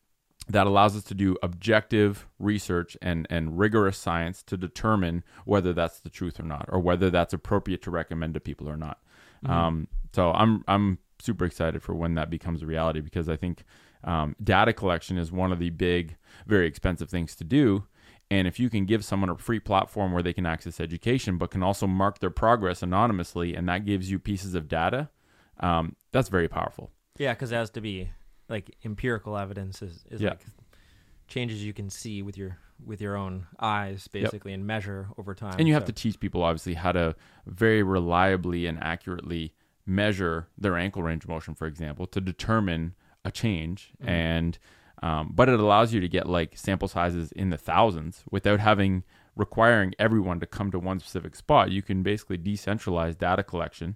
that 0.48 0.68
allows 0.68 0.96
us 0.96 1.04
to 1.06 1.16
do 1.16 1.36
objective 1.42 2.28
research 2.38 2.96
and, 3.02 3.26
and 3.30 3.58
rigorous 3.58 3.98
science 3.98 4.44
to 4.44 4.56
determine 4.56 5.24
whether 5.46 5.74
that's 5.74 6.00
the 6.00 6.10
truth 6.10 6.40
or 6.40 6.44
not 6.44 6.70
or 6.72 6.80
whether 6.80 7.10
that's 7.10 7.34
appropriate 7.34 7.82
to 7.82 7.92
recommend 7.92 8.36
to 8.36 8.40
people 8.40 8.70
or 8.70 8.78
not? 8.78 9.00
Um, 9.46 9.88
so 10.18 10.32
i'm 10.32 10.64
i'm 10.68 10.98
super 11.20 11.46
excited 11.46 11.82
for 11.84 11.94
when 11.94 12.16
that 12.16 12.30
becomes 12.30 12.64
a 12.64 12.66
reality 12.66 13.02
because 13.02 13.30
i 13.30 13.36
think 13.36 13.64
um, 14.04 14.36
data 14.44 14.74
collection 14.74 15.18
is 15.18 15.32
one 15.32 15.52
of 15.52 15.60
the 15.60 15.70
big 15.70 16.16
very 16.46 16.68
expensive 16.68 17.10
things 17.10 17.36
to 17.36 17.44
do 17.44 17.84
and 18.30 18.48
if 18.48 18.60
you 18.60 18.70
can 18.70 18.86
give 18.86 19.06
someone 19.06 19.30
a 19.30 19.38
free 19.38 19.60
platform 19.60 20.12
where 20.12 20.24
they 20.24 20.34
can 20.34 20.46
access 20.46 20.80
education, 20.80 21.38
but 21.38 21.52
can 21.52 21.64
also 21.64 21.88
mark 21.88 22.20
their 22.20 22.30
progress 22.30 22.84
anonymously, 22.84 23.56
and 23.56 23.68
that 23.70 23.86
gives 23.86 24.12
you 24.12 24.20
pieces 24.20 24.56
of 24.56 24.68
data, 24.68 25.10
um, 25.60 25.96
that's 26.12 26.30
very 26.30 26.48
powerful. 26.48 26.92
Yeah, 27.18 27.34
because 27.34 27.52
it 27.52 27.56
has 27.56 27.70
to 27.72 27.82
be 27.82 28.10
like 28.50 28.76
empirical 28.84 29.38
evidence 29.38 29.82
is, 29.82 30.04
is 30.10 30.22
Yeah. 30.22 30.32
like 30.32 30.46
changes 31.28 31.64
you 31.64 31.74
can 31.74 31.90
see 31.90 32.22
with 32.22 32.38
your 32.38 32.58
with 32.86 33.02
your 33.02 33.16
own 33.16 33.48
eyes 33.60 34.08
basically 34.08 34.54
and 34.54 34.66
measure 34.68 35.08
over 35.18 35.34
time. 35.34 35.56
And 35.58 35.68
you 35.68 35.74
have 35.74 35.86
to 35.86 35.92
teach 35.92 36.20
people, 36.20 36.44
obviously, 36.44 36.76
how 36.76 36.92
to 36.92 37.16
very 37.48 37.82
reliably 37.82 38.68
and 38.68 38.78
accurately 38.84 39.54
measure 39.84 40.48
their 40.58 40.78
ankle 40.78 41.02
range 41.02 41.24
of 41.24 41.30
motion, 41.30 41.56
for 41.56 41.66
example, 41.66 42.06
to 42.06 42.22
determine 42.22 42.94
a 43.26 43.32
change. 43.32 43.94
Mm-hmm. 44.00 44.10
And 44.10 44.60
um, 45.04 45.32
but 45.34 45.50
it 45.50 45.60
allows 45.60 45.94
you 45.94 46.02
to 46.02 46.08
get 46.08 46.28
like 46.28 46.58
sample 46.58 46.88
sizes 46.88 47.32
in 47.32 47.50
the 47.50 47.58
thousands 47.58 48.24
without 48.32 48.60
having 48.60 49.04
requiring 49.36 49.94
everyone 50.00 50.40
to 50.40 50.46
come 50.48 50.72
to 50.72 50.80
one 50.80 51.00
specific 51.00 51.36
spot. 51.36 51.72
You 51.72 51.82
can 51.82 52.04
basically 52.04 52.38
decentralize 52.38 53.18
data 53.18 53.44
collection. 53.44 53.96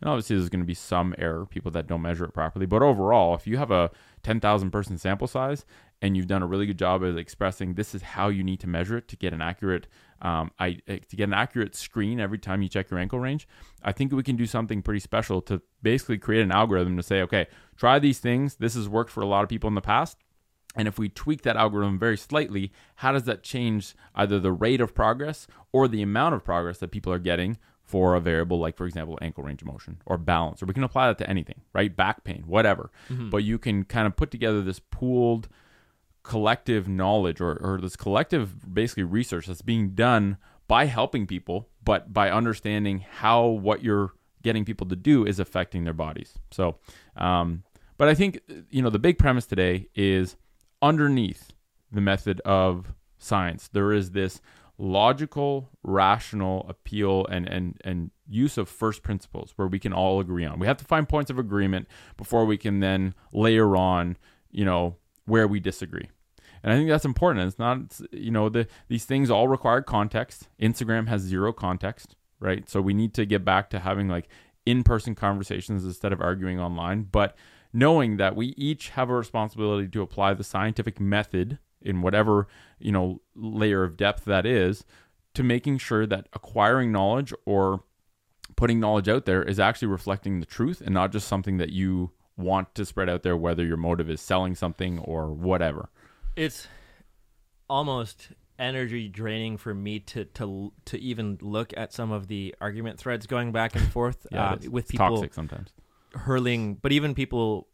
And 0.00 0.08
obviously, 0.08 0.36
there's 0.36 0.48
going 0.48 0.60
to 0.60 0.66
be 0.66 0.74
some 0.74 1.14
error, 1.18 1.44
people 1.44 1.70
that 1.72 1.86
don't 1.86 2.02
measure 2.02 2.24
it 2.24 2.32
properly. 2.32 2.64
But 2.66 2.82
overall, 2.82 3.34
if 3.34 3.46
you 3.46 3.58
have 3.58 3.70
a 3.70 3.90
10,000 4.22 4.70
person 4.70 4.96
sample 4.96 5.26
size 5.26 5.66
and 6.00 6.16
you've 6.16 6.26
done 6.26 6.42
a 6.42 6.46
really 6.46 6.64
good 6.64 6.78
job 6.78 7.02
of 7.02 7.18
expressing 7.18 7.74
this 7.74 7.94
is 7.94 8.00
how 8.00 8.28
you 8.28 8.42
need 8.42 8.60
to 8.60 8.66
measure 8.66 8.96
it 8.96 9.08
to 9.08 9.16
get 9.16 9.34
an 9.34 9.42
accurate, 9.42 9.86
um, 10.22 10.52
I, 10.58 10.78
uh, 10.88 10.96
to 11.06 11.16
get 11.16 11.24
an 11.24 11.34
accurate 11.34 11.74
screen 11.74 12.18
every 12.18 12.38
time 12.38 12.62
you 12.62 12.68
check 12.70 12.90
your 12.90 12.98
ankle 12.98 13.20
range, 13.20 13.46
I 13.82 13.92
think 13.92 14.12
we 14.12 14.22
can 14.22 14.36
do 14.36 14.46
something 14.46 14.80
pretty 14.80 15.00
special 15.00 15.42
to 15.42 15.60
basically 15.82 16.16
create 16.16 16.42
an 16.42 16.50
algorithm 16.50 16.96
to 16.96 17.02
say, 17.02 17.20
okay, 17.20 17.46
try 17.76 17.98
these 17.98 18.20
things. 18.20 18.56
This 18.56 18.74
has 18.74 18.88
worked 18.88 19.10
for 19.10 19.20
a 19.20 19.26
lot 19.26 19.42
of 19.42 19.50
people 19.50 19.68
in 19.68 19.74
the 19.74 19.82
past. 19.82 20.16
And 20.76 20.86
if 20.86 20.98
we 20.98 21.08
tweak 21.08 21.42
that 21.42 21.56
algorithm 21.56 21.98
very 21.98 22.16
slightly, 22.16 22.72
how 22.96 23.12
does 23.12 23.24
that 23.24 23.42
change 23.42 23.94
either 24.14 24.38
the 24.38 24.52
rate 24.52 24.80
of 24.80 24.94
progress 24.94 25.46
or 25.72 25.88
the 25.88 26.02
amount 26.02 26.34
of 26.34 26.44
progress 26.44 26.78
that 26.78 26.92
people 26.92 27.12
are 27.12 27.18
getting 27.18 27.58
for 27.82 28.14
a 28.14 28.20
variable 28.20 28.58
like, 28.60 28.76
for 28.76 28.86
example, 28.86 29.18
ankle 29.20 29.42
range 29.42 29.62
of 29.62 29.68
motion 29.68 30.00
or 30.06 30.16
balance? 30.16 30.62
Or 30.62 30.66
we 30.66 30.74
can 30.74 30.84
apply 30.84 31.08
that 31.08 31.18
to 31.18 31.28
anything, 31.28 31.62
right? 31.72 31.94
Back 31.94 32.22
pain, 32.22 32.44
whatever. 32.46 32.92
But 33.30 33.38
you 33.38 33.58
can 33.58 33.84
kind 33.84 34.06
of 34.06 34.14
put 34.14 34.30
together 34.30 34.62
this 34.62 34.78
pooled 34.78 35.48
collective 36.22 36.86
knowledge 36.86 37.40
or, 37.40 37.56
or 37.56 37.80
this 37.80 37.96
collective 37.96 38.72
basically 38.72 39.02
research 39.02 39.46
that's 39.46 39.62
being 39.62 39.90
done 39.90 40.36
by 40.68 40.84
helping 40.84 41.26
people, 41.26 41.68
but 41.82 42.12
by 42.12 42.30
understanding 42.30 43.04
how 43.18 43.44
what 43.46 43.82
you're 43.82 44.12
getting 44.42 44.64
people 44.64 44.86
to 44.86 44.94
do 44.94 45.26
is 45.26 45.40
affecting 45.40 45.82
their 45.82 45.94
bodies. 45.94 46.34
So, 46.52 46.76
um, 47.16 47.64
but 47.96 48.08
I 48.08 48.14
think, 48.14 48.40
you 48.70 48.80
know, 48.82 48.90
the 48.90 49.00
big 49.00 49.18
premise 49.18 49.46
today 49.46 49.88
is 49.94 50.36
underneath 50.82 51.52
the 51.90 52.00
method 52.00 52.40
of 52.40 52.94
science, 53.18 53.68
there 53.68 53.92
is 53.92 54.12
this 54.12 54.40
logical, 54.78 55.68
rational 55.82 56.64
appeal 56.68 57.26
and, 57.26 57.46
and, 57.46 57.78
and 57.84 58.10
use 58.26 58.56
of 58.56 58.68
first 58.68 59.02
principles 59.02 59.52
where 59.56 59.68
we 59.68 59.78
can 59.78 59.92
all 59.92 60.20
agree 60.20 60.46
on. 60.46 60.58
We 60.58 60.66
have 60.66 60.78
to 60.78 60.84
find 60.84 61.08
points 61.08 61.30
of 61.30 61.38
agreement 61.38 61.86
before 62.16 62.46
we 62.46 62.56
can 62.56 62.80
then 62.80 63.14
layer 63.32 63.76
on, 63.76 64.16
you 64.50 64.64
know, 64.64 64.96
where 65.26 65.46
we 65.46 65.60
disagree. 65.60 66.08
And 66.62 66.72
I 66.72 66.76
think 66.76 66.88
that's 66.88 67.04
important. 67.04 67.46
It's 67.46 67.58
not, 67.58 67.78
you 68.12 68.30
know, 68.30 68.48
the 68.48 68.66
these 68.88 69.04
things 69.04 69.30
all 69.30 69.48
require 69.48 69.82
context. 69.82 70.48
Instagram 70.60 71.08
has 71.08 71.22
zero 71.22 71.52
context, 71.52 72.16
right? 72.38 72.68
So 72.68 72.80
we 72.80 72.94
need 72.94 73.14
to 73.14 73.24
get 73.24 73.44
back 73.44 73.70
to 73.70 73.78
having 73.78 74.08
like 74.08 74.28
in-person 74.66 75.14
conversations 75.14 75.84
instead 75.84 76.12
of 76.12 76.20
arguing 76.20 76.60
online. 76.60 77.02
But 77.10 77.36
knowing 77.72 78.16
that 78.16 78.36
we 78.36 78.48
each 78.56 78.90
have 78.90 79.10
a 79.10 79.14
responsibility 79.14 79.88
to 79.88 80.02
apply 80.02 80.34
the 80.34 80.44
scientific 80.44 80.98
method 81.00 81.58
in 81.80 82.02
whatever 82.02 82.46
you 82.78 82.92
know 82.92 83.20
layer 83.34 83.84
of 83.84 83.96
depth 83.96 84.24
that 84.24 84.44
is 84.44 84.84
to 85.34 85.42
making 85.42 85.78
sure 85.78 86.06
that 86.06 86.28
acquiring 86.32 86.92
knowledge 86.92 87.32
or 87.46 87.84
putting 88.56 88.80
knowledge 88.80 89.08
out 89.08 89.24
there 89.24 89.42
is 89.42 89.58
actually 89.58 89.88
reflecting 89.88 90.40
the 90.40 90.46
truth 90.46 90.80
and 90.80 90.92
not 90.92 91.12
just 91.12 91.28
something 91.28 91.56
that 91.58 91.70
you 91.70 92.10
want 92.36 92.74
to 92.74 92.84
spread 92.84 93.08
out 93.08 93.22
there 93.22 93.36
whether 93.36 93.64
your 93.64 93.76
motive 93.76 94.10
is 94.10 94.20
selling 94.20 94.54
something 94.54 94.98
or 94.98 95.32
whatever 95.32 95.88
it's 96.36 96.66
almost 97.68 98.28
energy 98.58 99.08
draining 99.08 99.56
for 99.56 99.72
me 99.72 99.98
to 99.98 100.24
to 100.26 100.72
to 100.84 100.98
even 101.00 101.38
look 101.40 101.72
at 101.76 101.92
some 101.92 102.12
of 102.12 102.28
the 102.28 102.54
argument 102.60 102.98
threads 102.98 103.26
going 103.26 103.52
back 103.52 103.74
and 103.74 103.90
forth 103.90 104.26
Yeah, 104.30 104.52
uh, 104.52 104.56
with 104.70 104.84
It's 104.84 104.92
people 104.92 105.08
toxic 105.08 105.32
sometimes. 105.34 105.70
Hurling 106.14 106.74
but 106.74 106.92
even 106.92 107.14
people 107.14 107.68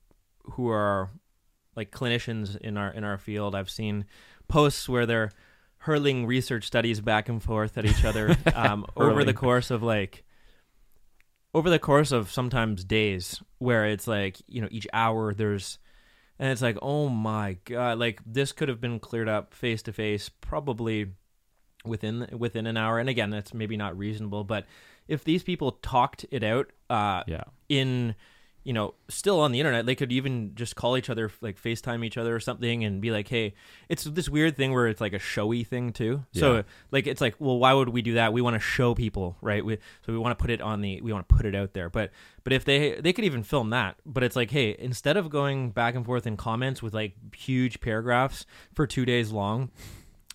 who 0.52 0.68
are 0.68 1.10
like 1.74 1.90
clinicians 1.90 2.56
in 2.56 2.76
our 2.76 2.90
in 2.90 3.04
our 3.04 3.18
field 3.18 3.54
i've 3.54 3.70
seen 3.70 4.04
posts 4.48 4.88
where 4.88 5.06
they're 5.06 5.30
hurling 5.78 6.26
research 6.26 6.64
studies 6.66 7.00
back 7.00 7.28
and 7.28 7.42
forth 7.42 7.76
at 7.78 7.84
each 7.84 8.04
other 8.04 8.36
um, 8.54 8.84
over 8.96 9.24
the 9.24 9.34
course 9.34 9.70
of 9.70 9.82
like 9.82 10.24
over 11.54 11.70
the 11.70 11.78
course 11.78 12.12
of 12.12 12.30
sometimes 12.30 12.84
days 12.84 13.42
where 13.58 13.86
it's 13.86 14.06
like 14.06 14.36
you 14.46 14.60
know 14.60 14.68
each 14.70 14.86
hour 14.92 15.32
there's 15.32 15.78
and 16.38 16.50
it's 16.50 16.62
like 16.62 16.76
oh 16.82 17.08
my 17.08 17.56
god 17.64 17.98
like 17.98 18.20
this 18.26 18.52
could 18.52 18.68
have 18.68 18.80
been 18.80 19.00
cleared 19.00 19.28
up 19.28 19.54
face 19.54 19.82
to 19.82 19.92
face 19.92 20.28
probably 20.28 21.12
within 21.86 22.28
within 22.36 22.66
an 22.66 22.76
hour. 22.76 22.98
And 22.98 23.08
again 23.08 23.30
that's 23.30 23.54
maybe 23.54 23.76
not 23.76 23.96
reasonable 23.96 24.44
but 24.44 24.66
if 25.08 25.24
these 25.24 25.42
people 25.42 25.72
talked 25.82 26.24
it 26.30 26.42
out 26.42 26.70
uh 26.90 27.22
Yeah. 27.26 27.44
in 27.68 28.14
you 28.64 28.72
know 28.72 28.94
still 29.08 29.38
on 29.38 29.52
the 29.52 29.60
internet 29.60 29.86
they 29.86 29.94
could 29.94 30.10
even 30.10 30.52
just 30.56 30.74
call 30.74 30.96
each 30.96 31.08
other 31.08 31.30
like 31.40 31.56
facetime 31.62 32.04
each 32.04 32.16
other 32.18 32.34
or 32.34 32.40
something 32.40 32.82
and 32.84 33.00
be 33.00 33.12
like 33.12 33.28
hey 33.28 33.54
it's 33.88 34.02
this 34.02 34.28
weird 34.28 34.56
thing 34.56 34.72
where 34.72 34.88
it's 34.88 35.00
like 35.00 35.12
a 35.12 35.20
showy 35.20 35.62
thing 35.62 35.92
too. 35.92 36.24
So 36.32 36.64
like 36.90 37.06
it's 37.06 37.20
like 37.20 37.36
well 37.38 37.58
why 37.60 37.72
would 37.72 37.88
we 37.90 38.02
do 38.02 38.14
that? 38.14 38.32
We 38.32 38.42
want 38.42 38.54
to 38.54 38.60
show 38.60 38.92
people 38.94 39.36
right? 39.40 39.64
We, 39.64 39.76
so 40.04 40.12
we 40.12 40.18
want 40.18 40.36
to 40.36 40.42
put 40.42 40.50
it 40.50 40.60
on 40.60 40.80
the 40.80 41.00
we 41.00 41.12
want 41.12 41.28
to 41.28 41.34
put 41.36 41.46
it 41.46 41.54
out 41.54 41.74
there. 41.74 41.88
But 41.88 42.10
but 42.42 42.52
if 42.52 42.64
they 42.64 43.00
they 43.00 43.12
could 43.12 43.24
even 43.24 43.44
film 43.44 43.70
that. 43.70 43.96
But 44.04 44.24
it's 44.24 44.34
like 44.34 44.50
hey 44.50 44.74
instead 44.80 45.16
of 45.16 45.30
going 45.30 45.70
back 45.70 45.94
and 45.94 46.04
forth 46.04 46.26
in 46.26 46.36
comments 46.36 46.82
with 46.82 46.92
like 46.92 47.14
huge 47.36 47.78
paragraphs 47.80 48.46
for 48.74 48.84
two 48.86 49.04
days 49.04 49.30
long 49.30 49.70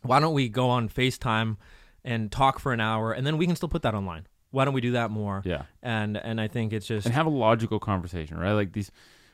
why 0.04 0.20
don't 0.22 0.34
we 0.34 0.48
go 0.48 0.70
on 0.70 0.88
facetime 0.90 1.58
and 2.04 2.32
talk 2.32 2.60
for 2.60 2.72
an 2.74 2.80
hour 2.80 3.12
and 3.12 3.28
then 3.28 3.38
we 3.38 3.46
can 3.46 3.56
still 3.58 3.70
put 3.70 3.82
that 3.84 3.94
online 3.94 4.26
why 4.52 4.66
don't 4.66 4.74
we 4.74 4.82
do 4.82 4.92
that 4.92 5.12
more 5.12 5.42
Yeah. 5.46 5.64
and 5.82 6.16
and 6.18 6.40
i 6.40 6.48
think 6.48 6.72
it's 6.74 6.86
just 6.86 7.06
and 7.06 7.16
have 7.16 7.26
a 7.26 7.30
logical 7.30 7.80
conversation, 7.80 8.38
right? 8.38 8.52
Like 8.54 8.74
these, 8.74 8.92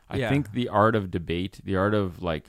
I 0.09 0.18
Yeah. 0.18 0.30
think 0.30 0.53
the 0.53 0.70
art 0.70 0.95
of 0.95 1.11
debate, 1.11 1.59
the 1.63 1.76
art 1.76 1.93
of 1.93 2.22
like 2.24 2.45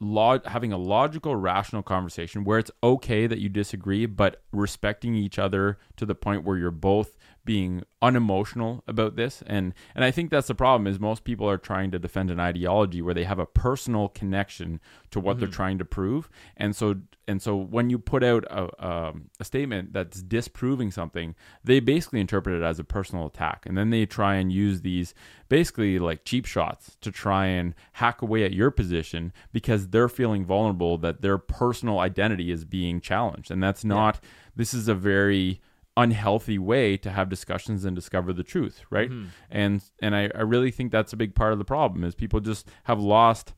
log 0.00 0.44
having 0.46 0.72
a 0.72 0.76
logical, 0.78 1.36
rational 1.36 1.82
conversation 1.82 2.44
where 2.44 2.58
it's 2.58 2.70
okay 2.82 3.26
that 3.26 3.38
you 3.38 3.48
disagree, 3.48 4.06
but 4.06 4.42
respecting 4.52 5.14
each 5.14 5.38
other 5.38 5.78
to 5.96 6.04
the 6.06 6.14
point 6.14 6.44
where 6.44 6.56
you're 6.56 6.70
both 6.70 7.16
being 7.44 7.82
unemotional 8.00 8.82
about 8.86 9.16
this. 9.16 9.42
And 9.46 9.74
and 9.94 10.04
I 10.04 10.10
think 10.10 10.30
that's 10.30 10.48
the 10.48 10.54
problem 10.54 10.86
is 10.86 10.98
most 10.98 11.24
people 11.24 11.48
are 11.48 11.58
trying 11.58 11.90
to 11.92 11.98
defend 11.98 12.30
an 12.30 12.40
ideology 12.40 13.02
where 13.02 13.14
they 13.14 13.24
have 13.24 13.38
a 13.38 13.46
personal 13.46 14.08
connection 14.08 14.80
to 15.10 15.20
what 15.20 15.38
they're 15.38 15.48
trying 15.48 15.78
to 15.78 15.84
prove. 15.84 16.28
And 16.56 16.74
so 16.74 16.96
and 17.26 17.40
so 17.40 17.56
when 17.56 17.88
you 17.88 17.98
put 17.98 18.22
out 18.22 18.44
a, 18.44 18.86
um, 18.86 19.30
a 19.40 19.44
statement 19.44 19.92
that's 19.92 20.22
disproving 20.22 20.90
something, 20.90 21.34
they 21.62 21.80
basically 21.80 22.20
interpret 22.20 22.60
it 22.60 22.64
as 22.64 22.78
a 22.78 22.84
personal 22.84 23.26
attack. 23.26 23.64
And 23.66 23.78
then 23.78 23.90
they 23.90 24.04
try 24.06 24.34
and 24.34 24.52
use 24.52 24.82
these 24.82 25.14
basically 25.48 25.98
like 25.98 26.24
cheap 26.24 26.44
shots 26.44 26.96
to 27.00 27.10
try 27.10 27.46
and 27.46 27.74
hack 27.92 28.20
away 28.20 28.44
at 28.44 28.52
your 28.52 28.70
position 28.70 29.32
because 29.52 29.88
they're 29.88 30.08
feeling 30.08 30.44
vulnerable 30.44 30.98
that 30.98 31.22
their 31.22 31.38
personal 31.38 31.98
identity 32.00 32.50
is 32.50 32.64
being 32.64 33.00
challenged. 33.00 33.50
And 33.50 33.62
that's 33.62 33.84
not, 33.84 34.20
this 34.54 34.74
is 34.74 34.88
a 34.88 34.94
very 34.94 35.60
unhealthy 35.96 36.58
way 36.58 36.96
to 36.96 37.10
have 37.10 37.28
discussions 37.28 37.84
and 37.84 37.94
discover 37.94 38.32
the 38.32 38.42
truth, 38.42 38.82
right? 38.90 39.10
And 39.50 39.82
and 40.00 40.14
I, 40.16 40.30
I 40.34 40.40
really 40.40 40.70
think 40.70 40.92
that's 40.92 41.12
a 41.12 41.16
big 41.16 41.34
part 41.34 41.52
of 41.52 41.58
the 41.58 41.64
problem 41.64 42.04
is 42.04 42.14
people 42.14 42.40
just 42.40 42.68
have 42.84 43.00
lost 43.00 43.54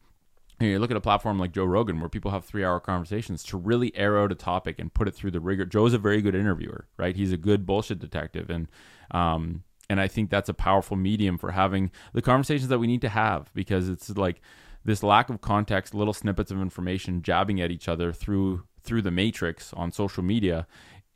you, 0.60 0.68
know, 0.68 0.72
you 0.72 0.78
look 0.78 0.90
at 0.90 0.96
a 0.96 1.02
platform 1.02 1.38
like 1.38 1.52
Joe 1.52 1.64
Rogan 1.64 2.00
where 2.00 2.08
people 2.08 2.30
have 2.30 2.44
three 2.44 2.64
hour 2.64 2.80
conversations 2.80 3.42
to 3.44 3.58
really 3.58 3.94
air 3.94 4.18
out 4.18 4.32
a 4.32 4.34
topic 4.34 4.78
and 4.78 4.92
put 4.92 5.06
it 5.06 5.14
through 5.14 5.32
the 5.32 5.40
rigor. 5.40 5.66
Joe's 5.66 5.92
a 5.92 5.98
very 5.98 6.22
good 6.22 6.34
interviewer, 6.34 6.86
right? 6.96 7.14
He's 7.14 7.32
a 7.32 7.36
good 7.36 7.66
bullshit 7.66 7.98
detective 7.98 8.50
and 8.50 8.68
um 9.10 9.62
and 9.88 10.00
I 10.00 10.08
think 10.08 10.30
that's 10.30 10.48
a 10.48 10.54
powerful 10.54 10.96
medium 10.96 11.38
for 11.38 11.52
having 11.52 11.92
the 12.12 12.22
conversations 12.22 12.68
that 12.68 12.80
we 12.80 12.88
need 12.88 13.02
to 13.02 13.08
have 13.08 13.52
because 13.54 13.88
it's 13.88 14.10
like 14.16 14.40
this 14.84 15.02
lack 15.02 15.30
of 15.30 15.40
context, 15.40 15.94
little 15.94 16.12
snippets 16.12 16.50
of 16.50 16.60
information 16.60 17.22
jabbing 17.22 17.60
at 17.60 17.70
each 17.70 17.88
other 17.88 18.12
through 18.12 18.64
through 18.82 19.02
the 19.02 19.10
matrix 19.10 19.72
on 19.74 19.90
social 19.92 20.22
media 20.22 20.66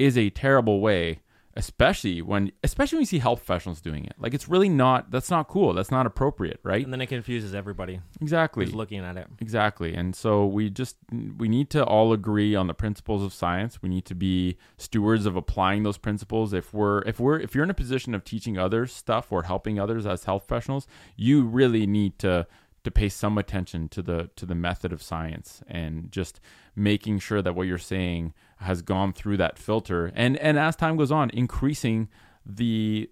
is 0.00 0.16
a 0.16 0.30
terrible 0.30 0.80
way 0.80 1.20
especially 1.54 2.22
when 2.22 2.52
especially 2.62 2.96
when 2.96 3.02
you 3.02 3.06
see 3.06 3.18
health 3.18 3.44
professionals 3.44 3.80
doing 3.80 4.04
it 4.04 4.14
like 4.18 4.32
it's 4.32 4.48
really 4.48 4.68
not 4.68 5.10
that's 5.10 5.30
not 5.30 5.48
cool 5.48 5.74
that's 5.74 5.90
not 5.90 6.06
appropriate 6.06 6.60
right 6.62 6.84
and 6.84 6.92
then 6.92 7.00
it 7.00 7.06
confuses 7.06 7.54
everybody 7.54 8.00
exactly 8.20 8.64
who's 8.64 8.74
looking 8.74 9.00
at 9.00 9.16
it. 9.16 9.26
Exactly. 9.40 9.94
And 9.94 10.14
so 10.14 10.46
we 10.46 10.70
just 10.70 10.96
we 11.36 11.48
need 11.48 11.70
to 11.70 11.84
all 11.84 12.12
agree 12.12 12.54
on 12.54 12.66
the 12.66 12.74
principles 12.74 13.22
of 13.22 13.32
science. 13.32 13.82
We 13.82 13.88
need 13.88 14.04
to 14.06 14.14
be 14.14 14.56
stewards 14.76 15.26
of 15.26 15.36
applying 15.36 15.82
those 15.82 15.98
principles. 15.98 16.52
If 16.52 16.72
we're 16.72 17.02
if 17.02 17.20
we're 17.20 17.38
if 17.38 17.54
you're 17.54 17.64
in 17.64 17.70
a 17.70 17.74
position 17.74 18.14
of 18.14 18.24
teaching 18.24 18.58
others 18.58 18.92
stuff 18.92 19.32
or 19.32 19.44
helping 19.44 19.78
others 19.78 20.06
as 20.06 20.24
health 20.24 20.46
professionals, 20.46 20.86
you 21.16 21.42
really 21.42 21.86
need 21.86 22.18
to 22.20 22.46
to 22.84 22.90
pay 22.90 23.08
some 23.08 23.36
attention 23.38 23.88
to 23.90 24.02
the 24.02 24.30
to 24.36 24.46
the 24.46 24.54
method 24.54 24.92
of 24.92 25.02
science 25.02 25.62
and 25.68 26.10
just 26.10 26.40
making 26.74 27.18
sure 27.18 27.42
that 27.42 27.54
what 27.54 27.66
you're 27.66 27.78
saying 27.78 28.32
has 28.60 28.82
gone 28.82 29.12
through 29.12 29.36
that 29.38 29.58
filter. 29.58 30.12
And 30.14 30.36
and 30.38 30.58
as 30.58 30.76
time 30.76 30.96
goes 30.96 31.10
on 31.12 31.30
increasing 31.30 32.08
the 32.44 33.10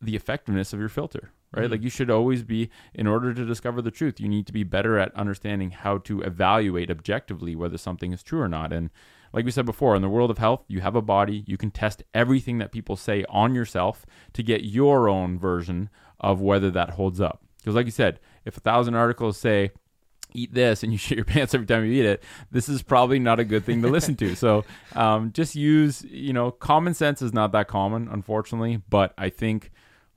the 0.00 0.16
effectiveness 0.16 0.72
of 0.72 0.78
your 0.80 0.88
filter 0.90 1.32
right? 1.54 1.66
Mhm. 1.66 1.70
like 1.70 1.82
you 1.82 1.90
should 1.90 2.10
always 2.10 2.42
be 2.42 2.68
in 2.94 3.06
order 3.06 3.32
to 3.32 3.44
discover 3.44 3.80
the 3.80 3.90
truth 3.90 4.20
you 4.20 4.28
need 4.28 4.46
to 4.46 4.52
be 4.52 4.62
better 4.64 4.98
at 4.98 5.14
understanding 5.14 5.70
how 5.70 5.98
to 5.98 6.20
evaluate 6.22 6.90
objectively 6.90 7.56
whether 7.56 7.78
something 7.78 8.12
is 8.12 8.22
true 8.22 8.40
or 8.40 8.48
not. 8.48 8.72
And 8.72 8.90
like 9.32 9.44
we 9.44 9.50
said 9.50 9.64
before 9.64 9.96
in 9.96 10.02
the 10.02 10.08
world 10.08 10.30
of 10.30 10.38
health 10.38 10.64
you 10.68 10.80
have 10.80 10.96
a 10.96 11.02
body 11.02 11.44
you 11.46 11.56
can 11.56 11.70
test 11.70 12.02
everything 12.12 12.58
that 12.58 12.72
people 12.72 12.96
say 12.96 13.24
on 13.28 13.54
yourself 13.54 14.04
to 14.34 14.42
get 14.42 14.64
your 14.64 15.08
own 15.08 15.38
version 15.38 15.88
of 16.20 16.40
whether 16.40 16.70
that 16.70 16.90
holds 16.90 17.20
up. 17.20 17.42
Because 17.58 17.74
like 17.74 17.86
you 17.86 17.92
said 17.92 18.20
if 18.44 18.56
a 18.56 18.60
thousand 18.60 18.94
articles 18.94 19.38
say 19.38 19.70
eat 20.36 20.54
this 20.54 20.82
and 20.82 20.92
you 20.92 20.98
shit 21.06 21.18
your 21.18 21.24
pants 21.24 21.54
every 21.54 21.66
time 21.66 21.84
you 21.84 21.92
eat 21.92 22.06
it 22.06 22.22
this 22.50 22.68
is 22.68 22.82
probably 22.82 23.18
not 23.18 23.40
a 23.40 23.44
good 23.44 23.64
thing 23.64 23.82
to 23.82 23.88
listen 23.88 24.16
to. 24.16 24.34
So 24.34 24.64
um, 24.94 25.32
just 25.32 25.54
use 25.54 26.02
you 26.04 26.32
know 26.32 26.50
common 26.50 26.94
sense 26.94 27.22
is 27.22 27.32
not 27.32 27.52
that 27.52 27.68
common 27.68 28.08
unfortunately 28.08 28.82
but 28.88 29.12
i 29.18 29.28
think 29.28 29.70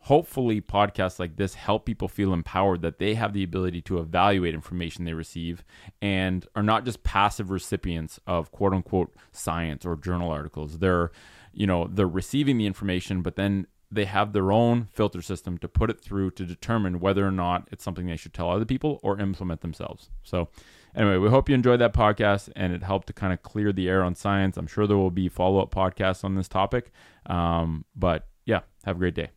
hopefully 0.03 0.61
podcasts 0.61 1.19
like 1.19 1.35
this 1.35 1.55
help 1.55 1.85
people 1.85 2.07
feel 2.07 2.33
empowered 2.33 2.81
that 2.81 2.99
they 2.99 3.15
have 3.15 3.33
the 3.33 3.43
ability 3.43 3.81
to 3.81 3.99
evaluate 3.99 4.53
information 4.53 5.05
they 5.05 5.13
receive 5.13 5.63
and 6.01 6.47
are 6.55 6.63
not 6.63 6.85
just 6.85 7.03
passive 7.03 7.49
recipients 7.49 8.19
of 8.25 8.51
quote 8.51 8.73
unquote 8.73 9.13
science 9.31 9.85
or 9.85 9.95
journal 9.95 10.31
articles. 10.31 10.79
They're 10.79 11.11
you 11.53 11.67
know 11.67 11.89
they're 11.91 12.07
receiving 12.07 12.57
the 12.57 12.65
information 12.65 13.21
but 13.21 13.35
then 13.35 13.67
they 13.91 14.05
have 14.05 14.33
their 14.33 14.51
own 14.51 14.87
filter 14.91 15.21
system 15.21 15.57
to 15.57 15.67
put 15.67 15.89
it 15.89 15.99
through 15.99 16.31
to 16.31 16.45
determine 16.45 16.99
whether 16.99 17.25
or 17.27 17.31
not 17.31 17.67
it's 17.71 17.83
something 17.83 18.05
they 18.05 18.15
should 18.15 18.33
tell 18.33 18.49
other 18.49 18.65
people 18.65 18.99
or 19.01 19.19
implement 19.19 19.61
themselves. 19.61 20.09
So 20.23 20.49
anyway 20.95 21.17
we 21.17 21.29
hope 21.29 21.49
you 21.49 21.55
enjoyed 21.55 21.81
that 21.81 21.93
podcast 21.93 22.49
and 22.55 22.73
it 22.73 22.83
helped 22.83 23.07
to 23.07 23.13
kind 23.13 23.33
of 23.33 23.41
clear 23.41 23.71
the 23.71 23.89
air 23.89 24.03
on 24.03 24.15
science. 24.15 24.57
I'm 24.57 24.67
sure 24.67 24.85
there 24.85 24.97
will 24.97 25.11
be 25.11 25.27
follow-up 25.27 25.73
podcasts 25.73 26.23
on 26.23 26.35
this 26.35 26.47
topic. 26.47 26.91
Um, 27.25 27.85
but 27.95 28.27
yeah 28.45 28.61
have 28.83 28.95
a 28.95 28.99
great 28.99 29.15
day 29.15 29.29